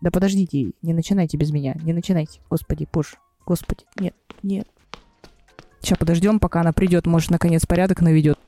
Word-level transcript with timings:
Да 0.00 0.10
подождите, 0.10 0.72
не 0.82 0.94
начинайте 0.94 1.36
без 1.36 1.50
меня, 1.50 1.74
не 1.82 1.92
начинайте. 1.92 2.40
Господи, 2.48 2.86
пуш, 2.90 3.16
господи, 3.46 3.84
нет, 3.98 4.14
нет. 4.42 4.68
Сейчас 5.80 5.98
подождем, 5.98 6.40
пока 6.40 6.60
она 6.60 6.72
придет, 6.72 7.06
может, 7.06 7.30
наконец 7.30 7.66
порядок 7.66 8.00
наведет. 8.00 8.38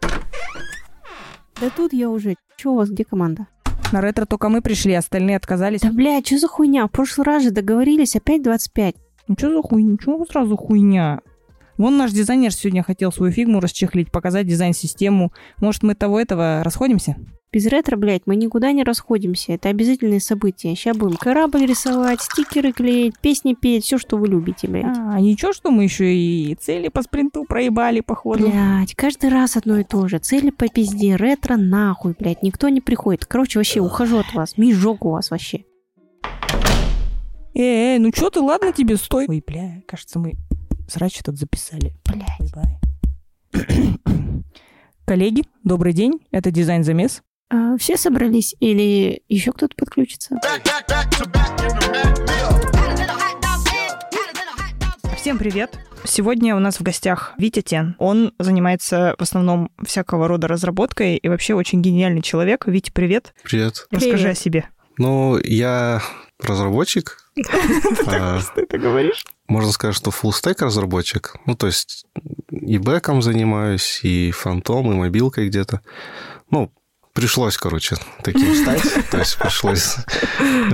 Да 0.00 1.70
тут 1.74 1.92
я 1.92 2.10
уже. 2.10 2.36
Че 2.56 2.70
у 2.70 2.74
вас, 2.76 2.90
где 2.90 3.04
команда? 3.04 3.46
На 3.92 4.00
ретро 4.00 4.26
только 4.26 4.48
мы 4.48 4.62
пришли, 4.62 4.92
остальные 4.94 5.36
отказались. 5.36 5.80
Да, 5.80 5.92
блядь, 5.92 6.26
что 6.26 6.38
за 6.38 6.48
хуйня? 6.48 6.86
В 6.86 6.90
прошлый 6.90 7.24
раз 7.24 7.44
же 7.44 7.50
договорились, 7.50 8.16
опять 8.16 8.42
25. 8.42 8.96
Ну 9.28 9.34
что 9.38 9.54
за 9.54 9.62
хуйня? 9.62 9.96
Чего 10.02 10.24
сразу 10.26 10.56
хуйня? 10.56 11.20
Вон 11.78 11.96
наш 11.96 12.12
дизайнер 12.12 12.52
сегодня 12.52 12.82
хотел 12.82 13.12
свою 13.12 13.32
фигму 13.32 13.60
расчехлить, 13.60 14.10
показать 14.10 14.46
дизайн-систему. 14.46 15.32
Может, 15.58 15.82
мы 15.82 15.94
того-этого 15.94 16.62
расходимся? 16.64 17.16
Без 17.56 17.64
ретро, 17.68 17.96
блядь, 17.96 18.26
мы 18.26 18.36
никуда 18.36 18.70
не 18.72 18.84
расходимся. 18.84 19.52
Это 19.52 19.70
обязательные 19.70 20.20
события. 20.20 20.74
Сейчас 20.74 20.94
будем 20.94 21.16
корабль 21.16 21.64
рисовать, 21.64 22.20
стикеры 22.20 22.70
клеить, 22.70 23.18
песни 23.18 23.54
петь, 23.54 23.84
все, 23.84 23.96
что 23.96 24.18
вы 24.18 24.28
любите, 24.28 24.68
блядь. 24.68 24.84
А, 24.84 25.18
ничего, 25.18 25.54
что 25.54 25.70
мы 25.70 25.84
еще 25.84 26.14
и 26.14 26.54
цели 26.56 26.88
по 26.88 27.00
спринту 27.00 27.46
проебали, 27.48 28.00
походу. 28.00 28.50
Блядь, 28.50 28.94
каждый 28.94 29.30
раз 29.30 29.56
одно 29.56 29.78
и 29.78 29.84
то 29.84 30.06
же. 30.06 30.18
Цели 30.18 30.50
по 30.50 30.68
пизде, 30.68 31.16
ретро 31.16 31.56
нахуй, 31.56 32.14
блядь. 32.18 32.42
Никто 32.42 32.68
не 32.68 32.82
приходит. 32.82 33.24
Короче, 33.24 33.58
вообще, 33.58 33.80
ухожу 33.80 34.18
от 34.18 34.34
вас. 34.34 34.58
Мижок 34.58 35.06
у 35.06 35.12
вас 35.12 35.30
вообще. 35.30 35.64
Эй, 37.54 37.94
эй, 37.94 37.98
ну 37.98 38.10
что 38.14 38.28
ты, 38.28 38.40
ладно 38.40 38.70
тебе, 38.72 38.98
стой. 38.98 39.24
Ой, 39.30 39.42
бля, 39.46 39.80
кажется, 39.88 40.18
мы 40.18 40.34
срач 40.88 41.20
этот 41.20 41.38
записали. 41.38 41.94
Блядь. 42.04 42.52
Коллеги, 45.06 45.44
добрый 45.64 45.94
день. 45.94 46.20
Это 46.32 46.50
дизайн-замес. 46.50 47.22
А, 47.48 47.76
все 47.76 47.96
собрались 47.96 48.56
или 48.58 49.22
еще 49.28 49.52
кто-то 49.52 49.74
подключится? 49.76 50.36
Всем 55.16 55.38
привет! 55.38 55.78
Сегодня 56.04 56.56
у 56.56 56.58
нас 56.60 56.78
в 56.78 56.82
гостях 56.82 57.34
Витя 57.38 57.62
Тен. 57.62 57.96
Он 57.98 58.32
занимается 58.38 59.14
в 59.18 59.22
основном 59.22 59.70
всякого 59.84 60.28
рода 60.28 60.46
разработкой 60.48 61.16
и 61.16 61.28
вообще 61.28 61.54
очень 61.54 61.82
гениальный 61.82 62.22
человек. 62.22 62.66
Витя, 62.66 62.90
привет. 62.92 63.32
Привет. 63.42 63.86
Расскажи 63.90 64.16
Привет. 64.16 64.32
о 64.32 64.34
себе. 64.40 64.68
Ну, 64.98 65.38
я 65.38 66.02
разработчик. 66.40 67.18
А, 68.06 68.40
Что 68.40 68.52
ты 68.54 68.60
это 68.62 68.78
говоришь? 68.78 69.24
Можно 69.48 69.70
сказать, 69.70 69.94
что 69.96 70.10
full 70.10 70.30
stack 70.30 70.64
разработчик. 70.64 71.36
Ну, 71.44 71.54
то 71.54 71.66
есть 71.66 72.06
и 72.50 72.78
бэком 72.78 73.20
занимаюсь, 73.20 74.00
и 74.02 74.30
фронтом, 74.30 74.90
и 74.92 74.96
мобилкой 74.96 75.48
где-то. 75.48 75.82
Ну, 76.50 76.72
пришлось, 77.16 77.56
короче, 77.56 77.96
таким 78.22 78.54
стать. 78.54 78.82
То 79.10 79.18
есть 79.18 79.38
пришлось 79.38 79.96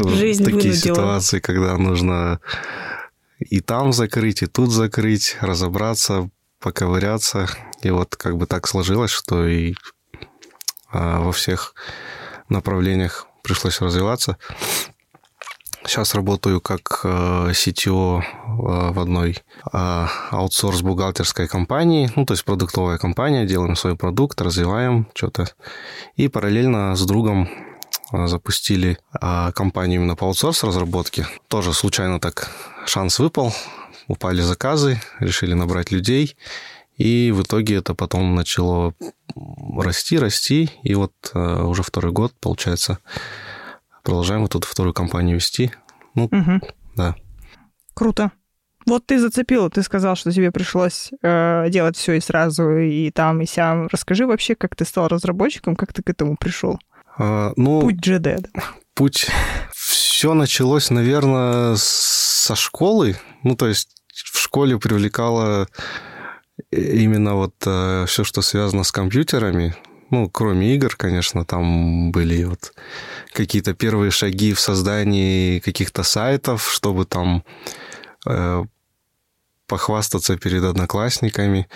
Жизнь 0.05 0.45
такие 0.45 0.73
вынудила. 0.73 0.95
ситуации, 0.95 1.39
когда 1.39 1.79
нужно 1.79 2.41
и 3.39 3.61
там 3.61 3.93
закрыть, 3.93 4.43
и 4.43 4.47
тут 4.47 4.71
закрыть, 4.71 5.37
разобраться, 5.41 6.29
поковыряться. 6.59 7.49
И 7.83 7.91
вот 7.91 8.17
как 8.17 8.37
бы 8.37 8.47
так 8.47 8.67
сложилось, 8.67 9.13
что 9.13 9.47
и 9.47 9.75
а, 10.91 11.21
во 11.21 11.33
всех 11.33 11.75
направлениях 12.49 13.27
пришлось 13.43 13.81
развиваться. 13.81 14.37
Сейчас 15.85 16.15
работаю 16.15 16.61
как 16.61 17.01
э, 17.03 17.51
CTO 17.51 18.21
э, 18.21 18.25
в 18.93 19.01
одной 19.01 19.39
э, 19.73 20.07
аутсорс-бухгалтерской 20.31 21.49
компании, 21.49 22.09
ну, 22.15 22.25
то 22.25 22.35
есть 22.35 22.45
продуктовая 22.45 22.99
компания, 22.99 23.47
делаем 23.47 23.75
свой 23.75 23.97
продукт, 23.97 24.41
развиваем 24.41 25.09
что-то. 25.15 25.49
И 26.15 26.29
параллельно 26.29 26.95
с 26.95 27.05
другом 27.05 27.49
запустили 28.13 28.99
компанию 29.55 30.01
именно 30.01 30.17
по 30.17 30.27
аутсорс-разработке. 30.27 31.27
Тоже 31.49 31.73
случайно 31.73 32.21
так 32.21 32.51
шанс 32.85 33.19
выпал, 33.19 33.55
упали 34.07 34.43
заказы, 34.43 35.01
решили 35.19 35.55
набрать 35.55 35.91
людей. 35.91 36.37
И 36.99 37.33
в 37.35 37.43
итоге 37.43 37.77
это 37.77 37.95
потом 37.95 38.35
начало 38.35 38.95
расти, 39.79 40.19
расти. 40.19 40.71
И 40.83 40.95
вот 40.95 41.13
уже 41.35 41.83
второй 41.83 42.13
год, 42.13 42.35
получается, 42.39 42.99
продолжаем 44.03 44.43
вот 44.43 44.53
тут 44.53 44.65
вторую 44.65 44.93
компанию 44.95 45.37
вести. 45.37 45.71
Ну, 46.15 46.29
Мгм. 46.31 46.63
да. 46.97 47.15
Круто. 47.95 48.31
Вот 48.87 49.07
ты 49.07 49.19
зацепила, 49.21 49.71
ты 49.71 49.83
сказал, 49.83 50.17
что 50.17 50.33
тебе 50.33 50.51
пришлось 50.51 51.11
э, 51.23 51.67
делать 51.69 51.97
все 51.97 52.15
и 52.15 52.21
сразу, 52.21 52.69
и 52.79 53.11
там, 53.13 53.41
и 53.41 53.47
сям. 53.47 53.87
Расскажи 53.93 54.27
вообще, 54.27 54.55
как 54.57 54.75
ты 54.75 54.85
стал 54.85 55.07
разработчиком, 55.09 55.77
как 55.77 55.93
ты 55.93 56.03
к 56.03 56.11
этому 56.11 56.37
пришел. 56.37 56.79
А, 57.17 57.53
ну, 57.57 57.81
Путь 57.83 58.05
GD. 58.07 58.47
путь... 58.95 59.29
Все 59.73 60.35
началось, 60.35 60.91
наверное, 60.91 61.75
со 61.77 62.55
школы. 62.55 63.17
Ну, 63.43 63.57
то 63.57 63.67
есть 63.69 63.89
в 64.15 64.39
школе 64.39 64.79
привлекало 64.79 65.67
именно 66.71 67.35
вот 67.35 67.55
все, 67.61 68.23
что 68.25 68.41
связано 68.43 68.85
с 68.85 68.93
компьютерами. 68.93 69.75
Ну, 70.13 70.29
кроме 70.29 70.75
игр, 70.75 70.95
конечно, 70.95 71.47
там 71.47 72.13
были 72.13 72.45
вот 72.45 72.75
какие-то 73.33 73.73
первые 73.73 74.11
шаги 74.11 74.53
в 74.53 74.61
создании 74.61 75.59
каких-то 75.59 76.03
сайтов, 76.03 76.71
чтобы 76.71 77.07
там 77.07 77.45
э, 78.27 78.63
похвастаться 79.67 80.37
перед 80.37 80.65
одноклассниками, 80.65 81.67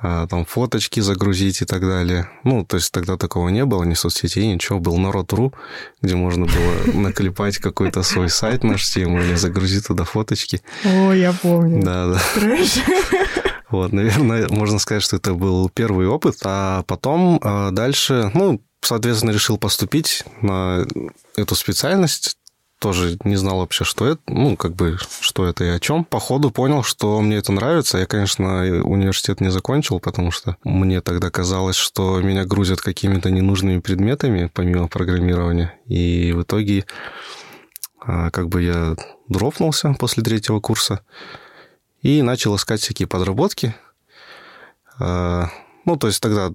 а, 0.00 0.26
там 0.28 0.46
фоточки 0.46 1.00
загрузить 1.00 1.60
и 1.60 1.66
так 1.66 1.82
далее. 1.82 2.30
Ну, 2.42 2.64
то 2.64 2.78
есть 2.78 2.90
тогда 2.90 3.18
такого 3.18 3.50
не 3.50 3.66
было, 3.66 3.84
ни 3.84 3.92
соцсетей, 3.92 4.46
ничего. 4.46 4.80
Был 4.80 4.96
народ.ру, 4.96 5.52
где 6.00 6.14
можно 6.14 6.46
было 6.46 6.92
наклепать 6.94 7.58
какой-то 7.58 8.02
свой 8.02 8.30
сайт 8.30 8.64
наш 8.64 8.88
тему 8.88 9.20
или 9.20 9.34
загрузить 9.34 9.88
туда 9.88 10.04
фоточки. 10.04 10.62
О, 10.86 11.12
я 11.12 11.34
помню. 11.34 11.82
Да, 11.82 12.14
да. 12.14 13.42
Вот, 13.70 13.92
наверное, 13.92 14.48
можно 14.50 14.78
сказать, 14.78 15.02
что 15.02 15.16
это 15.16 15.34
был 15.34 15.68
первый 15.68 16.06
опыт. 16.06 16.36
А 16.44 16.82
потом 16.84 17.40
а, 17.42 17.70
дальше, 17.70 18.30
ну, 18.34 18.60
соответственно, 18.80 19.30
решил 19.30 19.58
поступить 19.58 20.24
на 20.40 20.86
эту 21.36 21.54
специальность. 21.54 22.36
Тоже 22.80 23.18
не 23.24 23.34
знал 23.34 23.58
вообще, 23.58 23.82
что 23.82 24.06
это, 24.06 24.20
ну, 24.28 24.56
как 24.56 24.76
бы, 24.76 24.98
что 25.20 25.46
это 25.46 25.64
и 25.64 25.68
о 25.68 25.80
чем. 25.80 26.04
По 26.04 26.20
ходу 26.20 26.52
понял, 26.52 26.84
что 26.84 27.20
мне 27.20 27.38
это 27.38 27.50
нравится. 27.50 27.98
Я, 27.98 28.06
конечно, 28.06 28.60
университет 28.84 29.40
не 29.40 29.50
закончил, 29.50 29.98
потому 29.98 30.30
что 30.30 30.56
мне 30.62 31.00
тогда 31.00 31.28
казалось, 31.28 31.74
что 31.74 32.20
меня 32.20 32.44
грузят 32.44 32.80
какими-то 32.80 33.32
ненужными 33.32 33.80
предметами, 33.80 34.48
помимо 34.54 34.86
программирования. 34.86 35.74
И 35.86 36.32
в 36.32 36.42
итоге, 36.42 36.86
а, 38.00 38.30
как 38.30 38.48
бы 38.48 38.62
я 38.62 38.94
дропнулся 39.28 39.96
после 39.98 40.22
третьего 40.22 40.60
курса 40.60 41.00
и 42.02 42.22
начал 42.22 42.56
искать 42.56 42.80
всякие 42.80 43.08
подработки. 43.08 43.74
А, 44.98 45.48
Ну, 45.84 45.96
то 45.96 46.06
есть 46.08 46.20
тогда, 46.20 46.52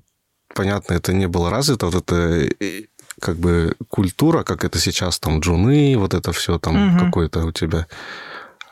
понятно, 0.54 0.94
это 0.94 1.12
не 1.12 1.28
было 1.28 1.50
развито, 1.50 1.88
вот 1.88 1.96
это 1.96 2.48
э, 2.59 2.84
как 3.20 3.38
бы 3.38 3.76
культура, 3.90 4.44
как 4.44 4.64
это 4.64 4.78
сейчас, 4.80 5.20
там, 5.20 5.40
джуны, 5.40 5.96
вот 5.98 6.14
это 6.14 6.31
все, 6.34 6.59
там, 6.59 6.76
Мгм. 6.76 7.00
какой-то 7.00 7.46
у 7.46 7.52
тебя 7.52 7.88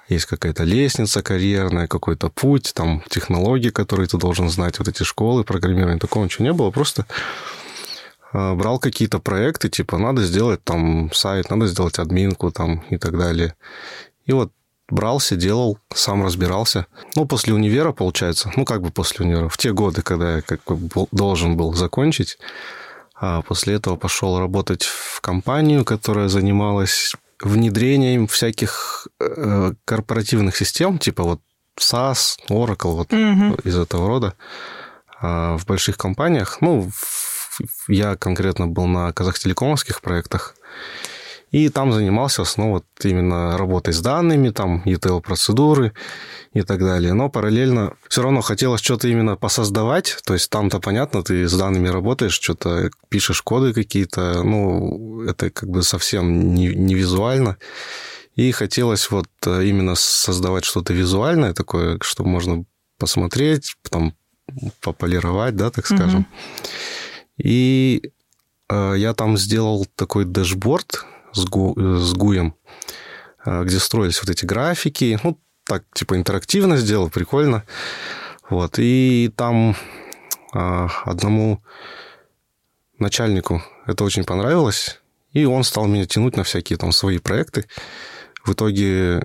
есть 0.08 0.26
какая-то 0.26 0.64
лестница 0.64 1.22
карьерная, 1.24 1.88
какой-то 1.88 2.30
путь, 2.30 2.74
там, 2.76 3.02
технологии, 3.10 3.70
которые 3.70 4.08
ты 4.08 4.18
должен 4.18 4.50
знать, 4.50 4.78
вот 4.78 4.88
эти 4.88 5.04
школы 5.04 5.44
программирования, 5.44 6.00
такого 6.00 6.26
ничего 6.26 6.46
не 6.46 6.54
было, 6.54 6.70
просто 6.70 7.06
а, 8.34 8.54
брал 8.56 8.78
какие-то 8.80 9.20
проекты, 9.20 9.70
типа, 9.70 9.98
надо 9.98 10.24
сделать 10.24 10.64
там 10.64 11.12
сайт, 11.14 11.50
надо 11.50 11.68
сделать 11.68 11.98
админку 12.00 12.52
там 12.52 12.84
и 12.92 12.98
так 12.98 13.18
далее. 13.18 13.56
И 14.26 14.34
вот 14.34 14.52
брался, 14.92 15.36
делал, 15.36 15.78
сам 15.94 16.24
разбирался. 16.24 16.86
Ну, 17.16 17.26
после 17.26 17.54
универа, 17.54 17.92
получается, 17.92 18.52
ну, 18.56 18.66
как 18.66 18.82
бы 18.82 18.92
после 18.92 19.26
универа, 19.26 19.50
в 19.50 19.58
те 19.58 19.72
годы, 19.74 20.02
когда 20.02 20.36
я 20.38 20.42
как 20.42 20.62
бы 20.66 21.08
должен 21.12 21.58
был 21.58 21.74
закончить, 21.74 22.38
а 23.16 23.42
после 23.42 23.76
этого 23.76 23.96
пошел 23.96 24.40
работать 24.40 24.84
в 24.84 25.22
компанию, 25.22 25.86
которая 25.86 26.28
занималась 26.28 27.14
внедрением 27.42 28.28
всяких 28.28 29.08
э, 29.20 29.74
корпоративных 29.86 30.56
систем, 30.56 30.98
типа 31.00 31.24
вот 31.24 31.40
SAS, 31.80 32.36
Oracle, 32.50 32.92
вот 32.96 33.12
Мгм. 33.12 33.56
из 33.64 33.78
этого 33.78 34.08
рода 34.08 34.34
а, 35.24 35.58
в 35.58 35.66
больших 35.66 35.98
компаниях. 35.98 36.58
Ну, 36.62 36.90
в- 36.92 37.60
я 37.88 38.16
конкретно 38.16 38.68
был 38.68 38.86
на 38.88 39.12
казахтелекомовских 39.14 40.02
проектах, 40.02 40.56
и 41.52 41.68
там 41.68 41.92
занимался 41.92 42.44
основном 42.44 42.76
вот 42.76 42.86
именно 43.04 43.58
работой 43.58 43.94
с 43.94 44.00
данными, 44.00 44.50
там 44.50 44.84
ETL-процедуры 44.86 45.92
и 46.54 46.62
так 46.62 46.80
далее. 46.80 47.14
Но 47.14 47.30
параллельно 47.30 47.94
все 48.08 48.22
равно 48.22 48.42
хотелось 48.42 48.82
что-то 48.82 49.10
именно 49.10 49.36
посоздавать. 49.36 50.18
То 50.26 50.34
есть 50.34 50.50
там-то 50.50 50.80
понятно, 50.80 51.24
ты 51.24 51.48
с 51.48 51.54
данными 51.54 51.90
работаешь, 51.90 52.40
что-то 52.40 52.90
пишешь 53.10 53.42
коды 53.42 53.74
какие-то. 53.74 54.44
Ну, 54.44 55.24
это 55.24 55.50
как 55.50 55.70
бы 55.70 55.84
совсем 55.84 56.54
не, 56.56 56.68
не 56.68 56.96
визуально. 56.96 57.58
И 58.36 58.52
хотелось 58.54 59.12
вот 59.12 59.28
э, 59.46 59.66
именно 59.66 59.96
создавать 59.96 60.64
что-то 60.64 60.94
визуальное 60.94 61.54
такое, 61.54 62.00
чтобы 62.02 62.30
можно 62.30 62.64
посмотреть, 62.98 63.76
потом 63.84 64.16
пополировать, 64.82 65.58
да, 65.58 65.70
так 65.70 65.86
скажем. 65.86 66.26
И 67.38 68.14
э, 68.70 68.94
я 68.98 69.14
там 69.14 69.38
сделал 69.38 69.86
такой 69.98 70.24
дэшборд 70.24 71.06
с, 71.34 71.46
Гу, 71.46 71.74
с 71.78 72.14
Гуем, 72.14 72.56
э, 73.46 73.64
где 73.64 73.80
строились 73.80 74.22
вот 74.22 74.30
эти 74.30 74.46
графики. 74.46 75.20
Ну, 75.24 75.40
так, 75.66 75.84
типа, 75.94 76.16
интерактивно 76.18 76.78
сделал, 76.78 77.10
прикольно. 77.10 77.64
Вот, 78.50 78.76
и 78.78 79.32
там 79.38 79.76
а, 80.54 80.90
одному 81.06 81.64
начальнику 83.00 83.64
это 83.88 84.04
очень 84.04 84.26
понравилось, 84.26 85.00
и 85.32 85.46
он 85.46 85.64
стал 85.64 85.88
меня 85.88 86.06
тянуть 86.06 86.36
на 86.36 86.44
всякие 86.44 86.78
там 86.78 86.92
свои 86.92 87.18
проекты. 87.18 87.66
В 88.44 88.52
итоге 88.54 89.24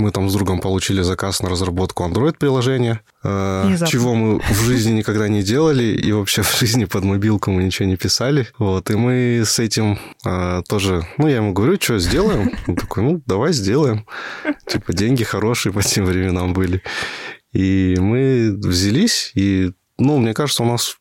мы 0.00 0.10
там 0.10 0.28
с 0.28 0.34
другом 0.34 0.60
получили 0.60 1.02
заказ 1.02 1.42
на 1.42 1.48
разработку 1.48 2.04
Android-приложения, 2.04 3.00
э, 3.22 3.76
чего 3.86 4.14
мы 4.14 4.40
в 4.40 4.64
жизни 4.64 4.92
никогда 4.92 5.28
не 5.28 5.42
делали, 5.42 5.84
и 5.84 6.12
вообще 6.12 6.42
в 6.42 6.58
жизни 6.58 6.86
под 6.86 7.04
мобилку 7.04 7.50
мы 7.50 7.62
ничего 7.62 7.88
не 7.88 7.96
писали. 7.96 8.48
Вот, 8.58 8.90
и 8.90 8.96
мы 8.96 9.42
с 9.44 9.58
этим 9.58 9.98
э, 10.24 10.62
тоже... 10.68 11.06
Ну, 11.18 11.28
я 11.28 11.36
ему 11.36 11.52
говорю, 11.52 11.76
что 11.80 11.98
сделаем? 11.98 12.50
Он 12.66 12.76
такой, 12.76 13.02
ну, 13.02 13.22
давай 13.26 13.52
сделаем. 13.52 14.06
Типа, 14.66 14.92
деньги 14.92 15.24
хорошие 15.24 15.72
по 15.72 15.82
тем 15.82 16.04
временам 16.04 16.52
были. 16.52 16.82
И 17.52 17.96
мы 17.98 18.56
взялись, 18.56 19.32
и, 19.34 19.72
ну, 19.98 20.18
мне 20.18 20.34
кажется, 20.34 20.62
у 20.62 20.66
нас 20.66 20.96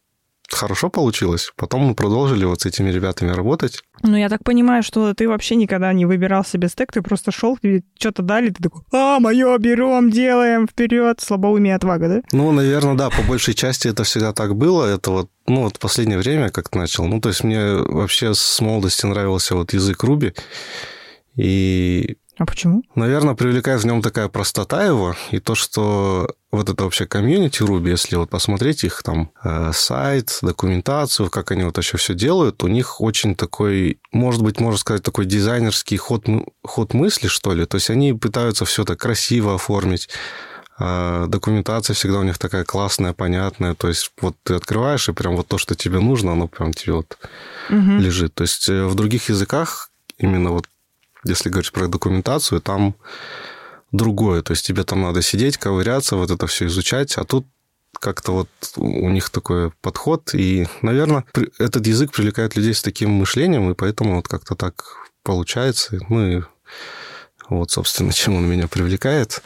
хорошо 0.51 0.89
получилось. 0.89 1.51
Потом 1.55 1.81
мы 1.81 1.95
продолжили 1.95 2.45
вот 2.45 2.61
с 2.61 2.65
этими 2.65 2.89
ребятами 2.89 3.31
работать. 3.31 3.81
Ну, 4.01 4.15
я 4.17 4.29
так 4.29 4.43
понимаю, 4.43 4.83
что 4.83 5.13
ты 5.13 5.27
вообще 5.27 5.55
никогда 5.55 5.91
не 5.93 6.05
выбирал 6.05 6.45
себе 6.45 6.69
стек, 6.69 6.91
ты 6.91 7.01
просто 7.01 7.31
шел, 7.31 7.57
тебе 7.57 7.83
что-то 7.97 8.23
дали, 8.23 8.49
ты 8.49 8.63
такой, 8.63 8.81
а, 8.91 9.19
мое, 9.19 9.57
берем, 9.57 10.09
делаем, 10.09 10.67
вперед, 10.67 11.19
слабоумие 11.21 11.75
отвага, 11.75 12.07
да? 12.07 12.21
Ну, 12.31 12.51
наверное, 12.51 12.95
да, 12.95 13.09
по 13.09 13.21
большей 13.23 13.53
части 13.53 13.87
это 13.87 14.03
всегда 14.03 14.33
так 14.33 14.55
было. 14.55 14.85
Это 14.85 15.11
вот, 15.11 15.29
ну, 15.47 15.63
вот 15.63 15.79
последнее 15.79 16.17
время 16.17 16.49
как-то 16.49 16.77
начал. 16.77 17.05
Ну, 17.05 17.19
то 17.19 17.29
есть 17.29 17.43
мне 17.43 17.75
вообще 17.75 18.33
с 18.33 18.59
молодости 18.61 19.05
нравился 19.05 19.55
вот 19.55 19.73
язык 19.73 20.03
Руби. 20.03 20.33
И 21.35 22.17
а 22.39 22.45
почему? 22.45 22.83
Наверное, 22.95 23.35
привлекает 23.35 23.81
в 23.81 23.85
нем 23.85 24.01
такая 24.01 24.29
простота 24.29 24.85
его, 24.85 25.13
и 25.29 25.39
то, 25.39 25.55
что 25.55 26.33
вот 26.51 26.69
это 26.69 26.85
вообще 26.85 27.05
комьюнити 27.05 27.61
Ruby, 27.61 27.89
если 27.89 28.15
вот 28.15 28.29
посмотреть 28.29 28.85
их 28.85 29.03
там 29.03 29.31
э, 29.43 29.71
сайт, 29.73 30.39
документацию, 30.41 31.29
как 31.29 31.51
они 31.51 31.65
вот 31.65 31.77
еще 31.77 31.97
все 31.97 32.13
делают, 32.13 32.63
у 32.63 32.69
них 32.69 33.01
очень 33.01 33.35
такой, 33.35 33.99
может 34.13 34.41
быть, 34.41 34.61
можно 34.61 34.79
сказать, 34.79 35.03
такой 35.03 35.25
дизайнерский 35.25 35.97
ход, 35.97 36.25
ход 36.63 36.93
мысли, 36.93 37.27
что 37.27 37.53
ли. 37.53 37.65
То 37.65 37.75
есть 37.75 37.89
они 37.89 38.13
пытаются 38.13 38.63
все 38.63 38.85
так 38.85 38.97
красиво 38.97 39.55
оформить, 39.55 40.07
э, 40.79 41.25
документация 41.27 41.93
всегда 41.93 42.19
у 42.19 42.23
них 42.23 42.37
такая 42.37 42.63
классная, 42.63 43.11
понятная. 43.11 43.75
То 43.75 43.89
есть 43.89 44.13
вот 44.21 44.37
ты 44.43 44.53
открываешь, 44.53 45.09
и 45.09 45.13
прям 45.13 45.35
вот 45.35 45.47
то, 45.49 45.57
что 45.57 45.75
тебе 45.75 45.99
нужно, 45.99 46.31
оно 46.31 46.47
прям 46.47 46.71
тебе 46.71 46.93
вот 46.93 47.17
угу. 47.69 47.97
лежит. 47.99 48.33
То 48.33 48.43
есть 48.43 48.69
э, 48.69 48.85
в 48.85 48.95
других 48.95 49.27
языках 49.27 49.91
именно 50.17 50.51
вот 50.51 50.67
если 51.29 51.49
говорить 51.49 51.71
про 51.71 51.87
документацию, 51.87 52.61
там 52.61 52.95
другое. 53.91 54.41
То 54.41 54.51
есть 54.51 54.65
тебе 54.65 54.83
там 54.83 55.01
надо 55.01 55.21
сидеть, 55.21 55.57
ковыряться, 55.57 56.15
вот 56.15 56.31
это 56.31 56.47
все 56.47 56.67
изучать, 56.67 57.17
а 57.17 57.23
тут 57.23 57.45
как-то 57.99 58.31
вот 58.31 58.49
у 58.77 59.09
них 59.09 59.29
такой 59.29 59.71
подход, 59.81 60.33
и, 60.33 60.67
наверное, 60.81 61.25
этот 61.57 61.87
язык 61.87 62.11
привлекает 62.11 62.55
людей 62.55 62.73
с 62.73 62.81
таким 62.81 63.11
мышлением, 63.11 63.71
и 63.71 63.73
поэтому 63.73 64.15
вот 64.15 64.27
как-то 64.27 64.55
так 64.55 64.83
получается. 65.23 65.99
Ну 66.09 66.27
и 66.27 66.41
вот, 67.49 67.71
собственно, 67.71 68.13
чем 68.13 68.35
он 68.35 68.47
меня 68.47 68.67
привлекает. 68.67 69.41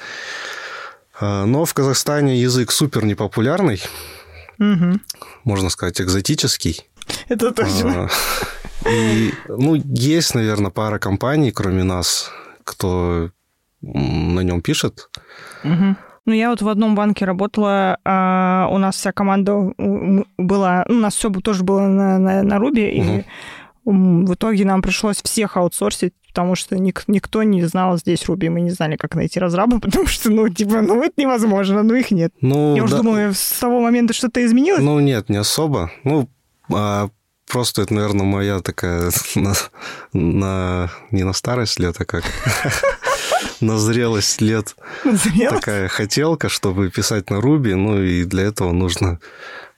А, 1.20 1.46
но 1.46 1.66
в 1.66 1.74
Казахстане 1.74 2.40
язык 2.40 2.72
супер 2.72 3.06
непопулярный, 3.06 3.82
угу. 4.60 5.00
можно 5.44 5.70
сказать, 5.70 6.02
экзотический. 6.02 6.88
Это 7.28 7.52
точно. 7.52 8.10
И, 8.90 9.32
ну, 9.48 9.76
есть, 9.76 10.36
наверное, 10.36 10.72
пара 10.72 11.00
компаний, 11.00 11.52
кроме 11.52 11.84
нас, 11.84 12.32
кто 12.64 13.30
на 13.82 14.42
нем 14.42 14.62
пишет. 14.62 15.10
Угу. 15.64 15.96
Ну, 16.26 16.34
я 16.34 16.50
вот 16.50 16.62
в 16.62 16.70
одном 16.70 16.96
банке 16.96 17.26
работала, 17.26 17.98
а 18.06 18.70
у 18.72 18.78
нас 18.78 18.96
вся 18.96 19.12
команда 19.12 19.74
была, 20.38 20.86
ну, 20.88 20.98
у 20.98 21.00
нас 21.00 21.16
все 21.16 21.30
тоже 21.30 21.64
было 21.64 21.82
на, 21.82 22.18
на, 22.18 22.44
на 22.44 22.54
Ruby, 22.56 23.02
угу. 23.02 23.20
и 23.20 23.24
в 23.86 24.34
итоге 24.34 24.64
нам 24.64 24.82
пришлось 24.82 25.22
всех 25.22 25.58
аутсорсить, 25.58 26.14
потому 26.28 26.56
что 26.56 26.78
ник- 26.78 27.04
никто 27.08 27.44
не 27.44 27.64
знал 27.66 27.98
здесь 27.98 28.26
Руби, 28.26 28.48
мы 28.48 28.62
не 28.62 28.72
знали, 28.72 28.96
как 28.96 29.16
найти 29.16 29.40
разраба, 29.40 29.80
потому 29.82 30.08
что, 30.08 30.32
ну, 30.32 30.48
типа, 30.48 30.82
ну, 30.82 31.04
это 31.04 31.14
невозможно, 31.18 31.84
ну, 31.84 31.94
их 31.94 32.12
нет. 32.12 32.34
Ну, 32.40 32.76
Я 32.76 32.82
да. 32.82 32.86
уже 32.86 32.98
думала, 32.98 33.32
с 33.34 33.60
того 33.60 33.82
момента 33.82 34.14
что-то 34.14 34.44
изменилось? 34.46 34.82
Ну, 34.82 35.00
нет, 35.02 35.28
не 35.28 35.38
особо. 35.38 35.92
Ну, 36.06 36.30
а 36.74 37.10
просто 37.54 37.84
это, 37.84 37.94
наверное, 37.94 38.26
моя 38.26 38.60
такая 38.62 39.12
на, 39.36 39.54
на 40.12 40.92
не 41.12 41.24
на 41.24 41.34
старость 41.34 41.80
лет, 41.80 41.96
а 42.00 42.06
как? 42.06 42.24
На 43.62 43.78
зрелость 43.78 44.42
лет. 44.42 44.76
Такая 45.50 45.88
хотелка, 45.88 46.50
чтобы 46.50 46.90
писать 46.90 47.30
на 47.30 47.40
Руби, 47.40 47.74
ну 47.76 48.02
и 48.02 48.26
для 48.26 48.44
этого 48.44 48.74
нужно 48.74 49.20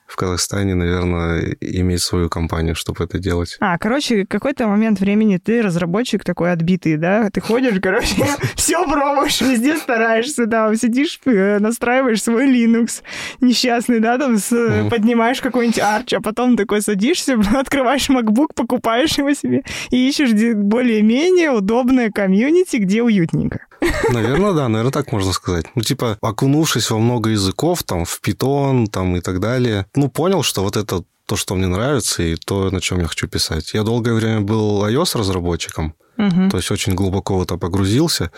в 0.05 0.15
Казахстане, 0.15 0.75
наверное, 0.75 1.55
иметь 1.59 2.01
свою 2.01 2.29
компанию, 2.29 2.75
чтобы 2.75 3.03
это 3.03 3.17
делать. 3.17 3.57
А, 3.59 3.77
короче, 3.77 4.25
какой-то 4.25 4.67
момент 4.67 4.99
времени 4.99 5.37
ты 5.37 5.61
разработчик 5.61 6.23
такой 6.23 6.51
отбитый, 6.51 6.97
да? 6.97 7.29
Ты 7.31 7.41
ходишь, 7.41 7.79
короче, 7.81 8.15
все 8.55 8.85
пробуешь, 8.87 9.41
везде 9.41 9.77
стараешься, 9.77 10.45
да, 10.45 10.73
сидишь, 10.75 11.19
э, 11.25 11.59
настраиваешь 11.59 12.21
свой 12.21 12.47
Linux 12.47 13.01
несчастный, 13.41 13.99
да, 13.99 14.17
там 14.17 14.37
с, 14.37 14.49
поднимаешь 14.89 15.41
какой-нибудь 15.41 15.79
Arch, 15.79 16.15
а 16.15 16.21
потом 16.21 16.55
такой 16.55 16.81
садишься, 16.81 17.37
открываешь 17.59 18.09
MacBook, 18.09 18.49
покупаешь 18.55 19.17
его 19.17 19.33
себе 19.33 19.63
и 19.89 20.07
ищешь 20.07 20.31
более-менее 20.55 21.51
удобное 21.51 22.11
комьюнити, 22.11 22.77
где 22.77 23.01
уютненько. 23.01 23.61
Наверное, 24.09 24.53
да, 24.53 24.67
наверное, 24.67 24.91
так 24.91 25.11
можно 25.11 25.33
сказать. 25.33 25.65
Ну, 25.75 25.81
типа, 25.81 26.17
окунувшись 26.21 26.89
во 26.91 26.99
много 26.99 27.29
языков, 27.29 27.83
там, 27.83 28.05
в 28.05 28.19
Python, 28.21 28.87
там, 28.87 29.15
и 29.15 29.21
так 29.21 29.39
далее, 29.39 29.85
ну, 29.95 30.09
понял, 30.09 30.43
что 30.43 30.63
вот 30.63 30.77
это 30.77 31.03
то, 31.25 31.35
что 31.35 31.55
мне 31.55 31.67
нравится, 31.67 32.23
и 32.23 32.35
то, 32.35 32.69
на 32.69 32.81
чем 32.81 32.99
я 32.99 33.07
хочу 33.07 33.27
писать. 33.27 33.73
Я 33.73 33.83
долгое 33.83 34.13
время 34.13 34.41
был 34.41 34.85
iOS-разработчиком, 34.85 35.95
угу. 36.17 36.49
то 36.49 36.57
есть 36.57 36.71
очень 36.71 36.93
глубоко 36.93 37.37
в 37.37 37.43
это 37.43 37.57
погрузился. 37.57 38.31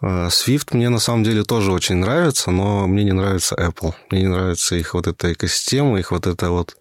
А, 0.00 0.28
Swift 0.28 0.68
мне 0.72 0.88
на 0.88 0.98
самом 0.98 1.24
деле 1.24 1.44
тоже 1.44 1.72
очень 1.72 1.96
нравится, 1.96 2.50
но 2.50 2.86
мне 2.86 3.04
не 3.04 3.12
нравится 3.12 3.54
Apple. 3.54 3.94
Мне 4.10 4.22
не 4.22 4.28
нравится 4.28 4.76
их 4.76 4.94
вот 4.94 5.06
эта 5.06 5.32
экосистема, 5.32 5.98
их 5.98 6.10
вот 6.10 6.26
эта 6.26 6.50
вот 6.50 6.76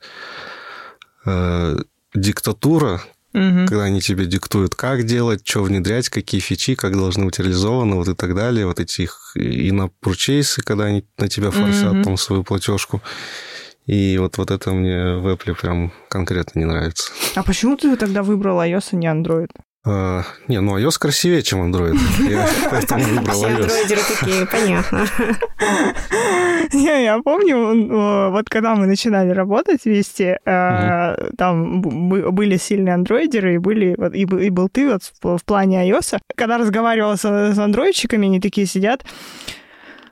э, 1.26 1.78
диктатура, 2.14 3.02
угу. 3.36 3.66
когда 3.68 3.84
они 3.84 4.02
тебе 4.02 4.26
диктуют, 4.26 4.76
как 4.76 5.04
делать, 5.04 5.48
что 5.48 5.64
внедрять, 5.64 6.10
какие 6.10 6.42
фичи, 6.42 6.76
как 6.76 6.94
должны 6.94 7.26
быть 7.26 7.38
реализованы, 7.40 7.96
вот 7.96 8.08
и 8.08 8.16
так 8.16 8.36
далее. 8.36 8.66
Вот 8.66 8.80
эти 8.80 9.02
их 9.02 9.32
и 9.36 9.72
на 9.72 9.88
пурчейсы, 9.88 10.62
когда 10.62 10.86
они 10.86 11.06
на 11.18 11.28
тебя 11.28 11.52
форсят 11.52 11.94
угу. 11.94 12.04
там 12.04 12.18
свою 12.18 12.44
платежку. 12.44 13.02
И 13.86 14.18
вот, 14.18 14.38
вот 14.38 14.50
это 14.50 14.72
мне 14.72 15.16
в 15.18 15.28
Apple 15.28 15.56
прям 15.60 15.94
конкретно 16.10 16.60
не 16.60 16.66
нравится. 16.66 17.12
А 17.36 17.44
почему 17.44 17.78
ты 17.78 17.96
тогда 17.98 18.24
выбрал 18.24 18.60
iOS, 18.60 18.90
а 18.94 18.96
не 18.96 19.08
Android? 19.08 19.50
А, 19.88 20.24
не, 20.48 20.60
ну 20.62 20.80
iOS 20.80 20.98
красивее, 21.00 21.44
чем 21.44 21.62
Android. 21.62 21.96
Я 22.30 22.48
поэтому 22.72 23.04
выбрал 23.04 23.36
Все 23.36 23.48
андроидеры 23.48 24.02
такие, 24.20 24.48
понятно. 24.48 25.06
Не, 26.74 27.04
я 27.04 27.22
помню, 27.22 28.32
вот 28.32 28.50
когда 28.50 28.74
мы 28.74 28.88
начинали 28.88 29.30
работать 29.30 29.86
вместе, 29.86 30.40
э, 30.44 31.30
там 31.38 31.82
были 31.82 32.58
сильные 32.58 32.96
андроидеры, 32.96 33.54
и 33.54 33.58
были 33.60 33.96
и 34.18 34.50
был 34.50 34.70
ты 34.70 34.92
вот 34.92 35.04
в 35.22 35.46
плане 35.46 35.88
iOS. 35.88 36.18
Когда 36.36 36.58
разговаривала 36.58 37.16
с 37.18 37.26
андроидчиками, 37.60 38.26
они 38.26 38.42
такие 38.42 38.66
сидят, 38.66 39.06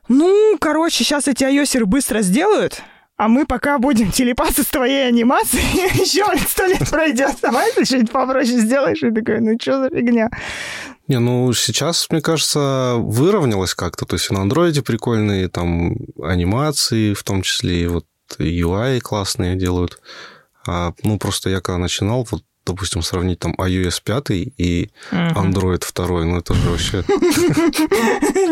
ну, 0.08 0.58
короче, 0.60 1.04
сейчас 1.04 1.28
эти 1.28 1.44
iOS 1.44 1.86
быстро 1.86 2.22
сделают, 2.22 2.84
а 3.24 3.30
мы 3.30 3.46
пока 3.46 3.80
будем 3.80 4.12
телепаться 4.12 4.64
с 4.64 4.68
твоей 4.68 5.08
анимацией, 5.08 5.64
еще 6.02 6.26
сто 6.46 6.66
лет 6.66 6.90
пройдет, 6.90 7.38
давай 7.42 7.72
ты 7.72 7.86
что-нибудь 7.86 8.12
попроще 8.12 8.60
сделаешь, 8.60 9.02
и 9.02 9.12
такой, 9.12 9.40
ну 9.40 9.58
что 9.60 9.82
за 9.82 9.90
фигня? 9.90 10.30
Не, 11.08 11.20
ну 11.20 11.54
сейчас, 11.54 12.08
мне 12.10 12.22
кажется, 12.22 12.96
выровнялось 12.98 13.76
как-то. 13.76 14.06
То 14.06 14.16
есть 14.16 14.30
на 14.30 14.42
андроиде 14.42 14.82
прикольные 14.82 15.48
там 15.48 15.96
анимации, 16.22 17.14
в 17.14 17.24
том 17.24 17.44
числе 17.44 17.84
и 17.84 17.88
вот 17.88 18.06
UI 18.40 19.00
классные 19.00 19.56
делают. 19.56 20.00
А, 20.68 20.94
ну, 21.04 21.18
просто 21.18 21.50
я 21.50 21.62
когда 21.62 21.78
начинал, 21.78 22.28
вот 22.30 22.44
допустим, 22.66 23.02
сравнить 23.02 23.40
там 23.40 23.54
iOS 23.58 24.02
5 24.04 24.32
и 24.32 24.90
Android 25.12 25.84
2, 25.96 26.26
ну 26.26 26.38
это 26.38 26.54
же 26.54 26.70
вообще... 26.70 27.04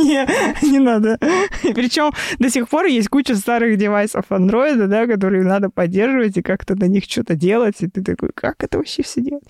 Не, 0.02 0.28
не 0.72 0.80
надо. 0.80 1.18
Причем 1.62 2.12
до 2.40 2.50
сих 2.50 2.68
пор 2.70 2.86
есть 2.86 3.10
куча 3.10 3.36
старых 3.36 3.78
девайсов 3.78 4.26
Android, 4.30 4.88
да, 4.88 5.08
которые 5.08 5.44
надо 5.44 5.70
поддерживать 5.70 6.38
и 6.38 6.42
как-то 6.42 6.76
на 6.76 6.86
них 6.86 7.06
что-то 7.06 7.36
делать, 7.36 7.76
и 7.82 7.88
ты 7.88 8.04
такой, 8.04 8.30
как 8.34 8.64
это 8.64 8.78
вообще 8.78 9.04
все 9.04 9.22
делать? 9.22 9.44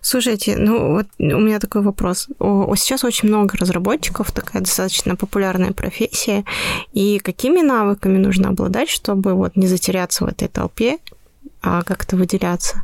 Слушайте, 0.00 0.56
ну 0.56 0.96
вот 0.96 1.06
у 1.18 1.38
меня 1.38 1.60
такой 1.60 1.82
вопрос. 1.82 2.28
О, 2.38 2.74
сейчас 2.74 3.04
очень 3.04 3.28
много 3.28 3.56
разработчиков, 3.56 4.32
такая 4.32 4.62
достаточно 4.62 5.14
популярная 5.14 5.72
профессия. 5.72 6.44
И 6.92 7.18
какими 7.18 7.60
навыками 7.60 8.18
нужно 8.18 8.48
обладать, 8.48 8.88
чтобы 8.88 9.34
вот 9.34 9.56
не 9.56 9.66
затеряться 9.66 10.24
в 10.24 10.28
этой 10.28 10.48
толпе, 10.48 10.98
а 11.62 11.82
как-то 11.82 12.16
выделяться? 12.16 12.82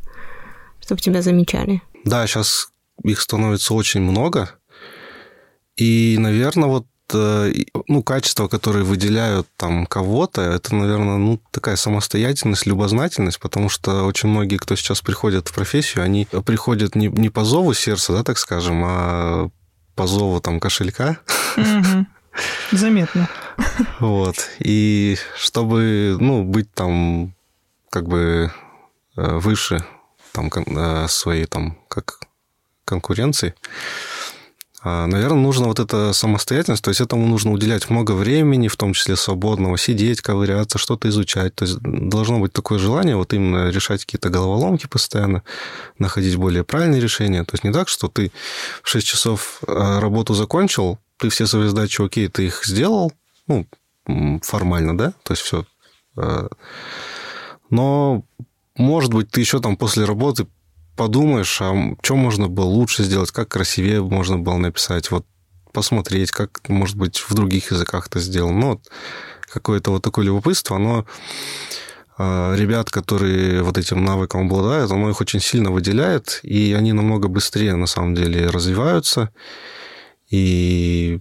Чтобы 0.88 1.02
тебя 1.02 1.20
замечали? 1.20 1.82
Да, 2.04 2.26
сейчас 2.26 2.68
их 3.04 3.20
становится 3.20 3.74
очень 3.74 4.00
много. 4.00 4.50
И, 5.76 6.16
наверное, 6.18 6.68
вот 6.68 6.86
э, 7.12 7.52
ну, 7.86 8.02
качества, 8.02 8.48
которые 8.48 8.84
выделяют 8.84 9.46
там 9.58 9.86
кого-то, 9.86 10.40
это, 10.40 10.74
наверное, 10.74 11.18
ну, 11.18 11.40
такая 11.50 11.76
самостоятельность, 11.76 12.66
любознательность, 12.66 13.38
потому 13.38 13.68
что 13.68 14.04
очень 14.04 14.30
многие, 14.30 14.56
кто 14.56 14.74
сейчас 14.76 15.02
приходят 15.02 15.48
в 15.48 15.54
профессию, 15.54 16.04
они 16.04 16.26
приходят 16.44 16.94
не, 16.94 17.08
не 17.08 17.28
по 17.28 17.44
зову 17.44 17.74
сердца, 17.74 18.14
да, 18.14 18.24
так 18.24 18.38
скажем, 18.38 18.82
а 18.84 19.50
по 19.94 20.06
зову 20.06 20.40
там 20.40 20.58
кошелька. 20.58 21.18
Заметно. 22.72 23.28
Вот. 24.00 24.36
И 24.60 25.16
чтобы, 25.36 26.16
ну, 26.18 26.44
быть 26.44 26.72
там 26.72 27.34
как 27.90 28.06
бы 28.06 28.52
э, 29.16 29.38
выше 29.38 29.84
там 30.38 30.76
э, 30.76 31.08
своей 31.08 31.46
там 31.46 31.78
как 31.88 32.20
конкуренции, 32.84 33.54
а, 34.80 35.06
наверное, 35.06 35.42
нужно 35.42 35.66
вот 35.66 35.80
эта 35.80 36.12
самостоятельность, 36.12 36.84
то 36.84 36.90
есть 36.90 37.00
этому 37.00 37.26
нужно 37.26 37.50
уделять 37.50 37.90
много 37.90 38.12
времени, 38.12 38.68
в 38.68 38.76
том 38.76 38.92
числе 38.92 39.16
свободного, 39.16 39.76
сидеть, 39.76 40.20
ковыряться, 40.20 40.78
что-то 40.78 41.08
изучать. 41.08 41.54
То 41.56 41.64
есть 41.64 41.78
должно 41.80 42.38
быть 42.38 42.52
такое 42.52 42.78
желание 42.78 43.16
вот 43.16 43.32
именно 43.34 43.70
решать 43.70 44.04
какие-то 44.04 44.28
головоломки 44.30 44.86
постоянно, 44.86 45.42
находить 45.98 46.36
более 46.36 46.62
правильные 46.62 47.00
решения. 47.00 47.42
То 47.44 47.54
есть 47.54 47.64
не 47.64 47.72
так, 47.72 47.88
что 47.88 48.06
ты 48.08 48.30
в 48.82 48.88
6 48.88 49.06
часов 49.06 49.60
а, 49.66 50.00
работу 50.00 50.34
закончил, 50.34 50.98
ты 51.16 51.28
все 51.28 51.46
свои 51.46 51.66
задачи, 51.66 52.00
окей, 52.00 52.28
ты 52.28 52.46
их 52.46 52.64
сделал, 52.64 53.12
ну, 53.48 53.66
формально, 54.42 54.96
да, 54.96 55.12
то 55.24 55.32
есть 55.32 55.42
все. 55.42 55.66
А, 56.16 56.48
но, 57.68 58.22
может 58.78 59.12
быть, 59.12 59.30
ты 59.30 59.40
еще 59.40 59.60
там 59.60 59.76
после 59.76 60.04
работы 60.04 60.46
подумаешь, 60.96 61.58
а 61.60 61.74
что 62.02 62.16
можно 62.16 62.48
было 62.48 62.64
лучше 62.64 63.04
сделать, 63.04 63.30
как 63.30 63.48
красивее 63.48 64.02
можно 64.02 64.38
было 64.38 64.56
написать, 64.56 65.10
вот 65.10 65.26
посмотреть, 65.72 66.30
как, 66.30 66.66
может 66.68 66.96
быть, 66.96 67.18
в 67.18 67.34
других 67.34 67.70
языках 67.70 68.06
это 68.08 68.20
сделано. 68.20 68.58
Ну, 68.58 68.68
вот 68.70 68.90
какое-то 69.52 69.90
вот 69.90 70.02
такое 70.02 70.24
любопытство, 70.24 70.76
оно 70.76 71.06
а, 72.16 72.54
ребят, 72.54 72.90
которые 72.90 73.62
вот 73.62 73.78
этим 73.78 74.04
навыком 74.04 74.46
обладают, 74.46 74.90
оно 74.90 75.10
их 75.10 75.20
очень 75.20 75.40
сильно 75.40 75.70
выделяет, 75.70 76.40
и 76.42 76.74
они 76.76 76.92
намного 76.92 77.28
быстрее, 77.28 77.76
на 77.76 77.86
самом 77.86 78.14
деле, 78.14 78.48
развиваются. 78.48 79.30
И 80.30 81.20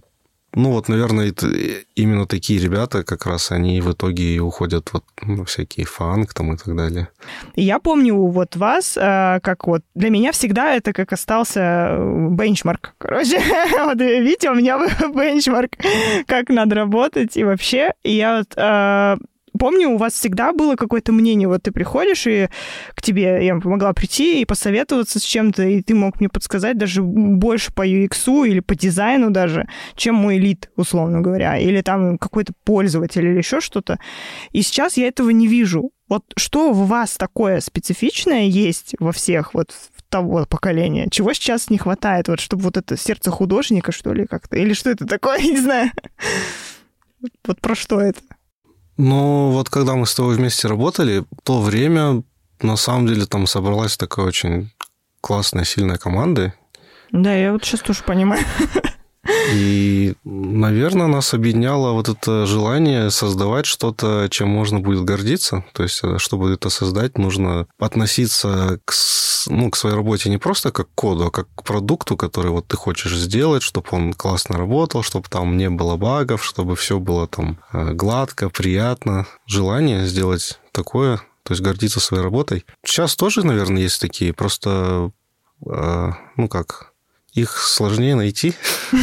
ну 0.54 0.72
вот, 0.72 0.88
наверное, 0.88 1.28
это 1.28 1.46
именно 1.94 2.26
такие 2.26 2.58
ребята 2.58 3.04
как 3.04 3.26
раз, 3.26 3.52
они 3.52 3.80
в 3.80 3.92
итоге 3.92 4.34
и 4.34 4.38
уходят 4.38 4.90
вот 4.92 5.04
ну, 5.22 5.44
всякие 5.44 5.84
фанк 5.84 6.32
там 6.32 6.54
и 6.54 6.56
так 6.56 6.74
далее. 6.74 7.08
Я 7.54 7.78
помню 7.78 8.16
вот 8.16 8.56
вас, 8.56 8.96
э, 8.96 9.40
как 9.42 9.66
вот, 9.66 9.82
для 9.94 10.10
меня 10.10 10.32
всегда 10.32 10.74
это 10.74 10.92
как 10.92 11.12
остался 11.12 11.60
э, 11.90 12.28
бенчмарк. 12.30 12.94
Короче, 12.98 13.40
вот 13.84 14.00
видите, 14.00 14.50
у 14.50 14.54
меня 14.54 14.78
бенчмарк, 15.14 15.72
как 16.26 16.48
надо 16.48 16.76
работать 16.76 17.36
и 17.36 17.44
вообще. 17.44 17.92
И 18.02 18.16
я 18.16 18.38
вот 18.38 18.52
э, 18.56 19.16
помню, 19.58 19.90
у 19.90 19.96
вас 19.96 20.14
всегда 20.14 20.52
было 20.52 20.76
какое-то 20.76 21.12
мнение, 21.12 21.48
вот 21.48 21.62
ты 21.62 21.72
приходишь, 21.72 22.26
и 22.26 22.48
к 22.94 23.02
тебе 23.02 23.44
я 23.44 23.56
помогла 23.56 23.92
прийти 23.92 24.40
и 24.40 24.44
посоветоваться 24.44 25.18
с 25.18 25.22
чем-то, 25.22 25.62
и 25.62 25.82
ты 25.82 25.94
мог 25.94 26.20
мне 26.20 26.28
подсказать 26.28 26.78
даже 26.78 27.02
больше 27.02 27.72
по 27.72 27.86
UX 27.86 28.46
или 28.46 28.60
по 28.60 28.74
дизайну 28.74 29.30
даже, 29.30 29.68
чем 29.94 30.14
мой 30.16 30.38
лид, 30.38 30.70
условно 30.76 31.20
говоря, 31.20 31.58
или 31.58 31.80
там 31.80 32.18
какой-то 32.18 32.52
пользователь 32.64 33.26
или 33.26 33.38
еще 33.38 33.60
что-то. 33.60 33.98
И 34.52 34.62
сейчас 34.62 34.96
я 34.96 35.08
этого 35.08 35.30
не 35.30 35.46
вижу. 35.46 35.90
Вот 36.08 36.24
что 36.36 36.72
в 36.72 36.86
вас 36.86 37.16
такое 37.16 37.60
специфичное 37.60 38.44
есть 38.44 38.94
во 38.98 39.12
всех 39.12 39.52
вот 39.52 39.74
того 40.08 40.46
поколения? 40.46 41.08
Чего 41.10 41.34
сейчас 41.34 41.68
не 41.68 41.78
хватает? 41.78 42.28
Вот 42.28 42.40
чтобы 42.40 42.62
вот 42.62 42.76
это 42.76 42.96
сердце 42.96 43.30
художника, 43.30 43.92
что 43.92 44.12
ли, 44.12 44.26
как-то? 44.26 44.56
Или 44.56 44.72
что 44.72 44.90
это 44.90 45.06
такое? 45.06 45.38
Не 45.42 45.58
знаю. 45.58 45.90
Вот 47.44 47.60
про 47.60 47.74
что 47.74 48.00
это? 48.00 48.20
Ну, 48.98 49.50
вот 49.50 49.70
когда 49.70 49.94
мы 49.94 50.06
с 50.06 50.14
тобой 50.14 50.34
вместе 50.36 50.66
работали, 50.66 51.24
то 51.44 51.60
время, 51.60 52.24
на 52.60 52.76
самом 52.76 53.06
деле, 53.06 53.26
там 53.26 53.46
собралась 53.46 53.96
такая 53.96 54.26
очень 54.26 54.72
классная, 55.20 55.64
сильная 55.64 55.98
команда. 55.98 56.52
Да, 57.12 57.32
я 57.32 57.52
вот 57.52 57.64
сейчас 57.64 57.80
тоже 57.80 58.02
понимаю. 58.02 58.44
И, 59.52 60.14
наверное, 60.24 61.06
нас 61.06 61.34
объединяло 61.34 61.92
вот 61.92 62.08
это 62.08 62.46
желание 62.46 63.10
создавать 63.10 63.66
что-то, 63.66 64.28
чем 64.30 64.48
можно 64.48 64.80
будет 64.80 65.04
гордиться. 65.04 65.64
То 65.72 65.82
есть, 65.82 66.00
э, 66.02 66.18
чтобы 66.18 66.52
это 66.52 66.70
создать, 66.70 67.18
нужно 67.18 67.66
относиться 67.78 68.80
к, 68.84 68.92
ну, 69.46 69.70
к 69.70 69.76
своей 69.76 69.96
работе 69.96 70.30
не 70.30 70.38
просто 70.38 70.70
как 70.70 70.88
к 70.88 70.94
коду, 70.94 71.26
а 71.26 71.30
как 71.30 71.48
к 71.54 71.62
продукту, 71.62 72.16
который 72.16 72.50
вот 72.50 72.66
ты 72.66 72.76
хочешь 72.76 73.16
сделать, 73.16 73.62
чтобы 73.62 73.88
он 73.90 74.12
классно 74.12 74.58
работал, 74.58 75.02
чтобы 75.02 75.28
там 75.28 75.56
не 75.56 75.70
было 75.70 75.96
багов, 75.96 76.44
чтобы 76.44 76.76
все 76.76 76.98
было 76.98 77.26
там 77.26 77.58
э, 77.72 77.92
гладко, 77.92 78.48
приятно. 78.48 79.26
Желание 79.46 80.06
сделать 80.06 80.58
такое, 80.72 81.18
то 81.42 81.52
есть 81.52 81.62
гордиться 81.62 82.00
своей 82.00 82.22
работой. 82.22 82.64
Сейчас 82.84 83.16
тоже, 83.16 83.44
наверное, 83.44 83.82
есть 83.82 84.00
такие, 84.00 84.32
просто, 84.32 85.10
э, 85.66 86.10
ну 86.36 86.48
как, 86.48 86.87
их 87.40 87.56
сложнее 87.58 88.14
найти. 88.14 88.54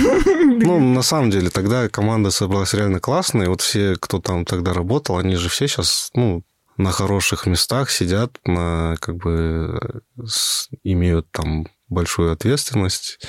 Ну, 0.57 0.79
на 0.79 1.01
самом 1.01 1.31
деле, 1.31 1.49
тогда 1.49 1.89
команда 1.89 2.31
собралась 2.31 2.73
реально 2.73 2.99
классная. 2.99 3.49
Вот 3.49 3.61
все, 3.61 3.95
кто 3.99 4.19
там 4.19 4.45
тогда 4.45 4.73
работал, 4.73 5.17
они 5.17 5.35
же 5.35 5.49
все 5.49 5.67
сейчас, 5.67 6.09
ну, 6.13 6.43
на 6.77 6.91
хороших 6.91 7.45
местах 7.45 7.89
сидят, 7.89 8.37
на, 8.45 8.95
как 8.99 9.17
бы 9.17 10.01
имеют 10.83 11.29
там 11.31 11.67
большую 11.87 12.31
ответственность, 12.31 13.19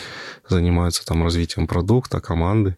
занимаются 0.49 1.05
там 1.05 1.23
развитием 1.23 1.67
продукта, 1.67 2.21
команды. 2.21 2.77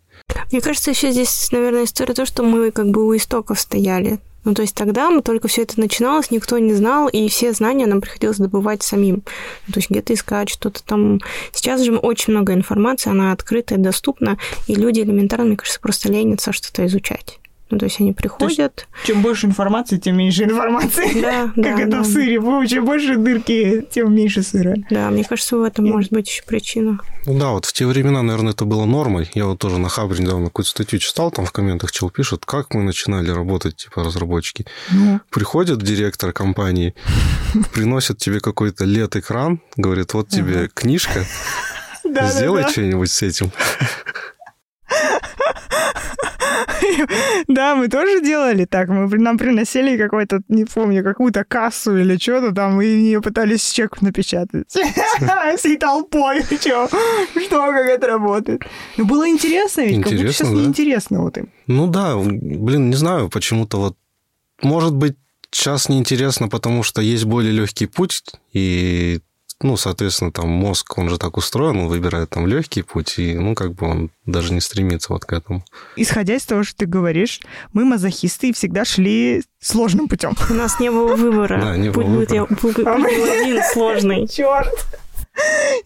Мне 0.50 0.60
кажется, 0.60 0.90
еще 0.90 1.10
здесь, 1.10 1.50
наверное, 1.52 1.84
история 1.84 2.14
то, 2.14 2.24
что 2.24 2.42
мы 2.42 2.70
как 2.70 2.88
бы 2.90 3.06
у 3.06 3.16
истоков 3.16 3.60
стояли. 3.60 4.18
Ну, 4.44 4.54
то 4.54 4.62
есть 4.62 4.74
тогда 4.74 5.10
мы 5.10 5.20
только 5.20 5.46
все 5.48 5.62
это 5.62 5.78
начиналось, 5.78 6.30
никто 6.30 6.58
не 6.58 6.72
знал, 6.72 7.08
и 7.08 7.28
все 7.28 7.52
знания 7.52 7.86
нам 7.86 8.00
приходилось 8.00 8.38
добывать 8.38 8.82
самим. 8.82 9.22
Ну, 9.66 9.72
то 9.74 9.78
есть 9.78 9.90
где-то 9.90 10.14
искать 10.14 10.48
что-то 10.48 10.82
там. 10.82 11.20
Сейчас 11.52 11.82
же 11.82 11.94
очень 11.96 12.32
много 12.32 12.54
информации, 12.54 13.10
она 13.10 13.32
открытая, 13.32 13.78
доступна, 13.78 14.38
и 14.66 14.74
люди 14.74 15.00
элементарно, 15.00 15.46
мне 15.46 15.56
кажется, 15.56 15.80
просто 15.80 16.10
ленятся 16.10 16.52
что-то 16.52 16.86
изучать. 16.86 17.38
Ну, 17.70 17.78
то 17.78 17.84
есть 17.84 18.00
они 18.00 18.12
приходят... 18.12 18.86
есть, 18.86 19.06
чем 19.06 19.22
больше 19.22 19.46
информации, 19.46 19.98
тем 19.98 20.16
меньше 20.16 20.44
информации. 20.44 21.20
Да, 21.28 21.52
Как 21.54 21.76
да, 21.76 21.80
это 21.80 21.90
да. 21.90 22.02
в 22.02 22.06
сыре. 22.06 22.40
Чем 22.68 22.84
больше 22.84 23.16
дырки, 23.16 23.86
тем 23.90 24.14
меньше 24.14 24.42
сыра. 24.42 24.76
Да, 24.90 25.10
мне 25.10 25.24
кажется, 25.24 25.56
в 25.56 25.62
этом 25.62 25.86
может 25.86 26.12
быть 26.12 26.28
еще 26.28 26.42
причина. 26.44 27.00
Ну 27.26 27.38
да, 27.38 27.50
вот 27.50 27.66
в 27.66 27.72
те 27.72 27.86
времена, 27.86 28.22
наверное, 28.22 28.52
это 28.52 28.64
было 28.64 28.86
нормой. 28.86 29.30
Я 29.34 29.46
вот 29.46 29.58
тоже 29.58 29.78
на 29.78 29.88
Хабре 29.88 30.22
недавно 30.22 30.46
какую-то 30.46 30.70
статью 30.70 30.98
читал, 30.98 31.30
там 31.30 31.44
в 31.44 31.52
комментах 31.52 31.92
чел 31.92 32.10
пишет, 32.10 32.46
как 32.46 32.72
мы 32.72 32.82
начинали 32.82 33.30
работать, 33.30 33.76
типа, 33.76 34.04
разработчики. 34.04 34.64
Ну. 34.90 35.20
Приходит 35.30 35.82
директор 35.82 36.32
компании, 36.32 36.94
приносит 37.74 38.18
тебе 38.18 38.40
какой-то 38.40 38.84
лет-экран, 38.84 39.60
говорит, 39.76 40.14
вот 40.14 40.28
тебе 40.28 40.68
книжка, 40.72 41.26
сделай 42.04 42.68
что-нибудь 42.70 43.10
с 43.10 43.22
этим. 43.22 43.52
Да, 47.48 47.74
мы 47.74 47.88
тоже 47.88 48.20
делали 48.20 48.64
так. 48.64 48.88
Мы 48.88 49.08
нам 49.18 49.38
приносили 49.38 49.96
какой-то, 49.96 50.40
не 50.48 50.64
помню, 50.64 51.02
какую-то 51.02 51.44
кассу 51.44 51.96
или 51.96 52.16
что-то 52.16 52.52
там, 52.52 52.80
и 52.80 52.86
ее 52.86 53.20
пытались 53.20 53.70
чек 53.70 54.02
напечатать. 54.02 54.66
Всей 55.56 55.76
толпой. 55.76 56.42
Что? 56.60 56.88
Что, 56.88 57.66
как 57.66 57.86
это 57.86 58.06
работает? 58.06 58.62
Ну, 58.96 59.04
было 59.04 59.28
интересно 59.28 59.82
ведь, 59.82 60.02
как 60.02 60.12
будто 60.12 60.32
сейчас 60.32 60.50
неинтересно 60.50 61.22
вот 61.22 61.38
им. 61.38 61.50
Ну 61.66 61.86
да, 61.86 62.16
блин, 62.16 62.90
не 62.90 62.96
знаю, 62.96 63.28
почему-то 63.28 63.78
вот... 63.78 63.96
Может 64.62 64.94
быть, 64.94 65.16
сейчас 65.50 65.88
неинтересно, 65.88 66.48
потому 66.48 66.82
что 66.82 67.00
есть 67.00 67.24
более 67.24 67.52
легкий 67.52 67.86
путь, 67.86 68.22
и 68.52 69.20
ну, 69.60 69.76
соответственно, 69.76 70.30
там 70.30 70.48
мозг, 70.48 70.96
он 70.98 71.08
же 71.08 71.18
так 71.18 71.36
устроен, 71.36 71.78
он 71.78 71.88
выбирает 71.88 72.30
там 72.30 72.46
легкий 72.46 72.82
путь, 72.82 73.18
и, 73.18 73.34
ну, 73.34 73.54
как 73.54 73.74
бы 73.74 73.88
он 73.88 74.10
даже 74.24 74.52
не 74.52 74.60
стремится 74.60 75.12
вот 75.12 75.24
к 75.24 75.32
этому. 75.32 75.64
Исходя 75.96 76.36
из 76.36 76.44
того, 76.44 76.62
что 76.62 76.76
ты 76.76 76.86
говоришь, 76.86 77.40
мы 77.72 77.84
мазохисты 77.84 78.50
и 78.50 78.52
всегда 78.52 78.84
шли 78.84 79.42
сложным 79.60 80.06
путем. 80.06 80.34
У 80.48 80.54
нас 80.54 80.78
не 80.78 80.90
было 80.90 81.16
выбора. 81.16 81.60
Да, 81.60 81.76
не 81.76 81.90
было 81.90 82.04
выбора. 82.04 82.46
Путь 82.46 82.76
был 82.76 82.86
один 82.86 83.60
сложный. 83.72 84.28
Черт! 84.28 84.68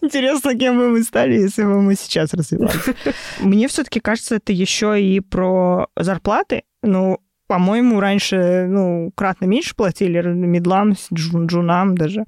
Интересно, 0.01 0.55
кем 0.55 0.77
бы 0.77 0.89
мы 0.89 1.03
стали, 1.03 1.33
если 1.33 1.63
бы 1.63 1.81
мы 1.81 1.95
сейчас 1.95 2.33
развивались. 2.33 2.95
Мне 3.39 3.67
все-таки 3.67 3.99
кажется, 3.99 4.35
это 4.35 4.51
еще 4.51 5.01
и 5.01 5.19
про 5.19 5.87
зарплаты. 5.95 6.63
Ну, 6.81 7.19
по-моему, 7.47 7.99
раньше, 7.99 8.65
ну, 8.67 9.11
кратно 9.15 9.45
меньше 9.45 9.75
платили 9.75 10.21
медлам, 10.21 10.95
джун, 11.11 11.47
джунам 11.47 11.95
даже 11.95 12.25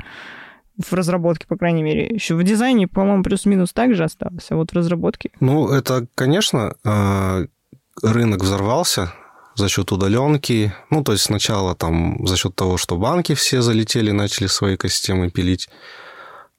в 0.78 0.94
разработке, 0.94 1.48
по 1.48 1.58
крайней 1.58 1.84
мере. 1.84 2.08
Еще 2.08 2.36
в 2.36 2.44
дизайне, 2.44 2.88
по-моему, 2.88 3.24
плюс-минус 3.24 3.74
так 3.74 3.96
же 3.96 4.04
осталось, 4.04 4.48
а 4.50 4.56
вот 4.56 4.72
в 4.72 4.76
разработке... 4.76 5.32
Ну, 5.40 5.70
это, 5.70 6.08
конечно, 6.16 6.76
а, 6.84 7.44
рынок 8.02 8.42
взорвался 8.42 9.14
за 9.56 9.70
счет 9.70 9.92
удаленки. 9.92 10.74
Ну, 10.90 11.04
то 11.04 11.14
есть 11.14 11.26
сначала 11.26 11.76
там 11.76 12.26
за 12.28 12.36
счет 12.36 12.56
того, 12.56 12.78
что 12.78 12.98
банки 12.98 13.34
все 13.36 13.62
залетели, 13.62 14.12
начали 14.12 14.48
свои 14.48 14.76
экосистемы 14.76 15.30
пилить. 15.30 15.70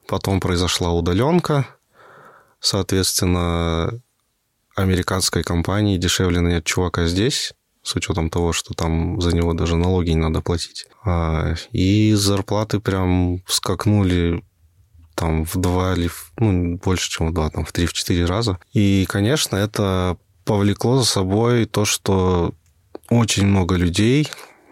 потом 0.08 0.40
произошла 0.40 0.92
удаленка, 0.92 1.66
соответственно, 2.60 4.00
американской 4.76 5.42
компании 5.42 5.98
дешевле 5.98 6.40
нанять 6.40 6.64
чувака 6.64 7.06
здесь, 7.06 7.54
с 7.86 7.94
учетом 7.94 8.30
того, 8.30 8.52
что 8.52 8.74
там 8.74 9.20
за 9.20 9.34
него 9.34 9.54
даже 9.54 9.76
налоги 9.76 10.10
не 10.10 10.16
надо 10.16 10.40
платить. 10.40 10.86
А, 11.04 11.54
и 11.70 12.12
зарплаты 12.14 12.80
прям 12.80 13.42
скакнули 13.46 14.42
там 15.14 15.44
в 15.44 15.56
два 15.56 15.94
или 15.94 16.08
в, 16.08 16.32
ну, 16.38 16.78
больше, 16.78 17.08
чем 17.08 17.28
в 17.28 17.32
два, 17.32 17.48
там 17.48 17.64
в 17.64 17.70
три, 17.70 17.86
в 17.86 17.92
четыре 17.92 18.24
раза. 18.24 18.58
И, 18.72 19.06
конечно, 19.08 19.54
это 19.54 20.18
повлекло 20.44 20.98
за 20.98 21.04
собой 21.04 21.66
то, 21.66 21.84
что 21.84 22.54
очень 23.08 23.46
много 23.46 23.76
людей 23.76 24.28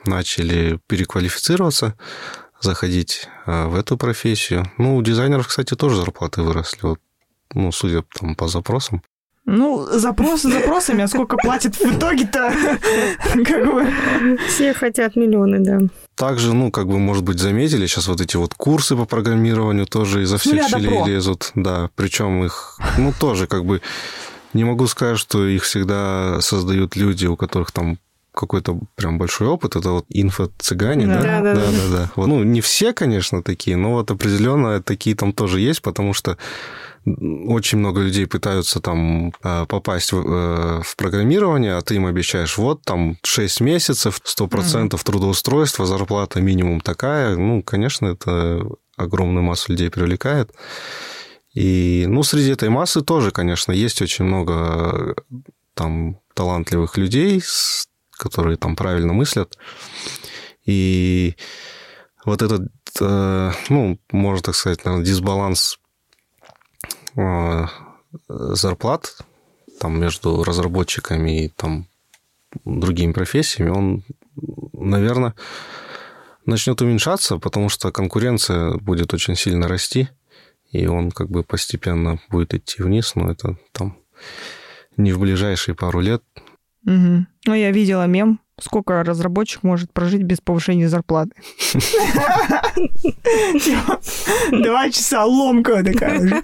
начали 0.07 0.81
переквалифицироваться, 0.89 1.95
заходить 2.61 3.29
а, 3.47 3.69
в 3.69 3.77
эту 3.77 3.97
профессию. 3.97 4.65
Ну, 4.77 4.97
у 4.97 5.03
дизайнеров, 5.03 5.47
кстати, 5.47 5.75
тоже 5.75 5.97
зарплаты 5.97 6.43
выросли, 6.43 6.81
вот, 6.83 7.01
ну, 7.53 7.71
судя 7.71 8.03
там 8.19 8.35
по 8.35 8.49
запросам. 8.49 9.03
Ну, 9.47 9.87
запросы 9.91 10.51
запросами, 10.51 11.03
а 11.05 11.09
сколько 11.09 11.37
платят 11.37 11.77
в 11.77 11.85
итоге-то? 11.85 12.55
Как 13.45 13.75
бы... 13.75 13.87
Все 14.49 14.73
хотят 14.73 15.17
миллионы, 15.17 15.61
да. 15.61 15.81
Также, 16.15 16.55
ну, 16.55 16.71
как 16.71 16.87
бы, 16.87 16.99
может 16.99 17.25
быть, 17.25 17.39
заметили, 17.39 17.87
сейчас 17.87 18.09
вот 18.09 18.21
эти 18.21 18.37
вот 18.37 18.55
курсы 18.55 18.97
по 18.97 19.05
программированию 19.05 19.87
тоже 19.87 20.23
изо 20.23 20.39
всех 20.39 20.71
до 20.71 20.79
щелей 20.79 21.01
про. 21.01 21.07
лезут. 21.07 21.51
Да, 21.55 21.91
причем 21.97 22.45
их, 22.45 22.79
ну, 22.99 23.13
тоже 23.19 23.47
как 23.47 23.65
бы... 23.65 23.83
Не 24.55 24.63
могу 24.63 24.87
сказать, 24.87 25.19
что 25.19 25.45
их 25.45 25.65
всегда 25.65 26.41
создают 26.41 26.95
люди, 26.95 27.27
у 27.27 27.37
которых 27.37 27.73
там 27.73 27.99
какой-то 28.33 28.79
прям 28.95 29.19
большой 29.19 29.49
опыт, 29.49 29.77
это 29.77 29.91
вот 29.91 30.07
инфо-цыгане, 30.09 31.07
да? 31.07 31.23
Да, 31.23 31.41
да, 31.41 31.55
да. 31.55 31.61
да, 31.61 31.97
да. 31.97 32.11
Вот, 32.17 32.27
ну, 32.29 32.43
не 32.45 32.61
все, 32.61 32.93
конечно, 32.93 33.43
такие, 33.43 33.77
но 33.77 33.93
вот 33.93 34.11
определенно 34.11 34.83
такие 34.83 35.17
там 35.17 35.33
тоже 35.33 35.61
есть, 35.61 35.83
потому 35.83 36.15
что 36.15 36.37
очень 37.05 37.79
много 37.79 38.01
людей 38.01 38.27
пытаются 38.27 38.81
там 38.81 39.33
э, 39.43 39.67
попасть 39.67 40.13
в, 40.13 40.19
э, 40.19 40.83
в 40.83 40.97
программирование, 40.97 41.75
а 41.75 41.83
ты 41.83 41.97
им 41.97 42.07
обещаешь, 42.07 42.57
вот 42.57 42.83
там 42.83 43.19
6 43.23 43.61
месяцев, 43.61 44.21
100% 44.25 44.99
трудоустройства, 45.03 45.87
зарплата 45.87 46.41
минимум 46.41 46.81
такая. 46.81 47.37
Ну, 47.37 47.63
конечно, 47.63 48.07
это 48.07 48.67
огромную 48.97 49.43
массу 49.43 49.73
людей 49.73 49.91
привлекает. 49.91 50.53
И, 51.53 52.07
ну, 52.09 52.23
среди 52.23 52.51
этой 52.51 52.69
массы 52.69 53.03
тоже, 53.03 53.31
конечно, 53.31 53.73
есть 53.73 54.03
очень 54.03 54.25
много 54.25 55.15
там 55.75 56.19
талантливых 56.35 56.97
людей, 56.97 57.43
которые 58.11 58.57
там 58.57 58.77
правильно 58.77 59.13
мыслят. 59.13 59.59
И 60.65 61.37
вот 62.25 62.43
этот, 62.43 62.63
э, 63.01 63.53
ну, 63.69 63.99
можно 64.11 64.43
так 64.43 64.55
сказать, 64.55 64.85
наверное, 64.85 65.07
дисбаланс 65.07 65.77
э, 65.77 65.84
зарплат 68.29 69.19
там 69.81 69.99
между 70.01 70.45
разработчиками 70.45 71.45
и 71.45 71.49
там 71.49 71.87
другими 72.65 73.13
профессиями, 73.13 73.71
он, 73.71 74.05
наверное, 74.73 75.35
начнет 76.47 76.81
уменьшаться, 76.81 77.39
потому 77.39 77.69
что 77.69 77.91
конкуренция 77.91 78.75
будет 78.75 79.13
очень 79.15 79.37
сильно 79.37 79.69
расти, 79.69 80.09
и 80.71 80.87
он 80.87 81.11
как 81.11 81.29
бы 81.31 81.43
постепенно 81.43 82.21
будет 82.31 82.55
идти 82.55 82.83
вниз, 82.83 83.15
но 83.15 83.31
это 83.31 83.57
там 83.73 83.97
не 84.97 85.13
в 85.13 85.19
ближайшие 85.19 85.75
пару 85.75 86.01
лет. 86.01 86.23
Мгм. 86.85 87.27
Ну, 87.47 87.55
я 87.55 87.71
видела 87.71 88.07
мем, 88.07 88.41
сколько 88.61 89.03
разработчик 89.03 89.63
может 89.63 89.93
прожить 89.93 90.23
без 90.23 90.41
повышения 90.41 90.89
зарплаты. 90.89 91.31
Типа, 93.61 94.01
Два 94.51 94.91
часа 94.91 95.25
ломка 95.25 95.83
такая 95.83 96.43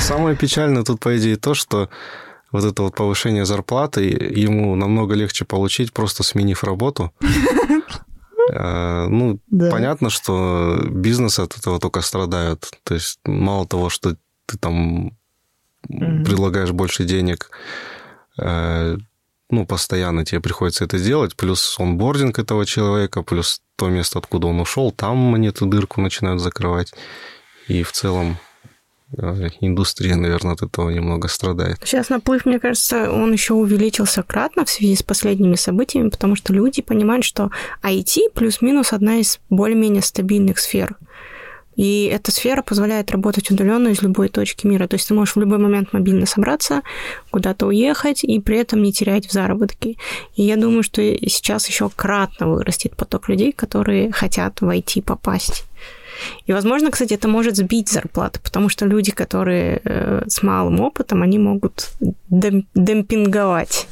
самое 0.00 0.36
печальное 0.36 0.82
тут, 0.82 1.00
по 1.00 1.16
идее, 1.16 1.36
то, 1.36 1.54
что 1.54 1.88
вот 2.52 2.64
это 2.64 2.82
вот 2.82 2.94
повышение 2.94 3.44
зарплаты 3.44 4.02
ему 4.02 4.76
намного 4.76 5.14
легче 5.14 5.44
получить, 5.44 5.92
просто 5.92 6.22
сменив 6.22 6.64
работу. 6.64 7.12
Э, 8.52 9.06
Ну, 9.08 9.38
понятно, 9.48 10.10
что 10.10 10.78
бизнес 10.90 11.38
от 11.38 11.56
этого 11.56 11.78
только 11.78 12.02
страдают. 12.02 12.70
То 12.84 12.94
есть 12.94 13.20
мало 13.24 13.66
того, 13.66 13.88
что 13.88 14.16
ты 14.46 14.58
там 14.58 15.16
предлагаешь 15.88 16.72
больше 16.72 17.04
денег, 17.04 17.50
э, 18.38 18.96
ну, 19.52 19.66
постоянно 19.66 20.24
тебе 20.24 20.40
приходится 20.40 20.84
это 20.84 20.98
делать, 20.98 21.36
плюс 21.36 21.76
онбординг 21.78 22.38
этого 22.38 22.64
человека, 22.66 23.22
плюс 23.22 23.60
то 23.76 23.88
место, 23.88 24.18
откуда 24.18 24.46
он 24.46 24.60
ушел, 24.60 24.90
там 24.90 25.34
они 25.34 25.48
эту 25.48 25.66
дырку 25.66 26.00
начинают 26.00 26.40
закрывать. 26.40 26.92
И 27.68 27.82
в 27.82 27.92
целом 27.92 28.38
э, 29.16 29.48
индустрия, 29.60 30.16
наверное, 30.16 30.54
от 30.54 30.62
этого 30.62 30.88
немного 30.88 31.28
страдает. 31.28 31.78
Сейчас 31.84 32.08
наплыв, 32.08 32.46
мне 32.46 32.58
кажется, 32.58 33.12
он 33.12 33.32
еще 33.32 33.52
увеличился 33.52 34.22
кратно 34.22 34.64
в 34.64 34.70
связи 34.70 34.96
с 34.96 35.02
последними 35.02 35.56
событиями, 35.56 36.08
потому 36.08 36.34
что 36.34 36.54
люди 36.54 36.80
понимают, 36.80 37.24
что 37.24 37.50
IT 37.82 38.30
плюс-минус 38.34 38.94
одна 38.94 39.16
из 39.16 39.38
более-менее 39.50 40.02
стабильных 40.02 40.60
сфер. 40.60 40.96
И 41.76 42.04
эта 42.04 42.30
сфера 42.30 42.62
позволяет 42.62 43.10
работать 43.10 43.50
удаленно 43.50 43.88
из 43.88 44.02
любой 44.02 44.28
точки 44.28 44.66
мира. 44.66 44.86
То 44.86 44.94
есть 44.94 45.08
ты 45.08 45.14
можешь 45.14 45.36
в 45.36 45.40
любой 45.40 45.58
момент 45.58 45.92
мобильно 45.92 46.26
собраться, 46.26 46.82
куда-то 47.30 47.66
уехать 47.66 48.24
и 48.24 48.40
при 48.40 48.58
этом 48.58 48.82
не 48.82 48.92
терять 48.92 49.26
в 49.26 49.32
заработке. 49.32 49.96
И 50.34 50.42
я 50.42 50.56
думаю, 50.56 50.82
что 50.82 51.00
и 51.00 51.28
сейчас 51.28 51.68
еще 51.68 51.90
кратно 51.94 52.48
вырастет 52.48 52.96
поток 52.96 53.28
людей, 53.28 53.52
которые 53.52 54.12
хотят 54.12 54.60
в 54.60 54.68
IT 54.68 55.02
попасть. 55.02 55.64
И, 56.46 56.52
возможно, 56.52 56.90
кстати, 56.90 57.14
это 57.14 57.26
может 57.26 57.56
сбить 57.56 57.88
зарплаты, 57.88 58.38
потому 58.40 58.68
что 58.68 58.86
люди, 58.86 59.10
которые 59.10 59.80
э, 59.82 60.22
с 60.26 60.42
малым 60.42 60.80
опытом, 60.80 61.22
они 61.22 61.38
могут 61.38 61.90
дем- 62.30 62.66
демпинговать. 62.74 63.88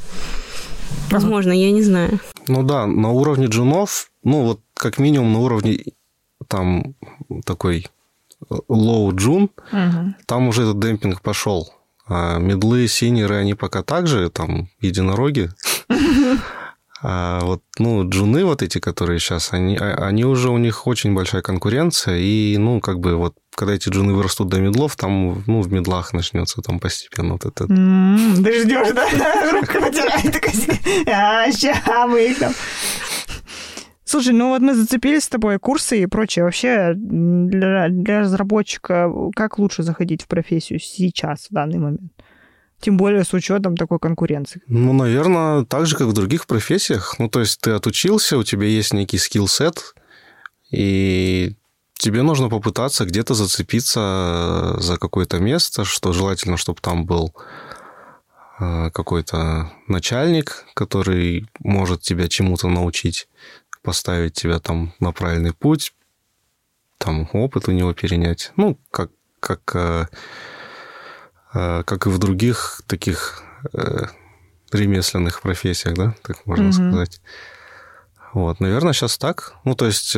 Возможно, 1.10 1.52
я 1.52 1.72
не 1.72 1.82
знаю. 1.82 2.20
Ну 2.46 2.62
да, 2.62 2.86
на 2.86 3.10
уровне 3.10 3.46
джунов, 3.46 4.10
ну 4.22 4.42
вот 4.42 4.60
как 4.74 4.98
минимум 4.98 5.32
на 5.32 5.40
уровне 5.40 5.78
там 6.48 6.94
такой 7.44 7.86
low 8.68 9.12
джун, 9.14 9.50
Мгм. 9.72 10.16
там 10.26 10.48
уже 10.48 10.62
этот 10.62 10.78
демпинг 10.80 11.20
пошел. 11.22 11.72
А 12.06 12.38
медлы, 12.38 12.88
синеры, 12.88 13.36
они 13.36 13.54
пока 13.54 13.82
также, 13.82 14.30
там, 14.30 14.68
единороги. 14.80 15.50
А 17.02 17.40
вот, 17.44 17.62
ну, 17.78 18.06
джуны 18.06 18.44
вот 18.44 18.60
эти, 18.62 18.78
которые 18.78 19.18
сейчас, 19.20 19.54
они, 19.54 19.74
а- 19.74 20.06
они 20.06 20.26
уже, 20.26 20.50
у 20.50 20.58
них 20.58 20.86
очень 20.86 21.14
большая 21.14 21.40
конкуренция, 21.40 22.18
и, 22.18 22.58
ну, 22.58 22.78
как 22.80 23.00
бы 23.00 23.16
вот, 23.16 23.36
когда 23.54 23.72
эти 23.72 23.88
джуны 23.88 24.12
вырастут 24.12 24.48
до 24.50 24.60
медлов, 24.60 24.96
там, 24.96 25.42
ну, 25.46 25.62
в 25.62 25.72
медлах 25.72 26.12
начнется 26.12 26.60
там 26.60 26.78
постепенно 26.78 27.32
вот 27.34 27.46
это. 27.46 27.64
М, 27.72 28.44
Ты 28.44 28.64
ждешь, 28.64 28.92
да? 28.92 29.08
Рука 29.50 29.80
потирает, 29.80 30.30
такая, 30.30 30.52
а, 31.06 31.50
ща 31.52 32.06
мы 32.06 32.32
их 32.32 32.38
там. 32.38 32.52
Слушай, 34.10 34.32
ну 34.32 34.48
вот 34.48 34.60
мы 34.60 34.74
зацепились 34.74 35.22
с 35.22 35.28
тобой 35.28 35.60
курсы 35.60 36.02
и 36.02 36.06
прочее. 36.06 36.44
Вообще 36.44 36.94
для, 36.96 37.88
для 37.88 38.20
разработчика 38.22 39.08
как 39.36 39.60
лучше 39.60 39.84
заходить 39.84 40.22
в 40.22 40.26
профессию 40.26 40.80
сейчас, 40.80 41.46
в 41.48 41.54
данный 41.54 41.78
момент? 41.78 42.12
Тем 42.80 42.96
более 42.96 43.22
с 43.22 43.32
учетом 43.34 43.76
такой 43.76 44.00
конкуренции. 44.00 44.62
Ну, 44.66 44.92
наверное, 44.92 45.64
так 45.64 45.86
же, 45.86 45.94
как 45.94 46.08
в 46.08 46.12
других 46.12 46.48
профессиях. 46.48 47.20
Ну, 47.20 47.28
то 47.28 47.38
есть 47.38 47.60
ты 47.60 47.70
отучился, 47.70 48.36
у 48.36 48.42
тебя 48.42 48.66
есть 48.66 48.92
некий 48.92 49.16
скилл-сет, 49.16 49.94
и 50.72 51.54
тебе 51.96 52.22
нужно 52.22 52.48
попытаться 52.48 53.04
где-то 53.04 53.34
зацепиться 53.34 54.74
за 54.80 54.96
какое-то 54.96 55.38
место, 55.38 55.84
что 55.84 56.12
желательно, 56.12 56.56
чтобы 56.56 56.80
там 56.80 57.06
был 57.06 57.32
э, 58.58 58.90
какой-то 58.90 59.70
начальник, 59.86 60.64
который 60.74 61.46
может 61.60 62.00
тебя 62.00 62.26
чему-то 62.26 62.66
научить, 62.66 63.28
поставить 63.82 64.34
тебя 64.34 64.58
там 64.58 64.92
на 65.00 65.12
правильный 65.12 65.52
путь, 65.52 65.94
там 66.98 67.28
опыт 67.32 67.68
у 67.68 67.72
него 67.72 67.92
перенять. 67.94 68.52
Ну, 68.56 68.78
как, 68.90 69.10
как, 69.40 69.60
э, 69.74 70.06
э, 71.54 71.82
как 71.84 72.06
и 72.06 72.10
в 72.10 72.18
других 72.18 72.82
таких 72.86 73.42
э, 73.72 74.06
ремесленных 74.72 75.40
профессиях, 75.40 75.94
да, 75.96 76.14
так 76.22 76.46
можно 76.46 76.66
Мгм. 76.66 76.72
сказать. 76.72 77.20
Вот, 78.32 78.60
наверное, 78.60 78.92
сейчас 78.92 79.18
так. 79.18 79.54
Ну, 79.64 79.74
то 79.74 79.86
есть 79.86 80.16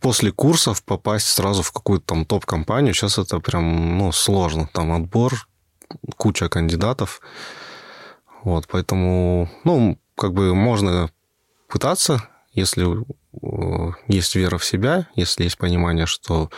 после 0.00 0.32
курсов 0.32 0.82
попасть 0.84 1.26
сразу 1.26 1.62
в 1.62 1.72
какую-то 1.72 2.06
там 2.06 2.24
топ-компанию, 2.24 2.94
сейчас 2.94 3.18
это 3.18 3.40
прям, 3.40 3.98
ну, 3.98 4.12
сложно. 4.12 4.68
Там 4.72 4.92
отбор, 4.92 5.48
куча 6.16 6.48
кандидатов. 6.48 7.20
Вот, 8.44 8.66
поэтому, 8.68 9.50
ну, 9.64 9.98
как 10.16 10.32
бы 10.32 10.54
можно 10.54 11.10
пытаться, 11.68 12.22
если 12.52 12.86
э, 12.86 13.92
есть 14.08 14.34
вера 14.34 14.58
в 14.58 14.64
себя, 14.64 15.08
если 15.14 15.44
есть 15.44 15.58
понимание, 15.58 16.06
что 16.06 16.50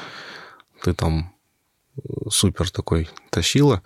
ты 0.83 0.95
там 0.95 1.35
э, 1.97 2.01
супер 2.31 2.71
такой 2.71 3.09
тащила. 3.31 3.83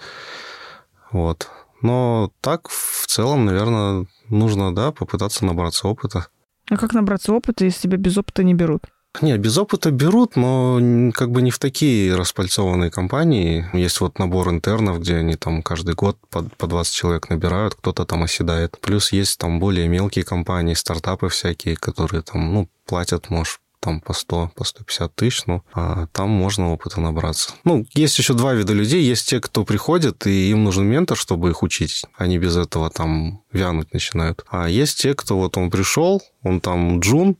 Вот. 1.10 1.48
Но 1.82 2.32
так, 2.40 2.68
в 2.68 3.06
целом, 3.06 3.44
наверное, 3.44 4.06
нужно, 4.28 4.74
да, 4.74 4.92
попытаться 4.92 5.44
набраться 5.44 5.88
опыта. 5.88 6.28
А 6.68 6.76
как 6.76 6.92
набраться 6.94 7.32
опыта, 7.32 7.64
если 7.64 7.82
тебя 7.82 7.96
без 7.96 8.16
опыта 8.18 8.42
не 8.42 8.54
берут? 8.54 8.82
Не, 9.22 9.36
без 9.38 9.56
опыта 9.58 9.90
берут, 9.90 10.36
но 10.36 11.12
как 11.12 11.30
бы 11.30 11.42
не 11.42 11.50
в 11.50 11.58
такие 11.58 12.14
распальцованные 12.14 12.90
компании. 12.90 13.66
Есть 13.72 14.00
вот 14.00 14.18
набор 14.18 14.50
интернов, 14.50 15.00
где 15.00 15.16
они 15.16 15.36
там 15.36 15.62
каждый 15.62 15.94
год 15.94 16.18
по, 16.30 16.42
по 16.42 16.66
20 16.66 16.94
человек 16.94 17.30
набирают, 17.30 17.74
кто-то 17.74 18.04
там 18.04 18.22
оседает. 18.22 18.78
Плюс 18.80 19.12
есть 19.12 19.38
там 19.38 19.58
более 19.58 19.88
мелкие 19.88 20.24
компании, 20.24 20.74
стартапы 20.74 21.28
всякие, 21.28 21.76
которые 21.76 22.22
там, 22.22 22.52
ну, 22.52 22.68
платят, 22.86 23.30
может, 23.30 23.58
там 23.86 24.00
по 24.00 24.12
100, 24.12 24.50
по 24.56 24.64
150 24.64 25.14
тысяч, 25.14 25.46
ну, 25.46 25.62
а 25.72 26.06
там 26.08 26.28
можно 26.28 26.72
опыта 26.72 27.00
набраться. 27.00 27.52
Ну, 27.62 27.86
есть 27.94 28.18
еще 28.18 28.34
два 28.34 28.52
вида 28.52 28.72
людей. 28.72 29.02
Есть 29.02 29.28
те, 29.28 29.40
кто 29.40 29.64
приходит, 29.64 30.26
и 30.26 30.50
им 30.50 30.64
нужен 30.64 30.86
ментор, 30.86 31.16
чтобы 31.16 31.50
их 31.50 31.62
учить. 31.62 32.04
Они 32.16 32.38
без 32.38 32.56
этого 32.56 32.90
там 32.90 33.42
вянуть 33.52 33.92
начинают. 33.92 34.44
А 34.50 34.68
есть 34.68 34.98
те, 34.98 35.14
кто 35.14 35.36
вот 35.36 35.56
он 35.56 35.70
пришел, 35.70 36.20
он 36.42 36.60
там 36.60 36.98
джун, 36.98 37.36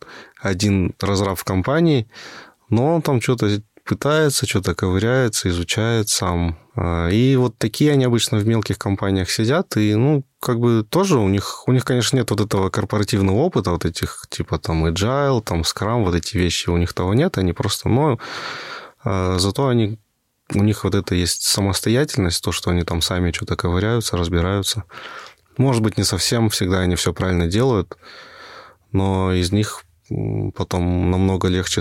один 0.47 0.95
разраб 1.01 1.39
в 1.39 1.45
компании, 1.45 2.09
но 2.71 2.95
он 2.95 3.03
там 3.03 3.21
что-то 3.21 3.61
пытается, 3.87 4.47
что-то 4.47 4.75
ковыряется, 4.75 5.49
изучает 5.49 6.09
сам. 6.09 6.59
А, 6.75 7.09
и 7.09 7.37
вот 7.37 7.57
такие 7.57 7.93
они 7.93 8.05
обычно 8.05 8.39
в 8.39 8.47
мелких 8.47 8.79
компаниях 8.79 9.31
сидят, 9.31 9.77
и, 9.77 9.95
ну, 9.95 10.25
как 10.41 10.59
бы 10.59 10.85
тоже 10.89 11.19
у 11.19 11.29
них, 11.29 11.67
у 11.69 11.73
них, 11.73 11.85
конечно, 11.85 12.17
нет 12.17 12.31
вот 12.31 12.41
этого 12.41 12.69
корпоративного 12.69 13.37
опыта, 13.37 13.71
вот 13.71 13.85
этих, 13.85 14.27
типа, 14.29 14.59
там, 14.59 14.85
agile, 14.87 15.41
там, 15.41 15.61
scrum, 15.63 16.05
вот 16.05 16.15
эти 16.15 16.37
вещи 16.37 16.69
у 16.69 16.77
них 16.77 16.93
того 16.93 17.15
нет, 17.15 17.39
они 17.39 17.53
просто, 17.53 17.89
но 17.89 18.19
а, 19.05 19.39
зато 19.39 19.69
они, 19.69 19.99
у 20.53 20.63
них 20.63 20.85
вот 20.85 20.95
это 20.95 21.15
есть 21.15 21.43
самостоятельность, 21.43 22.43
то, 22.43 22.53
что 22.53 22.71
они 22.71 22.83
там 22.83 23.01
сами 23.01 23.31
что-то 23.31 23.57
ковыряются, 23.57 24.17
разбираются. 24.17 24.85
Может 25.57 25.83
быть, 25.83 25.97
не 25.97 26.05
совсем 26.05 26.51
всегда 26.51 26.81
они 26.81 26.97
все 26.97 27.15
правильно 27.15 27.47
делают, 27.47 27.97
но 28.93 29.33
из 29.33 29.53
них 29.53 29.86
потом 30.55 31.11
намного 31.11 31.49
легче 31.49 31.81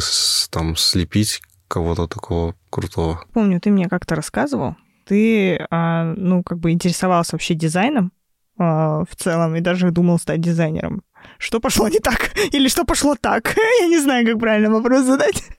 там 0.49 0.75
слепить 0.75 1.41
кого-то 1.67 2.07
такого 2.07 2.55
крутого. 2.69 3.23
Помню, 3.33 3.59
ты 3.59 3.71
мне 3.71 3.89
как-то 3.89 4.15
рассказывал, 4.15 4.75
ты, 5.05 5.65
а, 5.69 6.13
ну, 6.15 6.43
как 6.43 6.59
бы 6.59 6.71
интересовался 6.71 7.35
вообще 7.35 7.53
дизайном 7.53 8.11
а, 8.57 9.03
в 9.05 9.15
целом 9.15 9.55
и 9.55 9.61
даже 9.61 9.91
думал 9.91 10.19
стать 10.19 10.41
дизайнером. 10.41 11.03
Что 11.37 11.59
пошло 11.59 11.87
не 11.87 11.99
так? 11.99 12.31
Или 12.51 12.67
что 12.67 12.85
пошло 12.85 13.15
так? 13.19 13.55
Я 13.81 13.87
не 13.87 13.99
знаю, 13.99 14.25
как 14.25 14.39
правильно 14.39 14.71
вопрос 14.71 15.05
задать. 15.05 15.43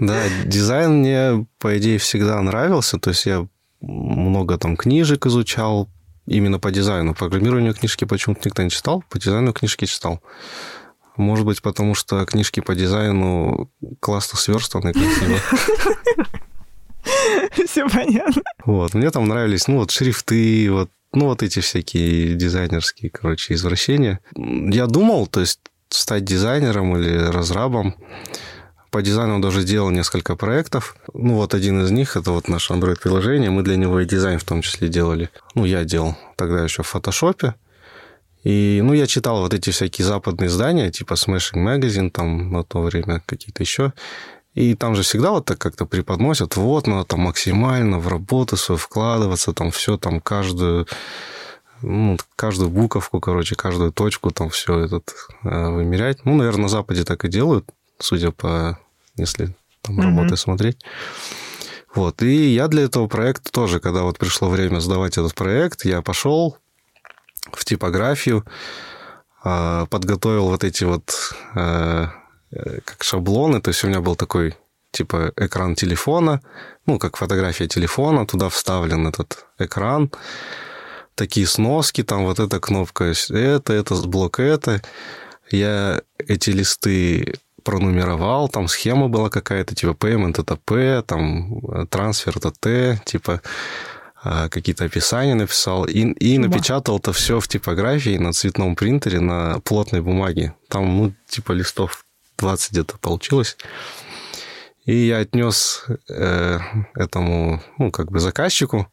Да, 0.00 0.14
дизайн 0.44 1.00
мне, 1.00 1.46
по 1.58 1.76
идее, 1.76 1.98
всегда 1.98 2.40
нравился. 2.40 3.00
То 3.00 3.10
есть 3.10 3.26
я 3.26 3.48
много 3.80 4.56
там 4.56 4.76
книжек 4.76 5.26
изучал 5.26 5.88
именно 6.24 6.60
по 6.60 6.70
дизайну. 6.70 7.14
Программирование 7.14 7.74
книжки 7.74 8.04
почему-то 8.04 8.42
никто 8.44 8.62
не 8.62 8.70
читал, 8.70 9.02
по 9.10 9.18
дизайну 9.18 9.52
книжки 9.52 9.86
читал. 9.86 10.22
Может 11.18 11.44
быть, 11.44 11.60
потому 11.60 11.94
что 11.94 12.24
книжки 12.24 12.60
по 12.60 12.76
дизайну 12.76 13.70
классно 13.98 14.38
сверстаны, 14.38 14.92
красиво. 14.92 15.38
Все 17.66 17.88
понятно. 17.88 18.42
Вот, 18.64 18.94
мне 18.94 19.10
там 19.10 19.26
нравились, 19.26 19.66
ну, 19.66 19.78
вот 19.78 19.90
шрифты, 19.90 20.70
вот, 20.70 20.90
ну, 21.12 21.26
вот 21.26 21.42
эти 21.42 21.58
всякие 21.58 22.34
дизайнерские, 22.34 23.10
короче, 23.10 23.54
извращения. 23.54 24.20
Я 24.36 24.86
думал, 24.86 25.26
то 25.26 25.40
есть, 25.40 25.60
стать 25.88 26.24
дизайнером 26.24 26.96
или 26.96 27.18
разрабом. 27.18 27.96
По 28.90 29.02
дизайну 29.02 29.40
даже 29.40 29.64
делал 29.64 29.90
несколько 29.90 30.36
проектов. 30.36 30.96
Ну, 31.12 31.34
вот 31.34 31.52
один 31.52 31.82
из 31.82 31.90
них, 31.90 32.16
это 32.16 32.30
вот 32.30 32.48
наше 32.48 32.72
Android-приложение. 32.74 33.50
Мы 33.50 33.62
для 33.62 33.76
него 33.76 33.98
и 34.00 34.06
дизайн 34.06 34.38
в 34.38 34.44
том 34.44 34.62
числе 34.62 34.88
делали. 34.88 35.30
Ну, 35.56 35.64
я 35.64 35.84
делал 35.84 36.16
тогда 36.36 36.62
еще 36.62 36.84
в 36.84 36.86
фотошопе. 36.86 37.54
И, 38.48 38.80
ну, 38.82 38.94
я 38.94 39.06
читал 39.06 39.42
вот 39.42 39.52
эти 39.52 39.68
всякие 39.68 40.06
западные 40.06 40.48
издания, 40.48 40.90
типа 40.90 41.12
Smashing 41.12 41.62
Magazine, 41.62 42.08
там, 42.08 42.50
на 42.50 42.64
то 42.64 42.80
время 42.80 43.22
какие-то 43.26 43.62
еще. 43.62 43.92
И 44.54 44.74
там 44.74 44.94
же 44.94 45.02
всегда 45.02 45.32
вот 45.32 45.44
так 45.44 45.58
как-то 45.58 45.84
преподносят, 45.84 46.56
вот, 46.56 46.86
надо 46.86 47.04
там 47.04 47.20
максимально 47.20 47.98
в 47.98 48.08
работу 48.08 48.56
свою 48.56 48.78
вкладываться, 48.78 49.52
там 49.52 49.70
все, 49.70 49.98
там 49.98 50.22
каждую, 50.22 50.86
ну, 51.82 52.16
каждую 52.36 52.70
буковку, 52.70 53.20
короче, 53.20 53.54
каждую 53.54 53.92
точку 53.92 54.30
там 54.30 54.48
все 54.48 54.80
этот 54.80 55.12
э, 55.44 55.68
вымерять. 55.68 56.24
Ну, 56.24 56.34
наверное, 56.34 56.62
на 56.62 56.68
Западе 56.68 57.04
так 57.04 57.26
и 57.26 57.28
делают, 57.28 57.68
судя 57.98 58.30
по, 58.30 58.78
если 59.16 59.54
там 59.82 60.00
mm-hmm. 60.00 60.04
работы 60.04 60.38
смотреть. 60.38 60.78
Вот, 61.94 62.22
и 62.22 62.54
я 62.54 62.68
для 62.68 62.84
этого 62.84 63.08
проекта 63.08 63.52
тоже, 63.52 63.78
когда 63.78 64.04
вот 64.04 64.16
пришло 64.16 64.48
время 64.48 64.80
сдавать 64.80 65.18
этот 65.18 65.34
проект, 65.34 65.84
я 65.84 66.00
пошел, 66.00 66.56
в 67.52 67.64
типографию, 67.64 68.44
а, 69.42 69.86
подготовил 69.86 70.48
вот 70.48 70.64
эти 70.64 70.84
вот 70.84 71.34
э, 71.54 72.06
э, 72.50 72.80
как 72.84 73.02
шаблоны, 73.02 73.60
то 73.60 73.68
есть 73.68 73.84
у 73.84 73.88
меня 73.88 74.00
был 74.00 74.16
такой 74.16 74.56
типа 74.90 75.32
экран 75.36 75.74
телефона, 75.74 76.40
ну, 76.86 76.98
как 76.98 77.16
фотография 77.16 77.68
телефона, 77.68 78.26
туда 78.26 78.48
вставлен 78.48 79.06
этот 79.06 79.46
экран, 79.58 80.10
такие 81.14 81.46
сноски, 81.46 82.02
там 82.02 82.24
вот 82.24 82.40
эта 82.40 82.60
кнопка, 82.60 83.12
это, 83.30 83.72
это, 83.72 83.94
блок 84.06 84.40
это. 84.40 84.80
Я 85.50 86.00
эти 86.18 86.50
листы 86.50 87.34
пронумеровал, 87.64 88.48
там 88.48 88.68
схема 88.68 89.08
была 89.08 89.28
какая-то, 89.28 89.74
типа 89.74 89.90
payment 89.90 90.40
это 90.40 90.56
P, 90.56 91.02
там 91.02 91.58
э, 91.58 91.86
трансфер 91.86 92.36
это 92.36 92.50
T, 92.50 93.00
типа 93.04 93.42
какие-то 94.22 94.84
описания 94.84 95.34
написал 95.34 95.84
и, 95.84 96.00
и 96.00 96.38
напечатал 96.38 96.98
это 96.98 97.12
все 97.12 97.40
в 97.40 97.48
типографии 97.48 98.18
на 98.18 98.32
цветном 98.32 98.74
принтере 98.74 99.20
на 99.20 99.60
плотной 99.60 100.00
бумаге. 100.00 100.54
Там, 100.68 100.96
ну, 100.96 101.14
типа 101.28 101.52
листов 101.52 102.04
20 102.38 102.72
где-то 102.72 102.98
получилось. 102.98 103.56
И 104.84 105.06
я 105.06 105.18
отнес 105.18 105.84
э, 106.08 106.58
этому, 106.94 107.62
ну, 107.76 107.90
как 107.90 108.10
бы 108.10 108.20
заказчику. 108.20 108.90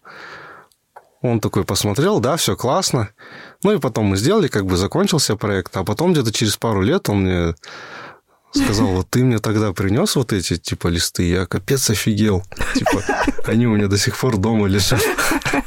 Он 1.22 1.40
такой 1.40 1.64
посмотрел, 1.64 2.20
да, 2.20 2.36
все 2.36 2.56
классно. 2.56 3.10
Ну 3.64 3.72
и 3.72 3.80
потом 3.80 4.06
мы 4.06 4.18
сделали, 4.18 4.48
как 4.48 4.66
бы 4.66 4.78
закончился 4.78 5.36
проект, 5.36 5.76
а 5.78 5.84
потом 5.84 6.14
где-то 6.14 6.32
через 6.32 6.58
пару 6.58 6.82
лет 6.82 7.10
он 7.10 7.22
мне 7.22 7.56
сказал, 8.56 8.88
вот 8.88 9.10
ты 9.10 9.24
мне 9.24 9.40
тогда 9.40 9.74
принес 9.74 10.16
вот 10.16 10.34
эти, 10.34 10.58
типа, 10.58 10.88
листы, 10.88 11.24
я 11.24 11.46
капец 11.46 11.90
офигел. 11.90 12.44
Типа, 12.74 13.04
они 13.46 13.68
у 13.68 13.76
меня 13.76 13.88
до 13.88 13.98
сих 13.98 14.18
пор 14.18 14.38
дома 14.38 14.68
лежат. 14.68 15.02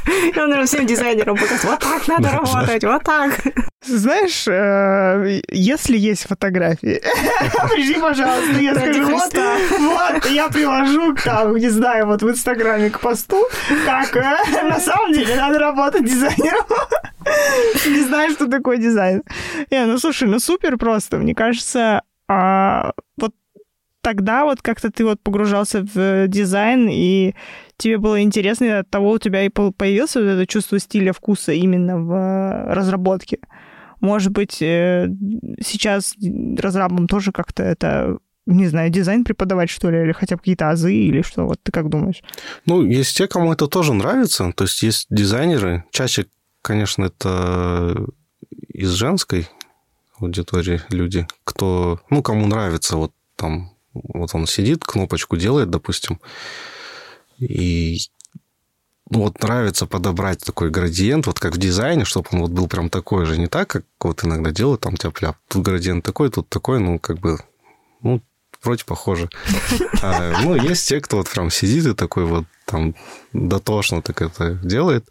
И 0.06 0.38
он, 0.38 0.50
наверное, 0.50 0.66
всем 0.66 0.86
дизайнерам 0.86 1.36
показал, 1.36 1.72
вот 1.72 1.80
так 1.80 2.08
надо 2.08 2.30
работать, 2.30 2.84
вот 2.84 3.02
так. 3.02 3.32
Знаешь, 3.86 4.46
э, 4.48 5.40
если 5.50 5.96
есть 5.96 6.26
фотографии, 6.26 7.00
пришли, 7.70 8.00
пожалуйста, 8.00 8.60
я 8.60 8.74
скажу, 8.74 9.06
вот, 9.06 9.34
вот, 9.78 10.26
я 10.30 10.48
приложу, 10.48 11.14
там, 11.14 11.56
не 11.56 11.68
знаю, 11.68 12.06
вот 12.06 12.22
в 12.22 12.28
Инстаграме 12.28 12.90
к 12.90 13.00
посту, 13.00 13.46
как 13.86 14.16
э, 14.16 14.62
на 14.64 14.80
самом 14.80 15.12
деле 15.12 15.36
надо 15.36 15.58
работать 15.58 16.04
дизайнером. 16.04 16.66
Не 17.86 18.02
знаю, 18.04 18.30
что 18.32 18.48
такое 18.48 18.78
дизайн. 18.78 19.22
Не, 19.70 19.84
ну 19.86 19.98
слушай, 19.98 20.28
ну 20.28 20.38
супер 20.38 20.76
просто. 20.76 21.18
Мне 21.18 21.34
кажется, 21.34 22.02
а, 22.28 22.92
вот 23.16 23.34
тогда 24.02 24.44
вот 24.44 24.62
как-то 24.62 24.90
ты 24.90 25.04
вот 25.04 25.20
погружался 25.20 25.82
в 25.82 26.28
дизайн, 26.28 26.88
и 26.90 27.34
тебе 27.76 27.98
было 27.98 28.22
интересно, 28.22 28.64
и 28.64 28.68
от 28.68 28.90
того 28.90 29.10
у 29.10 29.18
тебя 29.18 29.42
и 29.42 29.48
появилось 29.48 30.14
вот 30.14 30.24
это 30.24 30.46
чувство 30.46 30.78
стиля, 30.78 31.12
вкуса 31.12 31.52
именно 31.52 31.98
в 31.98 32.74
разработке. 32.74 33.38
Может 34.00 34.32
быть, 34.32 34.62
э, 34.62 35.08
сейчас 35.60 36.14
разрабам 36.56 37.08
тоже 37.08 37.32
как-то 37.32 37.64
это 37.64 38.18
не 38.46 38.66
знаю, 38.66 38.88
дизайн 38.88 39.24
преподавать, 39.24 39.68
что 39.68 39.90
ли, 39.90 40.02
или 40.02 40.12
хотя 40.12 40.36
бы 40.36 40.40
какие-то 40.40 40.70
азы, 40.70 40.94
или 40.94 41.20
что? 41.20 41.44
Вот 41.44 41.60
ты 41.62 41.70
как 41.70 41.90
думаешь? 41.90 42.22
Ну, 42.64 42.82
есть 42.82 43.14
те, 43.14 43.28
кому 43.28 43.52
это 43.52 43.66
тоже 43.66 43.92
нравится. 43.92 44.52
То 44.56 44.64
есть 44.64 44.82
есть 44.82 45.06
дизайнеры. 45.10 45.84
Чаще, 45.90 46.26
конечно, 46.62 47.04
это 47.04 48.06
из 48.72 48.90
женской 48.92 49.48
аудитории 50.20 50.82
люди, 50.90 51.26
кто, 51.44 52.00
ну, 52.10 52.22
кому 52.22 52.46
нравится, 52.46 52.96
вот 52.96 53.12
там, 53.36 53.72
вот 53.94 54.34
он 54.34 54.46
сидит, 54.46 54.84
кнопочку 54.84 55.36
делает, 55.36 55.70
допустим, 55.70 56.20
и 57.38 57.98
ну, 59.10 59.20
вот 59.20 59.42
нравится 59.42 59.86
подобрать 59.86 60.44
такой 60.44 60.70
градиент, 60.70 61.26
вот 61.26 61.40
как 61.40 61.54
в 61.54 61.58
дизайне, 61.58 62.04
чтобы 62.04 62.28
он 62.32 62.40
вот 62.40 62.50
был 62.50 62.68
прям 62.68 62.90
такой 62.90 63.24
же, 63.24 63.38
не 63.38 63.46
так, 63.46 63.68
как 63.68 63.84
вот 64.00 64.24
иногда 64.24 64.50
делают, 64.50 64.82
там 64.82 64.96
тяп-ляп, 64.96 65.36
тут 65.48 65.62
градиент 65.62 66.04
такой, 66.04 66.30
тут 66.30 66.48
такой, 66.48 66.78
ну, 66.78 66.98
как 66.98 67.18
бы, 67.18 67.38
ну, 68.02 68.20
вроде 68.62 68.84
похоже. 68.84 69.28
А, 70.02 70.42
ну, 70.42 70.54
есть 70.54 70.88
те, 70.88 71.00
кто 71.00 71.16
вот 71.16 71.28
прям 71.28 71.50
сидит 71.50 71.86
и 71.86 71.94
такой 71.94 72.24
вот 72.24 72.44
там 72.66 72.94
дотошно 73.32 74.00
так 74.00 74.22
это 74.22 74.54
делает. 74.62 75.08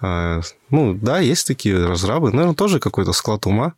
А, 0.00 0.40
ну, 0.70 0.94
да, 0.94 1.18
есть 1.18 1.46
такие 1.46 1.86
разрабы. 1.86 2.30
Наверное, 2.30 2.54
тоже 2.54 2.80
какой-то 2.80 3.12
склад 3.12 3.46
ума. 3.46 3.74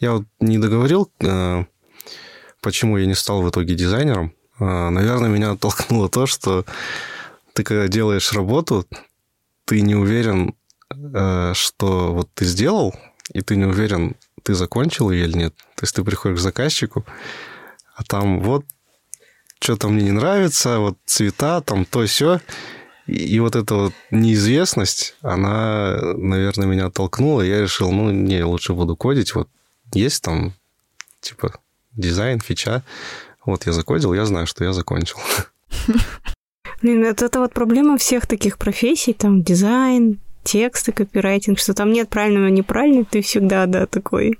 Я 0.00 0.12
вот 0.12 0.24
не 0.40 0.58
договорил, 0.58 1.10
э, 1.20 1.64
почему 2.60 2.96
я 2.98 3.06
не 3.06 3.14
стал 3.14 3.42
в 3.42 3.50
итоге 3.50 3.74
дизайнером. 3.74 4.32
А, 4.60 4.90
наверное, 4.90 5.28
меня 5.28 5.52
оттолкнуло 5.52 6.08
то, 6.08 6.26
что 6.26 6.64
ты 7.54 7.64
когда 7.64 7.88
делаешь 7.88 8.32
работу, 8.32 8.86
ты 9.64 9.80
не 9.80 9.96
уверен, 9.96 10.54
э, 10.90 11.52
что 11.54 12.14
вот 12.14 12.28
ты 12.34 12.44
сделал, 12.44 12.94
и 13.32 13.40
ты 13.40 13.56
не 13.56 13.64
уверен, 13.64 14.14
ты 14.44 14.54
закончил 14.54 15.10
ее 15.10 15.24
или 15.24 15.36
нет. 15.38 15.54
То 15.74 15.82
есть 15.82 15.94
ты 15.94 16.04
приходишь 16.04 16.38
к 16.38 16.42
заказчику, 16.42 17.04
а 17.96 18.04
там 18.04 18.40
вот 18.40 18.64
что-то 19.60 19.88
мне 19.88 20.04
не 20.04 20.12
нравится, 20.12 20.78
вот 20.78 20.96
цвета, 21.04 21.60
там 21.60 21.84
то 21.84 22.06
все. 22.06 22.40
И, 23.08 23.36
и 23.36 23.40
вот 23.40 23.56
эта 23.56 23.74
вот 23.74 23.92
неизвестность, 24.10 25.16
она, 25.22 25.98
наверное, 26.16 26.66
меня 26.66 26.86
оттолкнула. 26.86 27.42
Я 27.42 27.62
решил, 27.62 27.90
ну, 27.90 28.10
не, 28.10 28.44
лучше 28.44 28.74
буду 28.74 28.96
кодить. 28.96 29.34
Вот 29.34 29.48
есть 29.94 30.22
там, 30.22 30.52
типа, 31.20 31.58
дизайн, 31.96 32.40
фича. 32.40 32.84
Вот 33.44 33.66
я 33.66 33.72
закодил, 33.72 34.12
я 34.12 34.26
знаю, 34.26 34.46
что 34.46 34.64
я 34.64 34.72
закончил. 34.72 35.18
Блин, 36.82 37.04
это, 37.04 37.24
это 37.24 37.40
вот 37.40 37.52
проблема 37.52 37.98
всех 37.98 38.26
таких 38.26 38.58
профессий, 38.58 39.14
там, 39.14 39.42
дизайн, 39.42 40.20
тексты, 40.44 40.92
копирайтинг, 40.92 41.58
что 41.58 41.74
там 41.74 41.92
нет 41.92 42.08
правильного 42.08 42.48
и 42.48 42.52
неправильного, 42.52 43.06
ты 43.10 43.22
всегда, 43.22 43.66
да, 43.66 43.86
такой... 43.86 44.38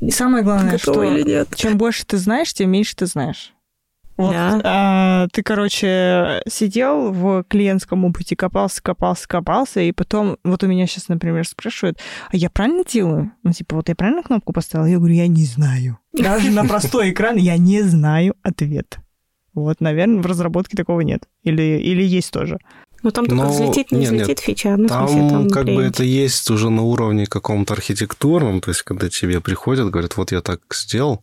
И 0.00 0.10
самое 0.10 0.42
главное, 0.42 0.78
что 0.78 1.04
или 1.04 1.22
нет. 1.22 1.48
чем 1.54 1.76
больше 1.76 2.06
ты 2.06 2.16
знаешь, 2.16 2.54
тем 2.54 2.70
меньше 2.70 2.96
ты 2.96 3.04
знаешь. 3.04 3.52
Вот, 4.20 4.32
да. 4.32 4.60
а, 4.64 5.28
ты, 5.32 5.42
короче, 5.42 6.42
сидел 6.46 7.10
в 7.10 7.42
клиентском 7.44 8.04
опыте, 8.04 8.36
копался, 8.36 8.82
копался, 8.82 9.26
копался, 9.26 9.80
и 9.80 9.92
потом, 9.92 10.36
вот 10.44 10.62
у 10.62 10.66
меня 10.66 10.86
сейчас, 10.86 11.08
например, 11.08 11.46
спрашивают, 11.46 11.98
а 12.30 12.36
я 12.36 12.50
правильно 12.50 12.84
делаю? 12.84 13.32
Ну, 13.42 13.52
типа, 13.52 13.76
вот 13.76 13.88
я 13.88 13.94
правильно 13.94 14.22
кнопку 14.22 14.52
поставила? 14.52 14.86
Я 14.86 14.98
говорю, 14.98 15.14
я 15.14 15.26
не 15.26 15.44
знаю. 15.44 15.98
Даже 16.12 16.50
на 16.50 16.64
простой 16.66 17.12
экран 17.12 17.36
я 17.36 17.56
не 17.56 17.80
знаю 17.82 18.34
ответ. 18.42 18.98
Вот, 19.54 19.80
наверное, 19.80 20.20
в 20.20 20.26
разработке 20.26 20.76
такого 20.76 21.00
нет. 21.00 21.22
Или, 21.42 21.80
или 21.80 22.02
есть 22.02 22.30
тоже. 22.30 22.58
Ну, 23.02 23.10
там 23.12 23.24
только 23.24 23.44
Но... 23.44 23.50
взлетит, 23.50 23.90
не 23.90 24.00
нет, 24.00 24.08
взлетит 24.08 24.28
нет. 24.28 24.40
фича. 24.40 24.76
Ну, 24.76 24.86
там, 24.86 25.08
смысле, 25.08 25.30
там 25.30 25.48
как 25.48 25.64
бы 25.64 25.82
это 25.82 26.04
есть 26.04 26.50
уже 26.50 26.68
на 26.68 26.82
уровне 26.82 27.24
каком-то 27.24 27.72
архитектурном, 27.72 28.60
то 28.60 28.70
есть 28.70 28.82
когда 28.82 29.08
тебе 29.08 29.40
приходят, 29.40 29.88
говорят, 29.88 30.18
вот 30.18 30.30
я 30.30 30.42
так 30.42 30.60
сделал, 30.74 31.22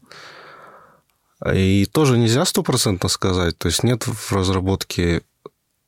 и 1.45 1.85
тоже 1.85 2.17
нельзя 2.17 2.45
стопроцентно 2.45 3.09
сказать, 3.09 3.57
то 3.57 3.67
есть 3.67 3.83
нет 3.83 4.03
в 4.07 4.31
разработке 4.31 5.21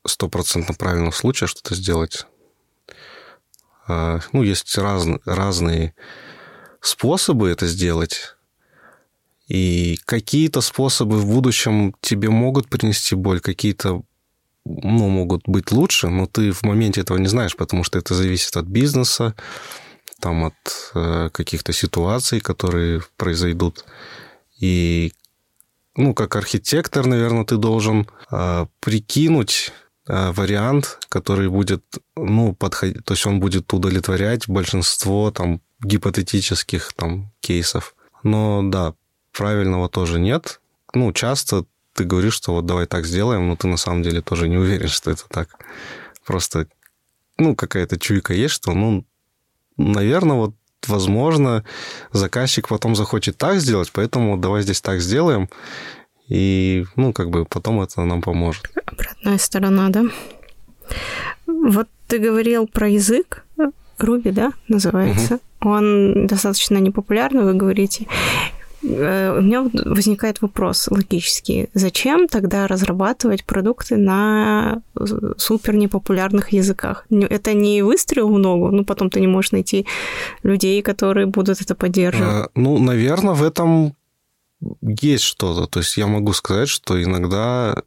стопроцентно 0.06 0.74
правильного 0.74 1.10
случая 1.10 1.46
что-то 1.46 1.74
сделать. 1.74 2.26
А, 3.86 4.20
ну, 4.32 4.42
есть 4.42 4.76
раз, 4.78 5.06
разные 5.24 5.94
способы 6.80 7.50
это 7.50 7.66
сделать, 7.66 8.36
и 9.48 9.98
какие-то 10.04 10.60
способы 10.60 11.18
в 11.18 11.26
будущем 11.26 11.94
тебе 12.00 12.30
могут 12.30 12.68
принести 12.68 13.16
боль, 13.16 13.40
какие-то 13.40 14.02
ну, 14.64 15.08
могут 15.08 15.42
быть 15.46 15.72
лучше, 15.72 16.08
но 16.08 16.26
ты 16.26 16.52
в 16.52 16.62
моменте 16.62 17.00
этого 17.00 17.18
не 17.18 17.26
знаешь, 17.26 17.56
потому 17.56 17.82
что 17.82 17.98
это 17.98 18.14
зависит 18.14 18.56
от 18.56 18.66
бизнеса, 18.66 19.34
там, 20.20 20.44
от 20.44 20.54
э, 20.94 21.30
каких-то 21.32 21.72
ситуаций, 21.72 22.40
которые 22.40 23.02
произойдут. 23.16 23.84
И, 24.60 25.12
ну, 25.96 26.14
как 26.14 26.36
архитектор, 26.36 27.06
наверное, 27.06 27.44
ты 27.44 27.56
должен 27.56 28.06
э, 28.30 28.66
прикинуть 28.80 29.72
э, 30.06 30.32
вариант, 30.32 30.98
который 31.08 31.48
будет, 31.48 31.84
ну, 32.16 32.54
подходить, 32.54 33.04
то 33.04 33.14
есть 33.14 33.26
он 33.26 33.40
будет 33.40 33.72
удовлетворять 33.72 34.48
большинство 34.48 35.30
там 35.30 35.60
гипотетических 35.82 36.92
там 36.94 37.32
кейсов. 37.40 37.94
Но 38.22 38.62
да, 38.62 38.94
правильного 39.32 39.88
тоже 39.88 40.20
нет. 40.20 40.60
Ну, 40.94 41.12
часто 41.12 41.64
ты 41.94 42.04
говоришь, 42.04 42.34
что 42.34 42.52
вот 42.52 42.66
давай 42.66 42.86
так 42.86 43.06
сделаем, 43.06 43.48
но 43.48 43.56
ты 43.56 43.66
на 43.66 43.76
самом 43.76 44.02
деле 44.02 44.20
тоже 44.20 44.48
не 44.48 44.56
уверен, 44.56 44.88
что 44.88 45.10
это 45.10 45.24
так. 45.28 45.48
Просто, 46.24 46.66
ну, 47.38 47.56
какая-то 47.56 47.98
чуйка 47.98 48.34
есть, 48.34 48.54
что, 48.54 48.72
ну, 48.72 49.04
наверное, 49.76 50.36
вот 50.36 50.54
возможно, 50.86 51.64
заказчик 52.12 52.68
потом 52.68 52.94
захочет 52.94 53.36
так 53.36 53.60
сделать, 53.60 53.90
поэтому 53.92 54.36
давай 54.36 54.62
здесь 54.62 54.80
так 54.80 55.00
сделаем, 55.00 55.48
и, 56.28 56.84
ну, 56.96 57.12
как 57.12 57.30
бы 57.30 57.44
потом 57.44 57.80
это 57.80 58.04
нам 58.04 58.22
поможет. 58.22 58.70
Обратная 58.86 59.38
сторона, 59.38 59.88
да? 59.88 60.04
Вот 61.46 61.88
ты 62.06 62.18
говорил 62.18 62.66
про 62.66 62.88
язык, 62.88 63.44
Руби, 63.98 64.30
да, 64.30 64.52
называется. 64.68 65.34
Угу. 65.34 65.70
Он 65.70 66.26
достаточно 66.26 66.78
непопулярный, 66.78 67.44
вы 67.44 67.54
говорите. 67.54 68.06
Э, 68.82 69.38
у 69.38 69.42
меня 69.42 69.62
возникает 69.62 70.42
вопрос 70.42 70.88
логический. 70.90 71.68
Зачем 71.74 72.28
тогда 72.28 72.66
разрабатывать 72.66 73.44
продукты 73.44 73.96
на 73.96 74.82
э, 74.94 75.34
супер 75.36 75.74
непопулярных 75.74 76.52
языках? 76.52 77.06
Это 77.10 77.52
не 77.52 77.82
выстрел 77.82 78.28
в 78.28 78.38
ногу, 78.38 78.70
ну 78.70 78.84
потом 78.84 79.10
ты 79.10 79.20
не 79.20 79.26
можешь 79.26 79.52
найти 79.52 79.86
людей, 80.42 80.82
которые 80.82 81.26
будут 81.26 81.60
это 81.60 81.74
поддерживать. 81.74 82.46
А, 82.46 82.48
ну, 82.54 82.78
наверное, 82.78 83.34
в 83.34 83.42
этом 83.42 83.94
есть 84.82 85.24
что-то. 85.24 85.66
То 85.66 85.80
есть 85.80 85.96
я 85.96 86.06
могу 86.06 86.32
сказать, 86.32 86.68
что 86.68 87.02
иногда 87.02 87.74
Э, 87.74 87.82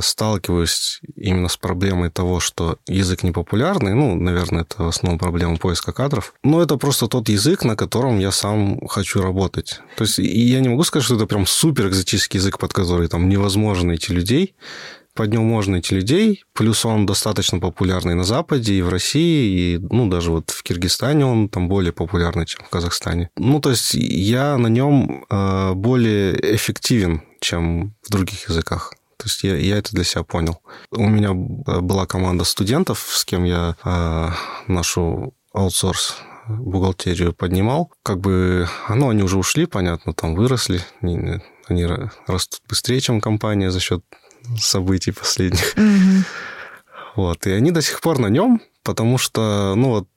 сталкиваюсь 0.00 1.00
именно 1.16 1.48
с 1.48 1.56
проблемой 1.56 2.10
того, 2.10 2.40
что 2.40 2.78
язык 2.86 3.22
непопулярный. 3.22 3.94
Ну, 3.94 4.14
наверное, 4.14 4.62
это 4.62 4.84
в 4.84 4.88
основном 4.88 5.18
проблема 5.18 5.56
поиска 5.56 5.92
кадров. 5.92 6.34
Но 6.42 6.62
это 6.62 6.76
просто 6.76 7.08
тот 7.08 7.28
язык, 7.28 7.64
на 7.64 7.76
котором 7.76 8.18
я 8.18 8.30
сам 8.30 8.86
хочу 8.86 9.22
работать. 9.22 9.80
То 9.96 10.04
есть 10.04 10.18
я 10.18 10.60
не 10.60 10.68
могу 10.68 10.84
сказать, 10.84 11.04
что 11.04 11.16
это 11.16 11.26
прям 11.26 11.46
супер 11.46 11.88
экзотический 11.88 12.38
язык, 12.38 12.58
под 12.58 12.72
который 12.72 13.08
там 13.08 13.28
невозможно 13.28 13.88
найти 13.88 14.12
людей. 14.12 14.54
Под 15.14 15.32
нем 15.32 15.44
можно 15.44 15.72
найти 15.72 15.94
людей, 15.94 16.44
плюс 16.52 16.84
он 16.84 17.06
достаточно 17.06 17.58
популярный 17.58 18.14
на 18.14 18.24
Западе 18.24 18.74
и 18.74 18.82
в 18.82 18.90
России, 18.90 19.76
и, 19.76 19.78
ну, 19.78 20.10
даже 20.10 20.30
вот 20.30 20.50
в 20.50 20.62
Киргизстане 20.62 21.24
он 21.24 21.48
там 21.48 21.68
более 21.68 21.92
популярный, 21.92 22.44
чем 22.44 22.66
в 22.66 22.68
Казахстане. 22.68 23.30
Ну, 23.38 23.58
то 23.60 23.70
есть 23.70 23.94
я 23.94 24.58
на 24.58 24.66
нем 24.66 25.24
э, 25.30 25.72
более 25.72 26.54
эффективен, 26.54 27.22
чем 27.40 27.94
в 28.02 28.10
других 28.10 28.50
языках. 28.50 28.92
То 29.18 29.24
есть 29.24 29.42
я, 29.44 29.56
я 29.56 29.78
это 29.78 29.92
для 29.92 30.04
себя 30.04 30.24
понял. 30.24 30.60
У 30.90 31.08
меня 31.08 31.32
была 31.32 32.06
команда 32.06 32.44
студентов, 32.44 33.06
с 33.10 33.24
кем 33.24 33.44
я 33.44 33.76
э, 33.84 34.30
нашу 34.66 35.34
аутсорс 35.52 36.16
бухгалтерию 36.48 37.32
поднимал. 37.32 37.92
Как 38.02 38.20
бы, 38.20 38.68
ну, 38.88 39.08
они 39.08 39.22
уже 39.22 39.38
ушли, 39.38 39.66
понятно, 39.66 40.12
там 40.12 40.34
выросли. 40.34 40.80
Они, 41.00 41.40
они 41.66 41.86
растут 42.26 42.60
быстрее, 42.68 43.00
чем 43.00 43.20
компания 43.20 43.70
за 43.70 43.80
счет 43.80 44.04
событий 44.58 45.12
последних. 45.12 45.76
Mm-hmm. 45.76 46.22
Вот. 47.16 47.46
И 47.46 47.50
они 47.50 47.70
до 47.70 47.82
сих 47.82 48.00
пор 48.00 48.18
на 48.18 48.26
нем, 48.26 48.60
потому 48.82 49.18
что, 49.18 49.74
ну, 49.76 49.88
вот 49.88 50.08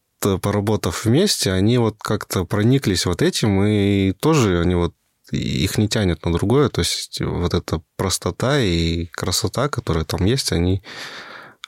поработав 0.41 1.05
вместе, 1.05 1.51
они 1.51 1.77
вот 1.77 1.95
как-то 2.01 2.43
прониклись 2.43 3.05
вот 3.05 3.21
этим, 3.21 3.63
и 3.63 4.11
тоже 4.11 4.59
они 4.59 4.75
вот 4.75 4.93
их 5.31 5.77
не 5.77 5.87
тянет 5.87 6.25
на 6.25 6.33
другое. 6.33 6.69
То 6.69 6.81
есть 6.81 7.19
вот 7.21 7.53
эта 7.53 7.81
простота 7.95 8.59
и 8.59 9.05
красота, 9.07 9.69
которая 9.69 10.05
там 10.05 10.25
есть, 10.25 10.51
они 10.51 10.81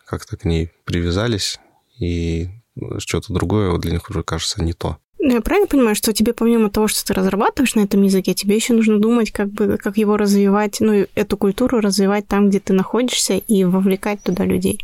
как-то 0.05 0.37
к 0.37 0.45
ней 0.45 0.71
привязались, 0.85 1.59
и 1.99 2.49
что-то 2.97 3.33
другое 3.33 3.77
для 3.77 3.91
них 3.91 4.09
уже 4.09 4.23
кажется 4.23 4.63
не 4.63 4.73
то. 4.73 4.97
Ну, 5.23 5.35
я 5.35 5.41
правильно 5.41 5.67
понимаю, 5.67 5.95
что 5.95 6.13
тебе 6.13 6.33
помимо 6.33 6.71
того, 6.71 6.87
что 6.87 7.05
ты 7.05 7.13
разрабатываешь 7.13 7.75
на 7.75 7.81
этом 7.81 8.01
языке, 8.01 8.33
тебе 8.33 8.55
еще 8.55 8.73
нужно 8.73 8.99
думать, 8.99 9.31
как 9.31 9.51
бы, 9.51 9.77
как 9.77 9.97
его 9.97 10.17
развивать, 10.17 10.79
ну, 10.79 11.05
эту 11.13 11.37
культуру 11.37 11.79
развивать 11.79 12.27
там, 12.27 12.49
где 12.49 12.59
ты 12.59 12.73
находишься, 12.73 13.35
и 13.35 13.63
вовлекать 13.63 14.23
туда 14.23 14.45
людей. 14.45 14.79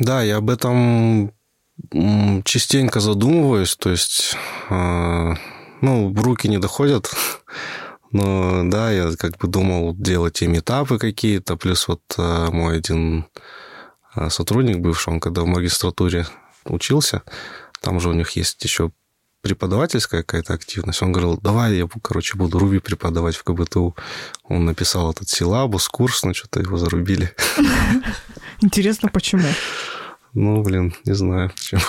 Да, 0.00 0.22
я 0.22 0.38
об 0.38 0.50
этом 0.50 1.32
частенько 2.44 2.98
задумываюсь, 2.98 3.76
то 3.76 3.90
есть, 3.90 4.36
э, 4.70 5.34
ну, 5.80 6.14
руки 6.14 6.48
не 6.48 6.58
доходят 6.58 7.08
но 8.12 8.62
да, 8.64 8.90
я 8.90 9.12
как 9.16 9.38
бы 9.38 9.48
думал 9.48 9.94
делать 9.94 10.42
и 10.42 10.46
метапы 10.46 10.98
какие-то, 10.98 11.56
плюс 11.56 11.86
вот 11.86 12.02
а, 12.18 12.50
мой 12.50 12.78
один 12.78 13.26
а, 14.12 14.30
сотрудник 14.30 14.78
бывший, 14.78 15.14
он 15.14 15.20
когда 15.20 15.42
в 15.42 15.46
магистратуре 15.46 16.26
учился, 16.64 17.22
там 17.80 18.00
же 18.00 18.08
у 18.08 18.12
них 18.12 18.30
есть 18.32 18.62
еще 18.64 18.90
преподавательская 19.42 20.22
какая-то 20.22 20.52
активность. 20.54 21.00
Он 21.02 21.12
говорил, 21.12 21.38
давай 21.38 21.76
я, 21.76 21.88
короче, 22.02 22.36
буду 22.36 22.58
Руби 22.58 22.78
преподавать 22.78 23.36
в 23.36 23.44
КБТУ. 23.44 23.96
Он 24.44 24.64
написал 24.66 25.10
этот 25.10 25.30
силабус, 25.30 25.88
курс, 25.88 26.24
но 26.24 26.34
что-то 26.34 26.60
его 26.60 26.76
зарубили. 26.76 27.34
Интересно, 28.60 29.08
почему? 29.08 29.48
Ну, 30.34 30.62
блин, 30.62 30.94
не 31.04 31.14
знаю, 31.14 31.50
почему. 31.50 31.80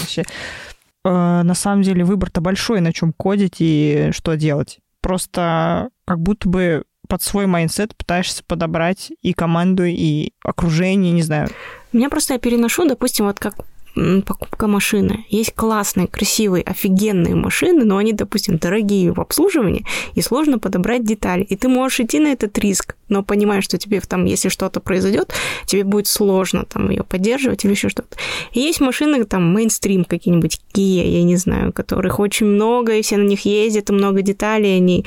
Вообще, 0.00 0.22
э, 0.22 1.42
на 1.42 1.54
самом 1.54 1.82
деле 1.82 2.04
выбор-то 2.04 2.40
большой, 2.40 2.80
на 2.80 2.92
чем 2.92 3.12
кодить 3.12 3.56
и 3.58 4.10
что 4.12 4.34
делать 4.34 4.78
просто 5.04 5.90
как 6.06 6.18
будто 6.18 6.48
бы 6.48 6.84
под 7.08 7.20
свой 7.20 7.44
mindset 7.44 7.94
пытаешься 7.94 8.42
подобрать 8.42 9.12
и 9.20 9.34
команду, 9.34 9.84
и 9.84 10.32
окружение, 10.42 11.12
не 11.12 11.20
знаю. 11.20 11.50
Меня 11.92 12.08
просто 12.08 12.32
я 12.32 12.38
переношу, 12.38 12.88
допустим, 12.88 13.26
вот 13.26 13.38
как 13.38 13.54
покупка 13.94 14.66
машины. 14.66 15.24
Есть 15.28 15.54
классные, 15.54 16.08
красивые, 16.08 16.64
офигенные 16.64 17.34
машины, 17.34 17.84
но 17.84 17.96
они, 17.96 18.12
допустим, 18.12 18.58
дорогие 18.58 19.12
в 19.12 19.20
обслуживании, 19.20 19.84
и 20.14 20.22
сложно 20.22 20.58
подобрать 20.58 21.04
детали. 21.04 21.42
И 21.42 21.56
ты 21.56 21.68
можешь 21.68 22.00
идти 22.00 22.18
на 22.18 22.28
этот 22.28 22.58
риск, 22.58 22.96
но 23.08 23.22
понимаешь, 23.22 23.64
что 23.64 23.78
тебе 23.78 24.00
там, 24.00 24.24
если 24.24 24.48
что-то 24.48 24.80
произойдет, 24.80 25.32
тебе 25.66 25.84
будет 25.84 26.06
сложно 26.06 26.64
там 26.64 26.90
ее 26.90 27.04
поддерживать 27.04 27.64
или 27.64 27.72
еще 27.72 27.88
что-то. 27.88 28.16
И 28.52 28.60
есть 28.60 28.80
машины, 28.80 29.24
там, 29.24 29.52
мейнстрим 29.52 30.04
какие-нибудь, 30.04 30.60
Kia, 30.74 31.06
я 31.06 31.22
не 31.22 31.36
знаю, 31.36 31.72
которых 31.72 32.18
очень 32.18 32.46
много, 32.46 32.94
и 32.94 33.02
все 33.02 33.16
на 33.16 33.24
них 33.24 33.44
ездят, 33.44 33.90
и 33.90 33.92
много 33.92 34.22
деталей, 34.22 34.76
они 34.76 35.04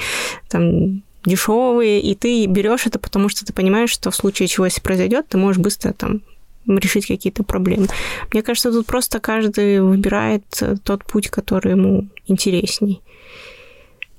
там 0.50 1.04
дешевые, 1.26 2.00
и 2.00 2.15
ты 2.15 2.45
берешь 2.45 2.86
это, 2.86 3.00
потому 3.00 3.28
что 3.28 3.45
ты 3.45 3.52
понимаешь, 3.52 3.89
что 3.89 4.12
в 4.12 4.15
случае 4.15 4.47
чего 4.47 4.65
если 4.65 4.80
произойдет, 4.80 5.28
ты 5.28 5.38
можешь 5.38 5.62
быстро 5.62 5.91
там 5.91 6.21
решить 6.68 7.08
какие-то 7.08 7.44
проблемы. 7.44 7.88
Мне 8.34 8.42
кажется, 8.42 8.72
тут 8.72 8.86
просто 8.86 9.20
каждый 9.20 9.82
выбирает 9.82 10.44
э, 10.62 10.76
тот 10.84 11.06
путь, 11.06 11.30
который 11.30 11.72
ему 11.72 12.08
интересней. 12.28 13.02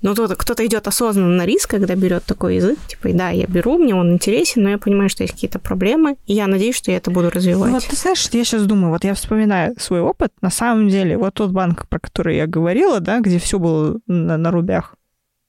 Но 0.01 0.13
кто-то, 0.13 0.37
кто-то 0.37 0.65
идет 0.65 0.87
осознанно 0.87 1.37
на 1.37 1.45
риск, 1.45 1.71
когда 1.71 1.97
берет 1.97 2.25
такой 2.25 2.57
язык, 2.57 2.79
типа, 2.87 3.09
да, 3.13 3.31
я 3.31 3.47
беру, 3.47 3.79
мне 3.79 3.95
он 3.95 4.13
интересен, 4.13 4.63
но 4.63 4.71
я 4.71 4.79
понимаю, 4.79 5.09
что 5.09 5.25
есть 5.25 5.35
какие-то 5.35 5.59
проблемы, 5.59 6.17
и 6.27 6.35
я 6.35 6.47
надеюсь, 6.47 6.77
что 6.77 6.93
я 6.93 6.99
это 6.99 7.11
буду 7.11 7.31
развивать. 7.31 7.71
Ну, 7.71 7.75
вот 7.75 7.85
ты 7.85 7.97
знаешь, 7.97 8.29
я 8.31 8.45
сейчас 8.45 8.65
думаю, 8.65 8.91
вот 8.91 9.03
я 9.03 9.15
вспоминаю 9.15 9.75
свой 9.79 10.01
опыт, 10.01 10.33
на 10.41 10.51
самом 10.51 10.89
деле, 10.89 11.19
вот 11.19 11.35
тот 11.35 11.51
банк, 11.51 11.89
про 11.89 11.99
который 11.99 12.37
я 12.37 12.47
говорила, 12.47 13.01
да, 13.01 13.19
где 13.19 13.39
все 13.39 13.59
было 13.59 13.99
на, 14.07 14.37
на 14.37 14.51
рубях, 14.53 14.95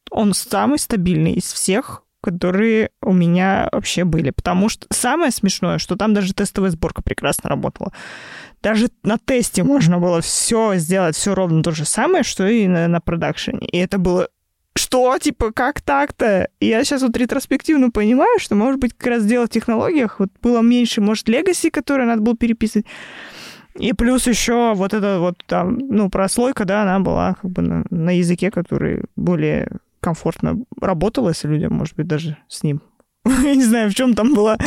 он 0.10 0.34
самый 0.34 0.80
стабильный 0.80 1.34
из 1.34 1.54
всех, 1.54 2.04
которые 2.22 2.90
у 3.02 3.14
меня 3.14 3.70
вообще 3.72 4.04
были. 4.04 4.32
Потому 4.32 4.70
что 4.70 4.88
самое 4.92 5.32
смешное, 5.32 5.78
что 5.78 5.96
там 5.96 6.14
даже 6.14 6.34
тестовая 6.34 6.72
сборка 6.72 7.02
прекрасно 7.02 7.50
работала. 7.50 7.94
Даже 8.62 8.90
на 9.04 9.18
тесте 9.18 9.64
можно 9.64 10.00
было 10.00 10.22
все 10.22 10.76
сделать, 10.76 11.16
все 11.16 11.34
ровно 11.34 11.64
то 11.64 11.72
же 11.72 11.86
самое, 11.86 12.24
что 12.24 12.48
и 12.48 12.68
на, 12.68 12.88
на 12.88 13.00
продакшене. 13.00 13.68
И 13.68 13.78
это 13.78 13.98
было 13.98 14.30
что, 14.76 15.18
типа, 15.18 15.52
как 15.52 15.82
так-то? 15.82 16.48
Я 16.62 16.84
сейчас 16.84 17.02
вот 17.02 17.18
ретроспективно 17.18 17.92
понимаю, 17.92 18.40
что, 18.40 18.56
может 18.56 18.80
быть, 18.80 18.94
как 18.94 19.08
раз 19.08 19.26
дело 19.26 19.46
в 19.46 19.50
технологиях, 19.50 20.20
вот 20.20 20.30
было 20.42 20.62
меньше, 20.62 21.02
может, 21.02 21.28
легаси, 21.28 21.70
которые 21.70 22.08
надо 22.08 22.22
было 22.22 22.38
переписывать, 22.38 22.86
и 23.76 23.94
плюс 23.94 24.28
еще 24.28 24.74
вот 24.74 24.94
это 24.94 25.20
вот 25.20 25.44
там, 25.46 25.78
ну, 25.78 26.10
прослойка, 26.10 26.66
да, 26.66 26.84
она 26.84 27.00
была 27.00 27.36
как 27.42 27.52
бы 27.52 27.62
на, 27.62 27.86
на 27.90 28.18
языке, 28.18 28.52
который 28.52 29.04
более 29.16 29.70
комфортно 30.00 30.58
работалось 30.80 31.44
людям, 31.44 31.74
может 31.74 31.96
быть, 31.96 32.08
даже 32.08 32.38
с 32.48 32.64
ним. 32.64 32.82
Я 33.26 33.56
не 33.56 33.64
знаю, 33.64 33.90
в 33.90 33.96
чем 33.96 34.14
там 34.14 34.34
была 34.34 34.58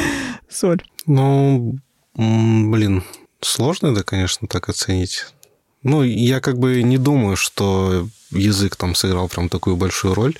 соль. 0.49 0.83
Ну, 1.07 1.79
блин, 2.15 3.03
сложно 3.41 3.89
это, 3.89 4.05
конечно, 4.05 4.47
так 4.49 4.69
оценить. 4.69 5.27
Ну, 5.83 6.05
я 6.05 6.41
как 6.41 6.59
бы 6.59 6.83
не 6.83 6.97
думаю, 6.97 7.37
что 7.37 8.07
язык 8.31 8.77
там 8.77 8.95
сыграл 8.95 9.29
прям 9.29 9.49
такую 9.49 9.77
большую 9.77 10.15
роль. 10.15 10.37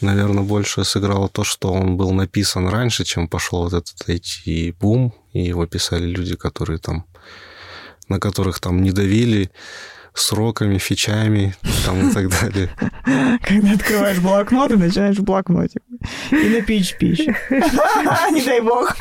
Наверное, 0.00 0.44
больше 0.44 0.84
сыграло 0.84 1.28
то, 1.28 1.44
что 1.44 1.72
он 1.72 1.96
был 1.96 2.10
написан 2.12 2.68
раньше, 2.68 3.04
чем 3.04 3.28
пошел 3.28 3.62
вот 3.64 3.72
этот 3.72 4.08
IT-бум, 4.08 5.14
и 5.32 5.42
его 5.42 5.66
писали 5.66 6.04
люди, 6.06 6.36
которые 6.36 6.78
там, 6.78 7.04
на 8.08 8.18
которых 8.18 8.60
там 8.60 8.82
не 8.82 8.92
давили, 8.92 9.50
сроками, 10.16 10.78
фичами 10.78 11.54
там, 11.84 12.08
и 12.08 12.12
так 12.12 12.28
далее. 12.30 12.70
Когда 13.42 13.72
открываешь 13.72 14.18
блокнот 14.18 14.72
и 14.72 14.76
начинаешь 14.76 15.16
в 15.16 15.22
блокноте. 15.22 15.80
И 16.30 16.34
на 16.34 16.58
PHP 16.58 16.96
еще. 17.00 17.36
Не 18.32 18.44
дай 18.44 18.60
бог. 18.60 18.96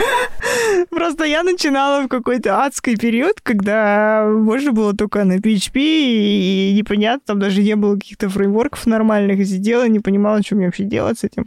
Просто 0.89 1.23
я 1.25 1.43
начинала 1.43 2.03
в 2.03 2.07
какой-то 2.07 2.59
адский 2.59 2.97
период, 2.97 3.41
когда 3.41 4.25
можно 4.27 4.71
было 4.71 4.93
только 4.93 5.23
на 5.23 5.37
PHP, 5.37 5.73
и 5.75 6.73
непонятно, 6.77 7.21
там 7.25 7.39
даже 7.39 7.61
не 7.61 7.75
было 7.75 7.95
каких-то 7.95 8.29
фреймворков 8.29 8.85
нормальных, 8.85 9.39
и 9.39 9.45
сидела, 9.45 9.87
не 9.87 9.99
понимала, 9.99 10.41
что 10.43 10.55
мне 10.55 10.65
вообще 10.67 10.83
делать 10.83 11.19
с 11.19 11.23
этим. 11.23 11.45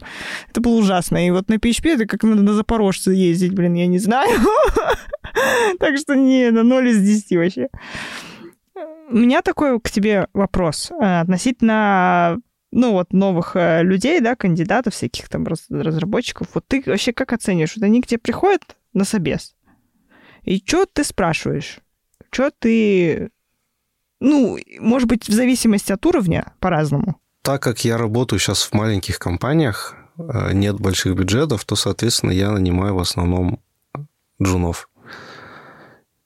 Это 0.51 0.61
было 0.61 0.75
ужасно. 0.75 1.27
И 1.27 1.31
вот 1.31 1.49
на 1.49 1.55
PHP 1.55 1.95
это 1.95 2.07
как 2.07 2.23
надо 2.23 2.43
на 2.43 2.55
Запорожце 2.55 3.13
ездить, 3.13 3.53
блин, 3.53 3.75
я 3.75 3.87
не 3.87 3.99
знаю. 3.99 4.39
Так 5.79 5.99
что 5.99 6.15
не, 6.15 6.51
на 6.51 6.63
0 6.63 6.89
из 6.89 7.01
10 7.01 7.37
вообще. 7.37 7.69
У 9.11 9.17
меня 9.17 9.43
такой 9.43 9.81
к 9.81 9.91
тебе 9.91 10.29
вопрос 10.35 10.91
э, 10.91 11.21
относительно 11.21 12.41
ну, 12.71 12.93
вот 12.93 13.13
новых 13.13 13.57
э, 13.57 13.83
людей, 13.83 14.21
да, 14.21 14.37
кандидатов, 14.37 14.95
всяких 14.95 15.29
там 15.29 15.47
разработчиков. 15.47 16.49
Вот 16.55 16.67
ты 16.67 16.83
вообще 16.85 17.13
как 17.13 17.33
оцениваешь? 17.33 17.75
Вот 17.77 17.85
они 17.85 18.03
к 18.03 18.07
тебе 18.07 18.19
приходят 18.19 18.77
на 18.93 19.05
собес, 19.05 19.55
и 20.43 20.63
что 20.65 20.87
ты 20.87 21.05
спрашиваешь? 21.05 21.79
Что 22.31 22.51
ты... 22.51 23.31
Ну, 24.21 24.59
может 24.81 25.09
быть, 25.09 25.29
в 25.29 25.33
зависимости 25.33 25.93
от 25.93 26.05
уровня 26.05 26.53
по-разному. 26.59 27.21
Так 27.43 27.63
как 27.63 27.85
я 27.85 27.97
работаю 27.97 28.41
сейчас 28.41 28.63
в 28.63 28.73
маленьких 28.75 29.19
компаниях, 29.19 29.95
э, 30.19 30.53
нет 30.53 30.81
больших 30.81 31.15
бюджетов, 31.15 31.65
то, 31.65 31.77
соответственно, 31.77 32.33
я 32.33 32.51
нанимаю 32.51 32.95
в 32.95 32.99
основном 32.99 33.61
джунов. 34.43 34.89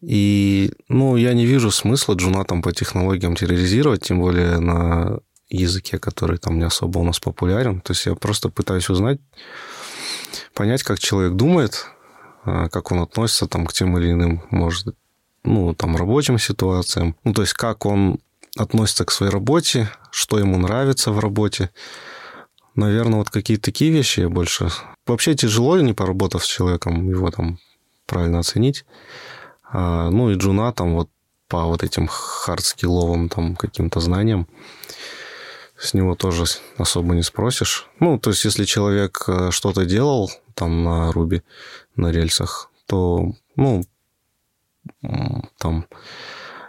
И, 0.02 0.72
ну, 0.88 1.16
я 1.16 1.32
не 1.32 1.46
вижу 1.46 1.70
смысла 1.70 2.14
джуна 2.14 2.44
там 2.44 2.60
по 2.60 2.72
технологиям 2.72 3.36
терроризировать, 3.36 4.02
тем 4.02 4.20
более 4.20 4.58
на 4.58 5.20
языке, 5.48 5.98
который 5.98 6.38
там 6.38 6.58
не 6.58 6.64
особо 6.64 6.98
у 6.98 7.04
нас 7.04 7.20
популярен. 7.20 7.80
То 7.80 7.92
есть 7.92 8.06
я 8.06 8.14
просто 8.14 8.48
пытаюсь 8.48 8.90
узнать, 8.90 9.20
понять, 10.54 10.82
как 10.82 10.98
человек 10.98 11.34
думает, 11.34 11.86
а, 12.44 12.68
как 12.68 12.90
он 12.90 13.00
относится 13.00 13.46
там 13.46 13.64
к 13.66 13.72
тем 13.72 13.96
или 13.96 14.10
иным, 14.10 14.42
может, 14.50 14.96
ну, 15.44 15.74
там, 15.74 15.96
рабочим 15.96 16.38
ситуациям. 16.38 17.16
Ну, 17.22 17.32
то 17.32 17.42
есть 17.42 17.54
как 17.54 17.86
он 17.86 18.18
относится 18.56 19.04
к 19.04 19.12
своей 19.12 19.32
работе, 19.32 19.88
что 20.10 20.38
ему 20.38 20.58
нравится 20.58 21.12
в 21.12 21.20
работе. 21.20 21.70
Наверное, 22.74 23.18
вот 23.18 23.30
какие-то 23.30 23.64
такие 23.64 23.90
вещи 23.92 24.20
я 24.20 24.28
больше... 24.28 24.70
Вообще 25.06 25.34
тяжело, 25.34 25.78
не 25.80 25.94
поработав 25.94 26.44
с 26.44 26.48
человеком, 26.48 27.08
его 27.08 27.30
там 27.30 27.58
правильно 28.06 28.38
оценить. 28.38 28.84
А, 29.72 30.10
ну 30.10 30.30
и 30.30 30.36
джуна 30.36 30.72
там 30.72 30.94
вот 30.94 31.08
по 31.48 31.64
вот 31.64 31.82
этим 31.82 32.06
хардскилловым 32.06 33.28
там 33.28 33.56
каким-то 33.56 34.00
знаниям 34.00 34.46
с 35.82 35.94
него 35.94 36.14
тоже 36.14 36.44
особо 36.78 37.14
не 37.14 37.22
спросишь. 37.22 37.88
Ну, 37.98 38.18
то 38.18 38.30
есть, 38.30 38.44
если 38.44 38.64
человек 38.64 39.24
э, 39.26 39.50
что-то 39.50 39.84
делал 39.84 40.30
там 40.54 40.84
на 40.84 41.10
Руби, 41.10 41.42
на 41.96 42.12
рельсах, 42.12 42.70
то, 42.86 43.32
ну, 43.56 43.82
там... 45.58 45.86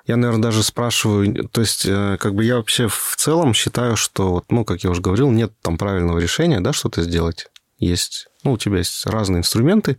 Я, 0.05 0.17
наверное, 0.17 0.41
даже 0.41 0.63
спрашиваю... 0.63 1.47
То 1.47 1.61
есть, 1.61 1.85
э, 1.85 2.17
как 2.19 2.33
бы 2.33 2.43
я 2.43 2.57
вообще 2.57 2.87
в 2.87 3.15
целом 3.15 3.53
считаю, 3.53 3.95
что, 3.95 4.31
вот, 4.31 4.45
ну, 4.49 4.65
как 4.65 4.83
я 4.83 4.89
уже 4.89 5.01
говорил, 5.01 5.29
нет 5.29 5.53
там 5.61 5.77
правильного 5.77 6.17
решения, 6.17 6.59
да, 6.59 6.73
что-то 6.73 7.03
сделать. 7.03 7.47
Есть... 7.77 8.27
Ну, 8.43 8.53
у 8.53 8.57
тебя 8.57 8.79
есть 8.79 9.05
разные 9.05 9.39
инструменты, 9.39 9.97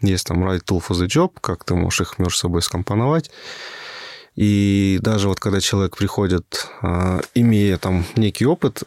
есть 0.00 0.26
там 0.26 0.44
Right 0.44 0.62
Tool 0.64 0.82
for 0.86 0.94
the 0.94 1.06
Job, 1.06 1.32
как 1.40 1.64
ты 1.64 1.74
можешь 1.74 2.02
их 2.02 2.18
между 2.18 2.36
собой 2.36 2.62
скомпоновать. 2.62 3.30
И 4.34 4.98
даже 5.00 5.28
вот 5.28 5.40
когда 5.40 5.60
человек 5.60 5.96
приходит, 5.96 6.68
а, 6.82 7.20
имея 7.34 7.78
там 7.78 8.04
некий 8.16 8.46
опыт, 8.46 8.82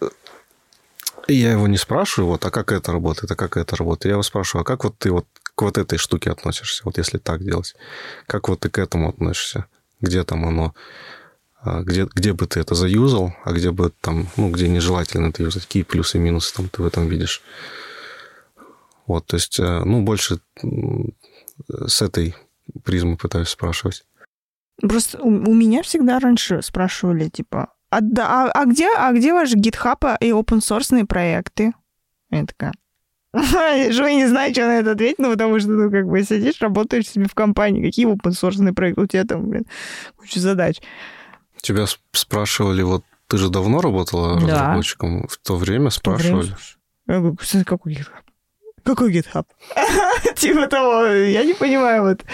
я 1.27 1.51
его 1.51 1.67
не 1.67 1.77
спрашиваю, 1.77 2.31
вот, 2.31 2.45
а 2.45 2.51
как 2.51 2.71
это 2.71 2.91
работает, 2.91 3.31
а 3.31 3.35
как 3.35 3.57
это 3.57 3.75
работает. 3.75 4.05
Я 4.05 4.11
его 4.13 4.23
спрашиваю, 4.23 4.61
а 4.61 4.65
как 4.65 4.83
вот 4.83 4.97
ты 4.97 5.11
вот 5.11 5.25
к 5.55 5.61
вот 5.61 5.77
этой 5.77 5.97
штуке 5.97 6.31
относишься, 6.31 6.83
вот 6.85 6.97
если 6.97 7.17
так 7.17 7.43
делать? 7.43 7.75
Как 8.27 8.47
вот 8.47 8.61
ты 8.61 8.69
к 8.69 8.77
этому 8.77 9.09
относишься? 9.09 9.65
Где 10.01 10.23
там 10.23 10.45
оно? 10.45 10.73
А, 11.61 11.81
где, 11.81 12.07
где 12.13 12.33
бы 12.33 12.47
ты 12.47 12.59
это 12.59 12.75
заюзал, 12.75 13.33
а 13.43 13.51
где 13.51 13.71
бы 13.71 13.91
там, 14.01 14.27
ну, 14.37 14.49
где 14.51 14.69
нежелательно 14.69 15.27
это 15.27 15.43
юзать? 15.43 15.65
Какие 15.65 15.83
плюсы 15.83 16.17
и 16.17 16.21
минусы 16.21 16.53
там 16.55 16.69
ты 16.69 16.81
в 16.81 16.85
этом 16.85 17.07
видишь? 17.07 17.41
Вот, 19.09 19.25
то 19.25 19.37
есть, 19.37 19.59
э, 19.59 19.83
ну, 19.85 20.03
больше 20.03 20.39
с 21.87 22.01
этой 22.03 22.35
призмы 22.83 23.17
пытаюсь 23.17 23.49
спрашивать. 23.49 24.05
Просто 24.79 25.19
у, 25.19 25.29
у 25.29 25.53
меня 25.55 25.81
всегда 25.81 26.19
раньше 26.19 26.61
спрашивали, 26.61 27.27
типа, 27.27 27.73
а, 27.89 28.01
да, 28.01 28.45
а, 28.45 28.51
а 28.51 28.65
где, 28.65 28.87
а 28.95 29.11
где 29.11 29.33
ваши 29.33 29.55
GitHub 29.55 30.15
и 30.21 30.29
open 30.29 30.59
source 30.59 31.05
проекты? 31.07 31.73
Я 32.29 32.45
такая, 32.45 32.73
я 33.33 34.13
не 34.13 34.27
знаю, 34.27 34.53
что 34.53 34.67
на 34.67 34.77
это 34.77 34.91
ответить, 34.91 35.17
ну, 35.17 35.31
потому 35.31 35.59
что, 35.59 35.69
ну, 35.69 35.89
как 35.89 36.05
бы, 36.07 36.23
сидишь, 36.23 36.61
работаешь 36.61 37.09
себе 37.09 37.27
в 37.27 37.33
компании, 37.33 37.83
какие 37.83 38.07
open 38.07 38.31
source 38.31 38.73
проекты, 38.73 39.01
у 39.01 39.07
тебя 39.07 39.23
там, 39.23 39.49
блин, 39.49 39.65
куча 40.17 40.39
задач. 40.39 40.77
Тебя 41.61 41.85
спрашивали, 42.11 42.83
вот 42.83 43.03
ты 43.25 43.39
же 43.39 43.49
давно 43.49 43.81
работала 43.81 44.39
да. 44.39 44.47
разработчиком, 44.47 45.27
в 45.27 45.37
то 45.39 45.55
время 45.55 45.89
спрашивали? 45.89 46.55
Я 47.07 47.21
говорю, 47.21 47.37
какой 47.65 47.93
GitHub? 47.93 48.18
Какой 48.89 49.13
GitHub? 49.13 49.45
типа 50.35 50.67
того, 50.67 51.05
я 51.05 51.43
не 51.43 51.53
понимаю, 51.53 52.01
вот. 52.01 52.25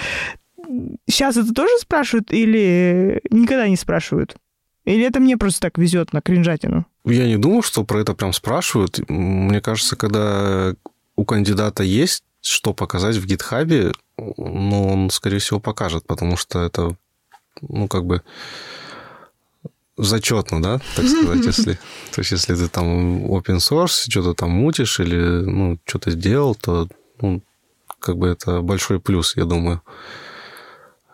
Сейчас 1.06 1.36
это 1.36 1.54
тоже 1.54 1.78
спрашивают 1.80 2.32
или 2.32 3.22
никогда 3.30 3.68
не 3.68 3.76
спрашивают? 3.76 4.38
Или 4.86 5.04
это 5.04 5.20
мне 5.20 5.36
просто 5.36 5.60
так 5.60 5.78
везет 5.78 6.14
на 6.14 6.22
кринжатину? 6.22 6.86
Я 7.04 7.28
не 7.28 7.36
думаю, 7.36 7.62
что 7.62 7.84
про 7.84 8.00
это 8.00 8.14
прям 8.14 8.32
спрашивают. 8.32 9.02
Мне 9.10 9.60
кажется, 9.60 9.98
когда 9.98 10.76
у 11.18 11.26
кандидата 11.26 11.84
есть 11.84 12.24
что 12.40 12.74
показать 12.74 13.18
в 13.18 13.26
гитхабе, 13.26 13.92
ну, 14.18 14.88
он, 14.88 15.10
скорее 15.10 15.40
всего, 15.40 15.60
покажет, 15.60 16.08
потому 16.08 16.38
что 16.38 16.60
это, 16.60 16.96
ну, 17.62 17.90
как 17.90 18.06
бы 18.06 18.22
зачетно, 19.98 20.62
да, 20.62 20.82
так 20.96 21.06
сказать, 21.08 21.46
если... 21.46 21.74
То 22.14 22.22
есть, 22.22 22.32
если 22.32 22.56
ты 22.56 22.68
там 22.68 23.26
open 23.26 23.58
source, 23.58 24.10
что-то 24.10 24.34
там 24.34 24.52
мутишь 24.52 25.00
или, 25.00 25.18
ну, 25.18 25.80
что-то 25.86 26.12
сделал, 26.12 26.56
то, 26.56 26.88
ну, 27.22 27.42
как 28.00 28.18
бы 28.18 28.28
это 28.28 28.62
большой 28.62 29.00
плюс, 29.00 29.36
я 29.36 29.46
думаю. 29.46 29.82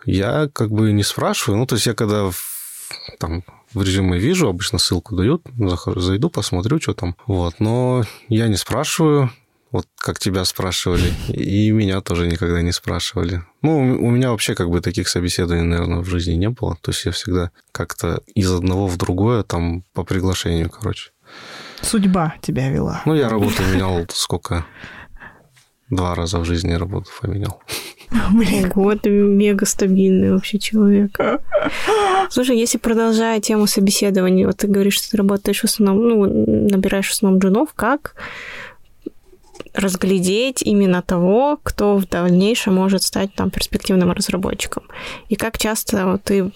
Я 0.05 0.49
как 0.51 0.71
бы 0.71 0.91
не 0.91 1.03
спрашиваю, 1.03 1.59
ну, 1.59 1.65
то 1.65 1.75
есть 1.75 1.86
я 1.86 1.93
когда 1.93 2.29
в, 2.29 2.89
там 3.19 3.43
в 3.73 3.84
резюме 3.84 4.17
вижу, 4.17 4.49
обычно 4.49 4.79
ссылку 4.79 5.15
дают, 5.15 5.43
захожу, 5.57 5.99
зайду, 6.01 6.29
посмотрю, 6.29 6.82
что 6.82 6.93
там. 6.93 7.15
Вот, 7.27 7.59
но 7.59 8.03
я 8.27 8.47
не 8.47 8.57
спрашиваю, 8.57 9.32
вот 9.72 9.88
как 9.97 10.19
тебя 10.19 10.43
спрашивали, 10.45 11.13
и 11.30 11.72
меня 11.72 12.01
тоже 12.01 12.28
никогда 12.28 12.61
не 12.61 12.72
спрашивали. 12.72 13.43
Ну, 13.61 13.78
у 13.78 14.09
меня 14.09 14.32
вообще 14.32 14.53
как 14.53 14.69
бы 14.69 14.82
таких 14.82 15.07
собеседований, 15.07 15.63
наверное, 15.63 15.99
в 15.99 16.05
жизни 16.05 16.34
не 16.34 16.49
было. 16.49 16.78
То 16.82 16.91
есть 16.91 17.05
я 17.05 17.11
всегда 17.11 17.51
как-то 17.72 18.22
из 18.36 18.51
одного 18.51 18.88
в 18.88 18.97
другое, 18.97 19.43
там, 19.43 19.84
по 19.93 20.03
приглашению, 20.03 20.69
короче. 20.69 21.11
Судьба 21.82 22.36
тебя 22.41 22.69
вела. 22.69 23.01
Ну, 23.05 23.15
я 23.15 23.30
работу 23.30 23.63
менял 23.63 24.05
сколько? 24.09 24.65
Два 25.89 26.15
раза 26.15 26.39
в 26.39 26.45
жизни 26.45 26.74
работу 26.74 27.09
поменял. 27.22 27.61
Блин, 28.34 28.72
вот 28.76 29.05
мега 29.05 29.65
стабильный 29.65 30.34
вообще 30.34 30.59
человек. 30.59 31.17
Слушай, 32.30 32.57
если 32.57 32.78
продолжая 32.78 33.39
тему 33.39 33.67
собеседований, 33.67 34.45
вот 34.45 34.57
ты 34.57 34.67
говоришь, 34.67 34.95
что 34.95 35.11
ты 35.11 35.17
работаешь 35.17 35.61
в 35.61 35.65
основном, 35.65 36.09
ну, 36.09 36.69
набираешь 36.69 37.09
в 37.09 37.13
основном 37.13 37.39
джунов, 37.39 37.74
как 37.74 38.15
разглядеть 39.74 40.61
именно 40.61 41.01
того, 41.01 41.59
кто 41.63 41.97
в 41.97 42.07
дальнейшем 42.07 42.76
может 42.76 43.03
стать 43.03 43.34
там 43.34 43.49
перспективным 43.49 44.11
разработчиком. 44.11 44.84
И 45.30 45.36
как 45.36 45.57
часто 45.57 46.19
ты 46.24 46.51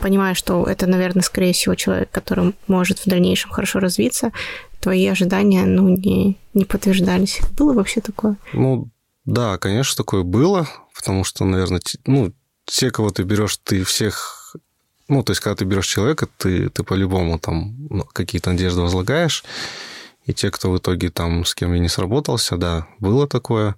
понимаешь, 0.00 0.38
что 0.38 0.64
это, 0.64 0.86
наверное, 0.86 1.22
скорее 1.22 1.52
всего 1.52 1.74
человек, 1.74 2.10
который 2.10 2.54
может 2.66 2.98
в 2.98 3.06
дальнейшем 3.06 3.50
хорошо 3.50 3.80
развиться, 3.80 4.32
твои 4.80 5.06
ожидания, 5.06 5.64
ну, 5.66 5.88
не, 5.88 6.38
не 6.54 6.64
подтверждались. 6.64 7.40
Было 7.56 7.74
вообще 7.74 8.00
такое? 8.00 8.36
Ну, 8.52 8.88
да, 9.24 9.58
конечно, 9.58 9.96
такое 9.96 10.22
было, 10.22 10.66
потому 10.94 11.24
что, 11.24 11.44
наверное, 11.44 11.80
ну, 12.06 12.32
те, 12.64 12.90
кого 12.90 13.10
ты 13.10 13.22
берешь, 13.22 13.58
ты 13.58 13.84
всех... 13.84 14.56
Ну, 15.08 15.22
то 15.22 15.32
есть, 15.32 15.40
когда 15.40 15.56
ты 15.56 15.64
берешь 15.64 15.86
человека, 15.86 16.28
ты, 16.38 16.70
ты 16.70 16.82
по-любому 16.82 17.38
там 17.38 17.76
ну, 17.90 18.04
какие-то 18.04 18.50
надежды 18.50 18.80
возлагаешь, 18.80 19.44
и 20.30 20.32
те, 20.32 20.50
кто 20.50 20.70
в 20.70 20.78
итоге 20.78 21.10
там 21.10 21.44
с 21.44 21.54
кем 21.54 21.72
я 21.74 21.80
не 21.80 21.88
сработался, 21.88 22.56
да, 22.56 22.86
было 23.00 23.26
такое 23.26 23.74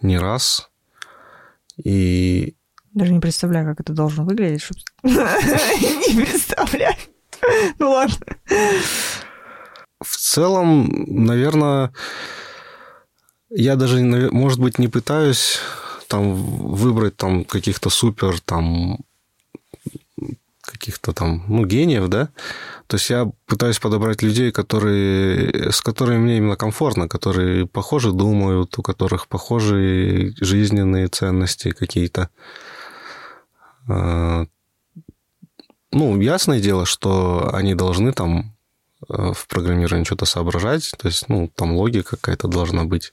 не 0.00 0.16
раз. 0.18 0.70
И... 1.76 2.54
Даже 2.94 3.12
не 3.12 3.20
представляю, 3.20 3.66
как 3.66 3.80
это 3.80 3.92
должно 3.92 4.24
выглядеть, 4.24 4.62
чтобы... 4.62 4.80
Не 5.02 6.24
представляю. 6.24 6.96
Ну 7.78 7.90
ладно. 7.90 8.16
В 10.00 10.16
целом, 10.16 11.04
наверное, 11.06 11.92
я 13.50 13.76
даже, 13.76 14.00
может 14.00 14.60
быть, 14.60 14.78
не 14.78 14.88
пытаюсь 14.88 15.58
там 16.08 16.34
выбрать 16.34 17.16
там 17.16 17.44
каких-то 17.44 17.90
супер 17.90 18.40
там 18.40 18.98
каких-то 20.78 21.12
там, 21.12 21.44
ну, 21.48 21.66
гениев, 21.66 22.08
да, 22.08 22.30
то 22.86 22.96
есть 22.96 23.10
я 23.10 23.30
пытаюсь 23.46 23.78
подобрать 23.78 24.22
людей, 24.22 24.50
которые, 24.50 25.70
с 25.70 25.82
которыми 25.82 26.18
мне 26.18 26.36
именно 26.38 26.56
комфортно, 26.56 27.08
которые 27.08 27.66
похоже 27.66 28.12
думают, 28.12 28.78
у 28.78 28.82
которых 28.82 29.28
похожие 29.28 30.34
жизненные 30.40 31.08
ценности 31.08 31.72
какие-то. 31.72 32.30
А, 33.88 34.46
ну, 35.92 36.20
ясное 36.20 36.60
дело, 36.60 36.86
что 36.86 37.50
они 37.52 37.74
должны 37.74 38.12
там 38.12 38.56
э, 39.08 39.32
в 39.34 39.46
программировании 39.48 40.04
что-то 40.04 40.24
соображать, 40.26 40.92
то 40.98 41.08
есть, 41.08 41.28
ну, 41.28 41.48
там 41.54 41.72
логика 41.72 42.16
какая-то 42.16 42.48
должна 42.48 42.84
быть. 42.84 43.12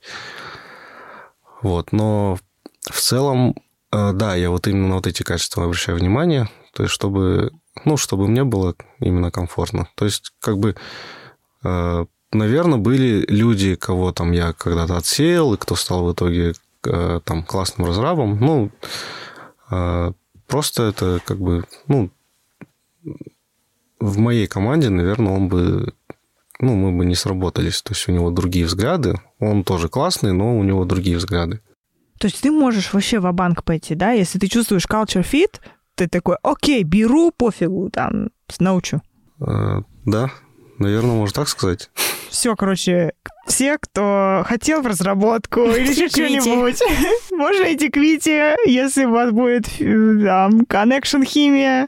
Вот, 1.62 1.92
но 1.92 2.38
в 2.82 3.02
целом, 3.02 3.56
э, 3.92 4.12
да, 4.14 4.36
я 4.36 4.50
вот 4.50 4.68
именно 4.68 4.88
на 4.88 4.96
вот 4.96 5.08
эти 5.08 5.24
качества 5.24 5.64
обращаю 5.64 5.98
внимание, 5.98 6.50
то 6.76 6.84
есть 6.84 6.94
чтобы, 6.94 7.52
ну, 7.86 7.98
чтобы 7.98 8.28
мне 8.28 8.44
было 8.44 8.76
именно 9.00 9.32
комфортно. 9.32 9.88
То 9.96 10.06
есть 10.06 10.34
как 10.40 10.58
бы, 10.58 10.76
э, 11.64 12.06
наверное, 12.32 12.78
были 12.78 13.26
люди, 13.28 13.76
кого 13.76 14.12
там 14.12 14.32
я 14.32 14.54
когда-то 14.54 14.98
отсеял, 14.98 15.54
и 15.54 15.58
кто 15.58 15.76
стал 15.76 16.06
в 16.06 16.14
итоге 16.14 16.54
э, 16.86 17.20
там 17.24 17.44
классным 17.44 17.88
разрабом. 17.88 18.40
Ну, 18.40 18.72
просто 20.48 20.84
это 20.84 21.20
как 21.26 21.40
бы, 21.40 21.64
ну, 21.88 22.12
в 24.00 24.18
моей 24.20 24.46
команде, 24.46 24.90
наверное, 24.90 25.34
он 25.34 25.48
бы 25.48 25.94
ну, 26.60 26.76
мы 26.76 26.92
бы 26.98 27.06
не 27.06 27.16
сработались. 27.16 27.82
То 27.82 27.94
есть 27.94 28.08
у 28.08 28.12
него 28.12 28.30
другие 28.32 28.66
взгляды. 28.66 29.20
Он 29.40 29.64
тоже 29.64 29.90
классный, 29.90 30.34
но 30.34 30.58
у 30.58 30.64
него 30.64 30.86
другие 30.86 31.18
взгляды. 31.18 31.60
То 32.20 32.28
есть 32.28 32.42
ты 32.42 32.52
можешь 32.52 32.94
вообще 32.94 33.20
в 33.20 33.32
банк 33.34 33.64
пойти, 33.64 33.96
да? 33.96 34.12
Если 34.12 34.40
ты 34.40 34.48
чувствуешь 34.48 34.86
culture 34.86 35.26
fit, 35.26 35.60
ты 35.96 36.08
такой, 36.08 36.38
окей, 36.44 36.84
беру, 36.84 37.32
пофигу, 37.32 37.90
там, 37.90 38.30
научу. 38.60 39.02
А, 39.40 39.82
да, 40.06 40.32
наверное, 40.78 41.16
можно 41.16 41.34
так 41.34 41.48
сказать. 41.48 41.90
Все, 42.30 42.56
короче, 42.56 43.14
все, 43.48 43.78
кто 43.78 44.44
хотел 44.46 44.82
в 44.82 44.88
разработку 44.88 45.62
или 45.64 45.90
еще 45.90 46.10
что-нибудь, 46.10 46.82
можно 47.32 47.74
идти 47.74 47.90
к 47.90 47.98
Вите, 47.98 48.56
если 48.66 49.06
у 49.06 49.12
вас 49.12 49.32
будет 49.32 49.66
там 49.66 50.62
connection 50.62 51.26
химия. 51.26 51.88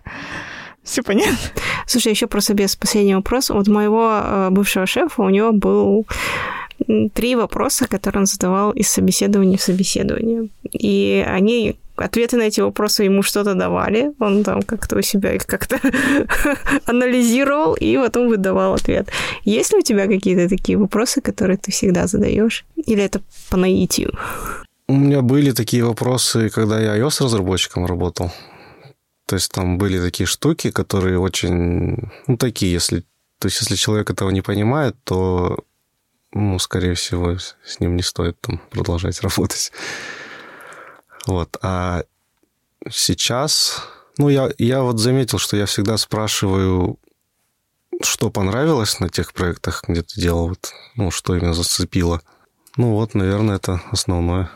Все 0.84 1.04
понятно. 1.04 1.38
Слушай, 1.86 2.14
еще 2.14 2.28
про 2.28 2.40
собес 2.40 2.78
последний 2.78 3.16
вопрос. 3.16 3.50
Вот 3.50 3.68
моего 3.68 4.22
э, 4.24 4.50
бывшего 4.52 4.86
шефа, 4.86 5.22
у 5.22 5.30
него 5.30 5.52
был 5.52 6.08
три 7.14 7.36
вопроса, 7.36 7.88
которые 7.88 8.22
он 8.22 8.26
задавал 8.26 8.72
из 8.72 8.88
собеседования 8.88 9.58
в 9.58 9.62
собеседование. 9.62 10.48
И 10.72 11.26
они 11.28 11.78
ответы 12.02 12.38
на 12.38 12.44
эти 12.44 12.62
вопросы 12.62 13.04
ему 13.04 13.24
что-то 13.24 13.54
давали, 13.54 14.12
он 14.20 14.44
там 14.44 14.62
как-то 14.62 14.98
у 14.98 15.02
себя 15.02 15.34
их 15.34 15.46
как-то 15.46 15.80
анализировал 16.86 17.76
и 17.76 17.98
потом 17.98 18.30
выдавал 18.30 18.74
ответ. 18.74 19.10
Есть 19.44 19.74
ли 19.74 19.80
у 19.80 19.82
тебя 19.82 20.08
какие-то 20.08 20.50
такие 20.50 20.78
вопросы, 20.78 21.22
которые 21.22 21.58
ты 21.58 21.72
всегда 21.72 22.08
задаешь? 22.08 22.66
Или 22.76 23.04
это 23.04 23.22
по 23.50 23.58
наитию? 23.58 24.14
У 24.88 24.94
меня 24.94 25.22
были 25.22 25.52
такие 25.52 25.84
вопросы, 25.84 26.50
когда 26.50 26.80
я 26.80 26.98
iOS-разработчиком 26.98 27.86
работал. 27.86 28.32
То 29.26 29.36
есть 29.36 29.52
там 29.52 29.78
были 29.78 30.00
такие 30.00 30.26
штуки, 30.26 30.72
которые 30.72 31.20
очень... 31.20 32.10
Ну, 32.28 32.38
такие, 32.38 32.72
если... 32.72 33.04
То 33.40 33.48
есть 33.48 33.60
если 33.60 33.76
человек 33.76 34.10
этого 34.10 34.30
не 34.30 34.42
понимает, 34.42 34.96
то 35.04 35.58
ну, 36.34 36.60
скорее 36.60 36.94
всего, 36.94 37.38
с 37.38 37.80
ним 37.80 37.96
не 37.96 38.04
стоит 38.04 38.40
там 38.42 38.62
продолжать 38.70 39.22
работать. 39.22 39.72
Вот. 41.28 41.58
А 41.62 42.04
сейчас, 42.90 43.84
ну, 44.18 44.30
я, 44.30 44.50
я 44.58 44.82
вот 44.82 45.00
заметил, 45.00 45.38
что 45.38 45.58
я 45.58 45.66
всегда 45.66 45.98
спрашиваю, 45.98 46.98
что 48.02 48.30
понравилось 48.30 49.00
на 49.00 49.10
тех 49.10 49.34
проектах, 49.34 49.84
где 49.88 50.02
ты 50.02 50.20
делал, 50.22 50.50
вот, 50.50 50.72
ну, 50.96 51.12
что 51.12 51.36
именно 51.36 51.54
зацепило. 51.54 52.22
Ну, 52.78 52.94
вот, 52.94 53.14
наверное, 53.14 53.58
это 53.58 53.82
основное. 53.92 54.50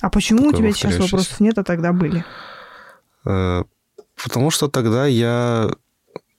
А 0.00 0.10
почему 0.10 0.48
у 0.48 0.52
тебя 0.52 0.72
сейчас 0.72 0.98
вопросов 0.98 1.40
нет, 1.40 1.58
а 1.58 1.64
тогда 1.64 1.92
были? 1.92 2.24
Э, 3.24 3.64
потому 4.22 4.50
что 4.50 4.68
тогда 4.68 5.06
я 5.06 5.70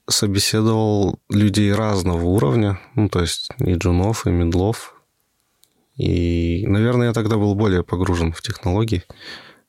собеседовал 0.06 1.18
людей 1.28 1.72
разного 1.72 2.24
уровня, 2.24 2.78
ну, 2.94 3.08
то 3.08 3.20
есть 3.20 3.50
и 3.58 3.74
джунов, 3.74 4.26
и 4.26 4.30
медлов. 4.30 4.94
И, 5.96 6.64
наверное, 6.66 7.08
я 7.08 7.12
тогда 7.12 7.36
был 7.36 7.54
более 7.54 7.82
погружен 7.84 8.32
в 8.32 8.42
технологии. 8.42 9.04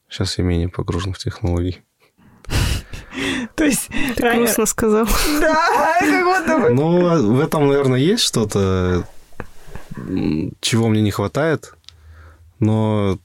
Сейчас 0.10 0.38
я 0.38 0.44
менее 0.44 0.70
погружен 0.70 1.14
в 1.14 1.18
технологии. 1.18 1.84
То 3.56 3.64
есть... 3.64 3.90
Ты 4.16 4.36
грустно 4.36 4.66
сказал. 4.66 5.08
Да, 5.40 6.00
как 6.00 6.26
будто 6.26 6.60
бы. 6.60 6.70
Ну, 6.70 7.34
в 7.34 7.40
этом, 7.40 7.68
наверное, 7.68 8.00
есть 8.00 8.24
что-то, 8.24 9.08
чего 10.60 10.88
мне 10.88 11.02
не 11.02 11.12
хватает. 11.12 11.74
Но, 12.60 13.18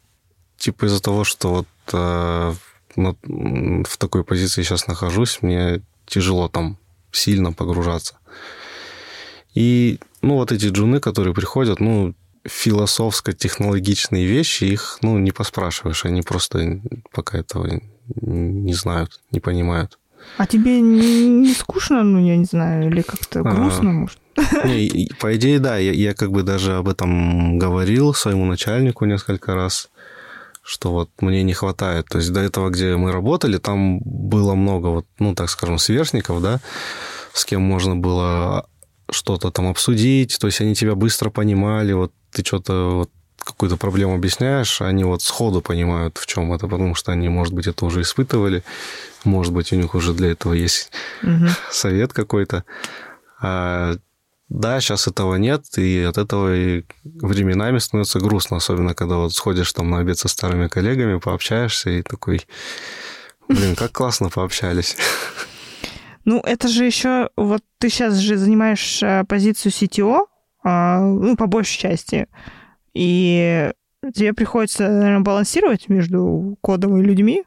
типа, 0.56 0.86
из-за 0.86 1.02
того, 1.02 1.24
что 1.24 1.50
вот 1.50 1.66
э, 1.92 2.52
в 2.96 3.96
такой 3.98 4.24
позиции 4.24 4.62
сейчас 4.62 4.86
нахожусь, 4.86 5.42
мне 5.42 5.82
тяжело 6.06 6.48
там 6.48 6.78
сильно 7.12 7.52
погружаться. 7.52 8.18
И, 9.54 9.98
ну, 10.22 10.34
вот 10.34 10.52
эти 10.52 10.66
джуны, 10.66 11.00
которые 11.00 11.34
приходят, 11.34 11.80
ну, 11.80 12.14
философско-технологичные 12.50 14.26
вещи, 14.26 14.64
их, 14.64 14.98
ну, 15.02 15.18
не 15.18 15.30
поспрашиваешь, 15.30 16.04
они 16.04 16.22
просто 16.22 16.80
пока 17.12 17.38
этого 17.38 17.80
не 18.20 18.74
знают, 18.74 19.20
не 19.30 19.40
понимают. 19.40 19.98
А 20.36 20.46
тебе 20.46 20.80
не, 20.80 21.54
скучно, 21.54 22.02
ну, 22.02 22.18
я 22.24 22.36
не 22.36 22.44
знаю, 22.44 22.90
или 22.90 23.02
как-то 23.02 23.40
а, 23.40 23.42
грустно, 23.42 23.90
а, 23.90 23.92
может? 23.92 24.18
Не, 24.64 25.10
по 25.18 25.34
идее, 25.36 25.58
да, 25.58 25.76
я, 25.78 25.92
я 25.92 26.14
как 26.14 26.30
бы 26.30 26.42
даже 26.42 26.76
об 26.76 26.88
этом 26.88 27.58
говорил 27.58 28.14
своему 28.14 28.44
начальнику 28.44 29.04
несколько 29.04 29.54
раз, 29.54 29.90
что 30.62 30.92
вот 30.92 31.10
мне 31.20 31.42
не 31.42 31.52
хватает. 31.52 32.06
То 32.08 32.18
есть 32.18 32.32
до 32.32 32.40
этого, 32.40 32.70
где 32.70 32.96
мы 32.96 33.12
работали, 33.12 33.58
там 33.58 33.98
было 34.00 34.54
много, 34.54 34.86
вот, 34.88 35.06
ну, 35.18 35.34
так 35.34 35.50
скажем, 35.50 35.78
сверстников, 35.78 36.42
да, 36.42 36.60
с 37.32 37.44
кем 37.44 37.62
можно 37.62 37.96
было 37.96 38.66
что-то 39.10 39.50
там 39.50 39.68
обсудить, 39.68 40.38
то 40.38 40.46
есть 40.46 40.60
они 40.60 40.74
тебя 40.74 40.94
быстро 40.94 41.30
понимали, 41.30 41.92
вот 41.92 42.12
ты 42.30 42.44
что-то 42.44 42.96
вот 42.96 43.10
какую-то 43.44 43.76
проблему 43.76 44.14
объясняешь, 44.14 44.80
они 44.80 45.04
вот 45.04 45.22
сходу 45.22 45.60
понимают, 45.60 46.18
в 46.18 46.26
чем 46.26 46.52
это, 46.52 46.68
потому 46.68 46.94
что 46.94 47.12
они, 47.12 47.28
может 47.28 47.54
быть, 47.54 47.66
это 47.66 47.84
уже 47.86 48.02
испытывали, 48.02 48.62
может 49.24 49.52
быть, 49.52 49.72
у 49.72 49.76
них 49.76 49.94
уже 49.94 50.12
для 50.12 50.32
этого 50.32 50.52
есть 50.52 50.90
угу. 51.22 51.46
совет 51.70 52.12
какой-то. 52.12 52.64
А, 53.40 53.96
да, 54.48 54.80
сейчас 54.80 55.06
этого 55.06 55.36
нет, 55.36 55.64
и 55.78 56.00
от 56.00 56.18
этого 56.18 56.54
и 56.54 56.84
временами 57.04 57.78
становится 57.78 58.20
грустно, 58.20 58.56
особенно 58.56 58.94
когда 58.94 59.16
вот 59.16 59.32
сходишь 59.32 59.72
там 59.72 59.90
на 59.90 59.98
обед 59.98 60.18
со 60.18 60.28
старыми 60.28 60.68
коллегами, 60.68 61.18
пообщаешься 61.18 61.90
и 61.90 62.02
такой, 62.02 62.46
блин, 63.48 63.76
как 63.76 63.92
классно 63.92 64.28
пообщались. 64.28 64.96
Ну, 66.24 66.40
это 66.40 66.68
же 66.68 66.84
еще, 66.84 67.30
вот 67.36 67.62
ты 67.78 67.88
сейчас 67.88 68.16
же 68.16 68.36
занимаешь 68.36 69.02
э, 69.02 69.24
позицию 69.24 69.72
CTO, 69.72 70.26
а, 70.62 71.00
ну, 71.00 71.36
по 71.36 71.46
большей 71.46 71.78
части, 71.78 72.28
и 72.92 73.72
тебе 74.14 74.34
приходится, 74.34 74.88
наверное, 74.88 75.20
балансировать 75.20 75.88
между 75.88 76.56
кодом 76.60 76.98
и 76.98 77.04
людьми, 77.04 77.44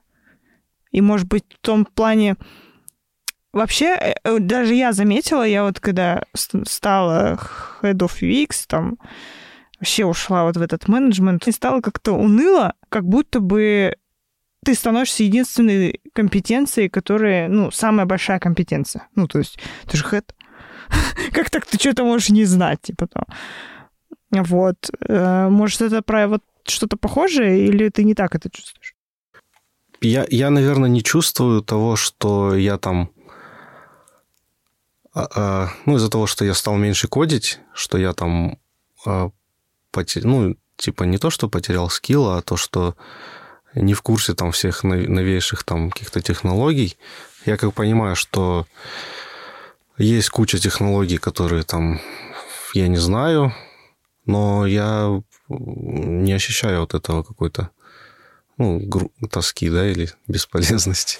и, 0.91 1.01
может 1.01 1.27
быть, 1.27 1.45
в 1.49 1.59
том 1.59 1.85
плане... 1.85 2.35
Вообще, 3.51 3.95
э, 3.95 4.15
э, 4.23 4.39
даже 4.39 4.73
я 4.73 4.93
заметила, 4.93 5.43
я 5.43 5.63
вот 5.63 5.79
когда 5.79 6.23
стала 6.33 7.39
head 7.81 7.97
of 7.97 8.21
UX, 8.21 8.65
там, 8.67 8.97
вообще 9.79 10.05
ушла 10.05 10.45
вот 10.45 10.57
в 10.57 10.61
этот 10.61 10.87
менеджмент, 10.87 11.47
и 11.47 11.51
стало 11.51 11.81
как-то 11.81 12.13
уныло, 12.13 12.73
как 12.89 13.05
будто 13.05 13.41
бы 13.41 13.95
ты 14.63 14.75
становишься 14.75 15.23
единственной 15.23 16.01
компетенцией, 16.13 16.89
которая, 16.89 17.47
ну, 17.47 17.71
самая 17.71 18.05
большая 18.05 18.39
компетенция. 18.39 19.07
Ну, 19.15 19.27
то 19.27 19.39
есть, 19.39 19.59
ты 19.87 19.97
же 19.97 20.05
head. 20.05 20.25
как 21.31 21.49
так 21.49 21.65
ты 21.65 21.77
что-то 21.77 22.03
можешь 22.03 22.29
не 22.29 22.45
знать, 22.45 22.81
типа 22.81 23.07
там. 23.07 23.25
Вот. 24.31 24.77
Э, 25.07 25.49
может, 25.49 25.81
это 25.81 26.01
про 26.01 26.27
вот 26.27 26.41
что-то 26.65 26.97
похожее, 26.97 27.65
или 27.65 27.89
ты 27.89 28.03
не 28.03 28.15
так 28.15 28.35
это 28.35 28.49
чувствуешь? 28.49 28.95
Я, 30.01 30.25
я, 30.29 30.49
наверное, 30.49 30.89
не 30.89 31.03
чувствую 31.03 31.61
того, 31.61 31.95
что 31.95 32.55
я 32.55 32.77
там... 32.77 33.09
А, 35.13 35.27
а, 35.35 35.69
ну, 35.85 35.97
из-за 35.97 36.09
того, 36.09 36.25
что 36.27 36.43
я 36.43 36.53
стал 36.53 36.75
меньше 36.77 37.07
кодить, 37.07 37.59
что 37.73 37.97
я 37.97 38.13
там 38.13 38.57
а. 39.05 39.29
Ну, 40.23 40.55
типа 40.75 41.03
не 41.03 41.19
то, 41.19 41.29
что 41.29 41.49
потерял 41.49 41.87
скилл, 41.89 42.29
а 42.29 42.41
то, 42.41 42.57
что 42.57 42.95
не 43.75 43.93
в 43.93 44.01
курсе 44.01 44.33
там 44.33 44.51
всех 44.51 44.83
новейших 44.83 45.63
там 45.63 45.89
каких-то 45.89 46.21
технологий. 46.21 46.97
Я 47.45 47.57
как 47.57 47.73
понимаю, 47.73 48.15
что 48.15 48.65
есть 49.97 50.29
куча 50.29 50.59
технологий, 50.59 51.17
которые 51.17 51.63
там 51.63 51.99
я 52.73 52.87
не 52.87 52.97
знаю, 52.97 53.53
но 54.25 54.65
я 54.65 55.21
не 55.49 56.33
ощущаю 56.33 56.81
вот 56.81 56.93
этого 56.93 57.23
какой-то 57.23 57.69
ну, 58.57 58.81
тоски, 59.29 59.69
да, 59.69 59.89
или 59.89 60.09
бесполезности. 60.27 61.19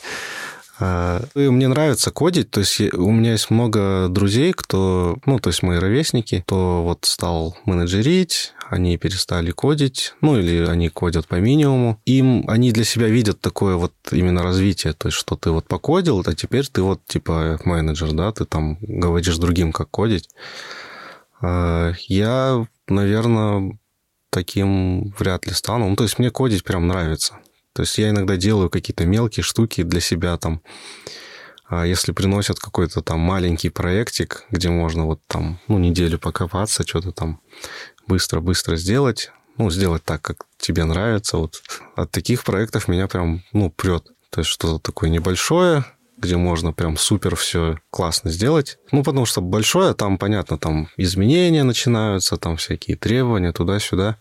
А, 0.79 1.23
мне 1.35 1.67
нравится 1.67 2.11
кодить, 2.11 2.49
то 2.49 2.59
есть 2.59 2.81
у 2.81 3.11
меня 3.11 3.33
есть 3.33 3.51
много 3.51 4.07
друзей, 4.09 4.53
кто, 4.53 5.17
ну, 5.25 5.39
то 5.39 5.49
есть 5.49 5.61
мои 5.61 5.77
ровесники, 5.77 6.41
кто 6.41 6.83
вот 6.83 7.05
стал 7.05 7.57
менеджерить, 7.65 8.53
они 8.73 8.97
перестали 8.97 9.51
кодить, 9.51 10.15
ну, 10.21 10.39
или 10.39 10.65
они 10.65 10.89
кодят 10.89 11.27
по 11.27 11.35
минимуму. 11.35 12.01
Им, 12.05 12.43
они 12.47 12.71
для 12.71 12.83
себя 12.83 13.07
видят 13.07 13.39
такое 13.39 13.75
вот 13.75 13.93
именно 14.11 14.41
развитие, 14.41 14.93
то 14.93 15.09
есть 15.09 15.17
что 15.17 15.35
ты 15.35 15.51
вот 15.51 15.67
покодил, 15.67 16.23
а 16.25 16.33
теперь 16.33 16.67
ты 16.67 16.81
вот 16.81 17.05
типа 17.05 17.59
менеджер, 17.65 18.13
да, 18.13 18.31
ты 18.31 18.45
там 18.45 18.77
говоришь 18.81 19.37
другим, 19.37 19.71
как 19.71 19.91
кодить. 19.91 20.29
А, 21.39 21.93
я, 22.07 22.65
наверное, 22.87 23.77
таким 24.31 25.13
вряд 25.19 25.45
ли 25.45 25.53
стану. 25.53 25.89
Ну, 25.89 25.95
то 25.95 26.03
есть 26.03 26.17
мне 26.17 26.31
кодить 26.31 26.63
прям 26.63 26.87
нравится. 26.87 27.37
То 27.73 27.83
есть 27.83 27.97
я 27.99 28.09
иногда 28.09 28.37
делаю 28.37 28.71
какие-то 28.71 29.05
мелкие 29.05 29.43
штуки 29.43 29.83
для 29.83 30.01
себя 30.01 30.35
там. 30.37 30.61
А 31.65 31.85
если 31.85 32.11
приносят 32.11 32.59
какой-то 32.59 33.01
там 33.01 33.19
маленький 33.19 33.69
проектик, 33.69 34.45
где 34.51 34.69
можно 34.69 35.05
вот 35.05 35.21
там, 35.27 35.59
ну, 35.67 35.79
неделю 35.79 36.19
покопаться, 36.19 36.85
что-то 36.85 37.11
там 37.11 37.39
быстро-быстро 38.07 38.75
сделать, 38.75 39.31
ну, 39.57 39.69
сделать 39.69 40.03
так, 40.03 40.21
как 40.21 40.45
тебе 40.57 40.83
нравится, 40.83 41.37
вот 41.37 41.61
от 41.95 42.11
таких 42.11 42.43
проектов 42.43 42.87
меня 42.87 43.07
прям, 43.07 43.43
ну, 43.51 43.69
прет. 43.69 44.11
То 44.29 44.41
есть 44.41 44.49
что-то 44.49 44.79
такое 44.79 45.09
небольшое, 45.09 45.85
где 46.17 46.37
можно 46.37 46.73
прям 46.73 46.97
супер 46.97 47.35
все 47.35 47.77
классно 47.91 48.31
сделать. 48.31 48.79
Ну, 48.91 49.03
потому 49.03 49.25
что 49.25 49.41
большое, 49.41 49.93
там, 49.93 50.17
понятно, 50.17 50.57
там 50.57 50.89
изменения 50.97 51.63
начинаются, 51.63 52.37
там 52.37 52.57
всякие 52.57 52.97
требования 52.97 53.51
туда-сюда. 53.51 54.17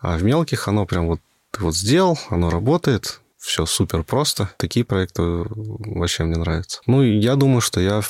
А 0.00 0.16
в 0.16 0.24
мелких 0.24 0.66
оно 0.68 0.86
прям 0.86 1.06
вот 1.06 1.20
ты 1.52 1.62
вот 1.62 1.76
сделал, 1.76 2.18
оно 2.30 2.50
работает, 2.50 3.20
все 3.38 3.66
супер 3.66 4.02
просто. 4.02 4.50
Такие 4.56 4.84
проекты 4.84 5.22
вообще 5.22 6.24
мне 6.24 6.36
нравятся. 6.36 6.80
Ну, 6.86 7.02
я 7.02 7.36
думаю, 7.36 7.60
что 7.60 7.80
я 7.80 8.00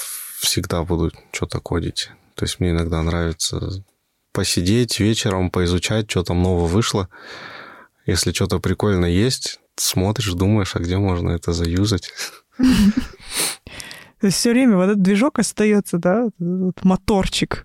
всегда 0.41 0.83
буду 0.85 1.13
что-то 1.33 1.61
кодить. 1.61 2.11
То 2.35 2.45
есть 2.45 2.61
мне 2.61 2.71
иногда 2.71 3.03
нравится 3.03 3.85
посидеть 4.37 5.01
вечером, 5.01 5.51
поизучать, 5.51 6.11
что 6.11 6.23
там 6.23 6.43
нового 6.43 6.67
вышло. 6.67 7.09
Если 8.05 8.33
что-то 8.33 8.59
прикольное 8.59 9.09
есть, 9.09 9.61
смотришь, 9.77 10.35
думаешь, 10.35 10.77
а 10.77 10.79
где 10.79 10.99
можно 10.99 11.31
это 11.31 11.55
заюзать. 11.55 12.11
То 12.59 14.27
есть 14.27 14.37
все 14.37 14.51
время 14.51 14.77
вот 14.77 14.85
этот 14.91 15.01
движок 15.01 15.39
остается, 15.39 15.97
да, 15.97 16.29
вот 16.39 16.85
моторчик. 16.85 17.65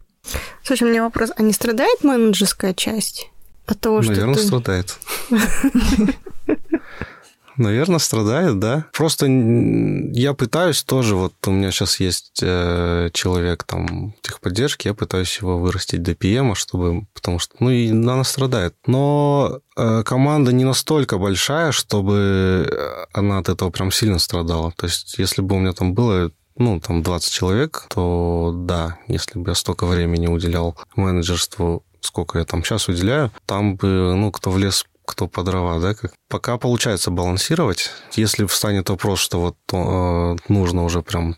Слушай, 0.63 0.87
у 0.87 0.91
меня 0.91 1.03
вопрос, 1.03 1.31
а 1.35 1.41
не 1.41 1.51
страдает 1.51 2.05
менеджерская 2.05 2.73
часть? 2.73 3.29
От 3.65 3.81
того, 3.81 4.01
Наверное, 4.01 4.35
что 4.35 4.41
ты... 4.41 4.47
страдает. 4.47 4.97
Наверное, 7.57 7.99
страдает, 7.99 8.59
да. 8.59 8.85
Просто 8.93 9.27
я 9.27 10.33
пытаюсь 10.33 10.83
тоже, 10.83 11.15
вот 11.15 11.33
у 11.45 11.51
меня 11.51 11.71
сейчас 11.71 11.99
есть 11.99 12.39
э, 12.41 13.09
человек 13.13 13.63
там 13.63 14.13
техподдержки, 14.21 14.87
я 14.87 14.93
пытаюсь 14.93 15.37
его 15.37 15.59
вырастить 15.59 16.01
до 16.01 16.15
ПМа, 16.15 16.55
чтобы, 16.55 17.05
потому 17.13 17.39
что, 17.39 17.55
ну, 17.59 17.69
и 17.69 17.89
она 17.89 18.23
страдает. 18.23 18.75
Но 18.85 19.59
э, 19.77 20.03
команда 20.03 20.53
не 20.53 20.63
настолько 20.63 21.17
большая, 21.17 21.71
чтобы 21.71 22.67
э, 22.69 23.05
она 23.13 23.39
от 23.39 23.49
этого 23.49 23.69
прям 23.69 23.91
сильно 23.91 24.19
страдала. 24.19 24.71
То 24.71 24.85
есть, 24.85 25.17
если 25.17 25.41
бы 25.41 25.55
у 25.55 25.59
меня 25.59 25.73
там 25.73 25.93
было 25.93 26.31
ну, 26.57 26.79
там 26.79 27.01
20 27.01 27.31
человек, 27.31 27.85
то 27.89 28.51
да, 28.53 28.97
если 29.07 29.39
бы 29.39 29.51
я 29.51 29.55
столько 29.55 29.85
времени 29.85 30.27
уделял 30.27 30.77
менеджерству, 30.95 31.83
сколько 32.01 32.39
я 32.39 32.45
там 32.45 32.63
сейчас 32.63 32.87
уделяю, 32.87 33.31
там 33.45 33.75
бы, 33.75 34.13
ну, 34.15 34.31
кто 34.31 34.51
влез 34.51 34.85
кто 35.11 35.27
по 35.27 35.43
дрова, 35.43 35.79
да, 35.79 35.93
как 35.93 36.13
пока 36.29 36.57
получается 36.57 37.11
балансировать. 37.11 37.91
Если 38.13 38.45
встанет 38.45 38.89
вопрос, 38.89 39.19
что 39.19 39.39
вот 39.39 39.57
э, 39.73 40.35
нужно 40.47 40.83
уже 40.83 41.01
прям 41.01 41.35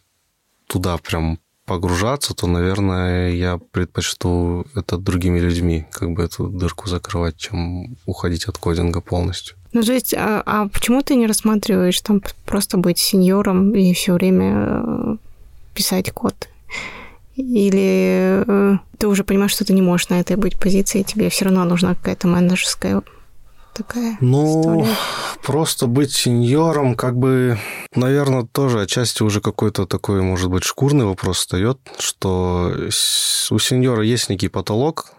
туда 0.67 0.97
прям 0.97 1.39
погружаться, 1.65 2.34
то, 2.34 2.47
наверное, 2.47 3.32
я 3.32 3.57
предпочту 3.57 4.65
это 4.76 4.97
другими 4.97 5.39
людьми, 5.39 5.86
как 5.91 6.11
бы 6.11 6.24
эту 6.24 6.47
дырку 6.47 6.88
закрывать, 6.88 7.38
чем 7.38 7.97
уходить 8.05 8.45
от 8.45 8.57
кодинга 8.57 9.01
полностью. 9.01 9.55
Ну, 9.71 9.82
то 9.82 9.93
есть, 9.93 10.13
а, 10.13 10.43
а 10.45 10.67
почему 10.67 11.01
ты 11.01 11.15
не 11.15 11.26
рассматриваешь 11.26 11.99
там 12.01 12.21
просто 12.45 12.78
быть 12.78 12.99
сеньором 12.99 13.74
и 13.74 13.93
все 13.93 14.13
время 14.13 14.53
э, 14.55 15.17
писать 15.74 16.11
код? 16.11 16.49
Или 17.36 18.43
э, 18.45 18.78
ты 18.99 19.07
уже 19.07 19.24
понимаешь, 19.24 19.51
что 19.51 19.65
ты 19.65 19.74
не 19.74 19.82
можешь 19.82 20.09
на 20.09 20.19
этой 20.19 20.36
быть 20.36 20.59
позиции, 20.59 21.01
тебе 21.01 21.30
все 21.30 21.45
равно 21.45 21.63
нужна 21.63 21.95
какая-то 21.95 22.28
менеджерская 22.28 23.01
такая 23.74 24.17
ну, 24.21 24.61
история? 24.61 24.95
просто 25.43 25.88
быть 25.88 26.11
сеньором, 26.13 26.95
как 26.95 27.17
бы, 27.17 27.57
наверное, 27.95 28.43
тоже 28.43 28.82
отчасти 28.82 29.24
уже 29.24 29.41
какой-то 29.41 29.86
такой, 29.86 30.21
может 30.21 30.49
быть, 30.49 30.63
шкурный 30.63 31.05
вопрос 31.05 31.39
встает, 31.39 31.80
что 31.99 32.71
у 33.49 33.59
сеньора 33.59 34.03
есть 34.03 34.30
некий 34.30 34.47
потолок, 34.47 35.13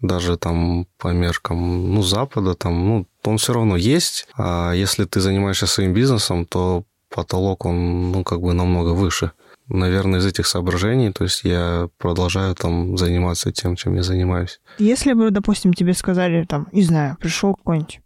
даже 0.00 0.36
там 0.36 0.86
по 0.98 1.08
меркам, 1.08 1.94
ну, 1.94 2.02
Запада, 2.02 2.54
там, 2.54 2.86
ну, 2.86 3.06
он 3.24 3.38
все 3.38 3.54
равно 3.54 3.76
есть, 3.76 4.28
а 4.36 4.72
если 4.72 5.04
ты 5.04 5.20
занимаешься 5.20 5.66
своим 5.66 5.94
бизнесом, 5.94 6.44
то 6.44 6.84
потолок, 7.08 7.64
он, 7.64 8.12
ну, 8.12 8.24
как 8.24 8.40
бы 8.40 8.52
намного 8.52 8.90
выше 8.90 9.32
наверное, 9.68 10.20
из 10.20 10.26
этих 10.26 10.46
соображений, 10.46 11.12
то 11.12 11.24
есть 11.24 11.44
я 11.44 11.88
продолжаю 11.98 12.54
там 12.54 12.96
заниматься 12.96 13.52
тем, 13.52 13.76
чем 13.76 13.94
я 13.96 14.02
занимаюсь. 14.02 14.60
Если 14.78 15.12
бы, 15.12 15.30
допустим, 15.30 15.74
тебе 15.74 15.92
сказали, 15.94 16.44
там, 16.44 16.68
не 16.72 16.82
знаю, 16.82 17.16
пришел 17.20 17.54
какой-нибудь, 17.54 18.00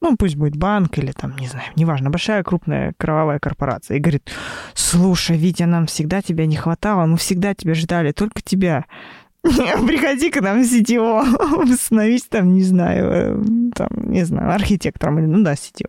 ну, 0.00 0.16
пусть 0.16 0.36
будет 0.36 0.56
банк 0.56 0.98
или 0.98 1.12
там, 1.12 1.34
не 1.36 1.48
знаю, 1.48 1.66
неважно, 1.76 2.10
большая 2.10 2.42
крупная 2.42 2.94
кровавая 2.96 3.38
корпорация, 3.38 3.96
и 3.96 4.00
говорит, 4.00 4.30
слушай, 4.74 5.36
Витя, 5.36 5.64
нам 5.64 5.86
всегда 5.86 6.22
тебя 6.22 6.46
не 6.46 6.56
хватало, 6.56 7.06
мы 7.06 7.16
всегда 7.16 7.54
тебя 7.54 7.74
ждали, 7.74 8.12
только 8.12 8.42
тебя. 8.42 8.84
Приходи 9.42 10.30
к 10.30 10.40
нам 10.40 10.62
в 10.62 10.66
CTO, 10.66 11.74
становись 11.80 12.24
там, 12.24 12.52
не 12.54 12.62
знаю, 12.62 13.10
э, 13.10 13.72
там, 13.74 13.88
не 14.10 14.24
знаю, 14.24 14.52
архитектором 14.52 15.18
или, 15.18 15.26
ну 15.26 15.42
да, 15.42 15.54
CTO. 15.54 15.88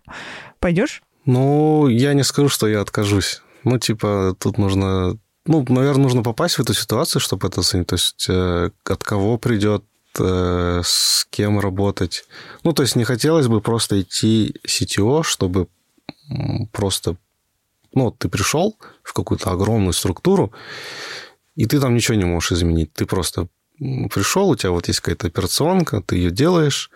Пойдешь? 0.59 1.01
Ну, 1.25 1.87
я 1.87 2.13
не 2.13 2.23
скажу, 2.23 2.49
что 2.49 2.67
я 2.67 2.81
откажусь. 2.81 3.41
Ну, 3.65 3.79
типа, 3.79 4.35
тут 4.39 4.57
нужно... 4.57 5.17
Ну, 5.47 5.65
наверное, 5.67 6.03
нужно 6.03 6.23
попасть 6.23 6.55
в 6.55 6.61
эту 6.61 6.73
ситуацию, 6.73 7.19
чтобы 7.19 7.47
это 7.47 7.61
оценить. 7.61 7.87
То 7.87 7.95
есть, 7.95 8.25
э, 8.29 8.69
от 8.85 9.03
кого 9.03 9.37
придет 9.37 9.83
э, 10.19 10.81
с 10.83 11.27
кем 11.31 11.59
работать. 11.59 12.25
Ну, 12.63 12.73
то 12.73 12.83
есть 12.83 12.95
не 12.95 13.03
хотелось 13.03 13.47
бы 13.47 13.61
просто 13.61 14.01
идти 14.01 14.55
CTO, 14.65 15.23
чтобы 15.23 15.67
просто... 16.71 17.17
Ну, 17.93 18.11
ты 18.11 18.29
пришел 18.29 18.77
в 19.03 19.13
какую-то 19.13 19.51
огромную 19.51 19.93
структуру, 19.93 20.53
и 21.55 21.65
ты 21.65 21.79
там 21.79 21.95
ничего 21.95 22.17
не 22.17 22.25
можешь 22.25 22.51
изменить. 22.51 22.93
Ты 22.93 23.05
просто 23.05 23.47
пришел, 23.77 24.49
у 24.49 24.55
тебя 24.55 24.71
вот 24.71 24.87
есть 24.87 24.99
какая-то 24.99 25.27
операционка, 25.27 26.01
ты 26.01 26.17
ее 26.17 26.29
делаешь, 26.29 26.91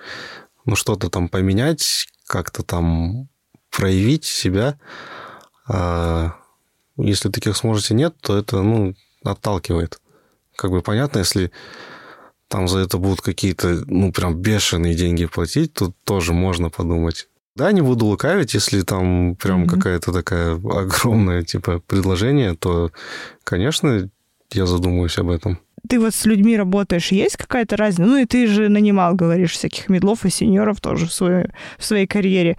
ну, 0.65 0.75
что-то 0.75 1.09
там 1.09 1.29
поменять, 1.29 2.07
как-то 2.27 2.63
там 2.63 3.27
проявить 3.71 4.25
себя. 4.25 4.77
А 5.67 6.38
если 6.99 7.29
таких 7.29 7.57
сможете 7.57 7.93
нет, 7.93 8.15
то 8.21 8.37
это, 8.37 8.61
ну, 8.61 8.95
отталкивает. 9.23 9.99
Как 10.55 10.71
бы 10.71 10.81
понятно, 10.81 11.19
если 11.19 11.51
там 12.47 12.67
за 12.67 12.79
это 12.79 12.97
будут 12.97 13.21
какие-то, 13.21 13.83
ну, 13.85 14.11
прям 14.11 14.35
бешеные 14.35 14.95
деньги 14.95 15.25
платить, 15.25 15.73
тут 15.73 15.95
тоже 16.03 16.33
можно 16.33 16.69
подумать. 16.69 17.29
Да, 17.55 17.71
не 17.71 17.81
буду 17.81 18.05
лукавить, 18.05 18.53
если 18.53 18.81
там 18.81 19.35
прям 19.35 19.63
mm-hmm. 19.63 19.69
какая-то 19.69 20.13
такая 20.13 20.53
огромная, 20.55 21.43
типа, 21.43 21.79
предложение, 21.85 22.55
то, 22.55 22.91
конечно, 23.43 24.09
я 24.51 24.65
задумаюсь 24.65 25.17
об 25.17 25.29
этом. 25.29 25.59
Ты 25.87 25.99
вот 25.99 26.13
с 26.13 26.25
людьми 26.25 26.57
работаешь, 26.57 27.11
есть 27.11 27.37
какая-то 27.37 27.77
разница? 27.77 28.09
Ну, 28.09 28.17
и 28.17 28.25
ты 28.25 28.47
же 28.47 28.69
нанимал, 28.69 29.15
говоришь, 29.15 29.51
всяких 29.51 29.89
медлов 29.89 30.25
и 30.25 30.29
сеньоров 30.29 30.81
тоже 30.81 31.07
в 31.07 31.13
своей, 31.13 31.45
в 31.77 31.85
своей 31.85 32.07
карьере. 32.07 32.57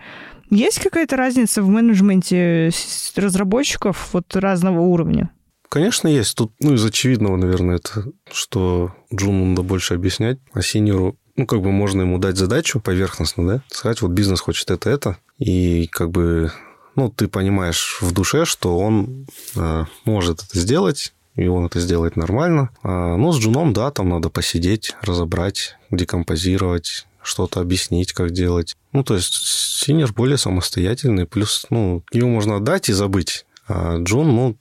Есть 0.50 0.80
какая-то 0.80 1.16
разница 1.16 1.62
в 1.62 1.68
менеджменте 1.68 2.70
разработчиков 3.16 4.10
вот 4.12 4.34
разного 4.34 4.80
уровня? 4.80 5.30
Конечно, 5.68 6.08
есть. 6.08 6.36
Тут, 6.36 6.52
ну, 6.58 6.74
из 6.74 6.84
очевидного, 6.84 7.36
наверное, 7.36 7.76
это, 7.76 8.06
что 8.32 8.92
Джуну 9.14 9.44
надо 9.44 9.62
больше 9.62 9.94
объяснять, 9.94 10.38
а 10.52 10.62
синеру, 10.62 11.16
ну, 11.36 11.46
как 11.46 11.62
бы 11.62 11.70
можно 11.70 12.02
ему 12.02 12.18
дать 12.18 12.36
задачу 12.36 12.80
поверхностно, 12.80 13.46
да, 13.46 13.62
сказать, 13.68 14.02
вот 14.02 14.10
бизнес 14.10 14.40
хочет 14.40 14.68
это-это, 14.72 15.18
и 15.38 15.86
как 15.86 16.10
бы, 16.10 16.50
ну, 16.96 17.08
ты 17.08 17.28
понимаешь 17.28 17.98
в 18.00 18.10
душе, 18.10 18.44
что 18.44 18.76
он 18.78 19.26
э, 19.54 19.84
может 20.04 20.42
это 20.42 20.58
сделать, 20.58 21.12
и 21.36 21.46
он 21.46 21.66
это 21.66 21.78
сделает 21.78 22.16
нормально. 22.16 22.70
А, 22.82 23.16
ну, 23.16 23.32
с 23.32 23.38
Джуном, 23.38 23.72
да, 23.72 23.92
там 23.92 24.08
надо 24.08 24.28
посидеть, 24.28 24.96
разобрать, 25.02 25.76
декомпозировать, 25.92 27.06
что-то 27.22 27.60
объяснить, 27.60 28.12
как 28.12 28.32
делать. 28.32 28.76
Ну, 28.92 29.04
то 29.04 29.14
есть 29.14 29.34
Синер 29.34 30.12
более 30.12 30.38
самостоятельный, 30.38 31.26
плюс, 31.26 31.66
ну, 31.70 32.02
его 32.12 32.28
можно 32.28 32.56
отдать 32.56 32.88
и 32.88 32.92
забыть. 32.92 33.46
А 33.68 33.98
Джун, 33.98 34.34
ну, 34.34 34.56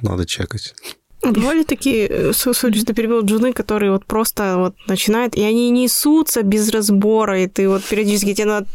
надо 0.00 0.26
чекать. 0.26 0.74
Бывали 1.24 1.62
такие, 1.62 2.32
сори, 2.34 2.78
что 2.78 2.92
перебил 2.92 3.22
джуны, 3.22 3.54
которые 3.54 3.92
вот 3.92 4.04
просто 4.04 4.56
вот 4.58 4.74
начинают, 4.86 5.34
и 5.36 5.42
они 5.42 5.70
несутся 5.70 6.42
без 6.42 6.68
разбора, 6.70 7.40
и 7.40 7.46
ты 7.46 7.66
вот 7.66 7.82
периодически 7.82 8.34
тебе 8.34 8.46
надо, 8.46 8.66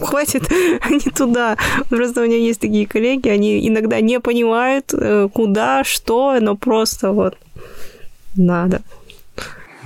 хватит, 0.00 0.44
они 0.82 1.00
туда. 1.00 1.56
Просто 1.88 2.20
у 2.20 2.24
меня 2.24 2.36
есть 2.36 2.60
такие 2.60 2.86
коллеги, 2.86 3.28
они 3.28 3.66
иногда 3.66 4.00
не 4.00 4.20
понимают, 4.20 4.94
э, 4.94 5.28
куда, 5.32 5.82
что, 5.82 6.38
но 6.40 6.56
просто 6.56 7.10
вот 7.10 7.36
надо. 8.36 8.82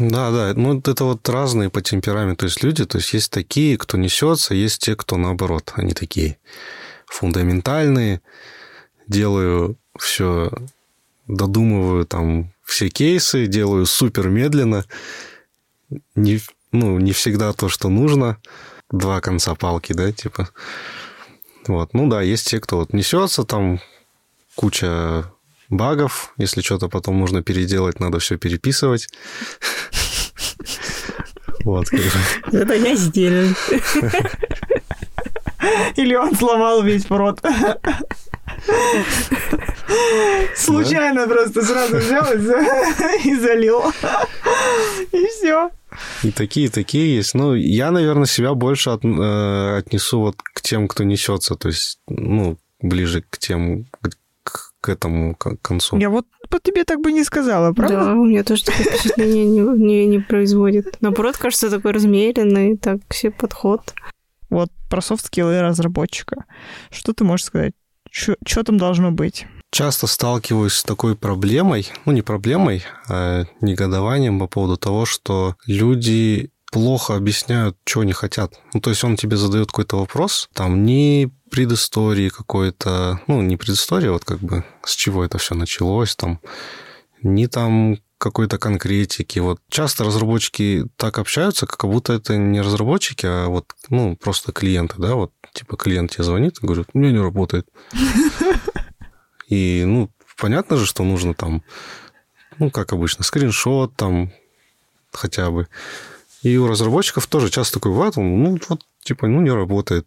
Да, 0.00 0.30
да, 0.30 0.54
ну 0.54 0.78
это 0.78 1.04
вот 1.04 1.28
разные 1.28 1.68
по 1.68 1.82
темпераменту 1.82 2.46
есть 2.46 2.62
люди, 2.62 2.86
то 2.86 2.96
есть 2.96 3.12
есть 3.12 3.30
такие, 3.30 3.76
кто 3.76 3.98
несется, 3.98 4.54
есть 4.54 4.80
те, 4.82 4.96
кто 4.96 5.18
наоборот, 5.18 5.72
они 5.76 5.92
такие 5.92 6.38
фундаментальные, 7.06 8.22
делаю 9.06 9.76
все 9.98 10.50
додумываю 11.26 12.06
там 12.06 12.52
все 12.64 12.88
кейсы, 12.88 13.46
делаю 13.46 13.84
супер 13.84 14.28
медленно. 14.30 14.84
Не, 16.14 16.40
ну, 16.72 16.98
не 16.98 17.12
всегда 17.12 17.52
то, 17.52 17.68
что 17.68 17.88
нужно. 17.88 18.38
Два 18.90 19.20
конца 19.20 19.54
палки, 19.54 19.92
да, 19.92 20.12
типа. 20.12 20.48
Вот. 21.66 21.94
Ну 21.94 22.08
да, 22.08 22.22
есть 22.22 22.48
те, 22.48 22.60
кто 22.60 22.78
вот 22.78 22.92
несется, 22.92 23.44
там 23.44 23.80
куча 24.54 25.30
багов. 25.70 26.32
Если 26.36 26.60
что-то 26.60 26.88
потом 26.88 27.18
нужно 27.18 27.42
переделать, 27.42 28.00
надо 28.00 28.18
все 28.18 28.36
переписывать. 28.36 29.08
Вот. 31.64 31.86
Это 32.52 32.74
я 32.74 32.96
сделаю. 32.96 33.54
Или 35.96 36.14
он 36.14 36.34
сломал 36.34 36.82
весь 36.82 37.04
прод. 37.04 37.40
Случайно 40.56 41.26
просто 41.26 41.62
сразу 41.62 41.96
взял 41.96 42.32
и 43.24 43.36
залил. 43.36 43.82
И 45.12 45.26
все. 45.26 45.70
И 46.22 46.30
такие, 46.30 46.68
такие 46.70 47.16
есть. 47.16 47.34
Ну, 47.34 47.54
я, 47.54 47.90
наверное, 47.90 48.26
себя 48.26 48.54
больше 48.54 48.90
от, 48.90 49.04
э, 49.04 49.76
отнесу 49.78 50.20
вот 50.20 50.36
к 50.36 50.60
тем, 50.60 50.88
кто 50.88 51.04
несется, 51.04 51.56
то 51.56 51.68
есть, 51.68 51.98
ну, 52.08 52.56
ближе 52.80 53.22
к 53.28 53.38
тем, 53.38 53.86
к, 54.80 54.88
этому 54.88 55.34
к 55.34 55.56
концу. 55.62 55.98
Я 55.98 56.10
вот 56.10 56.26
по 56.48 56.58
тебе 56.58 56.84
так 56.84 57.00
бы 57.00 57.12
не 57.12 57.24
сказала, 57.24 57.72
правда? 57.72 58.04
Да, 58.04 58.12
у 58.14 58.24
меня 58.24 58.44
тоже 58.44 58.64
такое 58.64 58.84
впечатление 58.90 59.46
не, 59.46 59.60
не, 59.60 60.06
не 60.06 60.18
производит. 60.18 60.96
Наоборот, 61.00 61.36
кажется, 61.36 61.70
такой 61.70 61.92
размеренный, 61.92 62.76
так 62.76 63.00
все 63.08 63.30
подход. 63.30 63.94
Вот 64.48 64.70
про 64.88 65.00
софт-скиллы 65.00 65.60
разработчика. 65.60 66.44
Что 66.90 67.12
ты 67.12 67.24
можешь 67.24 67.46
сказать? 67.46 67.72
Что 68.10 68.64
там 68.64 68.78
должно 68.78 69.12
быть? 69.12 69.46
Часто 69.70 70.08
сталкиваюсь 70.08 70.72
с 70.72 70.82
такой 70.82 71.14
проблемой, 71.14 71.86
ну 72.04 72.12
не 72.12 72.22
проблемой, 72.22 72.82
а 73.08 73.44
негодованием 73.60 74.40
по 74.40 74.48
поводу 74.48 74.76
того, 74.76 75.06
что 75.06 75.54
люди 75.64 76.50
плохо 76.72 77.14
объясняют, 77.14 77.76
что 77.84 78.00
они 78.00 78.12
хотят. 78.12 78.54
Ну, 78.74 78.80
то 78.80 78.90
есть 78.90 79.04
он 79.04 79.16
тебе 79.16 79.36
задает 79.36 79.68
какой-то 79.68 79.96
вопрос, 79.98 80.48
там 80.54 80.84
ни 80.84 81.30
предыстории 81.50 82.28
какой-то, 82.28 83.20
ну, 83.26 83.42
не 83.42 83.56
предыстория, 83.56 84.10
вот 84.10 84.24
как 84.24 84.38
бы 84.38 84.64
с 84.84 84.94
чего 84.94 85.24
это 85.24 85.38
все 85.38 85.54
началось, 85.54 86.16
там, 86.16 86.40
ни 87.22 87.46
там 87.46 87.98
какой-то 88.18 88.58
конкретики. 88.58 89.38
Вот 89.38 89.60
часто 89.70 90.04
разработчики 90.04 90.86
так 90.96 91.18
общаются, 91.18 91.66
как 91.66 91.90
будто 91.90 92.12
это 92.12 92.36
не 92.36 92.60
разработчики, 92.60 93.26
а 93.26 93.48
вот, 93.48 93.74
ну, 93.88 94.14
просто 94.16 94.52
клиенты, 94.52 94.96
да, 94.98 95.14
вот, 95.14 95.32
типа 95.54 95.76
клиент 95.76 96.12
тебе 96.12 96.24
звонит 96.24 96.58
и 96.58 96.66
говорит, 96.66 96.88
у 96.92 96.98
меня 96.98 97.12
не 97.12 97.20
работает. 97.20 97.66
И, 99.48 99.84
ну, 99.86 100.10
понятно 100.36 100.76
же, 100.76 100.86
что 100.86 101.02
нужно 101.02 101.34
там, 101.34 101.62
ну, 102.58 102.70
как 102.70 102.92
обычно, 102.92 103.24
скриншот 103.24 103.96
там 103.96 104.32
хотя 105.12 105.50
бы. 105.50 105.66
И 106.42 106.56
у 106.56 106.66
разработчиков 106.66 107.26
тоже 107.26 107.50
часто 107.50 107.74
такой 107.74 107.92
бывает, 107.92 108.16
он, 108.16 108.42
ну, 108.42 108.58
вот, 108.68 108.82
типа, 109.02 109.26
ну, 109.26 109.40
не 109.40 109.50
работает. 109.50 110.06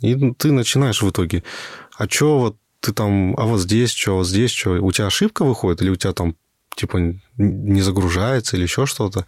И 0.00 0.32
ты 0.34 0.52
начинаешь 0.52 1.02
в 1.02 1.10
итоге, 1.10 1.42
а 1.96 2.08
что 2.08 2.38
вот 2.38 2.56
ты 2.80 2.92
там, 2.92 3.34
а 3.36 3.44
вот 3.44 3.60
здесь 3.60 3.90
что, 3.90 4.16
вот 4.16 4.26
здесь 4.26 4.50
что, 4.50 4.72
у 4.82 4.92
тебя 4.92 5.06
ошибка 5.06 5.44
выходит, 5.44 5.82
или 5.82 5.90
у 5.90 5.96
тебя 5.96 6.12
там 6.12 6.36
типа 6.76 7.16
не 7.36 7.82
загружается 7.82 8.56
или 8.56 8.62
еще 8.62 8.86
что-то. 8.86 9.26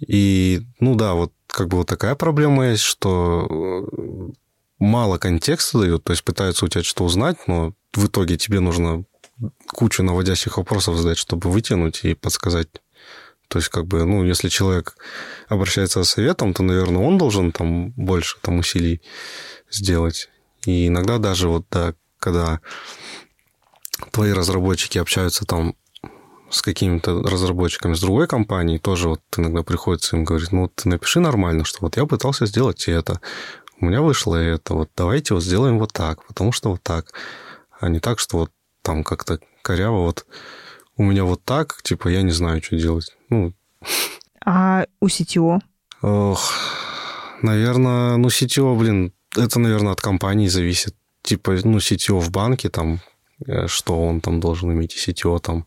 И, 0.00 0.62
ну 0.80 0.96
да, 0.96 1.14
вот 1.14 1.32
как 1.46 1.68
бы 1.68 1.78
вот 1.78 1.86
такая 1.86 2.16
проблема 2.16 2.70
есть, 2.70 2.82
что 2.82 3.46
э, 3.48 4.32
мало 4.80 5.18
контекста 5.18 5.78
дают, 5.78 6.02
то 6.02 6.12
есть 6.12 6.24
пытаются 6.24 6.64
у 6.64 6.68
тебя 6.68 6.82
что-то 6.82 7.04
узнать, 7.04 7.46
но 7.46 7.72
в 7.92 8.06
итоге 8.06 8.36
тебе 8.36 8.58
нужно 8.58 9.04
кучу 9.68 10.02
наводящих 10.02 10.56
вопросов 10.56 10.96
задать, 10.96 11.18
чтобы 11.18 11.50
вытянуть 11.50 12.04
и 12.04 12.14
подсказать. 12.14 12.68
То 13.48 13.58
есть, 13.58 13.68
как 13.68 13.86
бы, 13.86 14.04
ну, 14.04 14.24
если 14.24 14.48
человек 14.48 14.96
обращается 15.48 16.02
за 16.02 16.08
советом, 16.08 16.54
то, 16.54 16.62
наверное, 16.62 17.02
он 17.02 17.18
должен 17.18 17.52
там 17.52 17.90
больше 17.90 18.36
там 18.40 18.58
усилий 18.58 19.00
сделать. 19.70 20.28
И 20.66 20.88
иногда 20.88 21.18
даже 21.18 21.48
вот, 21.48 21.66
да, 21.70 21.94
когда 22.18 22.60
твои 24.10 24.32
разработчики 24.32 24.98
общаются 24.98 25.44
там 25.44 25.76
с 26.50 26.62
какими-то 26.62 27.22
разработчиками 27.22 27.94
с 27.94 28.00
другой 28.00 28.26
компании, 28.26 28.78
тоже 28.78 29.08
вот 29.08 29.20
иногда 29.36 29.62
приходится 29.62 30.16
им 30.16 30.24
говорить, 30.24 30.52
ну, 30.52 30.68
ты 30.68 30.88
напиши 30.88 31.20
нормально, 31.20 31.64
что 31.64 31.78
вот 31.80 31.96
я 31.96 32.06
пытался 32.06 32.46
сделать 32.46 32.88
это, 32.88 33.20
у 33.80 33.86
меня 33.86 34.02
вышло 34.02 34.36
это, 34.36 34.74
вот 34.74 34.90
давайте 34.96 35.34
вот 35.34 35.42
сделаем 35.42 35.78
вот 35.78 35.92
так, 35.92 36.24
потому 36.26 36.52
что 36.52 36.70
вот 36.70 36.82
так, 36.82 37.12
а 37.80 37.88
не 37.88 37.98
так, 37.98 38.18
что 38.18 38.38
вот 38.38 38.52
там 38.82 39.02
как-то 39.02 39.40
коряво 39.62 40.02
вот 40.02 40.26
у 40.96 41.04
меня 41.04 41.24
вот 41.24 41.44
так, 41.44 41.82
типа 41.82 42.08
я 42.08 42.22
не 42.22 42.32
знаю, 42.32 42.62
что 42.62 42.76
делать. 42.76 43.16
Ну. 43.30 43.52
А 44.44 44.86
у 45.00 45.06
CTO? 45.06 45.60
Ох, 46.02 46.52
наверное, 47.42 48.16
ну 48.16 48.28
CTO, 48.28 48.76
блин, 48.78 49.12
это, 49.36 49.58
наверное, 49.58 49.92
от 49.92 50.00
компании 50.00 50.48
зависит. 50.48 50.94
Типа, 51.22 51.56
ну, 51.64 51.78
CTO 51.78 52.20
в 52.20 52.30
банке, 52.30 52.68
там, 52.68 53.00
э, 53.46 53.66
что 53.66 54.00
он 54.06 54.20
там 54.20 54.40
должен 54.40 54.70
иметь, 54.72 54.94
и 54.94 55.10
CTO 55.10 55.40
там 55.40 55.66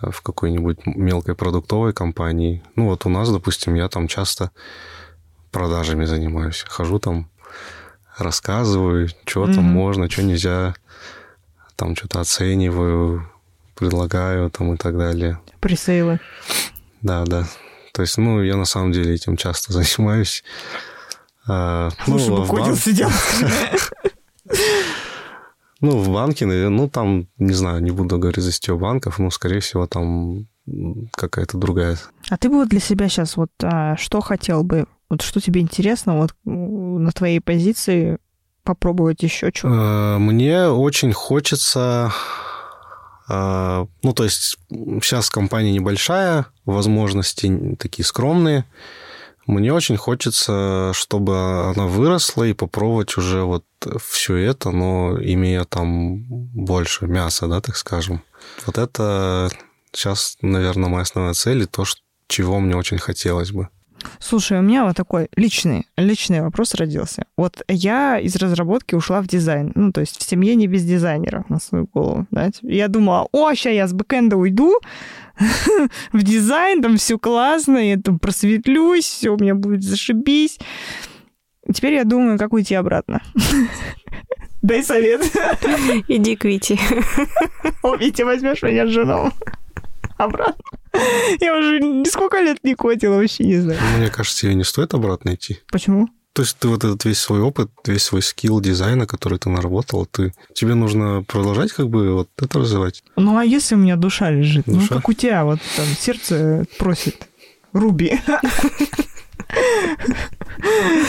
в 0.00 0.22
какой-нибудь 0.22 0.86
мелкой 0.86 1.34
продуктовой 1.34 1.92
компании. 1.92 2.62
Ну, 2.76 2.86
вот 2.86 3.06
у 3.06 3.08
нас, 3.08 3.30
допустим, 3.30 3.74
я 3.74 3.88
там 3.88 4.08
часто 4.08 4.50
продажами 5.50 6.04
занимаюсь. 6.04 6.64
Хожу 6.68 6.98
там, 6.98 7.30
рассказываю, 8.18 9.08
что 9.24 9.44
mm-hmm. 9.44 9.54
там 9.54 9.64
можно, 9.64 10.10
что 10.10 10.22
нельзя, 10.22 10.74
там 11.76 11.96
что-то 11.96 12.20
оцениваю, 12.20 13.28
предлагаю 13.76 14.50
там 14.50 14.74
и 14.74 14.76
так 14.76 14.96
далее. 14.98 15.38
Пресейлы. 15.60 16.20
Да, 17.02 17.24
да. 17.24 17.46
То 17.92 18.02
есть, 18.02 18.18
ну, 18.18 18.42
я 18.42 18.56
на 18.56 18.64
самом 18.64 18.92
деле 18.92 19.14
этим 19.14 19.36
часто 19.36 19.72
занимаюсь. 19.74 20.42
А, 21.48 21.90
ну, 22.06 22.14
Лучше 22.14 22.30
бы 22.30 22.44
в 22.44 22.48
Кодил 22.50 22.66
бан- 22.66 22.76
сидел. 22.76 23.10
Ну, 25.82 25.98
в 25.98 26.08
банке, 26.10 26.46
ну, 26.46 26.88
там, 26.88 27.28
не 27.36 27.52
знаю, 27.52 27.82
не 27.82 27.90
буду 27.90 28.18
говорить 28.18 28.42
за 28.42 28.50
сетевых 28.50 28.80
банков, 28.80 29.18
но, 29.18 29.30
скорее 29.30 29.60
всего, 29.60 29.86
там 29.86 30.46
какая-то 31.12 31.58
другая. 31.58 31.98
А 32.30 32.38
ты 32.38 32.48
бы 32.48 32.56
вот 32.56 32.68
для 32.68 32.80
себя 32.80 33.08
сейчас 33.10 33.36
вот 33.36 33.50
а, 33.62 33.94
что 33.96 34.20
хотел 34.22 34.64
бы? 34.64 34.86
Вот 35.10 35.20
что 35.22 35.38
тебе 35.40 35.60
интересно 35.60 36.16
вот 36.16 36.34
на 36.44 37.12
твоей 37.12 37.40
позиции 37.40 38.18
попробовать 38.64 39.22
еще 39.22 39.50
что? 39.54 39.68
Э, 39.68 40.18
Мне 40.18 40.66
очень 40.68 41.12
хочется... 41.12 42.10
э, 43.28 43.86
Ну, 44.02 44.12
то 44.12 44.24
есть 44.24 44.58
сейчас 45.02 45.30
компания 45.30 45.72
небольшая, 45.72 46.46
возможности 46.64 47.76
такие 47.78 48.04
скромные. 48.04 48.64
Мне 49.46 49.72
очень 49.72 49.96
хочется, 49.96 50.90
чтобы 50.92 51.70
она 51.70 51.86
выросла 51.86 52.44
и 52.44 52.52
попробовать 52.52 53.16
уже 53.16 53.42
вот 53.42 53.64
все 54.04 54.36
это, 54.36 54.72
но 54.72 55.16
имея 55.22 55.64
там 55.64 56.24
больше 56.52 57.06
мяса, 57.06 57.46
да, 57.46 57.60
так 57.60 57.76
скажем. 57.76 58.22
Вот 58.66 58.76
это 58.76 59.48
сейчас, 59.92 60.36
наверное, 60.42 60.88
моя 60.88 61.02
основная 61.02 61.34
цель 61.34 61.62
и 61.62 61.66
то, 61.66 61.84
чего 62.26 62.58
мне 62.58 62.76
очень 62.76 62.98
хотелось 62.98 63.52
бы. 63.52 63.68
Слушай, 64.18 64.58
у 64.58 64.62
меня 64.62 64.84
вот 64.84 64.96
такой 64.96 65.28
личный, 65.36 65.86
личный 65.96 66.40
вопрос 66.40 66.74
родился. 66.74 67.24
Вот 67.36 67.62
я 67.68 68.18
из 68.18 68.36
разработки 68.36 68.94
ушла 68.94 69.20
в 69.20 69.26
дизайн. 69.26 69.72
Ну, 69.74 69.92
то 69.92 70.00
есть 70.00 70.18
в 70.18 70.28
семье 70.28 70.54
не 70.54 70.66
без 70.66 70.84
дизайнера 70.84 71.44
на 71.48 71.60
свою 71.60 71.88
голову. 71.92 72.26
Да? 72.30 72.50
Я 72.62 72.88
думала, 72.88 73.28
о, 73.32 73.52
сейчас 73.54 73.72
я 73.74 73.86
с 73.86 73.92
бэкэнда 73.92 74.36
уйду 74.36 74.78
в 76.12 76.22
дизайн, 76.22 76.82
там 76.82 76.96
все 76.96 77.18
классно, 77.18 77.78
я 77.78 77.96
там 77.96 78.18
просветлюсь, 78.18 79.04
все 79.04 79.30
у 79.30 79.38
меня 79.38 79.54
будет 79.54 79.82
зашибись. 79.82 80.58
Теперь 81.72 81.94
я 81.94 82.04
думаю, 82.04 82.38
как 82.38 82.52
уйти 82.52 82.74
обратно. 82.74 83.22
Дай 84.62 84.82
совет. 84.82 85.22
Иди 86.08 86.36
к 86.36 86.44
Вите. 86.44 86.78
О, 87.82 87.96
Витя, 87.96 88.22
возьмешь 88.22 88.62
меня 88.62 88.86
с 88.86 88.90
женом 88.90 89.32
обратно. 90.16 90.64
Я 91.40 91.56
уже 91.56 92.04
сколько 92.06 92.40
лет 92.40 92.58
не 92.62 92.74
котила, 92.74 93.16
вообще 93.16 93.44
не 93.44 93.58
знаю. 93.58 93.80
Мне 93.98 94.08
кажется, 94.08 94.42
тебе 94.42 94.54
не 94.54 94.64
стоит 94.64 94.94
обратно 94.94 95.34
идти. 95.34 95.58
Почему? 95.70 96.08
То 96.32 96.42
есть 96.42 96.58
ты 96.58 96.68
вот 96.68 96.84
этот 96.84 97.02
весь 97.06 97.18
свой 97.18 97.40
опыт, 97.40 97.70
весь 97.86 98.02
свой 98.02 98.20
скилл 98.20 98.60
дизайна, 98.60 99.06
который 99.06 99.38
ты 99.38 99.48
наработал, 99.48 100.04
ты, 100.04 100.34
тебе 100.52 100.74
нужно 100.74 101.24
продолжать 101.26 101.72
как 101.72 101.88
бы 101.88 102.12
вот 102.12 102.28
это 102.36 102.58
развивать. 102.58 103.02
Ну, 103.16 103.38
а 103.38 103.44
если 103.44 103.74
у 103.74 103.78
меня 103.78 103.96
душа 103.96 104.30
лежит? 104.30 104.66
Ну, 104.66 104.80
Душа? 104.80 104.96
как 104.96 105.08
у 105.08 105.14
тебя, 105.14 105.44
вот 105.46 105.60
там 105.76 105.86
сердце 105.98 106.66
просит. 106.78 107.28
Руби. 107.72 108.20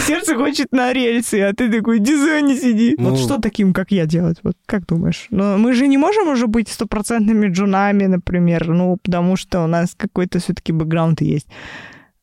Сердце 0.06 0.36
хочет 0.36 0.72
на 0.72 0.94
рельсы, 0.94 1.42
а 1.42 1.54
ты 1.54 1.72
такой, 1.72 2.00
дизайне 2.00 2.56
сиди. 2.58 2.96
Ну- 2.98 3.12
Вот 3.12 3.20
что 3.20 3.38
таким, 3.40 3.74
как 3.74 3.92
я, 3.92 4.06
делать? 4.06 4.38
Вот 4.44 4.56
как 4.66 4.86
думаешь? 4.86 5.28
Но 5.30 5.58
мы 5.58 5.74
же 5.74 5.88
не 5.88 5.98
можем 5.98 6.28
уже 6.30 6.48
быть 6.48 6.70
стопроцентными 6.70 7.48
джунами, 7.48 8.06
например, 8.06 8.68
ну, 8.70 8.98
потому 8.98 9.36
что 9.38 9.64
у 9.64 9.68
нас 9.68 9.94
какой-то 9.96 10.40
все-таки 10.40 10.72
бэкграунд 10.74 11.22
есть. 11.22 11.48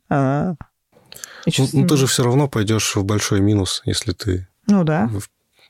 А, 0.09 0.55
Ну, 1.59 1.69
ну, 1.73 1.87
ты 1.87 1.97
же 1.97 2.07
все 2.07 2.23
равно 2.25 2.49
пойдешь 2.49 2.95
в 2.97 3.05
большой 3.05 3.41
минус, 3.41 3.83
если 3.87 4.13
ты, 4.13 4.47
Ну 4.67 4.85
да. 4.85 5.11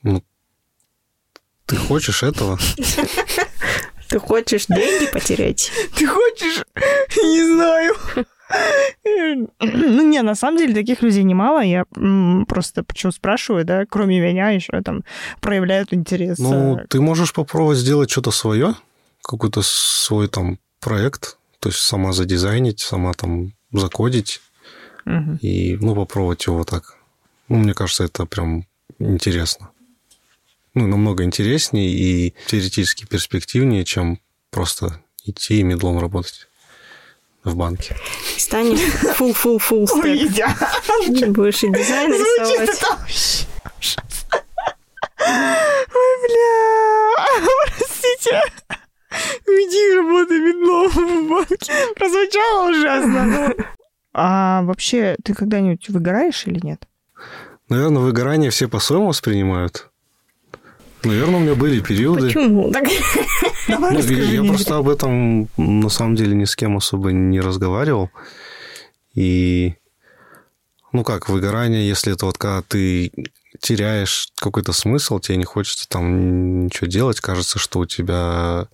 ну, 0.03 0.23
ты 1.65 1.75
хочешь 1.77 2.21
этого. 2.23 2.59
Ты 4.09 4.19
хочешь 4.19 4.67
деньги 4.67 5.11
потерять? 5.11 5.71
Ты 5.97 6.05
хочешь? 6.05 6.63
Не 7.17 7.43
знаю. 7.55 7.95
Ну, 9.59 10.01
не, 10.09 10.21
на 10.21 10.35
самом 10.35 10.57
деле 10.57 10.73
таких 10.73 11.01
людей 11.01 11.23
немало. 11.23 11.61
Я 11.61 11.85
просто 12.47 12.83
почему 12.83 13.11
спрашиваю, 13.11 13.65
да, 13.65 13.85
кроме 13.89 14.19
меня 14.19 14.49
еще 14.49 14.81
там 14.81 15.03
проявляют 15.41 15.93
интерес. 15.93 16.37
Ну, 16.39 16.77
э, 16.77 16.85
ты 16.87 17.01
можешь 17.01 17.33
попробовать 17.33 17.77
сделать 17.77 18.09
что-то 18.09 18.31
свое, 18.31 18.75
какой-то 19.21 19.61
свой 19.63 20.27
там 20.27 20.59
проект, 20.79 21.37
то 21.59 21.69
есть 21.69 21.79
сама 21.79 22.13
задизайнить, 22.13 22.79
сама 22.79 23.13
там 23.13 23.53
закодить 23.71 24.41
мгм. 25.05 25.37
и, 25.41 25.77
ну, 25.81 25.95
попробовать 25.95 26.45
его 26.45 26.63
так. 26.63 26.97
Ну, 27.47 27.57
мне 27.57 27.73
кажется, 27.73 28.03
это 28.03 28.25
прям 28.25 28.65
интересно. 28.99 29.69
Ну, 30.73 30.87
намного 30.87 31.23
интереснее 31.23 31.89
и 31.89 32.33
теоретически 32.47 33.05
перспективнее, 33.05 33.85
чем 33.85 34.19
просто 34.51 35.01
идти 35.23 35.59
и 35.59 35.63
медлом 35.63 35.99
работать 35.99 36.47
в 37.45 37.55
банке. 37.55 37.95
Станешь 38.37 38.79
фул-фул-фул. 39.15 39.87
Витя, 40.03 40.45
Будешь 41.29 41.63
и 41.63 41.69
дизайн 41.69 42.11
звучит 42.13 42.69
рисовать. 42.69 43.47
Ой, 45.93 46.27
бля, 46.27 47.47
простите. 47.77 48.41
Уйди, 49.47 49.95
работай 49.95 50.39
медлом 50.39 50.89
в 50.89 51.29
банке. 51.29 51.73
Прозвучало 51.95 52.69
ужасно. 52.71 53.23
ну. 53.23 53.65
А 54.13 54.61
вообще, 54.63 55.15
ты 55.23 55.33
когда-нибудь 55.33 55.89
выгораешь 55.89 56.47
или 56.47 56.59
нет? 56.65 56.87
Наверное, 57.69 58.01
выгорание 58.01 58.49
все 58.49 58.67
по-своему 58.67 59.07
воспринимают. 59.07 59.89
Наверное, 61.05 61.37
у 61.37 61.39
меня 61.39 61.55
были 61.55 61.79
периоды. 61.81 62.27
Почему? 62.27 62.71
Так, 62.71 62.85
Давай 63.67 63.91
Ну, 63.93 63.97
расскажи 63.99 64.33
я 64.33 64.41
мне. 64.41 64.49
просто 64.49 64.77
об 64.77 64.89
этом 64.89 65.47
на 65.57 65.89
самом 65.89 66.15
деле 66.15 66.35
ни 66.35 66.45
с 66.45 66.55
кем 66.55 66.77
особо 66.77 67.11
не 67.11 67.39
разговаривал. 67.39 68.09
И, 69.13 69.75
ну 70.91 71.03
как, 71.03 71.29
выгорание, 71.29 71.87
если 71.87 72.13
это 72.13 72.25
вот 72.25 72.37
когда 72.37 72.61
ты 72.61 73.11
теряешь 73.61 74.29
какой-то 74.35 74.73
смысл, 74.73 75.19
тебе 75.19 75.37
не 75.37 75.45
хочется 75.45 75.87
там 75.87 76.65
ничего 76.65 76.87
делать, 76.87 77.21
кажется, 77.21 77.57
что 77.59 77.79
у 77.79 77.85
тебя 77.85 78.67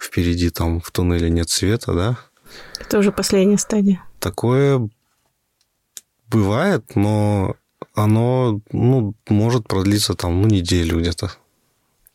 впереди 0.00 0.50
там 0.50 0.80
в 0.80 0.90
туннеле 0.90 1.30
нет 1.30 1.50
света, 1.50 1.92
да? 1.92 2.18
Это 2.80 2.98
уже 2.98 3.12
последняя 3.12 3.58
стадия. 3.58 4.02
Такое 4.20 4.88
бывает, 6.30 6.94
но 6.94 7.56
оно, 7.94 8.60
ну, 8.72 9.14
может 9.28 9.66
продлиться 9.68 10.14
там, 10.14 10.42
ну, 10.42 10.48
неделю 10.48 11.00
где-то. 11.00 11.32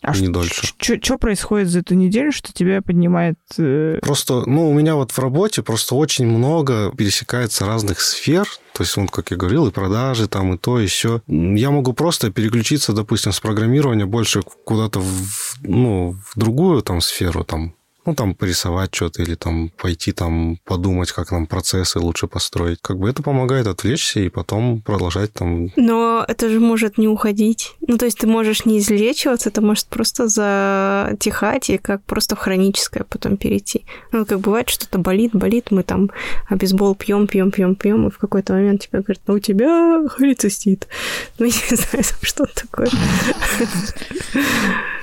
А 0.02 0.16
не 0.18 0.28
ш- 0.28 0.32
дольше. 0.32 0.68
Что 0.80 1.18
происходит 1.18 1.68
за 1.68 1.80
эту 1.80 1.94
неделю, 1.94 2.32
что 2.32 2.54
тебя 2.54 2.82
поднимает... 2.82 3.38
э, 3.58 4.00
Просто, 4.02 4.44
ну, 4.50 4.70
у 4.70 4.74
меня 4.74 4.96
вот 4.96 5.12
в 5.12 5.20
работе 5.20 5.62
просто 5.62 5.96
очень 5.96 6.26
много 6.26 6.90
пересекается 6.96 7.66
разных 7.66 8.00
сфер. 8.00 8.48
То 8.74 8.84
есть, 8.84 8.96
вот, 8.96 9.12
как 9.12 9.32
я 9.32 9.36
говорил, 9.36 9.68
и 9.68 9.72
продажи 9.72 10.30
там, 10.30 10.54
и 10.54 10.58
то, 10.58 10.80
и 10.80 10.86
все. 10.88 11.22
Я 11.28 11.70
могу 11.72 11.92
просто 11.92 12.32
переключиться, 12.32 12.94
допустим, 12.94 13.34
с 13.34 13.42
программирования 13.42 14.06
больше 14.06 14.42
куда-то 14.64 15.02
в, 15.02 15.58
ну, 15.64 16.16
в 16.34 16.40
другую 16.40 16.82
там 16.82 17.02
сферу, 17.02 17.44
там, 17.44 17.74
ну, 18.10 18.16
там, 18.16 18.34
порисовать 18.34 18.96
что-то 18.96 19.22
или 19.22 19.36
там 19.36 19.70
пойти 19.78 20.14
там 20.14 20.58
подумать, 20.66 21.12
как 21.12 21.32
нам 21.32 21.46
процессы 21.46 22.00
лучше 22.00 22.26
построить. 22.26 22.80
Как 22.82 22.98
бы 22.98 23.08
это 23.08 23.22
помогает 23.22 23.68
отвлечься 23.68 24.22
и 24.22 24.30
потом 24.30 24.82
продолжать 24.82 25.32
там 25.34 25.70
Но 25.76 26.26
это 26.28 26.50
же 26.50 26.60
может 26.60 26.98
не 26.98 27.08
уходить. 27.08 27.76
Ну, 27.88 28.00
то 28.00 28.06
есть 28.06 28.18
ты 28.18 28.26
можешь 28.26 28.66
не 28.66 28.80
излечиваться, 28.80 29.50
это 29.50 29.62
может 29.62 29.86
просто 29.86 30.28
затихать 30.28 31.70
и 31.70 31.78
как 31.78 32.04
просто 32.04 32.36
в 32.36 32.40
хроническое 32.40 33.04
потом 33.04 33.38
перейти. 33.38 33.86
Ну, 34.12 34.26
как 34.26 34.40
бывает, 34.40 34.70
что-то 34.70 34.98
болит, 34.98 35.32
болит, 35.34 35.70
мы 35.70 35.84
там 35.84 36.10
обезбол 36.48 36.96
пьем, 36.96 37.28
пьем, 37.28 37.52
пьем, 37.52 37.76
пьем, 37.76 38.08
и 38.08 38.12
в 38.12 38.18
какой-то 38.18 38.54
момент 38.54 38.82
тебе 38.82 39.02
говорят, 39.02 39.22
ну, 39.28 39.36
у 39.36 39.40
тебя 39.40 40.02
холецистит. 40.10 40.88
Ну, 41.38 41.46
я 41.46 41.54
не 41.70 41.78
знаю, 41.78 42.04
что 42.22 42.46
такое. 42.46 42.90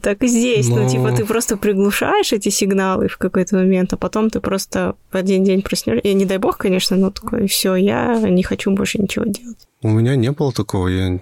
Так 0.00 0.22
и 0.22 0.26
здесь, 0.26 0.68
ну, 0.68 0.84
Ну. 0.84 0.88
типа, 0.88 1.12
ты 1.12 1.24
просто 1.26 1.56
приглушаешь 1.58 2.32
эти 2.32 2.48
сигналы 2.48 3.08
в 3.08 3.18
какой-то 3.18 3.56
момент, 3.56 3.92
а 3.92 3.96
потом 3.98 4.30
ты 4.30 4.40
просто 4.40 4.96
в 5.10 5.16
один 5.16 5.44
день 5.44 5.60
проснешься. 5.62 6.00
И 6.08 6.14
не 6.14 6.24
дай 6.24 6.38
бог, 6.38 6.56
конечно, 6.56 6.96
но 6.96 7.10
такой, 7.10 7.46
все, 7.46 7.74
я 7.74 8.18
не 8.18 8.42
хочу 8.42 8.70
больше 8.70 8.98
ничего 9.00 9.26
делать. 9.26 9.68
У 9.82 9.88
меня 9.90 10.16
не 10.16 10.30
было 10.32 10.50
такого, 10.52 10.88
я 10.88 11.20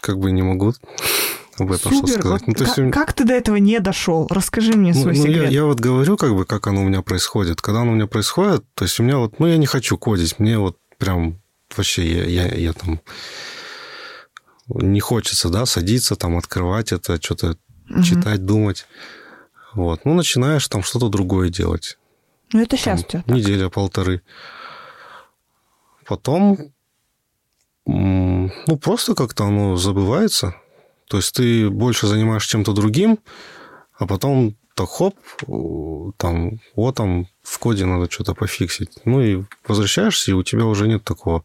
как 0.00 0.18
бы 0.20 0.30
не 0.30 0.42
могу 0.42 0.74
об 1.58 1.72
этом 1.72 1.92
что 1.92 2.06
Супер. 2.06 2.20
сказать. 2.20 2.42
Вот 2.42 2.46
Ну, 2.46 2.54
то 2.54 2.62
есть 2.64 2.76
как, 2.76 2.86
у- 2.86 2.90
как 2.92 3.12
ты 3.14 3.24
до 3.24 3.32
этого 3.34 3.56
не 3.56 3.80
дошел? 3.80 4.28
Расскажи 4.30 4.74
мне 4.74 4.92
Ну, 4.94 5.00
свой 5.02 5.14
ну, 5.16 5.26
я, 5.26 5.32
секрет. 5.32 5.50
я 5.50 5.64
вот 5.64 5.80
говорю, 5.80 6.16
как 6.16 6.36
бы, 6.36 6.44
как 6.44 6.68
оно 6.68 6.82
у 6.82 6.84
меня 6.84 7.02
происходит. 7.02 7.60
Когда 7.60 7.80
оно 7.80 7.90
у 7.92 7.94
меня 7.96 8.06
происходит, 8.06 8.62
то 8.74 8.84
есть 8.84 9.00
у 9.00 9.02
меня 9.02 9.18
вот, 9.18 9.40
ну, 9.40 9.48
я 9.48 9.56
не 9.56 9.66
хочу 9.66 9.98
кодить, 9.98 10.38
мне 10.38 10.56
вот 10.58 10.76
прям 10.98 11.40
вообще 11.76 12.06
я, 12.06 12.24
я, 12.46 12.54
я 12.54 12.72
там 12.74 13.00
не 14.68 15.00
хочется, 15.00 15.48
да, 15.48 15.66
садиться, 15.66 16.14
там, 16.14 16.36
открывать 16.36 16.92
это, 16.92 17.20
что-то 17.20 17.56
Мгм. 17.88 18.02
читать, 18.02 18.44
думать. 18.44 18.86
Вот. 19.74 20.04
Ну, 20.04 20.14
начинаешь 20.14 20.66
там 20.68 20.82
что-то 20.82 21.08
другое 21.08 21.50
делать. 21.50 21.98
Ну, 22.52 22.62
это 22.62 22.76
сейчас 22.76 23.00
Там 23.00 23.06
у 23.06 23.10
тебя 23.10 23.22
так. 23.26 23.36
неделя, 23.36 23.68
полторы. 23.68 24.22
Потом, 26.06 26.72
ну, 27.86 28.50
просто 28.82 29.14
как-то 29.14 29.44
оно 29.44 29.76
забывается. 29.76 30.54
То 31.08 31.18
есть 31.18 31.34
ты 31.34 31.68
больше 31.70 32.06
занимаешься 32.06 32.50
чем-то 32.50 32.72
другим, 32.72 33.18
а 33.98 34.06
потом 34.06 34.56
так 34.74 34.88
хоп, 34.88 35.16
там, 36.18 36.60
вот 36.76 36.94
там 36.94 37.26
в 37.42 37.58
коде 37.58 37.84
надо 37.84 38.10
что-то 38.10 38.34
пофиксить. 38.34 38.98
Ну 39.04 39.20
и 39.20 39.42
возвращаешься, 39.66 40.30
и 40.30 40.34
у 40.34 40.42
тебя 40.42 40.64
уже 40.66 40.86
нет 40.86 41.04
такого. 41.04 41.44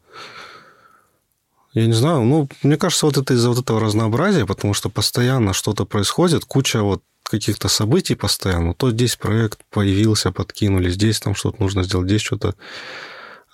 Я 1.73 1.87
не 1.87 1.93
знаю, 1.93 2.23
ну, 2.23 2.47
мне 2.61 2.77
кажется, 2.77 3.07
вот 3.07 3.17
это 3.17 3.33
из-за 3.33 3.49
вот 3.49 3.59
этого 3.59 3.79
разнообразия, 3.79 4.45
потому 4.45 4.73
что 4.75 4.89
постоянно 4.89 5.53
что-то 5.53 5.85
происходит, 5.85 6.45
куча 6.45 6.83
вот 6.83 7.01
каких-то 7.23 7.67
событий 7.67 8.13
постоянно. 8.13 8.75
То 8.75 8.91
здесь 8.91 9.15
проект 9.15 9.59
появился, 9.71 10.31
подкинули, 10.31 10.89
здесь 10.89 11.19
там 11.19 11.33
что-то 11.33 11.61
нужно 11.61 11.83
сделать, 11.83 12.07
здесь 12.07 12.21
что-то 12.21 12.53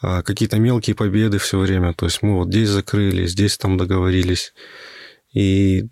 а, 0.01 0.22
какие-то 0.22 0.59
мелкие 0.59 0.95
победы 0.95 1.38
все 1.38 1.59
время. 1.59 1.93
То 1.93 2.05
есть 2.05 2.22
мы 2.22 2.36
вот 2.36 2.49
здесь 2.49 2.70
закрыли, 2.70 3.26
здесь 3.26 3.57
там 3.57 3.78
договорились. 3.78 4.53
И, 5.34 5.88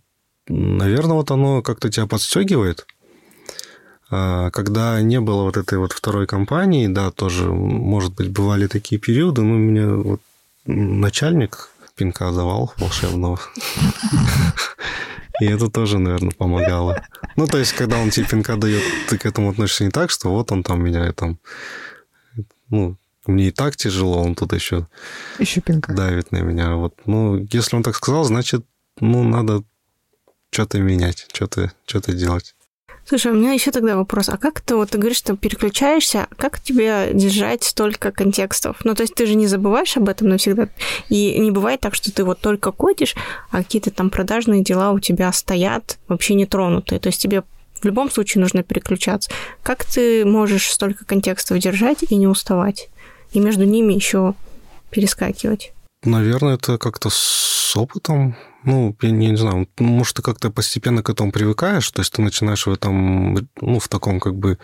наверное, 0.49 1.15
вот 1.15 1.31
оно 1.31 1.61
как-то 1.61 1.89
тебя 1.89 2.07
подстегивает. 2.07 2.85
А, 4.09 4.49
когда 4.51 5.01
не 5.01 5.21
было 5.21 5.43
вот 5.43 5.55
этой 5.55 5.77
вот 5.77 5.93
второй 5.93 6.27
компании, 6.27 6.87
да, 6.87 7.11
тоже, 7.11 7.49
может 7.51 8.15
быть, 8.15 8.31
бывали 8.31 8.67
такие 8.67 8.99
периоды, 8.99 9.43
но 9.43 9.53
у 9.53 9.57
меня 9.57 9.87
вот 9.93 10.21
начальник 10.65 11.69
пинка 11.97 12.31
давал 12.31 12.73
волшебного. 12.77 13.39
И 15.41 15.45
это 15.45 15.69
тоже, 15.69 15.99
наверное, 15.99 16.31
помогало. 16.31 17.03
Ну, 17.35 17.47
то 17.47 17.57
есть, 17.57 17.73
когда 17.73 17.97
он 17.99 18.09
тебе 18.09 18.25
пинка 18.25 18.55
дает, 18.55 18.81
ты 19.09 19.17
к 19.17 19.25
этому 19.25 19.49
относишься 19.49 19.83
не 19.83 19.91
так, 19.91 20.09
что 20.09 20.29
вот 20.29 20.51
он 20.51 20.63
там 20.63 20.83
меня 20.83 21.11
там... 21.11 21.39
Ну, 22.69 22.97
мне 23.25 23.49
и 23.49 23.51
так 23.51 23.75
тяжело, 23.75 24.23
он 24.23 24.35
тут 24.35 24.53
еще... 24.53 24.87
Еще 25.39 25.61
пинка. 25.61 25.93
Давит 25.93 26.31
на 26.31 26.37
меня. 26.37 26.75
Вот. 26.75 26.95
Ну, 27.05 27.45
если 27.51 27.75
он 27.75 27.83
так 27.83 27.95
сказал, 27.95 28.23
значит, 28.23 28.65
ну, 28.99 29.23
надо 29.23 29.63
что-то 30.49 30.79
менять, 30.79 31.27
что-то 31.33 31.71
что 31.85 32.13
делать. 32.13 32.55
Слушай, 33.07 33.31
у 33.31 33.35
меня 33.35 33.53
еще 33.53 33.71
тогда 33.71 33.95
вопрос. 33.95 34.27
А 34.27 34.37
как 34.37 34.59
ты, 34.59 34.75
вот 34.75 34.89
ты 34.89 34.97
говоришь, 34.97 35.19
что 35.19 35.37
переключаешься, 35.37 36.27
как 36.35 36.59
тебе 36.59 37.11
держать 37.13 37.63
столько 37.63 38.11
контекстов? 38.11 38.77
Ну, 38.83 38.95
то 38.95 39.03
есть 39.03 39.15
ты 39.15 39.25
же 39.25 39.35
не 39.35 39.47
забываешь 39.47 39.95
об 39.95 40.09
этом 40.09 40.27
навсегда. 40.27 40.67
И 41.07 41.39
не 41.39 41.51
бывает 41.51 41.79
так, 41.79 41.95
что 41.95 42.11
ты 42.11 42.25
вот 42.25 42.41
только 42.41 42.73
кодишь, 42.73 43.15
а 43.49 43.63
какие-то 43.63 43.91
там 43.91 44.09
продажные 44.09 44.61
дела 44.61 44.91
у 44.91 44.99
тебя 44.99 45.31
стоят 45.31 45.99
вообще 46.09 46.33
не 46.33 46.45
тронутые. 46.45 46.99
То 46.99 47.07
есть 47.07 47.21
тебе 47.21 47.43
в 47.79 47.85
любом 47.85 48.11
случае 48.11 48.41
нужно 48.41 48.61
переключаться. 48.61 49.31
Как 49.63 49.85
ты 49.85 50.25
можешь 50.25 50.69
столько 50.69 51.05
контекстов 51.05 51.59
держать 51.59 51.99
и 52.09 52.15
не 52.15 52.27
уставать? 52.27 52.89
И 53.31 53.39
между 53.39 53.63
ними 53.63 53.93
еще 53.93 54.33
перескакивать? 54.89 55.71
Наверное, 56.03 56.55
это 56.55 56.77
как-то 56.77 57.09
с 57.09 57.73
опытом 57.77 58.35
ну, 58.67 58.93
я 59.01 59.11
не, 59.11 59.37
знаю, 59.37 59.69
может, 59.79 60.17
ты 60.17 60.21
как-то 60.21 60.51
постепенно 60.51 61.01
к 61.01 61.09
этому 61.09 61.31
привыкаешь, 61.31 61.89
то 61.89 62.01
есть 62.01 62.11
ты 62.11 62.21
начинаешь 62.21 62.67
в 62.67 62.71
этом, 62.71 63.35
ну, 63.61 63.79
в 63.79 63.87
таком 63.87 64.19
как 64.19 64.35
бы 64.35 64.59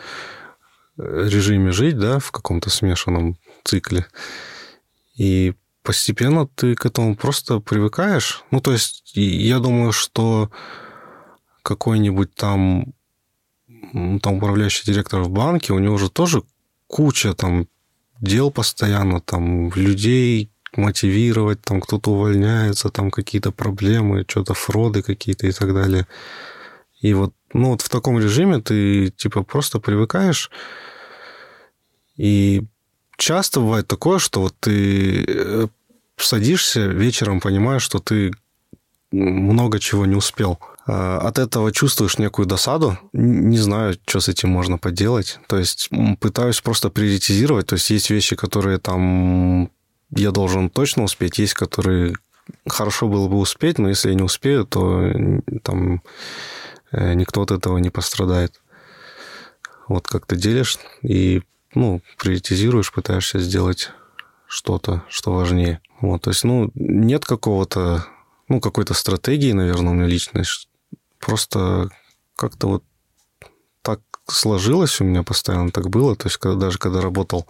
э, 0.97 1.27
режиме 1.29 1.71
жить, 1.71 1.97
да, 1.97 2.19
в 2.19 2.31
каком-то 2.31 2.69
смешанном 2.69 3.37
цикле. 3.63 4.05
И 5.15 5.53
постепенно 5.83 6.45
ты 6.47 6.75
к 6.75 6.85
этому 6.85 7.15
просто 7.15 7.59
привыкаешь. 7.59 8.43
Ну, 8.51 8.59
то 8.59 8.73
есть 8.73 9.13
я 9.15 9.59
думаю, 9.59 9.93
что 9.93 10.51
какой-нибудь 11.61 12.35
там, 12.35 12.93
там 13.93 14.33
управляющий 14.35 14.85
директор 14.85 15.21
в 15.21 15.29
банке, 15.29 15.71
у 15.71 15.79
него 15.79 15.97
же 15.97 16.09
тоже 16.09 16.43
куча 16.87 17.33
там 17.33 17.69
дел 18.19 18.51
постоянно, 18.51 19.21
там 19.21 19.71
людей 19.73 20.52
мотивировать, 20.75 21.61
там 21.61 21.81
кто-то 21.81 22.11
увольняется, 22.11 22.89
там 22.89 23.11
какие-то 23.11 23.51
проблемы, 23.51 24.25
что-то 24.27 24.53
фроды 24.53 25.01
какие-то 25.01 25.47
и 25.47 25.51
так 25.51 25.73
далее. 25.73 26.07
И 27.01 27.13
вот, 27.13 27.33
ну, 27.53 27.69
вот 27.69 27.81
в 27.81 27.89
таком 27.89 28.19
режиме 28.19 28.61
ты 28.61 29.09
типа 29.09 29.43
просто 29.43 29.79
привыкаешь, 29.79 30.49
и 32.15 32.63
часто 33.17 33.59
бывает 33.59 33.87
такое, 33.87 34.19
что 34.19 34.41
вот 34.41 34.55
ты 34.59 35.25
э, 35.27 35.67
садишься 36.17 36.87
вечером, 36.87 37.39
понимаешь, 37.39 37.83
что 37.83 37.99
ты 37.99 38.31
много 39.11 39.79
чего 39.79 40.05
не 40.05 40.15
успел. 40.15 40.59
А 40.85 41.19
от 41.19 41.39
этого 41.39 41.71
чувствуешь 41.71 42.17
некую 42.17 42.45
досаду. 42.45 42.97
Не 43.13 43.57
знаю, 43.57 43.95
что 44.05 44.19
с 44.19 44.27
этим 44.27 44.49
можно 44.49 44.77
поделать. 44.77 45.39
То 45.47 45.57
есть 45.57 45.89
пытаюсь 46.19 46.59
просто 46.61 46.89
приоритизировать. 46.89 47.67
То 47.67 47.75
есть 47.75 47.89
есть 47.89 48.09
вещи, 48.09 48.35
которые 48.35 48.79
там 48.79 49.71
я 50.15 50.31
должен 50.31 50.69
точно 50.69 51.03
успеть. 51.03 51.39
Есть, 51.39 51.53
которые 51.53 52.13
хорошо 52.67 53.07
было 53.07 53.27
бы 53.27 53.37
успеть, 53.37 53.79
но 53.79 53.89
если 53.89 54.09
я 54.09 54.15
не 54.15 54.23
успею, 54.23 54.65
то 54.65 55.11
там 55.63 56.01
э, 56.91 57.13
никто 57.13 57.41
от 57.41 57.51
этого 57.51 57.77
не 57.77 57.89
пострадает. 57.89 58.61
Вот 59.87 60.07
как 60.07 60.25
ты 60.25 60.35
делишь 60.35 60.77
и 61.01 61.41
ну, 61.75 62.01
приоритизируешь, 62.17 62.91
пытаешься 62.91 63.39
сделать 63.39 63.91
что-то, 64.47 65.03
что 65.09 65.33
важнее. 65.33 65.81
Вот, 66.01 66.23
то 66.23 66.29
есть, 66.29 66.43
ну, 66.43 66.69
нет 66.75 67.25
какого-то, 67.25 68.05
ну, 68.47 68.59
какой-то 68.59 68.93
стратегии, 68.93 69.51
наверное, 69.51 69.91
у 69.91 69.95
меня 69.95 70.05
личной. 70.05 70.43
Просто 71.19 71.89
как-то 72.35 72.67
вот 72.67 72.83
так 73.81 74.01
сложилось 74.27 75.01
у 75.01 75.05
меня 75.05 75.23
постоянно 75.23 75.71
так 75.71 75.89
было. 75.89 76.15
То 76.15 76.27
есть, 76.27 76.37
когда, 76.37 76.59
даже 76.59 76.77
когда 76.77 77.01
работал 77.01 77.47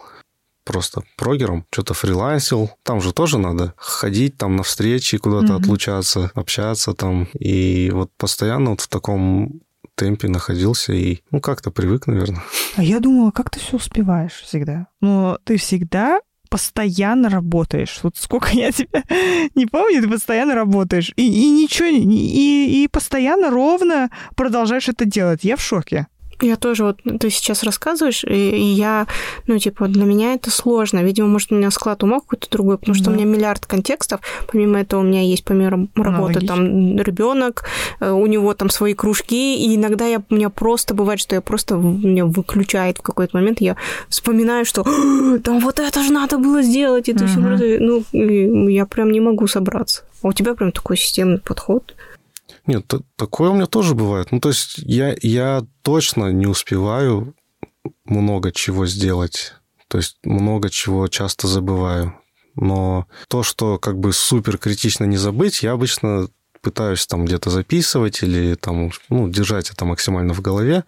просто 0.64 1.04
прогером, 1.18 1.66
что-то 1.72 1.94
фрилансил. 1.94 2.72
Там 2.84 3.02
же 3.02 3.14
тоже 3.14 3.38
надо 3.38 3.74
ходить 3.78 4.38
там 4.38 4.56
на 4.56 4.64
встречи, 4.64 5.18
куда-то 5.18 5.54
mm-hmm. 5.54 5.62
отлучаться, 5.62 6.32
общаться 6.36 6.94
там. 6.94 7.28
И 7.40 7.92
вот 7.94 8.12
постоянно 8.18 8.72
вот 8.72 8.82
в 8.82 8.88
таком 8.88 9.62
темпе 9.96 10.28
находился 10.28 10.94
и, 10.94 11.20
ну, 11.32 11.40
как-то 11.40 11.72
привык, 11.72 12.08
наверное. 12.08 12.44
А 12.76 12.84
я 12.84 13.00
думала, 13.00 13.32
как 13.32 13.50
ты 13.50 13.60
все 13.60 13.78
успеваешь 13.78 14.42
всегда? 14.42 14.88
Но 15.02 15.38
ты 15.44 15.58
всегда 15.58 16.20
постоянно 16.50 17.30
работаешь. 17.30 18.00
Вот 18.04 18.16
сколько 18.16 18.50
я 18.52 18.72
тебя 18.72 19.04
не 19.56 19.66
помню, 19.66 20.02
ты 20.02 20.08
постоянно 20.08 20.54
работаешь. 20.54 21.12
И, 21.16 21.26
и 21.26 21.50
ничего, 21.50 21.88
и, 21.88 22.84
и 22.84 22.88
постоянно 22.88 23.50
ровно 23.50 24.12
продолжаешь 24.36 24.88
это 24.88 25.06
делать. 25.06 25.44
Я 25.44 25.56
в 25.56 25.62
шоке. 25.62 26.08
Я 26.42 26.56
тоже 26.56 26.84
вот, 26.84 27.00
ты 27.20 27.30
сейчас 27.30 27.64
рассказываешь, 27.64 28.24
и, 28.24 28.50
и 28.50 28.64
я, 28.64 29.08
ну, 29.48 29.58
типа, 29.58 29.88
для 29.88 30.06
меня 30.06 30.34
это 30.34 30.52
сложно. 30.52 31.04
Видимо, 31.04 31.28
может, 31.28 31.52
у 31.52 31.56
меня 31.56 31.72
склад 31.72 32.04
ума 32.04 32.20
какой-то 32.20 32.50
другой, 32.50 32.78
потому 32.78 32.96
что 32.96 33.06
да. 33.06 33.12
у 33.12 33.14
меня 33.14 33.26
миллиард 33.26 33.66
контекстов. 33.66 34.22
Помимо 34.52 34.80
этого, 34.80 35.02
у 35.02 35.04
меня 35.04 35.22
есть 35.22 35.44
помимо 35.44 35.88
работы 35.96 36.40
ну, 36.42 36.48
там 36.48 36.98
ребенок, 36.98 37.66
э, 38.00 38.12
у 38.12 38.26
него 38.26 38.54
там 38.54 38.70
свои 38.70 38.94
кружки, 38.94 39.58
и 39.58 39.76
иногда 39.76 40.06
я, 40.06 40.22
у 40.30 40.36
меня 40.36 40.50
просто 40.50 40.94
бывает, 40.94 41.20
что 41.20 41.36
я 41.36 41.42
просто 41.42 41.76
меня 41.76 42.26
выключает 42.26 42.98
в 42.98 43.02
какой-то 43.02 43.38
момент, 43.38 43.62
я 43.62 43.76
вспоминаю, 44.10 44.66
что 44.66 44.84
там 45.44 45.60
вот 45.60 45.80
это 45.80 46.04
же 46.04 46.12
надо 46.12 46.38
было 46.38 46.62
сделать, 46.62 47.10
и 47.10 47.14
ты 47.14 47.26
uh-huh. 47.26 47.58
все, 47.58 47.80
ну, 47.80 48.68
я 48.68 48.86
прям 48.86 49.12
не 49.12 49.20
могу 49.20 49.48
собраться. 49.48 50.04
А 50.22 50.28
у 50.28 50.34
тебя 50.34 50.56
прям 50.56 50.72
такой 50.72 50.98
системный 50.98 51.40
подход. 51.40 51.94
Нет, 52.66 52.92
такое 53.16 53.50
у 53.50 53.56
меня 53.56 53.66
тоже 53.66 53.94
бывает. 53.94 54.32
Ну, 54.32 54.40
то 54.40 54.50
есть 54.50 54.78
я, 54.78 55.16
я 55.22 55.66
точно 55.82 56.32
не 56.32 56.48
успеваю 56.48 57.36
много 58.06 58.52
чего 58.52 58.86
сделать. 58.86 59.54
То 59.90 59.98
есть 59.98 60.18
много 60.24 60.70
чего 60.70 61.08
часто 61.08 61.48
забываю. 61.48 62.16
Но 62.56 63.08
то, 63.28 63.44
что 63.44 63.78
как 63.80 64.00
бы 64.00 64.14
супер 64.14 64.58
критично 64.58 65.06
не 65.06 65.18
забыть, 65.18 65.64
я 65.64 65.74
обычно 65.74 66.30
пытаюсь 66.62 67.06
там 67.06 67.26
где-то 67.26 67.50
записывать 67.50 68.24
или 68.24 68.56
там, 68.56 68.92
ну, 69.10 69.28
держать 69.28 69.70
это 69.70 69.84
максимально 69.86 70.34
в 70.34 70.42
голове. 70.42 70.86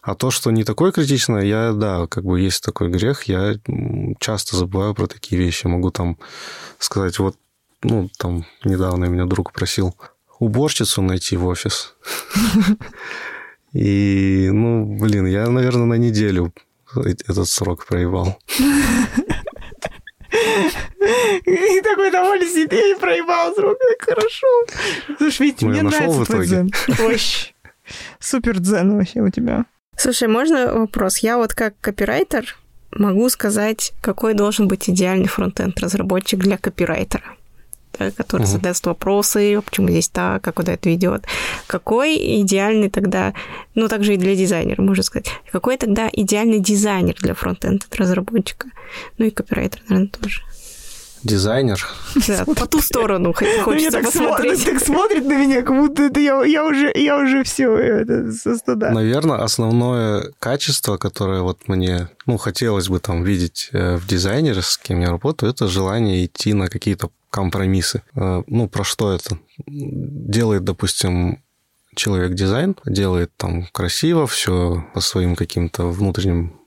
А 0.00 0.14
то, 0.14 0.30
что 0.30 0.50
не 0.50 0.64
такое 0.64 0.90
критичное, 0.90 1.42
я, 1.42 1.72
да, 1.72 2.06
как 2.06 2.24
бы 2.24 2.40
есть 2.40 2.64
такой 2.64 2.88
грех, 2.88 3.24
я 3.24 3.56
часто 4.18 4.56
забываю 4.56 4.94
про 4.94 5.06
такие 5.06 5.40
вещи. 5.40 5.66
Могу 5.66 5.90
там 5.90 6.18
сказать, 6.78 7.18
вот, 7.18 7.36
ну, 7.82 8.08
там 8.16 8.46
недавно 8.64 9.04
меня 9.04 9.26
друг 9.26 9.52
просил 9.52 9.94
уборщицу 10.38 11.02
найти 11.02 11.36
в 11.36 11.46
офис. 11.46 11.96
И, 13.72 14.48
ну, 14.52 14.84
блин, 14.98 15.26
я, 15.26 15.48
наверное, 15.48 15.86
на 15.86 15.94
неделю 15.94 16.52
этот 16.96 17.48
срок 17.48 17.86
проебал. 17.86 18.38
И 21.44 21.80
такой 21.82 22.10
довольный 22.10 22.46
сидит, 22.46 22.72
я 22.72 22.88
не 22.88 22.94
проебал 22.98 23.54
срок, 23.54 23.78
хорошо. 24.00 24.46
Слушай, 25.18 25.46
ведь 25.46 25.62
мне 25.62 25.82
нравится 25.82 26.24
твой 26.24 26.46
дзен. 26.46 26.70
Вообще. 26.98 27.52
Супер 28.20 28.58
дзен 28.58 28.96
вообще 28.96 29.20
у 29.20 29.30
тебя. 29.30 29.64
Слушай, 29.96 30.28
можно 30.28 30.74
вопрос? 30.74 31.18
Я 31.18 31.38
вот 31.38 31.54
как 31.54 31.74
копирайтер 31.80 32.56
могу 32.92 33.28
сказать, 33.28 33.92
какой 34.00 34.34
должен 34.34 34.68
быть 34.68 34.88
идеальный 34.88 35.28
фронтенд 35.28 35.78
разработчик 35.80 36.40
для 36.40 36.56
копирайтера 36.58 37.37
который 38.16 38.42
угу. 38.42 38.48
задаст 38.48 38.86
вопросы, 38.86 39.60
почему 39.62 39.88
здесь 39.88 40.08
так, 40.08 40.42
как 40.42 40.54
куда 40.54 40.74
это 40.74 40.88
ведет. 40.88 41.24
Какой 41.66 42.16
идеальный 42.42 42.90
тогда, 42.90 43.34
ну, 43.74 43.88
также 43.88 44.14
и 44.14 44.16
для 44.16 44.34
дизайнера, 44.34 44.80
можно 44.82 45.02
сказать, 45.02 45.28
какой 45.52 45.76
тогда 45.76 46.08
идеальный 46.12 46.60
дизайнер 46.60 47.14
для 47.20 47.34
фронтенд 47.34 47.86
разработчика? 47.96 48.68
Ну 49.18 49.26
и 49.26 49.30
копирайтер, 49.30 49.82
наверное, 49.88 50.10
тоже. 50.10 50.42
Дизайнер. 51.22 51.86
Да, 52.26 52.44
по 52.44 52.66
ту 52.66 52.80
сторону 52.80 53.34
Мне 53.40 53.62
хочется 53.62 53.90
так 53.90 54.04
посмотреть. 54.04 54.58
смотрит, 54.60 54.78
так 54.78 54.86
смотрит 54.86 55.24
на 55.26 55.32
меня, 55.40 55.62
как 55.62 55.76
будто 55.76 56.02
это 56.04 56.20
я, 56.20 56.42
я 56.44 56.64
уже, 56.64 56.92
я 56.94 57.18
уже 57.18 57.42
все 57.44 57.76
это, 57.76 58.32
со 58.32 58.56
стыда. 58.56 58.90
Наверное, 58.90 59.38
основное 59.38 60.32
качество, 60.38 60.96
которое 60.96 61.42
вот 61.42 61.68
мне, 61.68 62.08
ну, 62.26 62.36
хотелось 62.38 62.88
бы 62.88 62.98
там 63.00 63.22
видеть 63.24 63.70
э, 63.72 63.96
в 63.96 64.06
дизайнере, 64.06 64.62
с 64.62 64.78
кем 64.78 65.00
я 65.00 65.10
работаю, 65.10 65.50
это 65.50 65.68
желание 65.68 66.24
идти 66.24 66.52
на 66.54 66.68
какие-то 66.68 67.10
компромиссы. 67.30 68.02
Э, 68.14 68.42
Ну, 68.46 68.68
про 68.68 68.84
что 68.84 69.12
это? 69.12 69.38
Делает, 69.66 70.64
допустим, 70.64 71.42
человек 71.94 72.34
дизайн, 72.34 72.76
делает 72.86 73.30
там 73.36 73.66
красиво, 73.72 74.26
все 74.26 74.84
по 74.94 75.00
своим 75.00 75.34
каким-то 75.36 75.88
внутренним 75.88 76.60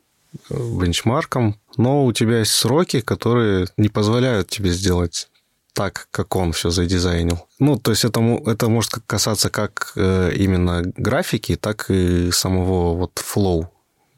э, 0.50 0.56
бенчмаркам, 0.80 1.56
но 1.78 2.06
у 2.06 2.14
тебя 2.14 2.40
есть 2.40 2.52
сроки, 2.52 3.02
которые 3.02 3.68
не 3.78 3.90
позволяют 3.90 4.50
тебе 4.50 4.72
сделать 4.72 5.30
так, 5.74 6.08
как 6.12 6.36
он 6.36 6.52
все 6.52 6.70
задизайнил. 6.70 7.48
Ну, 7.60 7.78
то 7.78 7.92
есть 7.92 8.04
это, 8.04 8.20
это 8.46 8.70
может 8.70 8.94
касаться 9.08 9.50
как 9.50 9.94
э, 9.96 10.34
именно 10.36 10.84
графики, 10.98 11.56
так 11.56 11.90
и 11.90 12.30
самого 12.32 12.96
вот 12.96 13.20
flow 13.20 13.68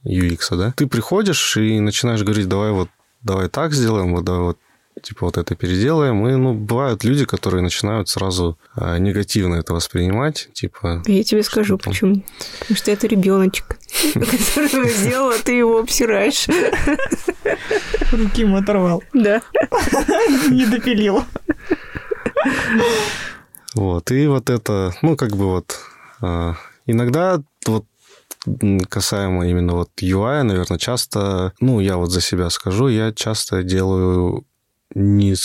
UX, 0.05 0.55
да? 0.57 0.73
Ты 0.75 0.87
приходишь 0.87 1.57
и 1.57 1.79
начинаешь 1.79 2.23
говорить, 2.23 2.47
давай 2.47 2.71
вот, 2.71 2.89
давай 3.21 3.49
так 3.49 3.73
сделаем, 3.73 4.15
вот 4.15 4.25
давай 4.25 4.41
вот 4.41 4.57
типа 5.01 5.25
вот 5.25 5.37
это 5.37 5.55
переделаем. 5.55 6.27
И, 6.27 6.35
ну, 6.35 6.53
бывают 6.53 7.03
люди, 7.03 7.25
которые 7.25 7.61
начинают 7.61 8.09
сразу 8.09 8.57
э, 8.75 8.97
негативно 8.99 9.55
это 9.55 9.73
воспринимать, 9.73 10.49
типа... 10.53 11.01
Я 11.05 11.23
тебе 11.23 11.43
скажу, 11.43 11.77
там? 11.77 11.91
почему. 11.91 12.23
Потому 12.59 12.77
что 12.77 12.91
это 12.91 13.07
ребеночек, 13.07 13.77
который 14.13 14.89
сделал, 14.89 15.29
а 15.31 15.37
ты 15.43 15.53
его 15.53 15.79
обсираешь. 15.79 16.47
Руки 18.11 18.41
ему 18.41 18.57
оторвал, 18.57 19.03
Да. 19.13 19.41
не 20.49 20.65
допилил. 20.65 21.23
Вот, 23.75 24.11
и 24.11 24.27
вот 24.27 24.49
это, 24.49 24.93
ну, 25.01 25.15
как 25.15 25.35
бы 25.35 25.45
вот... 25.45 25.79
э, 26.21 26.53
иногда 26.85 27.41
вот 27.65 27.85
касаемо 28.89 29.47
именно 29.47 29.73
вот 29.73 29.89
UI, 30.01 30.43
наверное, 30.43 30.77
часто, 30.77 31.53
ну, 31.59 31.79
я 31.79 31.97
вот 31.97 32.11
за 32.11 32.21
себя 32.21 32.49
скажу, 32.49 32.87
я 32.89 33.11
часто 33.13 33.63
делаю 33.63 34.45
не, 34.93 35.35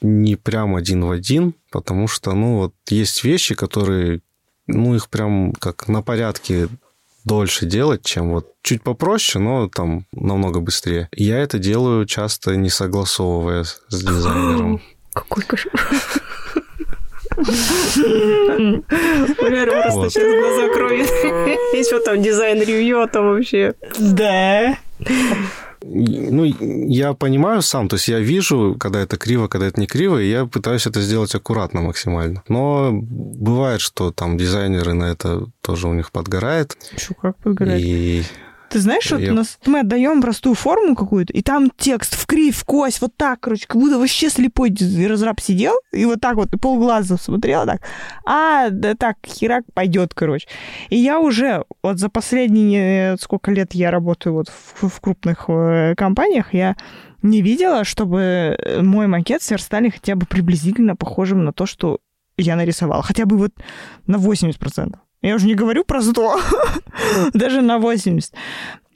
не 0.00 0.36
прям 0.36 0.76
один 0.76 1.04
в 1.04 1.10
один, 1.10 1.54
потому 1.70 2.08
что, 2.08 2.32
ну, 2.32 2.56
вот 2.56 2.74
есть 2.88 3.24
вещи, 3.24 3.54
которые, 3.54 4.20
ну, 4.66 4.94
их 4.94 5.08
прям 5.08 5.52
как 5.52 5.88
на 5.88 6.02
порядке 6.02 6.68
дольше 7.24 7.66
делать, 7.66 8.04
чем 8.04 8.30
вот 8.30 8.54
чуть 8.62 8.82
попроще, 8.82 9.42
но 9.42 9.68
там 9.68 10.06
намного 10.12 10.60
быстрее. 10.60 11.08
Я 11.12 11.38
это 11.38 11.58
делаю 11.58 12.06
часто 12.06 12.56
не 12.56 12.70
согласовывая 12.70 13.64
с 13.64 13.78
дизайнером. 13.90 14.80
Какой 15.12 15.42
кошмар. 15.44 15.90
Валера 19.38 19.82
просто 19.82 19.98
Вот. 19.98 20.12
сейчас 20.12 20.40
глаза 20.40 20.68
кроет. 20.72 21.08
И 21.74 21.84
что 21.84 22.00
там, 22.00 22.22
дизайн-ревью, 22.22 23.02
а 23.02 23.06
там 23.06 23.28
вообще... 23.28 23.74
Да. 23.98 24.78
Ну, 25.82 26.44
я 26.44 27.14
понимаю 27.14 27.62
сам, 27.62 27.88
то 27.88 27.96
есть 27.96 28.08
я 28.08 28.18
вижу, 28.18 28.76
когда 28.78 29.00
это 29.00 29.16
криво, 29.16 29.48
когда 29.48 29.66
это 29.66 29.80
не 29.80 29.86
криво, 29.86 30.20
и 30.20 30.28
я 30.28 30.46
пытаюсь 30.46 30.86
это 30.86 31.00
сделать 31.00 31.34
аккуратно 31.34 31.80
максимально. 31.80 32.42
Но 32.48 32.90
бывает, 32.92 33.80
что 33.80 34.10
там 34.12 34.36
дизайнеры 34.36 34.94
на 34.94 35.04
это 35.04 35.46
тоже 35.60 35.88
у 35.88 35.94
них 35.94 36.10
подгорает. 36.10 36.76
Чё, 36.96 37.14
как 37.14 37.36
подгорает? 37.38 37.82
И 37.84 38.24
Ты 38.70 38.80
знаешь, 38.80 39.10
вот 39.10 39.20
Я- 39.20 39.32
нас 39.32 39.58
мы 39.66 39.80
отдаем 39.80 40.20
простую 40.20 40.54
форму 40.54 40.94
какую-то, 40.94 41.32
и 41.32 41.42
там 41.42 41.70
текст 41.76 42.14
в 42.14 42.26
кривь, 42.26 42.56
в 42.56 42.64
кость, 42.64 43.00
вот 43.00 43.16
так, 43.16 43.40
короче, 43.40 43.66
как 43.66 43.80
будто 43.80 43.98
вообще 43.98 44.28
слепой 44.28 44.74
разраб 45.06 45.40
сидел, 45.40 45.74
и 45.92 46.04
вот 46.04 46.20
так 46.20 46.36
вот, 46.36 46.50
полглаза 46.60 47.16
смотрел, 47.16 47.64
так, 47.64 47.80
а, 48.26 48.68
да 48.70 48.94
так, 48.94 49.16
херак 49.26 49.64
пойдет, 49.72 50.12
короче. 50.14 50.46
И 50.90 50.96
я 50.96 51.18
уже 51.18 51.64
вот 51.82 51.98
за 51.98 52.08
последние, 52.10 53.16
сколько 53.18 53.50
лет 53.50 53.74
я 53.74 53.90
работаю 53.90 54.34
вот 54.34 54.48
в, 54.48 54.88
в 54.88 55.00
крупных 55.00 55.44
э, 55.48 55.94
компаниях, 55.96 56.52
я 56.52 56.76
не 57.22 57.42
видела, 57.42 57.84
чтобы 57.84 58.20
э, 58.20 58.82
мой 58.82 59.06
макет 59.06 59.42
сверстали 59.42 59.88
хотя 59.88 60.14
бы 60.14 60.26
приблизительно 60.26 60.94
похожим 60.94 61.44
на 61.44 61.52
то, 61.52 61.66
что 61.66 61.98
я 62.36 62.54
нарисовала. 62.56 63.02
Хотя 63.02 63.26
бы 63.26 63.36
вот 63.36 63.52
на 64.06 64.16
80%. 64.16 64.94
Я 65.22 65.34
уже 65.34 65.46
не 65.46 65.54
говорю 65.54 65.84
про 65.84 66.00
100, 66.02 66.40
даже 67.34 67.60
на 67.60 67.78
80. 67.78 68.32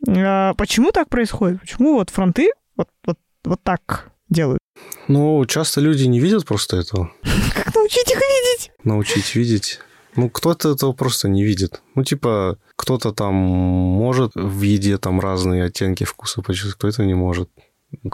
А, 0.08 0.54
Почему 0.54 0.92
так 0.92 1.08
происходит? 1.08 1.60
Почему 1.60 1.94
вот 1.94 2.10
фронты 2.10 2.50
вот, 2.76 2.88
вот, 3.06 3.18
вот 3.44 3.60
так 3.62 4.10
делают? 4.28 4.58
ну, 5.08 5.44
часто 5.46 5.80
люди 5.80 6.04
не 6.04 6.20
видят 6.20 6.44
просто 6.46 6.76
этого. 6.76 7.12
Как 7.54 7.74
научить 7.74 8.10
их 8.10 8.16
видеть? 8.16 8.70
Научить 8.84 9.34
видеть. 9.34 9.80
Ну, 10.16 10.28
кто-то 10.28 10.72
этого 10.72 10.92
просто 10.92 11.28
не 11.28 11.42
видит. 11.44 11.82
Ну, 11.94 12.04
типа, 12.04 12.58
кто-то 12.76 13.12
там 13.12 13.34
может 13.34 14.32
в 14.34 14.62
еде 14.62 14.98
там 14.98 15.20
разные 15.20 15.64
оттенки 15.64 16.04
вкуса 16.04 16.42
почувствовать, 16.42 16.76
кто-то 16.76 17.04
не 17.04 17.14
может. 17.14 17.48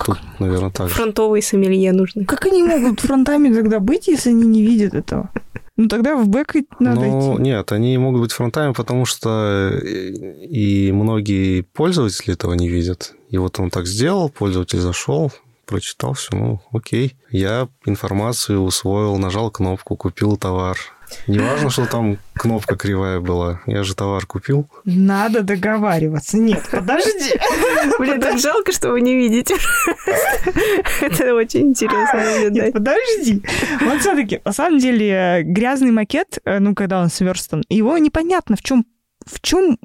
Тут, 0.04 0.18
наверное, 0.38 0.70
так 0.70 0.88
же. 0.88 0.94
Фронтовые 0.94 1.42
сомелье 1.42 1.92
нужны. 1.92 2.24
Как 2.24 2.46
они 2.46 2.62
могут 2.62 3.00
фронтами 3.00 3.52
тогда 3.52 3.80
быть, 3.80 4.08
если 4.08 4.30
они 4.30 4.46
не 4.46 4.62
видят 4.62 4.94
этого? 4.94 5.30
Ну 5.78 5.86
тогда 5.86 6.16
в 6.16 6.28
бэк 6.28 6.54
надо 6.80 7.00
Ну, 7.00 7.34
идти. 7.34 7.42
нет, 7.42 7.70
они 7.70 7.96
могут 7.98 8.20
быть 8.22 8.32
фронтами, 8.32 8.72
потому 8.72 9.04
что 9.06 9.70
и 9.80 10.90
многие 10.92 11.60
пользователи 11.62 12.34
этого 12.34 12.54
не 12.54 12.68
видят. 12.68 13.14
И 13.30 13.38
вот 13.38 13.60
он 13.60 13.70
так 13.70 13.86
сделал, 13.86 14.28
пользователь 14.28 14.80
зашел, 14.80 15.32
прочитал 15.68 16.14
все, 16.14 16.34
ну, 16.34 16.60
окей. 16.72 17.16
Я 17.30 17.68
информацию 17.84 18.60
усвоил, 18.62 19.16
нажал 19.18 19.50
кнопку, 19.50 19.96
купил 19.96 20.36
товар. 20.36 20.78
Не 21.26 21.38
важно, 21.38 21.70
что 21.70 21.86
там 21.86 22.18
кнопка 22.34 22.76
кривая 22.76 23.20
была. 23.20 23.60
Я 23.66 23.82
же 23.82 23.94
товар 23.94 24.26
купил. 24.26 24.68
Надо 24.84 25.42
договариваться. 25.42 26.38
Нет, 26.38 26.66
подожди. 26.70 27.38
Блин, 27.98 28.20
так 28.20 28.38
жалко, 28.38 28.72
что 28.72 28.90
вы 28.90 29.00
не 29.00 29.14
видите. 29.14 29.54
Это 31.00 31.34
очень 31.34 31.68
интересно 31.68 32.18
Нет, 32.18 32.44
наблюдать. 32.44 32.72
подожди. 32.72 33.42
Вот 33.80 34.00
все-таки, 34.00 34.40
на 34.44 34.52
самом 34.52 34.78
деле, 34.78 35.42
грязный 35.44 35.92
макет, 35.92 36.38
э, 36.44 36.58
ну, 36.58 36.74
когда 36.74 37.00
он 37.00 37.08
сверстан, 37.08 37.62
его 37.68 37.96
непонятно, 37.98 38.56
в 38.56 38.62
чем 38.62 38.84
в 39.26 39.40
чем 39.40 39.78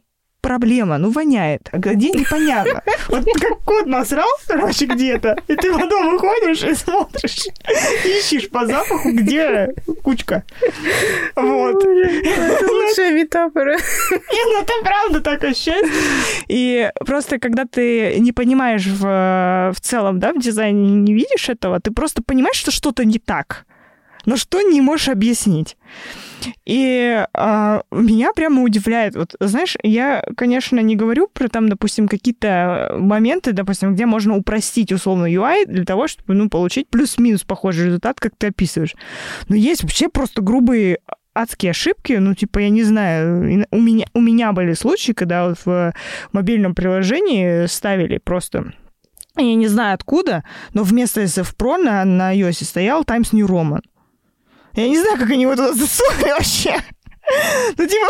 проблема, 0.44 0.98
ну, 0.98 1.10
воняет, 1.10 1.70
а 1.72 1.78
где 1.78 2.12
непонятно. 2.12 2.84
Вот 3.08 3.26
как 3.40 3.60
кот 3.64 3.86
насрал, 3.86 4.28
короче, 4.46 4.86
где-то, 4.86 5.38
и 5.48 5.56
ты 5.56 5.74
потом 5.74 6.12
выходишь 6.12 6.64
и 6.64 6.76
смотришь, 6.76 7.48
ищешь 8.06 8.50
по 8.50 8.66
запаху, 8.66 9.10
где 9.12 9.74
кучка. 10.04 10.44
Вот. 11.36 11.86
Это 11.86 12.72
лучшая 12.72 13.14
метафора. 13.14 13.78
Не, 14.12 14.44
ну 14.52 14.62
это 14.62 14.74
правда 14.84 15.22
так 15.22 15.44
ощущается. 15.46 15.94
И 16.50 16.92
просто 17.06 17.40
когда 17.40 17.64
ты 17.66 18.20
не 18.20 18.34
понимаешь 18.34 18.86
в, 18.86 19.72
в 19.74 19.80
целом, 19.80 20.20
да, 20.20 20.34
в 20.34 20.40
дизайне 20.40 20.90
не 20.90 21.14
видишь 21.14 21.48
этого, 21.48 21.80
ты 21.80 21.92
просто 21.92 22.22
понимаешь, 22.22 22.58
что 22.58 22.72
что-то 22.72 23.06
не 23.06 23.18
так, 23.18 23.66
но 24.26 24.36
что 24.36 24.62
не 24.62 24.82
можешь 24.82 25.08
объяснить. 25.08 25.78
И 26.66 27.26
а, 27.34 27.84
меня 27.92 28.32
прямо 28.34 28.64
удивляет. 28.64 29.16
Вот, 29.16 29.36
знаешь, 29.40 29.76
я, 29.84 30.24
конечно, 30.36 30.80
не 30.80 30.96
говорю 30.96 31.28
про 31.28 31.48
там, 31.50 31.70
допустим, 31.70 32.08
какие-то 32.08 32.96
моменты, 32.98 33.54
допустим, 33.54 33.94
где 33.94 34.06
можно 34.06 34.36
упростить 34.36 34.92
условно 34.92 35.26
UI 35.26 35.66
для 35.66 35.86
того, 35.86 36.08
чтобы, 36.08 36.34
ну, 36.34 36.50
получить 36.50 36.90
плюс-минус 36.90 37.44
похожий 37.44 37.88
результат, 37.88 38.20
как 38.20 38.34
ты 38.38 38.48
описываешь. 38.48 38.96
Но 39.50 39.56
есть 39.56 39.84
вообще 39.84 40.10
просто 40.10 40.42
грубые 40.42 41.00
адские 41.36 41.72
ошибки, 41.72 42.14
ну, 42.14 42.36
типа, 42.36 42.60
я 42.60 42.70
не 42.70 42.84
знаю, 42.84 43.66
у 43.72 43.80
меня, 43.80 44.06
у 44.14 44.22
меня 44.22 44.52
были 44.52 44.74
случаи, 44.74 45.14
когда 45.14 45.50
вот 45.50 45.58
в 45.66 45.94
мобильном 46.32 46.76
приложении 46.76 47.66
ставили 47.66 48.20
просто 48.20 48.74
я 49.38 49.56
не 49.56 49.68
знаю 49.68 49.96
откуда, 49.96 50.44
но 50.74 50.84
вместо 50.84 51.24
SF 51.24 51.56
Pro 51.58 51.78
на, 51.78 52.06
на 52.06 52.36
iOS 52.36 52.64
стоял 52.64 53.04
Times 53.04 53.34
New 53.34 53.48
Roman. 53.48 53.82
Я 54.76 54.88
не 54.90 55.00
знаю, 55.00 55.18
как 55.18 55.30
они 55.30 55.44
его 55.44 55.56
туда 55.56 55.74
засунули 55.74 56.30
вообще. 56.32 56.76
Ну, 57.78 57.88
типа, 57.88 58.08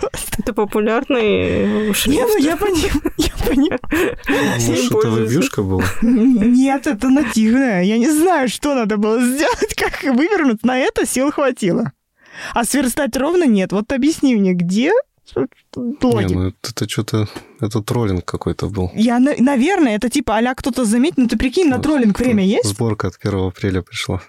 просто... 0.00 0.36
Это 0.38 0.52
популярный 0.52 1.92
шрифт. 1.94 2.06
Не, 2.06 2.22
ну 2.26 2.36
я 2.36 2.56
понимаю, 2.56 3.12
я 3.16 3.30
понимаю. 3.46 3.80
Может, 4.28 4.92
это 4.92 5.08
вебюшка 5.08 5.62
была? 5.62 5.84
Нет, 6.02 6.86
это 6.86 7.08
нативное. 7.08 7.82
Я 7.82 7.98
не 7.98 8.10
знаю, 8.10 8.48
что 8.48 8.74
надо 8.74 8.98
было 8.98 9.20
сделать, 9.22 9.74
как 9.76 10.02
вывернуть. 10.02 10.64
На 10.64 10.78
это 10.78 11.06
сил 11.06 11.32
хватило. 11.32 11.92
А 12.54 12.64
сверстать 12.64 13.16
ровно 13.16 13.44
нет. 13.44 13.72
Вот 13.72 13.90
объясни 13.92 14.36
мне, 14.36 14.52
где 14.52 14.92
Не, 15.34 15.96
логика? 16.02 16.34
ну 16.34 16.48
это, 16.48 16.56
это 16.70 16.88
что-то... 16.88 17.28
Это 17.60 17.80
троллинг 17.80 18.24
какой-то 18.24 18.68
был. 18.68 18.90
Я, 18.94 19.18
на- 19.18 19.36
наверное, 19.38 19.96
это 19.96 20.10
типа 20.10 20.36
а 20.38 20.54
кто-то 20.54 20.84
заметил, 20.84 21.22
ну 21.22 21.28
ты 21.28 21.38
прикинь, 21.38 21.68
на 21.68 21.78
троллинг 21.78 22.18
время 22.18 22.44
есть? 22.44 22.68
Сборка 22.68 23.08
от 23.08 23.14
1 23.22 23.38
апреля 23.48 23.82
пришла. 23.82 24.20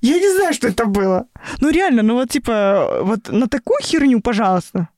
Я 0.00 0.18
не 0.18 0.32
знаю, 0.36 0.54
что 0.54 0.68
это 0.68 0.86
было. 0.86 1.26
Ну 1.60 1.70
реально, 1.70 2.02
ну 2.02 2.14
вот 2.14 2.30
типа, 2.30 3.00
вот 3.02 3.28
на 3.28 3.48
такую 3.48 3.80
херню, 3.82 4.20
пожалуйста. 4.20 4.88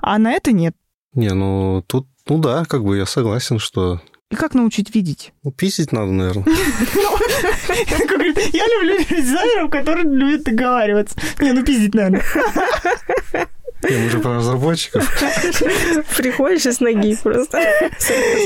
А 0.00 0.18
на 0.18 0.32
это 0.32 0.52
нет. 0.52 0.74
Не, 1.14 1.34
ну 1.34 1.82
тут, 1.86 2.06
ну 2.28 2.38
да, 2.38 2.64
как 2.64 2.84
бы 2.84 2.96
я 2.96 3.06
согласен, 3.06 3.58
что 3.58 4.00
И 4.30 4.36
как 4.36 4.54
научить 4.54 4.94
видеть? 4.94 5.32
Ну, 5.42 5.50
писать 5.50 5.92
надо, 5.92 6.12
наверное. 6.12 6.44
Я 8.52 8.66
люблю 8.66 9.04
дизайнеров, 9.10 9.70
которые 9.70 10.04
любят 10.04 10.44
договариваться. 10.44 11.16
Не, 11.40 11.52
ну 11.52 11.64
пиздить 11.64 11.94
надо. 11.94 12.22
Не, 13.88 13.96
мы 13.96 14.10
же 14.10 14.18
про 14.18 14.36
разработчиков. 14.36 15.08
Приходишь 16.16 16.66
из 16.66 16.80
ноги 16.80 17.16
просто. 17.22 17.60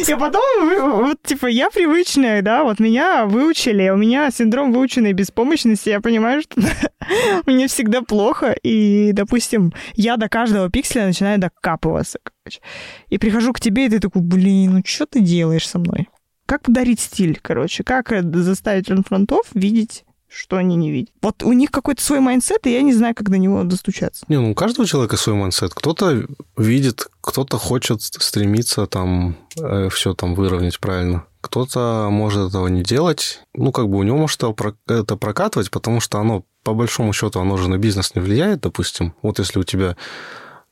И 0.07 0.15
потом, 0.15 1.03
вот, 1.03 1.23
типа, 1.23 1.47
я 1.47 1.71
привычная, 1.71 2.41
да, 2.43 2.63
вот 2.63 2.79
меня 2.79 3.27
выучили, 3.27 3.89
у 3.89 3.97
меня 3.97 4.31
синдром 4.31 4.73
выученной 4.73 5.13
беспомощности, 5.13 5.89
я 5.89 6.01
понимаю, 6.01 6.43
что 6.43 6.61
мне 7.47 7.67
всегда 7.67 8.03
плохо, 8.03 8.55
и, 8.63 9.11
допустим, 9.13 9.73
я 9.95 10.17
до 10.17 10.29
каждого 10.29 10.71
пикселя 10.71 11.07
начинаю 11.07 11.41
докапываться, 11.41 12.21
короче. 12.23 12.61
И 13.09 13.19
прихожу 13.19 13.53
к 13.53 13.61
тебе, 13.61 13.87
и 13.87 13.89
ты 13.89 13.99
такой, 13.99 14.23
блин, 14.23 14.75
ну 14.75 14.83
что 14.85 15.07
ты 15.07 15.21
делаешь 15.21 15.69
со 15.69 15.79
мной? 15.79 16.09
Как 16.47 16.63
подарить 16.63 17.01
стиль, 17.01 17.39
короче, 17.43 17.83
как 17.83 18.13
заставить 18.35 18.87
фронтов 19.07 19.47
видеть 19.55 20.05
что 20.35 20.57
они 20.57 20.77
не 20.77 20.91
видят. 20.91 21.13
Вот 21.23 21.43
у 21.43 21.53
них 21.53 21.71
какой-то 21.71 22.03
свой 22.03 22.21
mindset, 22.21 22.67
и 22.67 22.73
я 22.73 22.83
не 22.83 22.93
знаю, 22.93 23.15
как 23.15 23.31
до 23.31 23.39
него 23.39 23.63
достучаться. 23.63 24.25
Не, 24.29 24.39
ну 24.39 24.51
у 24.51 24.55
каждого 24.55 24.87
человека 24.87 25.17
свой 25.17 25.37
mindset. 25.37 25.75
Кто-то 25.75 26.25
видит, 26.57 27.07
кто-то 27.21 27.59
хочет 27.59 28.03
стремиться 28.03 28.87
там 28.87 29.37
э, 29.59 29.89
все 29.91 30.15
там 30.15 30.35
выровнять 30.35 30.81
правильно. 30.81 31.25
Кто-то 31.41 32.09
может 32.11 32.49
этого 32.49 32.69
не 32.69 32.83
делать. 32.83 33.41
Ну, 33.55 33.71
как 33.71 33.89
бы 33.89 33.99
у 33.99 34.03
него 34.03 34.17
может 34.17 34.43
это 34.43 35.17
прокатывать, 35.17 35.71
потому 35.71 36.01
что 36.01 36.19
оно, 36.19 36.45
по 36.63 36.75
большому 36.75 37.13
счету, 37.13 37.39
оно 37.39 37.57
же 37.57 37.69
на 37.69 37.79
бизнес 37.79 38.15
не 38.15 38.21
влияет, 38.21 38.63
допустим. 38.63 39.15
Вот 39.23 39.39
если 39.39 39.59
у 39.59 39.65
тебя 39.65 39.97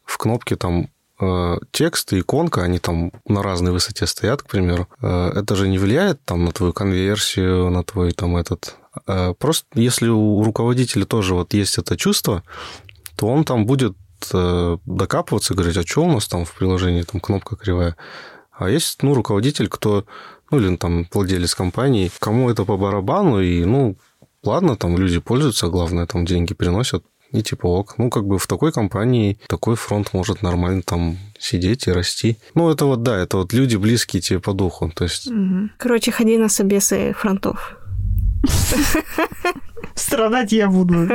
в 0.04 0.16
кнопке 0.18 0.56
там 0.56 0.88
э, 1.20 1.58
текст 1.70 2.12
и 2.14 2.20
иконка, 2.20 2.62
они 2.62 2.78
там 2.78 3.12
на 3.26 3.42
разной 3.42 3.72
высоте 3.72 4.06
стоят, 4.06 4.42
к 4.42 4.48
примеру, 4.48 4.88
э, 5.00 5.32
это 5.36 5.54
же 5.56 5.68
не 5.68 5.78
влияет 5.78 6.24
там 6.24 6.44
на 6.44 6.52
твою 6.52 6.72
конверсию, 6.72 7.70
на 7.70 7.84
твой 7.84 8.12
там 8.12 8.36
этот 8.36 8.76
просто 9.38 9.66
если 9.74 10.09
у 10.09 10.43
руководителя 10.43 11.05
тоже 11.05 11.34
вот 11.34 11.55
есть 11.55 11.78
это 11.78 11.97
чувство, 11.97 12.43
то 13.16 13.26
он 13.26 13.45
там 13.45 13.66
будет 13.66 13.97
э, 14.32 14.78
докапываться, 14.84 15.55
говорить, 15.55 15.76
а 15.76 15.86
что 15.86 16.05
у 16.05 16.12
нас 16.12 16.28
там 16.28 16.45
в 16.45 16.53
приложении, 16.55 17.03
там 17.03 17.20
кнопка 17.20 17.57
кривая. 17.57 17.97
А 18.53 18.68
есть, 18.68 19.03
ну, 19.03 19.14
руководитель, 19.14 19.68
кто, 19.68 20.05
ну, 20.51 20.59
или 20.59 20.76
там 20.76 21.07
владелец 21.12 21.55
компании, 21.55 22.11
кому 22.18 22.51
это 22.51 22.64
по 22.64 22.76
барабану, 22.76 23.40
и, 23.40 23.64
ну, 23.64 23.97
ладно, 24.45 24.76
там 24.76 24.97
люди 24.97 25.18
пользуются, 25.18 25.68
главное, 25.68 26.07
там 26.07 26.24
деньги 26.24 26.55
приносят, 26.55 27.05
и 27.32 27.43
типа 27.43 27.66
ок. 27.66 27.95
Ну, 27.99 28.11
как 28.11 28.26
бы 28.26 28.38
в 28.38 28.47
такой 28.47 28.72
компании 28.72 29.38
такой 29.49 29.74
фронт 29.74 30.12
может 30.12 30.43
нормально 30.43 30.82
там 30.82 31.16
сидеть 31.38 31.86
и 31.86 31.93
расти. 31.93 32.36
Ну, 32.55 32.70
это 32.70 32.84
вот, 32.84 33.03
да, 33.03 33.18
это 33.18 33.38
вот 33.38 33.53
люди 33.53 33.76
близкие 33.76 34.20
тебе 34.20 34.38
по 34.38 34.53
духу, 34.53 34.90
то 34.95 35.05
есть... 35.05 35.28
Короче, 35.78 36.12
ходи 36.12 36.36
на 36.36 36.49
собесы 36.49 37.14
фронтов. 37.14 37.76
Страдать 39.94 40.52
я 40.52 40.68
буду. 40.68 41.08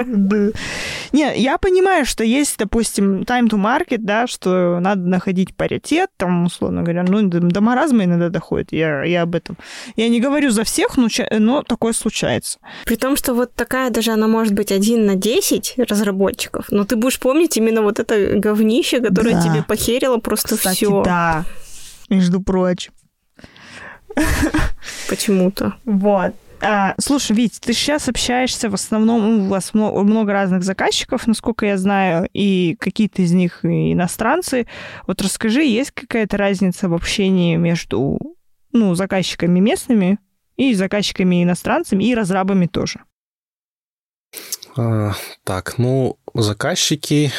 Не, 1.12 1.38
я 1.38 1.58
понимаю, 1.58 2.06
что 2.06 2.24
есть, 2.24 2.58
допустим, 2.58 3.22
time 3.22 3.50
to 3.50 3.58
market, 3.58 4.00
да, 4.00 4.28
что 4.28 4.80
надо 4.80 5.02
находить 5.02 5.56
паритет, 5.56 6.10
там, 6.18 6.46
условно 6.46 6.84
говоря, 6.84 7.04
ну, 7.04 7.22
до 7.24 7.62
маразма 7.62 8.04
иногда 8.04 8.30
доходит, 8.30 8.72
я, 8.72 9.04
я 9.04 9.24
об 9.24 9.36
этом. 9.36 9.58
Я 9.96 10.10
не 10.10 10.20
говорю 10.20 10.52
за 10.52 10.64
всех, 10.64 10.98
но, 10.98 11.08
но 11.40 11.64
такое 11.64 11.94
случается. 11.94 12.60
При 12.86 12.96
том, 12.96 13.16
что 13.18 13.34
вот 13.34 13.54
такая 13.54 13.90
даже 13.90 14.12
она 14.12 14.28
может 14.28 14.54
быть 14.54 14.72
один 14.72 15.06
на 15.06 15.16
10 15.16 15.76
разработчиков, 15.90 16.66
но 16.70 16.84
ты 16.84 16.96
будешь 16.96 17.20
помнить 17.20 17.58
именно 17.58 17.82
вот 17.82 18.00
это 18.00 18.38
говнище, 18.38 19.00
которое 19.00 19.34
да. 19.36 19.42
тебе 19.42 19.64
похерило 19.64 20.18
просто 20.18 20.58
все. 20.58 21.04
да, 21.04 21.46
между 22.10 22.42
прочим. 22.42 22.92
Почему-то. 25.10 25.76
Вот. 25.86 26.34
А, 26.60 26.96
слушай, 27.00 27.36
Вить, 27.36 27.60
ты 27.62 27.74
сейчас 27.74 28.10
общаешься 28.10 28.70
в 28.70 28.74
основном, 28.74 29.46
у 29.46 29.48
вас 29.48 29.74
много, 29.74 30.02
много 30.02 30.34
разных 30.34 30.64
заказчиков, 30.64 31.28
насколько 31.28 31.66
я 31.66 31.78
знаю, 31.78 32.28
и 32.34 32.76
какие-то 32.80 33.22
из 33.22 33.32
них 33.32 33.64
иностранцы. 33.64 34.68
Вот 35.06 35.22
расскажи, 35.22 35.64
есть 35.64 35.92
какая-то 35.92 36.38
разница 36.38 36.90
в 36.90 36.96
общении 36.96 37.56
между 37.56 38.20
ну, 38.72 38.96
заказчиками 38.96 39.60
местными 39.60 40.20
и 40.56 40.74
заказчиками 40.74 41.44
иностранцами, 41.44 42.04
и 42.04 42.16
разрабами 42.16 42.66
тоже? 42.66 43.02
А, 44.76 45.14
так, 45.44 45.78
ну, 45.78 46.18
заказчики, 46.34 47.32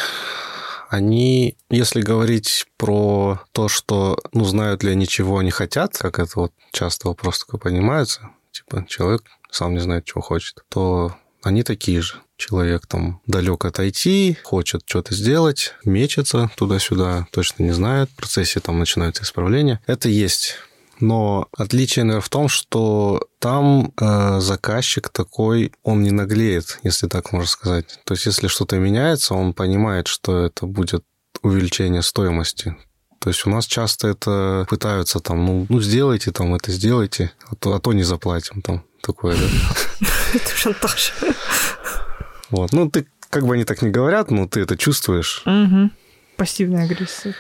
они, 0.89 1.57
если 1.71 2.03
говорить 2.03 2.67
про 2.77 3.41
то, 3.53 3.69
что, 3.69 4.19
ну, 4.33 4.45
знают 4.45 4.85
ли 4.85 4.93
они, 4.93 5.07
чего 5.07 5.39
они 5.39 5.51
хотят, 5.51 5.99
как 5.99 6.19
это 6.19 6.33
вот 6.37 6.53
часто 6.73 7.09
вопрос 7.09 7.41
такой 7.41 7.61
поднимается, 7.61 8.31
типа 8.59 8.87
человек 8.89 9.23
сам 9.51 9.75
не 9.75 9.81
знает, 9.81 10.05
чего 10.05 10.21
хочет, 10.21 10.59
то 10.69 11.17
они 11.43 11.63
такие 11.63 12.01
же. 12.01 12.15
Человек 12.37 12.87
там 12.87 13.21
далек 13.27 13.65
от 13.65 13.79
IT, 13.79 14.37
хочет 14.45 14.83
что-то 14.87 15.15
сделать, 15.15 15.75
мечется 15.85 16.51
туда-сюда, 16.57 17.27
точно 17.33 17.65
не 17.65 17.73
знает, 17.73 18.11
в 18.11 18.17
процессе 18.17 18.61
там 18.61 18.79
начинаются 18.79 19.25
исправления. 19.25 19.81
Это 19.87 20.09
есть. 20.09 20.57
Но 21.01 21.49
отличие, 21.57 22.05
наверное, 22.05 22.25
в 22.25 22.29
том, 22.29 22.49
что 22.49 23.29
там 23.39 23.93
э, 24.01 24.41
заказчик 24.41 25.09
такой, 25.11 25.73
он 25.83 26.03
не 26.03 26.11
наглеет, 26.11 26.81
если 26.83 27.07
так 27.07 27.33
можно 27.33 27.49
сказать. 27.49 28.01
То 28.05 28.15
есть, 28.15 28.27
если 28.27 28.49
что-то 28.49 28.77
меняется, 28.79 29.35
он 29.35 29.53
понимает, 29.53 30.09
что 30.09 30.45
это 30.45 30.67
будет 30.67 31.05
увеличение 31.43 32.03
стоимости. 32.03 32.77
То 33.19 33.31
есть 33.31 33.47
у 33.47 33.51
нас 33.51 33.67
часто 33.67 34.09
это 34.09 34.67
пытаются 34.69 35.21
там, 35.21 35.45
ну, 35.45 35.67
ну 35.69 35.81
сделайте 35.81 36.31
там 36.31 36.55
это, 36.55 36.71
сделайте, 36.71 37.33
а 37.49 37.57
то, 37.57 37.75
а 37.75 37.81
то 37.81 37.93
не 37.93 38.05
заплатим 38.05 38.63
там 38.63 38.85
такое, 39.03 39.37
да. 39.37 40.07
Это 40.35 40.51
шантаж. 40.57 41.15
Вот, 42.51 42.73
ну 42.73 42.89
ты, 42.91 43.07
как 43.31 43.47
бы 43.47 43.55
они 43.55 43.65
так 43.65 43.83
не 43.83 43.91
говорят, 43.91 44.31
но 44.31 44.47
ты 44.47 44.61
это 44.61 44.77
чувствуешь. 44.77 45.43
Угу. 45.47 45.91
Пассивная 46.37 46.85
агрессия. 46.85 47.35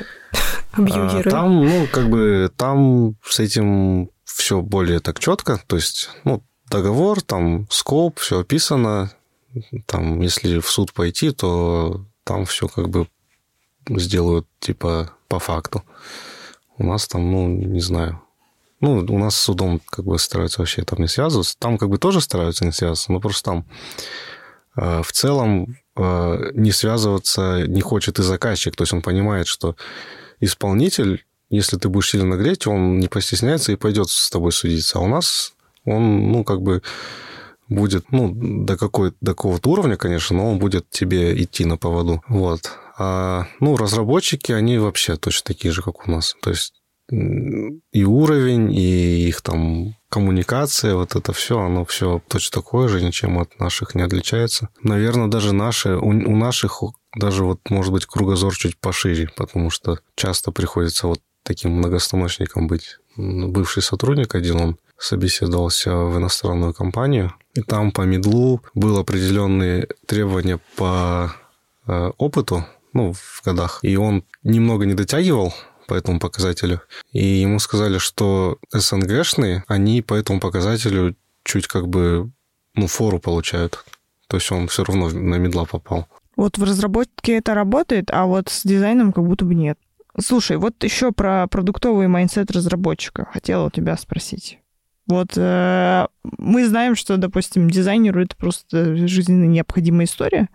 А, 0.73 1.23
там, 1.23 1.65
ну, 1.65 1.87
как 1.91 2.11
бы, 2.11 2.51
там 2.57 3.17
с 3.25 3.41
этим 3.41 4.11
все 4.25 4.61
более 4.61 5.01
так 5.01 5.19
четко, 5.19 5.63
то 5.67 5.77
есть, 5.77 6.11
ну, 6.25 6.45
договор, 6.71 7.23
там, 7.23 7.67
скоп, 7.71 8.19
все 8.19 8.41
описано, 8.41 9.13
там, 9.87 10.21
если 10.21 10.59
в 10.61 10.71
суд 10.71 10.93
пойти, 10.93 11.31
то 11.31 12.05
там 12.25 12.45
все 12.45 12.69
как 12.69 12.91
бы 12.91 13.09
сделают, 13.89 14.47
типа, 14.61 15.13
по 15.29 15.39
факту. 15.39 15.85
У 16.79 16.85
нас 16.85 17.07
там, 17.07 17.31
ну, 17.31 17.49
не 17.49 17.81
знаю. 17.81 18.21
Ну, 18.81 19.05
у 19.09 19.19
нас 19.19 19.37
с 19.37 19.43
судом 19.43 19.81
как 19.91 20.05
бы 20.05 20.19
стараются 20.19 20.61
вообще 20.61 20.83
там 20.83 21.01
не 21.01 21.09
связываться. 21.09 21.57
Там 21.59 21.79
как 21.79 21.89
бы 21.89 21.99
тоже 21.99 22.21
стараются 22.21 22.65
не 22.65 22.73
связываться, 22.73 23.13
но 23.13 23.21
просто 23.21 23.45
там 23.45 23.67
э, 24.77 25.03
в 25.03 25.13
целом 25.13 25.77
э, 25.97 26.51
не 26.55 26.71
связываться 26.71 27.67
не 27.67 27.81
хочет 27.81 28.19
и 28.19 28.23
заказчик. 28.23 28.77
То 28.77 28.83
есть 28.83 28.93
он 28.93 29.03
понимает, 29.03 29.49
что 29.49 29.75
исполнитель, 30.39 31.25
если 31.51 31.77
ты 31.77 31.89
будешь 31.89 32.11
сильно 32.11 32.27
нагреть, 32.27 32.67
он 32.67 33.01
не 33.01 33.09
постесняется 33.09 33.73
и 33.73 33.77
пойдет 33.77 34.11
с 34.11 34.31
тобой 34.31 34.53
судиться. 34.53 34.99
А 34.99 35.03
у 35.03 35.09
нас 35.09 35.55
он, 35.85 36.31
ну, 36.31 36.45
как 36.45 36.63
бы 36.63 36.83
будет, 37.69 38.11
ну, 38.11 38.33
до, 38.35 38.77
какой, 38.77 39.13
до 39.21 39.33
какого-то 39.33 39.71
уровня, 39.71 39.97
конечно, 39.97 40.37
но 40.37 40.51
он 40.51 40.59
будет 40.59 40.91
тебе 40.91 41.41
идти 41.43 41.65
на 41.65 41.77
поводу. 41.77 42.23
Вот. 42.29 42.73
А, 42.99 43.47
ну, 43.61 43.77
разработчики, 43.77 44.53
они 44.53 44.79
вообще 44.79 45.17
точно 45.17 45.43
такие 45.47 45.73
же, 45.73 45.83
как 45.83 46.09
у 46.09 46.11
нас. 46.11 46.35
То 46.43 46.51
есть 46.51 46.75
и 47.11 48.05
уровень, 48.05 48.71
и 48.73 49.29
их 49.29 49.41
там 49.41 49.95
коммуникация, 50.11 50.95
вот 50.95 51.15
это 51.15 51.33
все, 51.33 51.59
оно 51.59 51.85
все 51.87 52.21
точно 52.29 52.61
такое 52.61 52.89
же, 52.89 53.03
ничем 53.03 53.39
от 53.39 53.59
наших 53.59 53.95
не 53.95 54.03
отличается. 54.03 54.69
Наверное, 54.83 55.29
даже 55.29 55.55
наши, 55.55 55.97
у, 55.97 56.09
у 56.09 56.37
наших 56.37 56.83
даже 57.17 57.45
вот, 57.45 57.61
может 57.71 57.93
быть, 57.93 58.05
кругозор 58.05 58.55
чуть 58.55 58.79
пошире, 58.79 59.31
потому 59.37 59.71
что 59.71 59.99
часто 60.15 60.53
приходится 60.53 61.07
вот 61.07 61.21
таким 61.49 61.73
многостаночником 61.73 62.69
быть. 62.69 62.99
Бывший 63.17 63.83
сотрудник 63.83 64.35
один, 64.35 64.61
он 64.61 64.79
собеседовался 64.99 65.97
в 65.97 66.19
иностранную 66.19 66.75
компанию, 66.75 67.33
и 67.55 67.63
там 67.63 67.91
по 67.91 68.03
медлу 68.03 68.63
было 68.75 69.01
определенные 69.01 69.89
требования 70.07 70.61
по 70.77 71.33
э, 71.87 72.11
опыту, 72.19 72.67
ну, 72.93 73.15
в 73.15 73.43
годах. 73.45 73.81
И 73.83 73.97
он 73.97 74.25
немного 74.43 74.85
не 74.85 74.95
дотягивал 74.95 75.55
по 75.87 75.95
этому 75.95 76.21
показателю. 76.21 76.83
И 77.13 77.25
ему 77.25 77.59
сказали, 77.59 77.99
что 77.99 78.59
СНГшные, 78.73 79.65
они 79.69 80.03
по 80.03 80.15
этому 80.15 80.41
показателю 80.41 81.17
чуть 81.45 81.67
как 81.67 81.89
бы, 81.89 82.31
ну, 82.75 82.87
фору 82.87 83.19
получают. 83.19 83.85
То 84.29 84.37
есть 84.37 84.53
он 84.53 84.69
все 84.69 84.85
равно 84.85 85.09
на 85.09 85.37
мидла 85.37 85.65
попал. 85.65 86.07
Вот 86.37 86.59
в 86.59 86.63
разработке 86.63 87.39
это 87.39 87.55
работает, 87.55 88.11
а 88.13 88.27
вот 88.27 88.49
с 88.49 88.65
дизайном 88.65 89.13
как 89.13 89.25
будто 89.25 89.45
бы 89.47 89.55
нет. 89.55 89.79
Слушай, 90.21 90.57
вот 90.57 90.83
еще 90.83 91.13
про 91.13 91.47
продуктовый 91.47 92.09
mindset 92.09 92.51
разработчика 92.51 93.27
хотела 93.33 93.67
у 93.67 93.71
тебя 93.71 93.97
спросить. 93.97 94.59
Вот 95.07 95.33
э, 95.37 96.07
мы 96.39 96.67
знаем, 96.67 96.95
что, 96.95 97.17
допустим, 97.17 97.71
дизайнеру 97.71 98.23
это 98.23 98.37
просто 98.37 98.95
жизненно 99.07 99.45
необходимая 99.45 100.07
история, 100.07 100.49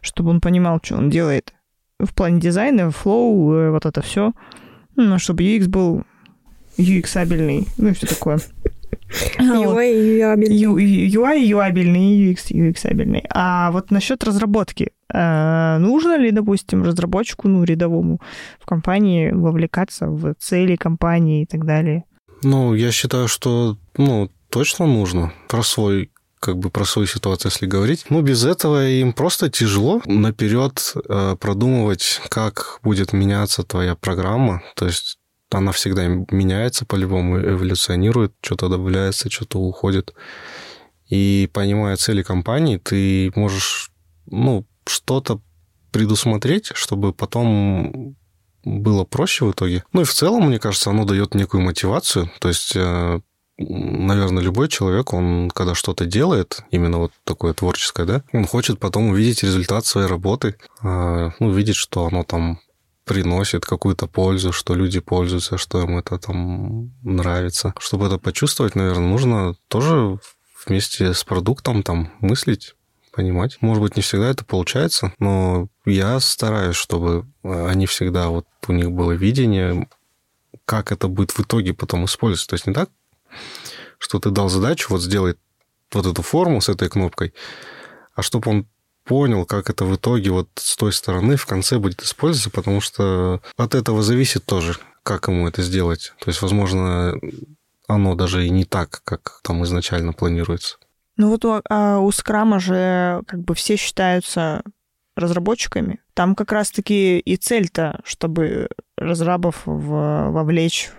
чтобы 0.00 0.30
он 0.30 0.40
понимал, 0.40 0.80
что 0.82 0.96
он 0.96 1.10
делает 1.10 1.52
в 1.98 2.14
плане 2.14 2.40
дизайна, 2.40 2.90
flow, 2.90 3.52
э, 3.52 3.70
вот 3.70 3.84
это 3.84 4.00
все. 4.00 4.32
Ну, 4.96 5.18
чтобы 5.18 5.42
UX 5.42 5.68
был 5.68 6.04
UX-абельный, 6.78 7.66
ну 7.76 7.88
и 7.88 7.92
все 7.92 8.06
такое. 8.06 8.38
UI 9.38 10.18
UI 10.18 11.06
UI 11.08 11.44
юабельный, 11.44 12.32
UX 12.32 12.50
UX-абельный. 12.50 13.24
А 13.28 13.70
вот 13.70 13.90
насчет 13.90 14.24
разработки. 14.24 14.92
Э, 15.12 15.78
нужно 15.78 16.18
ли, 16.18 16.30
допустим, 16.30 16.82
разработчику, 16.82 17.48
ну, 17.48 17.64
рядовому 17.64 18.20
в 18.60 18.66
компании 18.66 19.32
вовлекаться 19.32 20.06
в 20.06 20.34
цели 20.38 20.76
компании 20.76 21.42
и 21.42 21.46
так 21.46 21.64
далее? 21.64 22.04
Ну, 22.42 22.74
я 22.74 22.92
считаю, 22.92 23.28
что, 23.28 23.76
ну, 23.96 24.30
точно 24.50 24.86
нужно. 24.86 25.32
Про 25.48 25.62
свой 25.62 26.10
как 26.40 26.58
бы 26.58 26.68
про 26.68 26.84
свою 26.84 27.08
ситуацию, 27.08 27.50
если 27.50 27.66
говорить. 27.66 28.04
Ну, 28.10 28.20
без 28.20 28.44
этого 28.44 28.86
им 28.86 29.14
просто 29.14 29.48
тяжело 29.48 30.02
наперед 30.04 30.94
э, 31.08 31.36
продумывать, 31.40 32.20
как 32.28 32.80
будет 32.82 33.14
меняться 33.14 33.62
твоя 33.62 33.94
программа. 33.94 34.62
То 34.76 34.84
есть 34.84 35.18
она 35.50 35.72
всегда 35.72 36.06
меняется 36.06 36.84
по-любому, 36.84 37.38
эволюционирует, 37.38 38.32
что-то 38.42 38.68
добавляется, 38.68 39.30
что-то 39.30 39.58
уходит. 39.58 40.14
И 41.08 41.48
понимая 41.52 41.96
цели 41.96 42.22
компании, 42.22 42.76
ты 42.76 43.32
можешь, 43.36 43.90
ну, 44.26 44.66
что-то 44.86 45.40
предусмотреть, 45.90 46.72
чтобы 46.74 47.12
потом 47.12 48.16
было 48.64 49.04
проще 49.04 49.44
в 49.44 49.52
итоге. 49.52 49.84
Ну 49.92 50.02
и 50.02 50.04
в 50.04 50.12
целом, 50.12 50.48
мне 50.48 50.58
кажется, 50.58 50.90
оно 50.90 51.04
дает 51.04 51.34
некую 51.34 51.62
мотивацию. 51.62 52.30
То 52.40 52.48
есть 52.48 52.72
э, 52.74 53.20
наверное, 53.58 54.42
любой 54.42 54.68
человек, 54.68 55.12
он 55.12 55.50
когда 55.50 55.74
что-то 55.74 56.06
делает, 56.06 56.62
именно 56.70 56.98
вот 56.98 57.12
такое 57.24 57.52
творческое, 57.54 58.04
да, 58.04 58.22
он 58.32 58.46
хочет 58.46 58.78
потом 58.78 59.10
увидеть 59.10 59.42
результат 59.42 59.86
своей 59.86 60.08
работы, 60.08 60.56
а, 60.82 61.30
ну, 61.38 61.52
видеть, 61.52 61.76
что 61.76 62.06
оно 62.06 62.24
там 62.24 62.60
приносит 63.04 63.66
какую-то 63.66 64.06
пользу, 64.06 64.52
что 64.52 64.74
люди 64.74 64.98
пользуются, 64.98 65.58
что 65.58 65.82
им 65.82 65.98
это 65.98 66.18
там 66.18 66.92
нравится. 67.02 67.74
Чтобы 67.78 68.06
это 68.06 68.18
почувствовать, 68.18 68.74
наверное, 68.74 69.08
нужно 69.08 69.54
тоже 69.68 70.18
вместе 70.66 71.12
с 71.12 71.22
продуктом 71.22 71.82
там 71.82 72.10
мыслить, 72.20 72.74
понимать. 73.14 73.58
Может 73.60 73.82
быть, 73.82 73.96
не 73.96 74.02
всегда 74.02 74.30
это 74.30 74.44
получается, 74.44 75.12
но 75.18 75.68
я 75.84 76.18
стараюсь, 76.20 76.76
чтобы 76.76 77.26
они 77.42 77.86
всегда, 77.86 78.28
вот 78.28 78.46
у 78.66 78.72
них 78.72 78.90
было 78.90 79.12
видение, 79.12 79.88
как 80.64 80.92
это 80.92 81.08
будет 81.08 81.30
в 81.32 81.40
итоге 81.40 81.74
потом 81.74 82.04
использоваться. 82.04 82.48
То 82.48 82.54
есть 82.54 82.66
не 82.66 82.74
так, 82.74 82.90
что 83.98 84.18
ты 84.18 84.30
дал 84.30 84.48
задачу, 84.48 84.88
вот 84.90 85.02
сделай 85.02 85.36
вот 85.92 86.06
эту 86.06 86.22
форму 86.22 86.60
с 86.60 86.68
этой 86.68 86.88
кнопкой, 86.88 87.34
а 88.14 88.22
чтобы 88.22 88.50
он 88.50 88.66
понял, 89.04 89.44
как 89.44 89.70
это 89.70 89.84
в 89.84 89.94
итоге 89.94 90.30
вот 90.30 90.48
с 90.54 90.76
той 90.76 90.92
стороны 90.92 91.36
в 91.36 91.46
конце 91.46 91.78
будет 91.78 92.02
использоваться, 92.02 92.50
потому 92.50 92.80
что 92.80 93.40
от 93.56 93.74
этого 93.74 94.02
зависит 94.02 94.44
тоже, 94.44 94.76
как 95.02 95.28
ему 95.28 95.46
это 95.46 95.62
сделать. 95.62 96.12
То 96.18 96.30
есть, 96.30 96.40
возможно, 96.42 97.14
оно 97.86 98.14
даже 98.14 98.46
и 98.46 98.50
не 98.50 98.64
так, 98.64 99.02
как 99.04 99.40
там 99.42 99.62
изначально 99.64 100.12
планируется. 100.12 100.78
Ну 101.16 101.28
вот 101.30 101.44
у, 101.44 101.60
а 101.68 102.00
у 102.00 102.10
Скрама 102.10 102.58
же 102.58 103.22
как 103.26 103.40
бы 103.40 103.54
все 103.54 103.76
считаются 103.76 104.62
разработчиками. 105.16 106.00
Там 106.14 106.34
как 106.34 106.52
раз-таки 106.52 107.18
и 107.18 107.36
цель-то, 107.36 108.00
чтобы 108.04 108.68
разрабов 108.96 109.62
в, 109.64 110.30
вовлечь 110.30 110.90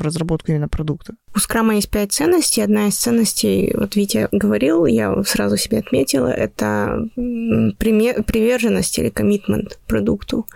в 0.00 0.02
разработку 0.02 0.50
именно 0.50 0.68
продукта? 0.68 1.14
У 1.34 1.38
Скрама 1.38 1.74
есть 1.74 1.90
пять 1.90 2.12
ценностей. 2.12 2.62
Одна 2.62 2.88
из 2.88 2.96
ценностей, 2.96 3.72
вот 3.76 3.96
Витя 3.96 4.28
говорил, 4.32 4.86
я 4.86 5.22
сразу 5.24 5.56
себе 5.56 5.78
отметила, 5.78 6.28
это 6.28 7.08
приверженность 7.14 8.98
или 8.98 9.10
коммитмент 9.10 9.78
продукту. 9.86 10.46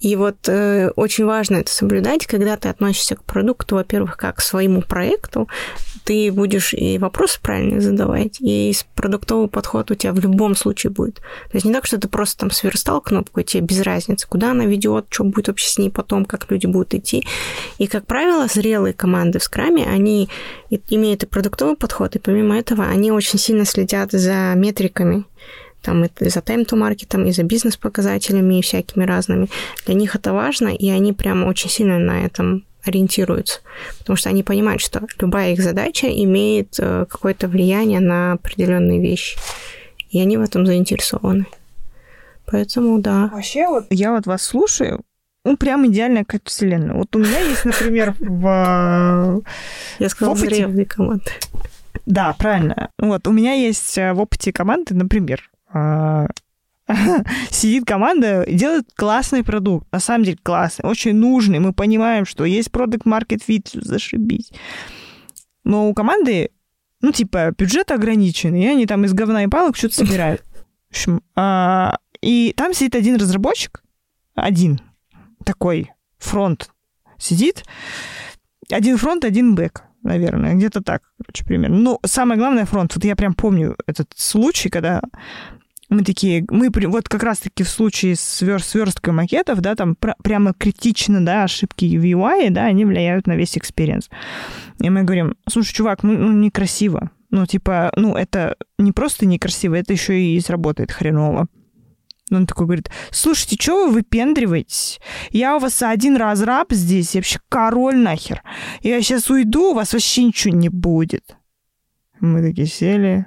И 0.00 0.16
вот 0.16 0.48
э, 0.48 0.90
очень 0.96 1.24
важно 1.24 1.56
это 1.56 1.70
соблюдать, 1.70 2.26
когда 2.26 2.56
ты 2.56 2.68
относишься 2.68 3.16
к 3.16 3.24
продукту, 3.24 3.74
во-первых, 3.76 4.16
как 4.16 4.36
к 4.36 4.40
своему 4.40 4.82
проекту, 4.82 5.48
ты 6.04 6.30
будешь 6.30 6.74
и 6.74 6.98
вопросы 6.98 7.40
правильно 7.40 7.80
задавать, 7.80 8.36
и 8.40 8.74
продуктовый 8.94 9.48
подход 9.48 9.90
у 9.90 9.94
тебя 9.94 10.12
в 10.12 10.20
любом 10.20 10.54
случае 10.54 10.90
будет. 10.90 11.16
То 11.16 11.54
есть 11.54 11.64
не 11.64 11.72
так, 11.72 11.86
что 11.86 11.98
ты 11.98 12.08
просто 12.08 12.40
там 12.40 12.50
сверстал 12.50 13.00
кнопку, 13.00 13.40
и 13.40 13.44
тебе 13.44 13.62
без 13.62 13.80
разницы, 13.80 14.28
куда 14.28 14.50
она 14.50 14.66
ведет, 14.66 15.06
что 15.08 15.24
будет 15.24 15.48
вообще 15.48 15.68
с 15.68 15.78
ней 15.78 15.90
потом, 15.90 16.26
как 16.26 16.50
люди 16.50 16.66
будут 16.66 16.94
идти. 16.94 17.26
И, 17.78 17.86
как 17.86 18.06
правило, 18.06 18.46
зрелые 18.46 18.92
команды 18.92 19.38
в 19.38 19.42
скраме, 19.44 19.86
они 19.86 20.28
имеют 20.90 21.22
и 21.22 21.26
продуктовый 21.26 21.76
подход, 21.76 22.16
и 22.16 22.18
помимо 22.18 22.58
этого 22.58 22.84
они 22.84 23.10
очень 23.10 23.38
сильно 23.38 23.64
следят 23.64 24.12
за 24.12 24.52
метриками, 24.54 25.24
там 25.80 26.04
и 26.04 26.10
за 26.20 26.40
тайм-то-маркетом, 26.40 27.26
и 27.26 27.32
за 27.32 27.42
бизнес-показателями, 27.42 28.58
и 28.58 28.62
всякими 28.62 29.04
разными. 29.04 29.48
Для 29.86 29.94
них 29.94 30.14
это 30.14 30.32
важно, 30.32 30.68
и 30.68 30.90
они 30.90 31.12
прям 31.12 31.44
очень 31.44 31.70
сильно 31.70 31.98
на 31.98 32.24
этом 32.24 32.64
ориентируются, 32.84 33.60
потому 33.98 34.16
что 34.16 34.28
они 34.28 34.42
понимают, 34.42 34.80
что 34.80 35.06
любая 35.18 35.52
их 35.52 35.60
задача 35.62 36.06
имеет 36.08 36.76
э, 36.78 37.06
какое-то 37.08 37.48
влияние 37.48 38.00
на 38.00 38.32
определенные 38.32 39.00
вещи, 39.00 39.38
и 40.10 40.20
они 40.20 40.36
в 40.36 40.42
этом 40.42 40.66
заинтересованы. 40.66 41.46
Поэтому 42.46 42.98
да. 42.98 43.30
Вообще 43.32 43.66
вот 43.66 43.86
я 43.90 44.12
вот 44.12 44.26
вас 44.26 44.42
слушаю, 44.42 45.00
ну, 45.44 45.56
прям 45.56 45.86
идеальная 45.86 46.24
какая-то 46.24 46.50
вселенная. 46.50 46.94
Вот 46.94 47.14
у 47.16 47.18
меня 47.18 47.38
есть, 47.40 47.64
например, 47.64 48.14
в... 48.20 49.42
Я 49.98 50.08
сказала, 50.08 50.36
зрелые 50.36 50.86
команды. 50.86 51.30
Да, 52.06 52.34
правильно. 52.38 52.90
Вот, 52.98 53.26
у 53.26 53.32
меня 53.32 53.54
есть 53.54 53.96
э, 53.98 54.12
в 54.12 54.20
опыте 54.20 54.52
команды, 54.52 54.94
например, 54.94 55.50
сидит 57.50 57.84
команда 57.84 58.42
и 58.42 58.54
делает 58.54 58.88
классный 58.94 59.42
продукт. 59.42 59.90
На 59.92 60.00
самом 60.00 60.24
деле 60.24 60.38
классный, 60.42 60.88
очень 60.88 61.14
нужный. 61.14 61.58
Мы 61.58 61.72
понимаем, 61.72 62.26
что 62.26 62.44
есть 62.44 62.70
продукт 62.70 63.06
market 63.06 63.42
fit, 63.46 63.68
зашибись. 63.72 64.52
Но 65.64 65.88
у 65.88 65.94
команды, 65.94 66.50
ну, 67.00 67.12
типа, 67.12 67.52
бюджет 67.56 67.90
ограниченный, 67.90 68.64
и 68.64 68.66
они 68.66 68.86
там 68.86 69.04
из 69.04 69.14
говна 69.14 69.44
и 69.44 69.48
палок 69.48 69.76
что-то 69.76 69.94
собирают. 69.94 70.42
В 70.88 70.90
общем, 70.90 71.22
а, 71.34 71.98
и 72.20 72.52
там 72.56 72.74
сидит 72.74 72.94
один 72.94 73.16
разработчик, 73.16 73.82
один 74.34 74.80
такой 75.44 75.90
фронт 76.18 76.70
сидит, 77.18 77.64
один 78.70 78.98
фронт, 78.98 79.24
один 79.24 79.54
бэк 79.54 79.82
наверное, 80.04 80.54
где-то 80.54 80.82
так, 80.82 81.02
короче, 81.18 81.44
примерно. 81.44 81.78
Ну, 81.78 82.00
самое 82.04 82.38
главное 82.38 82.66
фронт. 82.66 82.94
Вот 82.94 83.04
я 83.04 83.16
прям 83.16 83.34
помню 83.34 83.76
этот 83.86 84.12
случай, 84.14 84.68
когда 84.68 85.02
мы 85.94 86.04
такие, 86.04 86.44
мы 86.50 86.70
вот 86.70 87.08
как 87.08 87.22
раз-таки 87.22 87.62
в 87.62 87.68
случае 87.68 88.16
с 88.16 88.20
версткой 88.20 89.12
макетов, 89.12 89.60
да, 89.60 89.74
там 89.74 89.94
пр 89.94 90.14
прямо 90.22 90.52
критично, 90.52 91.24
да, 91.24 91.44
ошибки 91.44 91.84
в 91.96 92.02
UI, 92.04 92.50
да, 92.50 92.66
они 92.66 92.84
влияют 92.84 93.26
на 93.26 93.36
весь 93.36 93.56
experience. 93.56 94.10
И 94.80 94.90
мы 94.90 95.02
говорим, 95.02 95.36
слушай, 95.48 95.72
чувак, 95.72 96.02
ну, 96.02 96.12
ну 96.12 96.32
некрасиво. 96.32 97.10
Ну, 97.30 97.46
типа, 97.46 97.92
ну, 97.96 98.14
это 98.14 98.56
не 98.78 98.92
просто 98.92 99.26
некрасиво, 99.26 99.74
это 99.74 99.92
еще 99.92 100.20
и 100.20 100.40
сработает 100.40 100.92
хреново. 100.92 101.48
Он 102.30 102.46
такой 102.46 102.66
говорит, 102.66 102.90
слушайте, 103.10 103.56
что 103.60 103.86
вы 103.86 103.94
выпендриваетесь? 103.94 105.00
Я 105.30 105.56
у 105.56 105.58
вас 105.60 105.82
один 105.82 106.16
раз 106.16 106.42
раб 106.42 106.72
здесь, 106.72 107.14
я 107.14 107.18
вообще 107.18 107.38
король 107.48 107.96
нахер. 107.96 108.42
Я 108.80 109.00
сейчас 109.02 109.30
уйду, 109.30 109.70
у 109.70 109.74
вас 109.74 109.92
вообще 109.92 110.24
ничего 110.24 110.54
не 110.54 110.68
будет. 110.68 111.36
Мы 112.20 112.40
такие 112.42 112.66
сели, 112.66 113.26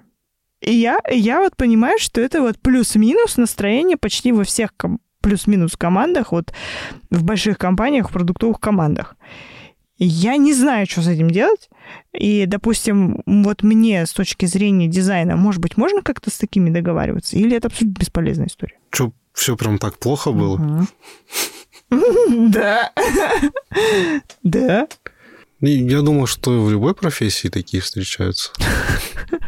и 0.61 0.73
я, 0.73 0.99
я 1.11 1.39
вот 1.39 1.55
понимаю, 1.55 1.99
что 1.99 2.21
это 2.21 2.41
вот 2.41 2.59
плюс-минус 2.59 3.37
настроение 3.37 3.97
почти 3.97 4.31
во 4.31 4.43
всех 4.43 4.71
ком- 4.75 4.99
плюс-минус 5.21 5.75
командах, 5.75 6.31
вот 6.31 6.53
в 7.09 7.23
больших 7.23 7.57
компаниях, 7.57 8.09
в 8.09 8.13
продуктовых 8.13 8.59
командах. 8.59 9.15
Я 9.99 10.37
не 10.37 10.53
знаю, 10.53 10.85
что 10.87 11.01
с 11.01 11.07
этим 11.07 11.31
делать. 11.31 11.69
И, 12.13 12.45
допустим, 12.45 13.23
вот 13.25 13.63
мне 13.63 14.05
с 14.05 14.13
точки 14.13 14.45
зрения 14.45 14.87
дизайна, 14.87 15.35
может 15.35 15.59
быть, 15.59 15.75
можно 15.75 16.01
как-то 16.03 16.29
с 16.29 16.37
такими 16.37 16.69
договариваться? 16.69 17.35
Или 17.35 17.57
это 17.57 17.67
абсолютно 17.67 17.99
бесполезная 17.99 18.47
история? 18.47 18.77
Что, 18.91 19.11
все 19.33 19.57
прям 19.57 19.79
так 19.79 19.97
плохо 19.97 20.31
было? 20.31 20.87
Да. 21.89 22.91
Да. 24.43 24.87
Я 25.61 26.01
думаю, 26.01 26.27
что 26.27 26.61
в 26.63 26.69
любой 26.69 26.93
профессии 26.93 27.47
такие 27.47 27.81
встречаются. 27.81 28.51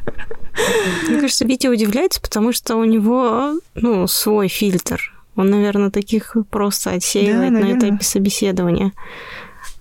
Мне 1.08 1.22
кажется, 1.22 1.46
Витя 1.46 1.68
удивляется, 1.68 2.22
потому 2.22 2.54
что 2.54 2.76
у 2.76 2.84
него 2.84 3.60
ну, 3.76 4.08
свой 4.08 4.48
фильтр. 4.48 5.14
Он, 5.36 5.50
наверное, 5.50 5.90
таких 5.90 6.36
просто 6.50 6.92
отсеивает 6.92 7.54
да, 7.54 7.60
на 7.60 7.78
этапе 7.78 8.04
собеседования. 8.04 8.94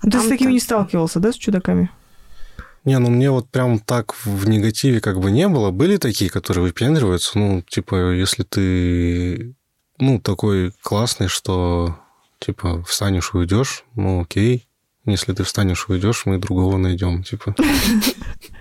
А 0.01 0.11
Ты 0.11 0.21
с 0.21 0.29
такими 0.29 0.53
не 0.53 0.61
сталкивался, 0.61 1.19
да, 1.19 1.33
с 1.33 1.37
чудаками? 1.37 1.91
Не, 2.85 2.99
ну 2.99 3.11
мне 3.11 3.31
вот 3.31 3.51
прям 3.51 3.81
так 3.81 4.15
в 4.25 4.49
негативе 4.49 5.01
как 5.01 5.21
бы 5.21 5.31
не 5.31 5.49
было. 5.49 5.71
Были 5.71 5.97
такие, 5.97 6.31
которые 6.31 6.65
выпендриваются. 6.65 7.39
Ну, 7.39 7.63
типа, 7.63 8.13
если 8.13 8.45
ты, 8.45 9.55
ну, 9.99 10.21
такой 10.21 10.73
классный, 10.81 11.29
что, 11.29 11.99
типа, 12.39 12.83
встанешь, 12.85 13.35
уйдешь, 13.35 13.85
ну, 13.95 14.23
окей. 14.23 14.69
Если 15.05 15.33
ты 15.33 15.43
встанешь, 15.43 15.89
уйдешь, 15.89 16.25
мы 16.25 16.39
другого 16.39 16.77
найдем, 16.77 17.25
типа. 17.25 17.55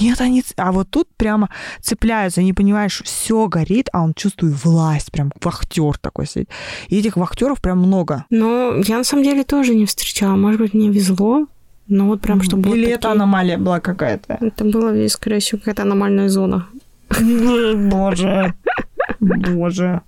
Нет, 0.00 0.20
они... 0.20 0.42
А 0.56 0.72
вот 0.72 0.90
тут 0.90 1.08
прямо 1.16 1.48
цепляются, 1.80 2.42
не 2.42 2.52
понимаешь, 2.52 3.02
все 3.04 3.46
горит, 3.48 3.88
а 3.92 4.02
он 4.02 4.14
чувствует 4.14 4.62
власть, 4.64 5.12
прям 5.12 5.32
вахтер 5.42 5.98
такой 5.98 6.26
сидит. 6.26 6.48
И 6.88 6.98
этих 6.98 7.16
вахтеров 7.16 7.60
прям 7.60 7.78
много. 7.78 8.24
Но 8.30 8.76
я 8.86 8.98
на 8.98 9.04
самом 9.04 9.24
деле 9.24 9.44
тоже 9.44 9.74
не 9.74 9.86
встречала. 9.86 10.36
Может 10.36 10.60
быть, 10.60 10.74
мне 10.74 10.88
везло, 10.90 11.46
Ну 11.88 12.06
вот 12.06 12.20
прям, 12.20 12.42
чтобы 12.42 12.68
вот 12.68 12.76
Или 12.76 12.84
такие- 12.84 12.96
это 12.96 13.12
аномалия 13.12 13.58
была 13.58 13.80
какая-то? 13.80 14.38
Это 14.40 14.64
было, 14.64 15.08
скорее 15.08 15.40
всего, 15.40 15.58
какая-то 15.58 15.82
аномальная 15.82 16.28
зона. 16.28 16.68
Боже. 17.90 18.54
Боже. 19.20 20.00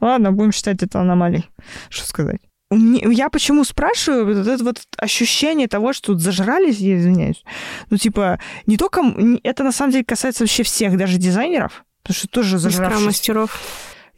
Ладно, 0.00 0.32
будем 0.32 0.52
считать 0.52 0.82
это 0.82 1.00
аномалией. 1.00 1.48
Что 1.88 2.06
сказать? 2.06 2.40
Меня- 2.74 3.10
Я 3.10 3.28
почему 3.30 3.64
спрашиваю, 3.64 4.26
вот 4.26 4.46
это 4.46 4.64
вот 4.64 4.78
ощущение 4.96 5.68
того, 5.68 5.92
что 5.92 6.12
тут 6.12 6.20
зажрались, 6.22 6.78
я 6.78 6.96
извиняюсь. 6.98 7.44
Ну, 7.90 7.96
типа, 7.96 8.38
не 8.66 8.76
только... 8.76 9.02
Это, 9.42 9.64
на 9.64 9.72
самом 9.72 9.92
деле, 9.92 10.04
касается 10.04 10.44
вообще 10.44 10.62
всех, 10.62 10.96
даже 10.96 11.18
дизайнеров. 11.18 11.84
Потому 12.02 12.16
что 12.16 12.28
тоже 12.28 12.56
Искра 12.56 12.70
зажравшись. 12.70 13.04
мастеров. 13.06 13.60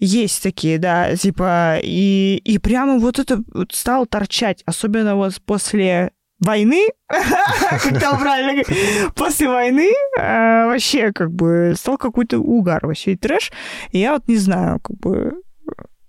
Есть 0.01 0.43
такие, 0.43 0.79
да, 0.79 1.15
типа, 1.17 1.79
и, 1.83 2.41
и 2.45 2.59
прямо 2.59 2.99
вот 2.99 3.19
это 3.19 3.41
вот 3.53 3.73
стало 3.73 4.07
торчать, 4.07 4.63
особенно 4.67 5.15
вот 5.17 5.41
после 5.47 6.11
войны, 6.41 6.89
как 7.09 8.01
там 8.01 8.19
правильно 8.21 8.65
после 9.15 9.49
войны 9.49 9.93
э, 10.19 10.67
вообще 10.67 11.13
как 11.13 11.31
бы 11.33 11.75
стал 11.77 11.97
какой-то 11.97 12.39
угар, 12.39 12.85
вообще 12.87 13.13
и 13.13 13.17
трэш. 13.17 13.53
И 13.93 13.99
я 13.99 14.15
вот 14.15 14.27
не 14.27 14.37
знаю, 14.37 14.81
как 14.81 14.97
бы 14.99 15.35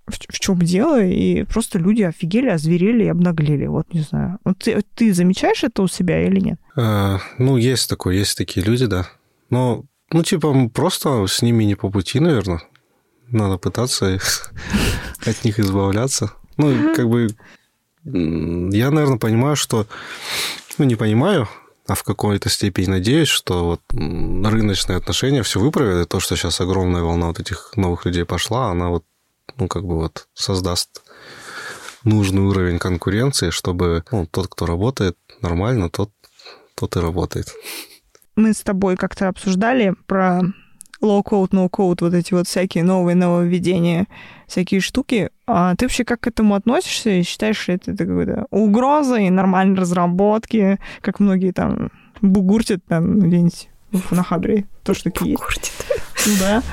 в, 0.07 0.39
чем 0.39 0.59
дело, 0.59 1.03
и 1.03 1.43
просто 1.43 1.79
люди 1.79 2.03
офигели, 2.03 2.49
озверели 2.49 3.05
и 3.05 3.09
обнаглели, 3.09 3.65
вот 3.65 3.93
не 3.93 4.01
знаю. 4.01 4.37
Вот 4.43 4.59
ты, 4.59 4.83
ты 4.93 5.13
замечаешь 5.13 5.63
это 5.63 5.81
у 5.81 5.87
себя 5.87 6.25
или 6.25 6.39
нет? 6.39 6.59
Э, 6.75 7.17
Ну, 7.37 7.57
есть 7.57 7.89
такое, 7.89 8.15
есть 8.15 8.37
такие 8.37 8.65
люди, 8.65 8.85
да. 8.85 9.07
Но, 9.49 9.85
ну, 10.11 10.23
типа, 10.23 10.69
просто 10.69 11.25
с 11.27 11.41
ними 11.41 11.63
не 11.63 11.75
по 11.75 11.89
пути, 11.89 12.19
наверное. 12.19 12.61
Надо 13.29 13.57
пытаться 13.57 14.19
от 15.25 15.43
них 15.43 15.59
избавляться. 15.59 16.31
Ну, 16.57 16.93
как 16.95 17.09
бы 17.09 17.27
я, 18.03 18.91
наверное, 18.91 19.17
понимаю, 19.17 19.55
что... 19.55 19.87
Ну, 20.77 20.85
не 20.85 20.95
понимаю, 20.95 21.47
а 21.87 21.95
в 21.95 22.03
какой-то 22.03 22.49
степени 22.49 22.87
надеюсь, 22.87 23.27
что 23.27 23.65
вот 23.65 23.81
рыночные 23.91 24.97
отношения 24.97 25.43
все 25.43 25.59
выправят, 25.59 26.05
и 26.05 26.09
то, 26.09 26.19
что 26.19 26.35
сейчас 26.35 26.59
огромная 26.61 27.01
волна 27.01 27.27
вот 27.27 27.39
этих 27.39 27.71
новых 27.75 28.05
людей 28.05 28.25
пошла, 28.25 28.71
она 28.71 28.89
вот, 28.89 29.03
ну, 29.57 29.67
как 29.67 29.85
бы 29.85 29.95
вот 29.99 30.27
создаст 30.33 31.03
нужный 32.03 32.41
уровень 32.41 32.79
конкуренции, 32.79 33.49
чтобы 33.49 34.03
ну, 34.11 34.25
тот, 34.25 34.47
кто 34.47 34.65
работает 34.65 35.17
нормально, 35.41 35.89
тот, 35.89 36.11
тот 36.75 36.95
и 36.95 36.99
работает. 36.99 37.53
мы 38.35 38.53
с 38.53 38.61
тобой 38.61 38.95
как-то 38.95 39.27
обсуждали 39.27 39.95
про 40.07 40.41
low-code, 41.01 41.51
no-code, 41.51 41.97
вот 42.01 42.13
эти 42.13 42.33
вот 42.33 42.47
всякие 42.47 42.83
новые 42.83 43.15
нововведения, 43.15 44.07
всякие 44.47 44.81
штуки. 44.81 45.29
А 45.47 45.75
ты 45.75 45.85
вообще 45.85 46.03
как 46.03 46.21
к 46.21 46.27
этому 46.27 46.55
относишься 46.55 47.11
и 47.11 47.23
считаешь 47.23 47.67
ли 47.67 47.75
это 47.75 47.95
какой-то 47.95 48.47
угрозой 48.49 49.29
нормальной 49.29 49.79
разработки, 49.79 50.79
как 51.01 51.19
многие 51.19 51.51
там 51.51 51.91
бугуртят 52.21 52.83
там 52.87 53.19
где-нибудь 53.19 53.69
на 54.11 54.23
хабре, 54.23 54.65
то, 54.83 54.93
что 54.93 55.11
такие 55.11 55.31
есть. 55.31 55.43
Куртит. 55.43 55.73
Ну 56.27 56.33
да. 56.39 56.63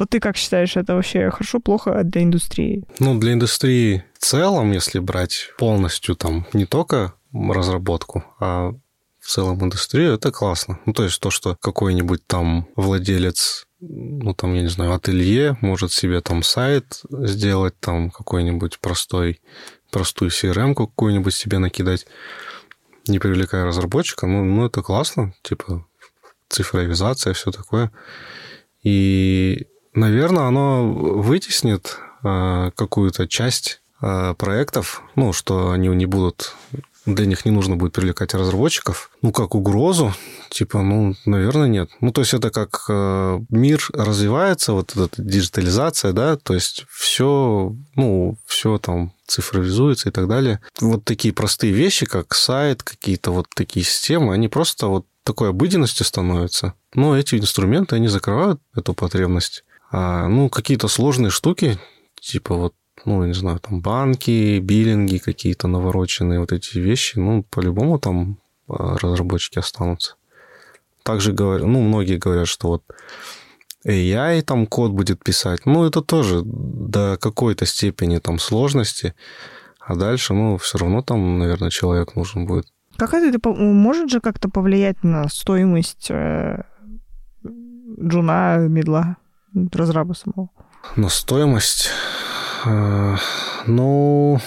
Вот 0.00 0.08
ты 0.08 0.18
как 0.18 0.38
считаешь, 0.38 0.78
это 0.78 0.94
вообще 0.94 1.30
хорошо, 1.30 1.60
плохо 1.60 2.02
для 2.04 2.22
индустрии? 2.22 2.84
Ну, 3.00 3.18
для 3.18 3.34
индустрии 3.34 4.02
в 4.14 4.24
целом, 4.24 4.72
если 4.72 4.98
брать 4.98 5.50
полностью 5.58 6.16
там 6.16 6.46
не 6.54 6.64
только 6.64 7.12
разработку, 7.34 8.24
а 8.40 8.70
в 9.18 9.26
целом 9.26 9.62
индустрию, 9.62 10.14
это 10.14 10.32
классно. 10.32 10.80
Ну, 10.86 10.94
то 10.94 11.04
есть 11.04 11.20
то, 11.20 11.30
что 11.30 11.54
какой-нибудь 11.60 12.26
там 12.26 12.66
владелец, 12.76 13.66
ну, 13.80 14.32
там, 14.32 14.54
я 14.54 14.62
не 14.62 14.68
знаю, 14.68 14.94
ателье 14.94 15.58
может 15.60 15.92
себе 15.92 16.22
там 16.22 16.42
сайт 16.42 17.02
сделать, 17.10 17.78
там 17.78 18.10
какой-нибудь 18.10 18.78
простой, 18.80 19.42
простую 19.90 20.30
CRM 20.30 20.74
какую-нибудь 20.74 21.34
себе 21.34 21.58
накидать, 21.58 22.06
не 23.06 23.18
привлекая 23.18 23.66
разработчика, 23.66 24.26
ну, 24.26 24.46
ну, 24.46 24.64
это 24.64 24.80
классно, 24.80 25.34
типа 25.42 25.86
цифровизация, 26.48 27.34
все 27.34 27.50
такое. 27.50 27.92
И, 28.82 29.66
наверное, 29.94 30.44
оно 30.44 30.92
вытеснит 30.92 31.98
э, 32.22 32.70
какую-то 32.74 33.28
часть 33.28 33.82
э, 34.02 34.34
проектов, 34.38 35.02
ну, 35.14 35.32
что 35.32 35.70
они 35.70 35.88
не 35.88 36.06
будут, 36.06 36.54
для 37.06 37.26
них 37.26 37.44
не 37.44 37.50
нужно 37.50 37.76
будет 37.76 37.92
привлекать 37.92 38.34
разработчиков, 38.34 39.10
ну, 39.22 39.32
как 39.32 39.54
угрозу, 39.54 40.14
типа, 40.50 40.82
ну, 40.82 41.14
наверное, 41.24 41.68
нет. 41.68 41.90
Ну, 42.00 42.12
то 42.12 42.20
есть 42.20 42.34
это 42.34 42.50
как 42.50 42.84
э, 42.88 43.40
мир 43.48 43.86
развивается, 43.92 44.72
вот 44.72 44.96
эта 44.96 45.22
диджитализация, 45.22 46.12
да, 46.12 46.36
то 46.36 46.54
есть 46.54 46.84
все, 46.90 47.74
ну, 47.94 48.38
все 48.46 48.78
там 48.78 49.12
цифровизуется 49.26 50.08
и 50.08 50.12
так 50.12 50.28
далее. 50.28 50.60
Вот 50.80 51.04
такие 51.04 51.32
простые 51.32 51.72
вещи, 51.72 52.04
как 52.06 52.34
сайт, 52.34 52.82
какие-то 52.82 53.30
вот 53.30 53.46
такие 53.54 53.84
системы, 53.84 54.34
они 54.34 54.48
просто 54.48 54.88
вот 54.88 55.06
такой 55.24 55.50
обыденностью 55.50 56.04
становятся. 56.04 56.74
Но 56.94 57.16
эти 57.16 57.36
инструменты, 57.36 57.96
они 57.96 58.08
закрывают 58.08 58.60
эту 58.74 58.94
потребность. 58.94 59.64
А, 59.90 60.28
ну, 60.28 60.48
какие-то 60.48 60.88
сложные 60.88 61.30
штуки, 61.30 61.78
типа 62.20 62.54
вот, 62.54 62.74
ну, 63.04 63.24
не 63.24 63.34
знаю, 63.34 63.58
там 63.58 63.80
банки, 63.80 64.58
биллинги 64.60 65.18
какие-то 65.18 65.68
навороченные, 65.68 66.40
вот 66.40 66.52
эти 66.52 66.78
вещи, 66.78 67.18
ну, 67.18 67.42
по-любому 67.42 67.98
там 67.98 68.38
а, 68.68 68.96
разработчики 68.98 69.58
останутся. 69.58 70.14
Также 71.02 71.32
говорят, 71.32 71.66
ну, 71.66 71.80
многие 71.80 72.18
говорят, 72.18 72.46
что 72.46 72.68
вот 72.68 72.84
AI 73.86 74.42
там 74.42 74.66
код 74.66 74.92
будет 74.92 75.24
писать. 75.24 75.64
Ну, 75.66 75.84
это 75.84 76.02
тоже 76.02 76.42
до 76.44 77.16
какой-то 77.20 77.66
степени 77.66 78.18
там 78.18 78.38
сложности. 78.38 79.14
А 79.80 79.96
дальше, 79.96 80.34
ну, 80.34 80.58
все 80.58 80.78
равно 80.78 81.02
там, 81.02 81.38
наверное, 81.38 81.70
человек 81.70 82.14
нужен 82.14 82.46
будет. 82.46 82.66
Как 82.96 83.14
это 83.14 83.48
может 83.48 84.10
же 84.10 84.20
как-то 84.20 84.50
повлиять 84.50 85.02
на 85.02 85.28
стоимость 85.28 86.10
э, 86.10 86.62
джуна, 87.98 88.58
медла, 88.68 89.16
разраба 89.72 90.14
самого? 90.14 90.50
На 90.96 91.08
стоимость, 91.08 91.88
э, 92.64 93.16
ну, 93.66 94.40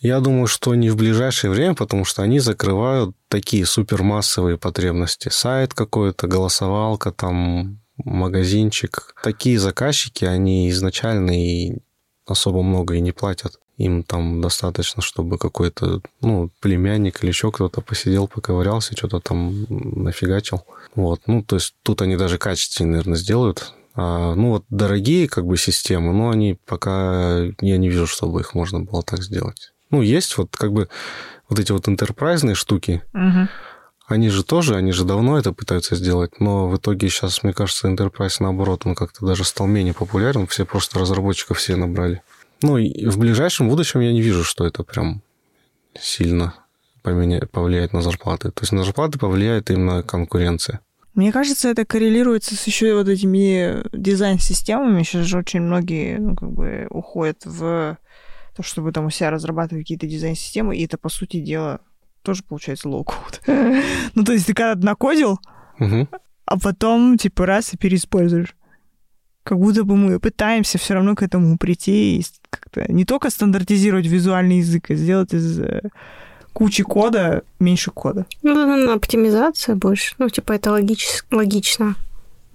я 0.00 0.20
думаю, 0.20 0.46
что 0.46 0.74
не 0.74 0.90
в 0.90 0.96
ближайшее 0.96 1.50
время, 1.50 1.74
потому 1.74 2.04
что 2.04 2.22
они 2.22 2.38
закрывают 2.38 3.16
такие 3.28 3.66
супермассовые 3.66 4.58
потребности. 4.58 5.28
Сайт 5.30 5.74
какой-то, 5.74 6.26
голосовалка, 6.26 7.12
там, 7.12 7.80
магазинчик. 8.04 9.14
Такие 9.22 9.58
заказчики, 9.58 10.24
они 10.24 10.70
изначально 10.70 11.30
и 11.30 11.78
особо 12.26 12.62
много 12.62 12.94
и 12.94 13.00
не 13.00 13.12
платят. 13.12 13.58
Им 13.78 14.04
там 14.04 14.40
достаточно, 14.40 15.02
чтобы 15.02 15.38
какой-то, 15.38 16.00
ну, 16.20 16.50
племянник 16.60 17.22
или 17.22 17.30
еще 17.30 17.52
кто-то 17.52 17.80
посидел, 17.80 18.26
поковырялся, 18.26 18.96
что-то 18.96 19.20
там 19.20 19.66
нафигачил. 19.68 20.64
Вот, 20.94 21.22
ну, 21.26 21.42
то 21.42 21.56
есть 21.56 21.74
тут 21.82 22.00
они 22.00 22.16
даже 22.16 22.38
качественнее, 22.38 22.92
наверное, 22.92 23.18
сделают. 23.18 23.74
А, 23.96 24.34
ну, 24.34 24.50
вот 24.50 24.64
дорогие 24.68 25.26
как 25.26 25.46
бы 25.46 25.56
системы, 25.56 26.12
но 26.12 26.30
они 26.30 26.58
пока... 26.66 27.38
Я 27.60 27.78
не 27.78 27.88
вижу, 27.88 28.06
чтобы 28.06 28.40
их 28.40 28.54
можно 28.54 28.80
было 28.80 29.02
так 29.02 29.22
сделать. 29.22 29.72
Ну, 29.90 30.02
есть 30.02 30.36
вот 30.36 30.54
как 30.54 30.72
бы 30.72 30.88
вот 31.48 31.58
эти 31.58 31.72
вот 31.72 31.88
интерпрайзные 31.88 32.54
штуки, 32.54 33.02
Мгм. 33.12 33.48
они 34.06 34.28
же 34.28 34.44
тоже, 34.44 34.74
они 34.76 34.92
же 34.92 35.04
давно 35.04 35.38
это 35.38 35.52
пытаются 35.52 35.96
сделать, 35.96 36.40
но 36.40 36.68
в 36.68 36.76
итоге 36.76 37.08
сейчас, 37.08 37.42
мне 37.42 37.52
кажется, 37.52 37.88
Enterprise, 37.88 38.36
наоборот, 38.40 38.82
он 38.84 38.94
как-то 38.94 39.24
даже 39.24 39.44
стал 39.44 39.66
менее 39.66 39.94
популярен, 39.94 40.46
все 40.46 40.66
просто 40.66 40.98
разработчиков 40.98 41.58
все 41.58 41.76
набрали. 41.76 42.20
Ну, 42.62 42.78
и 42.78 43.06
в 43.06 43.18
ближайшем 43.18 43.68
будущем 43.68 44.00
я 44.00 44.12
не 44.12 44.22
вижу, 44.22 44.44
что 44.44 44.66
это 44.66 44.82
прям 44.82 45.22
сильно 45.98 46.54
поменя... 47.02 47.46
повлияет 47.46 47.92
на 47.92 48.02
зарплаты. 48.02 48.50
То 48.50 48.62
есть 48.62 48.72
на 48.72 48.82
зарплаты 48.84 49.18
повлияет 49.18 49.70
именно 49.70 50.02
конкуренция. 50.02 50.80
Мне 51.16 51.32
кажется, 51.32 51.70
это 51.70 51.86
коррелируется 51.86 52.54
с 52.54 52.66
еще 52.66 52.94
вот 52.94 53.08
этими 53.08 53.82
дизайн-системами. 53.96 55.02
Сейчас 55.02 55.24
же 55.24 55.38
очень 55.38 55.62
многие, 55.62 56.18
ну, 56.18 56.36
как 56.36 56.52
бы, 56.52 56.86
уходят 56.90 57.38
в 57.46 57.96
то, 58.54 58.62
чтобы 58.62 58.92
там 58.92 59.06
у 59.06 59.10
себя 59.10 59.30
разрабатывать 59.30 59.84
какие-то 59.84 60.06
дизайн-системы, 60.06 60.76
и 60.76 60.84
это, 60.84 60.98
по 60.98 61.08
сути 61.08 61.40
дела, 61.40 61.80
тоже 62.20 62.42
получается 62.42 62.90
low-code. 62.90 63.40
ну, 64.14 64.24
то 64.24 64.32
есть 64.32 64.46
ты 64.46 64.52
когда 64.52 64.74
накодил, 64.74 65.40
а 65.78 66.58
потом, 66.58 67.16
типа, 67.16 67.46
раз 67.46 67.72
и 67.72 67.78
переиспользуешь. 67.78 68.54
Как 69.42 69.58
будто 69.58 69.84
бы 69.84 69.96
мы 69.96 70.20
пытаемся 70.20 70.76
все 70.76 70.94
равно 70.94 71.14
к 71.14 71.22
этому 71.22 71.56
прийти 71.56 72.18
и 72.18 72.24
как-то 72.50 72.92
не 72.92 73.06
только 73.06 73.30
стандартизировать 73.30 74.06
визуальный 74.06 74.58
язык, 74.58 74.90
а 74.90 74.94
сделать 74.94 75.32
из 75.32 75.60
э, 75.60 75.82
кучи 76.56 76.82
кода 76.84 77.42
меньше 77.60 77.90
кода. 77.90 78.24
Ну, 78.42 78.54
наверное, 78.54 78.94
оптимизация 78.94 79.74
больше. 79.74 80.14
Ну, 80.16 80.30
типа, 80.30 80.52
это 80.52 80.70
логич... 80.72 81.06
логично. 81.30 81.96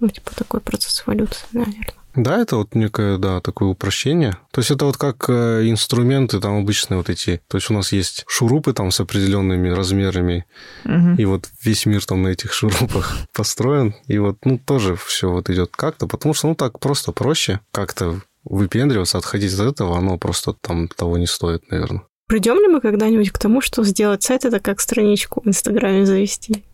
Ну, 0.00 0.08
типа, 0.08 0.32
такой 0.34 0.60
процесс 0.60 1.04
эволюции, 1.06 1.46
наверное. 1.52 1.86
Да, 2.16 2.36
это 2.40 2.56
вот 2.56 2.74
некое, 2.74 3.16
да, 3.16 3.40
такое 3.40 3.68
упрощение. 3.68 4.36
То 4.50 4.58
есть 4.60 4.72
это 4.72 4.86
вот 4.86 4.96
как 4.96 5.26
э, 5.28 5.70
инструменты 5.70 6.40
там 6.40 6.58
обычные 6.58 6.98
вот 6.98 7.10
эти. 7.10 7.40
То 7.46 7.58
есть 7.58 7.70
у 7.70 7.74
нас 7.74 7.92
есть 7.92 8.24
шурупы 8.26 8.72
там 8.72 8.90
с 8.90 8.98
определенными 8.98 9.68
размерами, 9.68 10.46
Мгм. 10.82 11.14
и 11.14 11.24
вот 11.24 11.48
весь 11.62 11.86
мир 11.86 12.04
там 12.04 12.22
на 12.22 12.28
этих 12.28 12.52
шурупах 12.52 13.16
построен, 13.32 13.94
и 14.08 14.18
вот, 14.18 14.38
ну, 14.44 14.58
тоже 14.58 14.96
все 14.96 15.30
вот 15.30 15.48
идет 15.48 15.70
как-то, 15.76 16.08
потому 16.08 16.34
что, 16.34 16.48
ну, 16.48 16.54
так 16.56 16.80
просто 16.80 17.12
проще 17.12 17.60
как-то 17.70 18.20
выпендриваться, 18.44 19.18
отходить 19.18 19.54
от 19.54 19.60
этого, 19.60 19.96
оно 19.96 20.18
просто 20.18 20.54
там 20.54 20.88
того 20.88 21.18
не 21.18 21.28
стоит, 21.28 21.70
наверное. 21.70 22.02
Придем 22.32 22.56
ли 22.62 22.66
мы 22.66 22.80
когда-нибудь 22.80 23.30
к 23.30 23.38
тому, 23.38 23.60
что 23.60 23.84
сделать 23.84 24.22
сайт 24.22 24.46
это 24.46 24.58
как 24.58 24.80
страничку 24.80 25.42
в 25.44 25.48
Инстаграме 25.48 26.06
завести? 26.06 26.64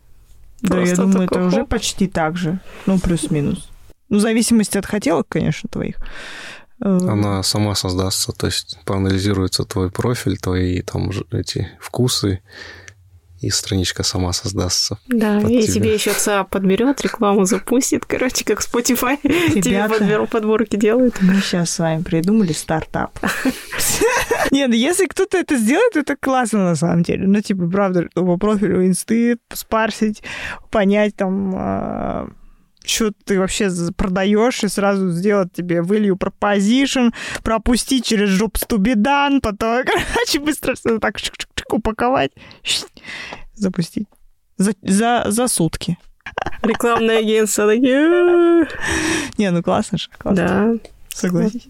Да, 0.62 0.78
я 0.78 0.94
думаю, 0.94 1.24
это 1.24 1.42
уже 1.42 1.56
хоп. 1.62 1.68
почти 1.68 2.06
так 2.06 2.36
же. 2.36 2.60
Ну, 2.86 3.00
плюс-минус. 3.00 3.68
Ну, 4.08 4.18
в 4.18 4.20
зависимости 4.20 4.78
от 4.78 4.86
хотелок, 4.86 5.26
конечно, 5.28 5.68
твоих. 5.68 5.96
Э, 6.80 6.98
Она 7.08 7.42
сама 7.42 7.74
создастся, 7.74 8.30
то 8.30 8.46
есть 8.46 8.78
проанализируется 8.84 9.64
твой 9.64 9.90
профиль, 9.90 10.38
твои 10.38 10.80
там 10.82 11.10
эти 11.32 11.68
вкусы, 11.80 12.40
и 13.40 13.50
страничка 13.50 14.02
сама 14.02 14.32
создастся. 14.32 14.98
Да, 15.06 15.40
и 15.40 15.62
тебя. 15.62 15.72
тебе 15.72 15.94
еще 15.94 16.12
ЦАП 16.12 16.50
подберет, 16.50 17.00
рекламу 17.02 17.44
запустит, 17.44 18.04
короче, 18.04 18.44
как 18.44 18.60
Spotify 18.60 19.16
тебе 19.22 19.60
Ребята. 19.72 19.94
подбер- 19.94 20.26
подборки 20.26 20.76
делает. 20.76 21.20
Мы 21.22 21.34
сейчас 21.40 21.70
с 21.70 21.78
вами 21.78 22.02
придумали 22.02 22.52
стартап. 22.52 23.18
Нет, 24.50 24.68
ну 24.70 24.74
если 24.74 25.06
кто-то 25.06 25.38
это 25.38 25.56
сделает, 25.56 25.96
это 25.96 26.16
классно 26.16 26.64
на 26.64 26.74
самом 26.74 27.02
деле. 27.02 27.26
Ну, 27.26 27.40
типа, 27.40 27.68
правда, 27.68 28.08
по 28.14 28.36
профилю 28.36 28.86
инсты 28.86 29.38
спарсить, 29.52 30.22
понять 30.70 31.14
там, 31.16 32.34
что 32.88 33.12
ты 33.24 33.38
вообще 33.38 33.70
продаешь, 33.96 34.64
и 34.64 34.68
сразу 34.68 35.10
сделать 35.10 35.52
тебе 35.52 35.78
value 35.78 36.16
proposition, 36.16 37.12
пропустить 37.42 38.04
через 38.04 38.30
be 38.40 38.94
done, 38.94 39.40
потом, 39.40 39.84
короче, 40.12 40.40
быстро 40.40 40.74
все 40.74 40.98
так 40.98 41.16
чик-чик-чик 41.16 41.74
упаковать, 41.74 42.32
запустить. 43.54 44.08
За, 44.56 44.72
за, 44.82 45.24
за 45.28 45.46
сутки. 45.48 45.98
Рекламное 46.62 47.18
агентство 47.20 47.66
такие... 47.66 48.66
Не, 49.38 49.50
ну 49.50 49.62
классно 49.62 49.98
же, 49.98 50.08
классно. 50.18 50.78
Да. 50.82 50.90
Согласись. 51.08 51.68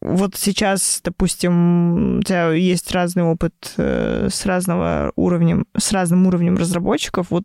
Вот 0.00 0.36
сейчас, 0.36 1.00
допустим, 1.02 2.18
у 2.18 2.22
тебя 2.22 2.52
есть 2.52 2.92
разный 2.92 3.24
опыт 3.24 3.74
э, 3.76 4.28
с 4.30 4.46
разного 4.46 5.12
уровнем, 5.16 5.66
с 5.76 5.90
разным 5.92 6.26
уровнем 6.26 6.56
разработчиков. 6.56 7.26
Вот 7.30 7.44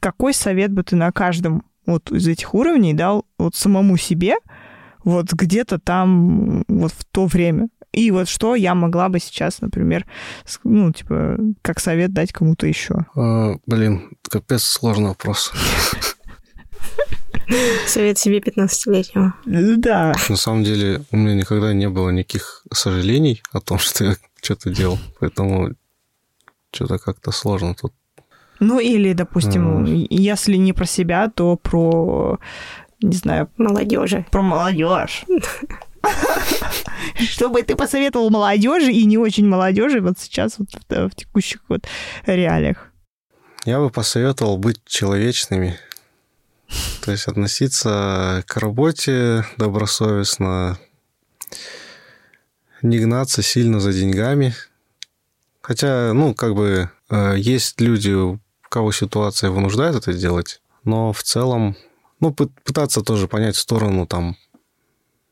какой 0.00 0.34
совет 0.34 0.72
бы 0.72 0.82
ты 0.82 0.96
на 0.96 1.10
каждом 1.12 1.64
вот 1.86 2.10
из 2.10 2.26
этих 2.28 2.54
уровней 2.54 2.94
дал 2.94 3.26
вот 3.38 3.54
самому 3.54 3.96
себе, 3.96 4.36
вот 5.04 5.32
где-то 5.32 5.78
там, 5.78 6.64
вот 6.68 6.92
в 6.92 7.04
то 7.04 7.26
время? 7.26 7.68
И 7.92 8.10
вот 8.10 8.28
что 8.28 8.56
я 8.56 8.74
могла 8.74 9.08
бы 9.08 9.20
сейчас, 9.20 9.60
например, 9.60 10.04
ну, 10.64 10.92
типа, 10.92 11.38
как 11.62 11.78
совет 11.78 12.12
дать 12.12 12.32
кому-то 12.32 12.66
еще? 12.66 13.06
А, 13.14 13.54
блин, 13.66 14.16
капец 14.28 14.64
сложный 14.64 15.08
вопрос. 15.08 15.52
Совет 17.86 18.18
себе 18.18 18.38
15-летнего. 18.38 19.34
Да. 19.44 20.14
На 20.28 20.36
самом 20.36 20.64
деле 20.64 21.02
у 21.10 21.16
меня 21.16 21.34
никогда 21.34 21.72
не 21.72 21.88
было 21.88 22.10
никаких 22.10 22.64
сожалений 22.72 23.42
о 23.52 23.60
том, 23.60 23.78
что 23.78 24.04
я 24.04 24.16
что-то 24.42 24.70
делал, 24.70 24.98
поэтому 25.20 25.70
что-то 26.72 26.98
как-то 26.98 27.30
сложно 27.30 27.74
тут. 27.74 27.92
Ну, 28.60 28.78
или, 28.78 29.12
допустим, 29.12 29.84
М. 29.84 30.06
если 30.10 30.56
не 30.56 30.72
про 30.72 30.86
себя, 30.86 31.28
то 31.28 31.56
про, 31.56 32.38
не 33.02 33.16
знаю, 33.16 33.48
Молодежи. 33.56 34.24
про 34.30 34.42
молодежь. 34.42 35.24
Что 37.18 37.48
бы 37.48 37.62
ты 37.62 37.76
посоветовал 37.76 38.30
молодежи 38.30 38.92
и 38.92 39.04
не 39.06 39.18
очень 39.18 39.46
молодежи 39.46 40.00
вот 40.00 40.18
сейчас 40.18 40.58
вот 40.58 40.68
в, 40.88 41.08
в 41.10 41.14
текущих 41.14 41.60
вот 41.68 41.86
реалиях? 42.26 42.90
Я 43.64 43.78
бы 43.80 43.90
посоветовал 43.90 44.58
быть 44.58 44.80
человечными, 44.84 45.78
то 47.02 47.10
есть 47.12 47.26
относиться 47.26 48.44
к 48.46 48.56
работе 48.58 49.44
добросовестно, 49.56 50.78
не 52.82 52.98
гнаться 52.98 53.42
сильно 53.42 53.80
за 53.80 53.92
деньгами. 53.94 54.54
Хотя, 55.62 56.12
ну, 56.12 56.34
как 56.34 56.54
бы, 56.54 56.90
э, 57.08 57.34
есть 57.38 57.80
люди, 57.80 58.38
кого 58.74 58.90
ситуация 58.92 59.50
вынуждает 59.50 59.94
это 59.94 60.12
делать, 60.12 60.60
но 60.82 61.12
в 61.12 61.22
целом, 61.22 61.76
ну, 62.20 62.30
пы- 62.30 62.50
пытаться 62.64 63.02
тоже 63.02 63.28
понять 63.28 63.54
сторону 63.56 64.04
там 64.06 64.36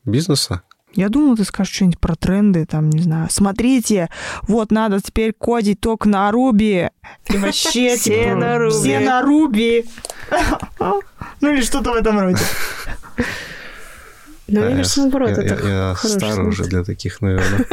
бизнеса. 0.05 0.61
Я 0.93 1.09
думала, 1.09 1.35
ты 1.35 1.43
скажешь 1.43 1.73
что-нибудь 1.73 1.99
про 1.99 2.15
тренды, 2.15 2.65
там, 2.65 2.89
не 2.89 3.01
знаю. 3.01 3.27
Смотрите, 3.31 4.09
вот 4.43 4.71
надо 4.71 5.01
теперь 5.01 5.33
кодить 5.33 5.81
только 5.81 6.07
на 6.07 6.31
Руби. 6.31 6.89
И 7.29 7.37
вообще, 7.37 7.97
Все 7.97 8.33
на 8.35 8.55
Ruby. 8.57 8.69
Все 8.69 8.99
на 8.99 9.21
Руби. 9.23 9.85
Ну 11.41 11.51
или 11.53 11.61
что-то 11.61 11.91
в 11.91 11.95
этом 11.95 12.19
роде. 12.19 12.37
Ну, 14.47 14.59
мне 14.61 14.69
кажется, 14.75 14.93
с- 14.93 14.97
наоборот, 14.97 15.29
это 15.31 15.41
я- 15.41 15.89
я 15.89 15.93
хороший 15.95 16.17
старый 16.19 16.35
совет. 16.35 16.47
уже 16.53 16.63
для 16.65 16.83
таких, 16.83 17.21
наверное, 17.21 17.65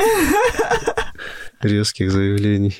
резких 1.61 2.11
заявлений. 2.11 2.75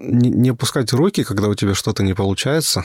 Не, 0.00 0.50
опускать 0.50 0.92
руки, 0.92 1.24
когда 1.24 1.48
у 1.48 1.54
тебя 1.54 1.74
что-то 1.74 2.02
не 2.02 2.14
получается. 2.14 2.84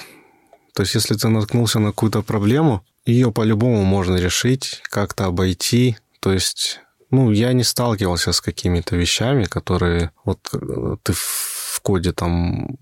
То 0.74 0.84
есть, 0.84 0.96
если 0.96 1.16
ты 1.16 1.28
наткнулся 1.30 1.80
на 1.80 1.90
какую-то 1.90 2.22
проблему, 2.22 2.84
ее 3.06 3.32
по-любому 3.32 3.84
можно 3.84 4.18
решить, 4.18 4.82
как-то 4.90 5.26
обойти. 5.26 5.98
То 6.20 6.34
есть, 6.34 6.82
ну, 7.10 7.32
я 7.32 7.54
не 7.54 7.64
сталкивался 7.64 8.32
с 8.34 8.42
какими-то 8.42 8.96
вещами, 8.96 9.46
которые 9.46 10.12
вот 10.26 10.40
э, 10.54 10.98
ты 11.04 11.14
в 11.14 11.80
коде 11.82 12.12
там 12.12 12.78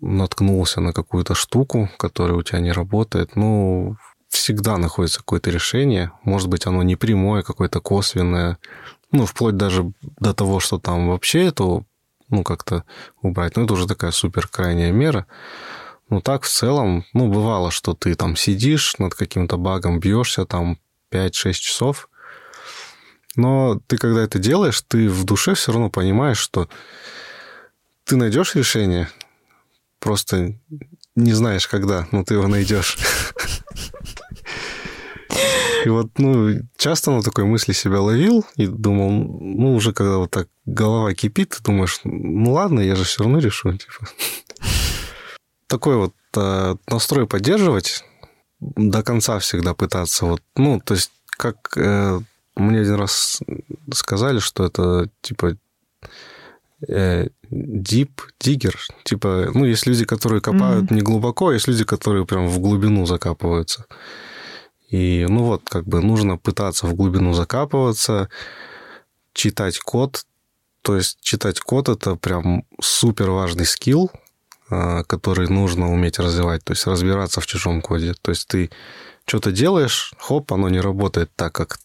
наткнулся 0.00 0.80
на 0.80 0.92
какую-то 0.92 1.34
штуку, 1.34 1.88
которая 1.98 2.36
у 2.36 2.42
тебя 2.42 2.60
не 2.60 2.72
работает. 2.72 3.36
Ну, 3.36 3.96
всегда 4.28 4.76
находится 4.76 5.18
какое-то 5.18 5.50
решение. 5.50 6.12
Может 6.24 6.48
быть, 6.48 6.66
оно 6.66 6.82
не 6.82 6.96
прямое, 6.96 7.42
какое-то 7.42 7.80
косвенное. 7.80 8.58
Ну, 9.12 9.26
вплоть 9.26 9.56
даже 9.56 9.92
до 10.18 10.34
того, 10.34 10.60
что 10.60 10.78
там 10.78 11.08
вообще 11.08 11.46
это, 11.46 11.84
ну, 12.30 12.42
как-то 12.42 12.84
убрать. 13.22 13.56
Ну, 13.56 13.64
это 13.64 13.74
уже 13.74 13.86
такая 13.86 14.10
супер 14.10 14.48
крайняя 14.48 14.92
мера. 14.92 15.26
Ну, 16.08 16.20
так 16.20 16.42
в 16.42 16.48
целом, 16.48 17.04
ну, 17.12 17.28
бывало, 17.28 17.70
что 17.70 17.94
ты 17.94 18.14
там 18.14 18.36
сидишь 18.36 18.96
над 18.98 19.14
каким-то 19.14 19.56
багом, 19.56 20.00
бьешься 20.00 20.44
там 20.44 20.78
5-6 21.12 21.52
часов, 21.52 22.08
но 23.36 23.80
ты, 23.86 23.96
когда 23.96 24.22
это 24.22 24.38
делаешь, 24.38 24.82
ты 24.86 25.08
в 25.08 25.24
душе 25.24 25.54
все 25.54 25.72
равно 25.72 25.88
понимаешь, 25.88 26.38
что 26.38 26.68
ты 28.04 28.16
найдешь 28.16 28.54
решение, 28.56 29.08
просто 30.00 30.58
не 31.14 31.32
знаешь, 31.32 31.68
когда, 31.68 32.08
но 32.10 32.24
ты 32.24 32.34
его 32.34 32.48
найдешь. 32.48 32.98
И 35.84 35.88
вот, 35.88 36.18
ну, 36.18 36.60
часто 36.76 37.10
на 37.10 37.22
такой 37.22 37.44
мысли 37.44 37.72
себя 37.72 38.00
ловил 38.00 38.44
и 38.56 38.66
думал, 38.66 39.10
ну, 39.10 39.74
уже 39.74 39.92
когда 39.92 40.18
вот 40.18 40.30
так 40.30 40.48
голова 40.66 41.14
кипит, 41.14 41.50
ты 41.50 41.62
думаешь, 41.62 42.00
ну 42.04 42.52
ладно, 42.52 42.80
я 42.80 42.96
же 42.96 43.04
все 43.04 43.22
равно 43.22 43.38
решу, 43.38 43.72
типа. 43.72 44.06
Такой 45.66 45.96
вот 45.96 46.14
э, 46.36 46.76
настрой 46.88 47.26
поддерживать, 47.26 48.04
до 48.60 49.02
конца 49.02 49.38
всегда 49.38 49.74
пытаться, 49.74 50.26
вот, 50.26 50.42
ну, 50.56 50.80
то 50.80 50.94
есть, 50.94 51.12
как 51.38 51.56
э, 51.76 52.20
мне 52.56 52.80
один 52.80 52.94
раз 52.94 53.40
сказали, 53.92 54.38
что 54.38 54.66
это, 54.66 55.08
типа, 55.22 55.56
э, 56.88 57.28
deep 57.50 58.10
digger, 58.42 58.76
типа, 59.04 59.50
ну, 59.54 59.64
есть 59.64 59.86
люди, 59.86 60.04
которые 60.04 60.40
копают 60.40 60.90
не 60.90 61.00
глубоко, 61.00 61.48
а 61.48 61.54
есть 61.54 61.68
люди, 61.68 61.84
которые 61.84 62.26
прям 62.26 62.48
в 62.48 62.58
глубину 62.58 63.06
закапываются. 63.06 63.86
И, 64.90 65.26
ну 65.28 65.44
вот, 65.44 65.62
как 65.64 65.86
бы 65.86 66.00
нужно 66.00 66.36
пытаться 66.36 66.86
в 66.86 66.94
глубину 66.94 67.32
закапываться, 67.32 68.28
читать 69.32 69.78
код. 69.78 70.24
То 70.82 70.96
есть 70.96 71.18
читать 71.20 71.60
код– 71.60 71.88
это 71.88 72.16
прям 72.16 72.64
супер 72.80 73.30
важный 73.30 73.66
скилл, 73.66 74.10
а, 74.68 75.04
который 75.04 75.48
нужно 75.48 75.92
уметь 75.92 76.18
развивать, 76.18 76.64
то 76.64 76.72
есть 76.72 76.86
разбираться 76.86 77.40
в 77.40 77.46
чужом 77.46 77.82
коде. 77.82 78.14
То 78.20 78.30
есть 78.30 78.48
ты 78.48 78.70
что-то 79.26 79.52
делаешь, 79.52 80.12
хоп, 80.18 80.52
оно 80.52 80.68
не 80.68 80.80
работает 80.80 81.30
так, 81.36 81.52
как, 81.52 81.78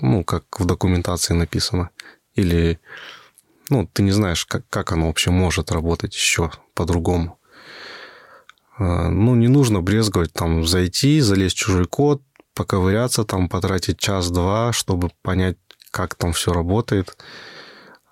ну, 0.00 0.24
как 0.24 0.44
в 0.58 0.64
документации 0.64 1.34
написано. 1.34 1.90
Или 2.34 2.80
ну, 3.70 3.86
ты 3.92 4.02
не 4.02 4.12
знаешь, 4.12 4.46
как, 4.46 4.66
как 4.70 4.92
оно 4.92 5.08
вообще 5.08 5.30
может 5.30 5.70
работать 5.70 6.14
еще 6.14 6.50
по-другому. 6.74 7.38
А, 8.78 9.08
Ну, 9.08 9.34
не 9.34 9.48
нужно 9.48 9.80
брезговать, 9.80 10.32
там, 10.32 10.66
зайти, 10.66 11.20
залезть 11.20 11.56
в 11.56 11.60
чужой 11.60 11.86
код, 11.86 12.22
поковыряться, 12.58 13.24
там, 13.24 13.48
потратить 13.48 13.98
час-два, 13.98 14.72
чтобы 14.72 15.10
понять, 15.22 15.56
как 15.92 16.16
там 16.16 16.32
все 16.32 16.52
работает. 16.52 17.16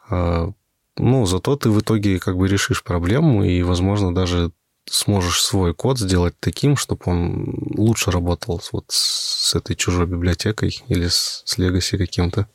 А, 0.08 0.50
Ну, 0.98 1.26
зато 1.26 1.56
ты 1.56 1.68
в 1.70 1.80
итоге 1.80 2.18
как 2.18 2.36
бы 2.38 2.48
решишь 2.48 2.82
проблему 2.82 3.44
и, 3.44 3.62
возможно, 3.62 4.14
даже 4.14 4.50
сможешь 4.88 5.42
свой 5.42 5.74
код 5.74 5.98
сделать 5.98 6.34
таким, 6.40 6.76
чтобы 6.76 7.02
он 7.06 7.54
лучше 7.76 8.10
работал 8.10 8.62
вот 8.72 8.84
с 8.88 9.54
этой 9.54 9.74
чужой 9.76 10.06
библиотекой 10.06 10.82
или 10.88 11.08
с, 11.08 11.42
с 11.44 11.58
Legacy 11.58 11.98
каким-то. 11.98 12.46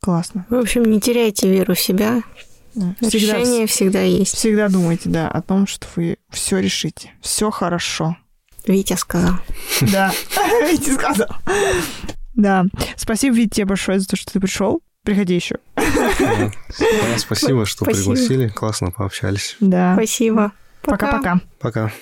Классно. 0.00 0.46
В 0.50 0.54
общем, 0.54 0.82
не 0.84 0.98
теряйте 1.00 1.48
веру 1.48 1.74
в 1.74 1.80
себя. 1.80 2.22
Всегда, 2.72 3.08
Решение 3.08 3.66
всегда 3.66 4.02
есть. 4.02 4.34
всегда 4.34 4.68
думайте, 4.68 5.08
да, 5.10 5.28
о 5.28 5.40
том, 5.42 5.66
что 5.66 5.86
вы 5.94 6.16
все 6.30 6.58
решите. 6.58 7.12
Все 7.20 7.50
хорошо. 7.50 8.16
Витя 8.66 8.94
сказал. 8.94 9.34
Да, 9.92 10.12
Витя 10.70 10.94
сказал. 10.94 11.28
Да. 12.34 12.64
Спасибо, 12.96 13.36
Витя, 13.36 13.56
тебе 13.56 13.66
большое 13.66 14.00
за 14.00 14.06
то, 14.08 14.16
что 14.16 14.32
ты 14.32 14.40
пришел. 14.40 14.80
Приходи 15.02 15.34
еще. 15.34 15.56
Спасибо, 17.18 17.66
что 17.66 17.84
пригласили. 17.84 18.48
Классно 18.48 18.90
пообщались. 18.90 19.56
Да. 19.60 19.94
Спасибо. 19.94 20.52
Пока-пока. 20.82 21.40
Пока. 21.60 21.90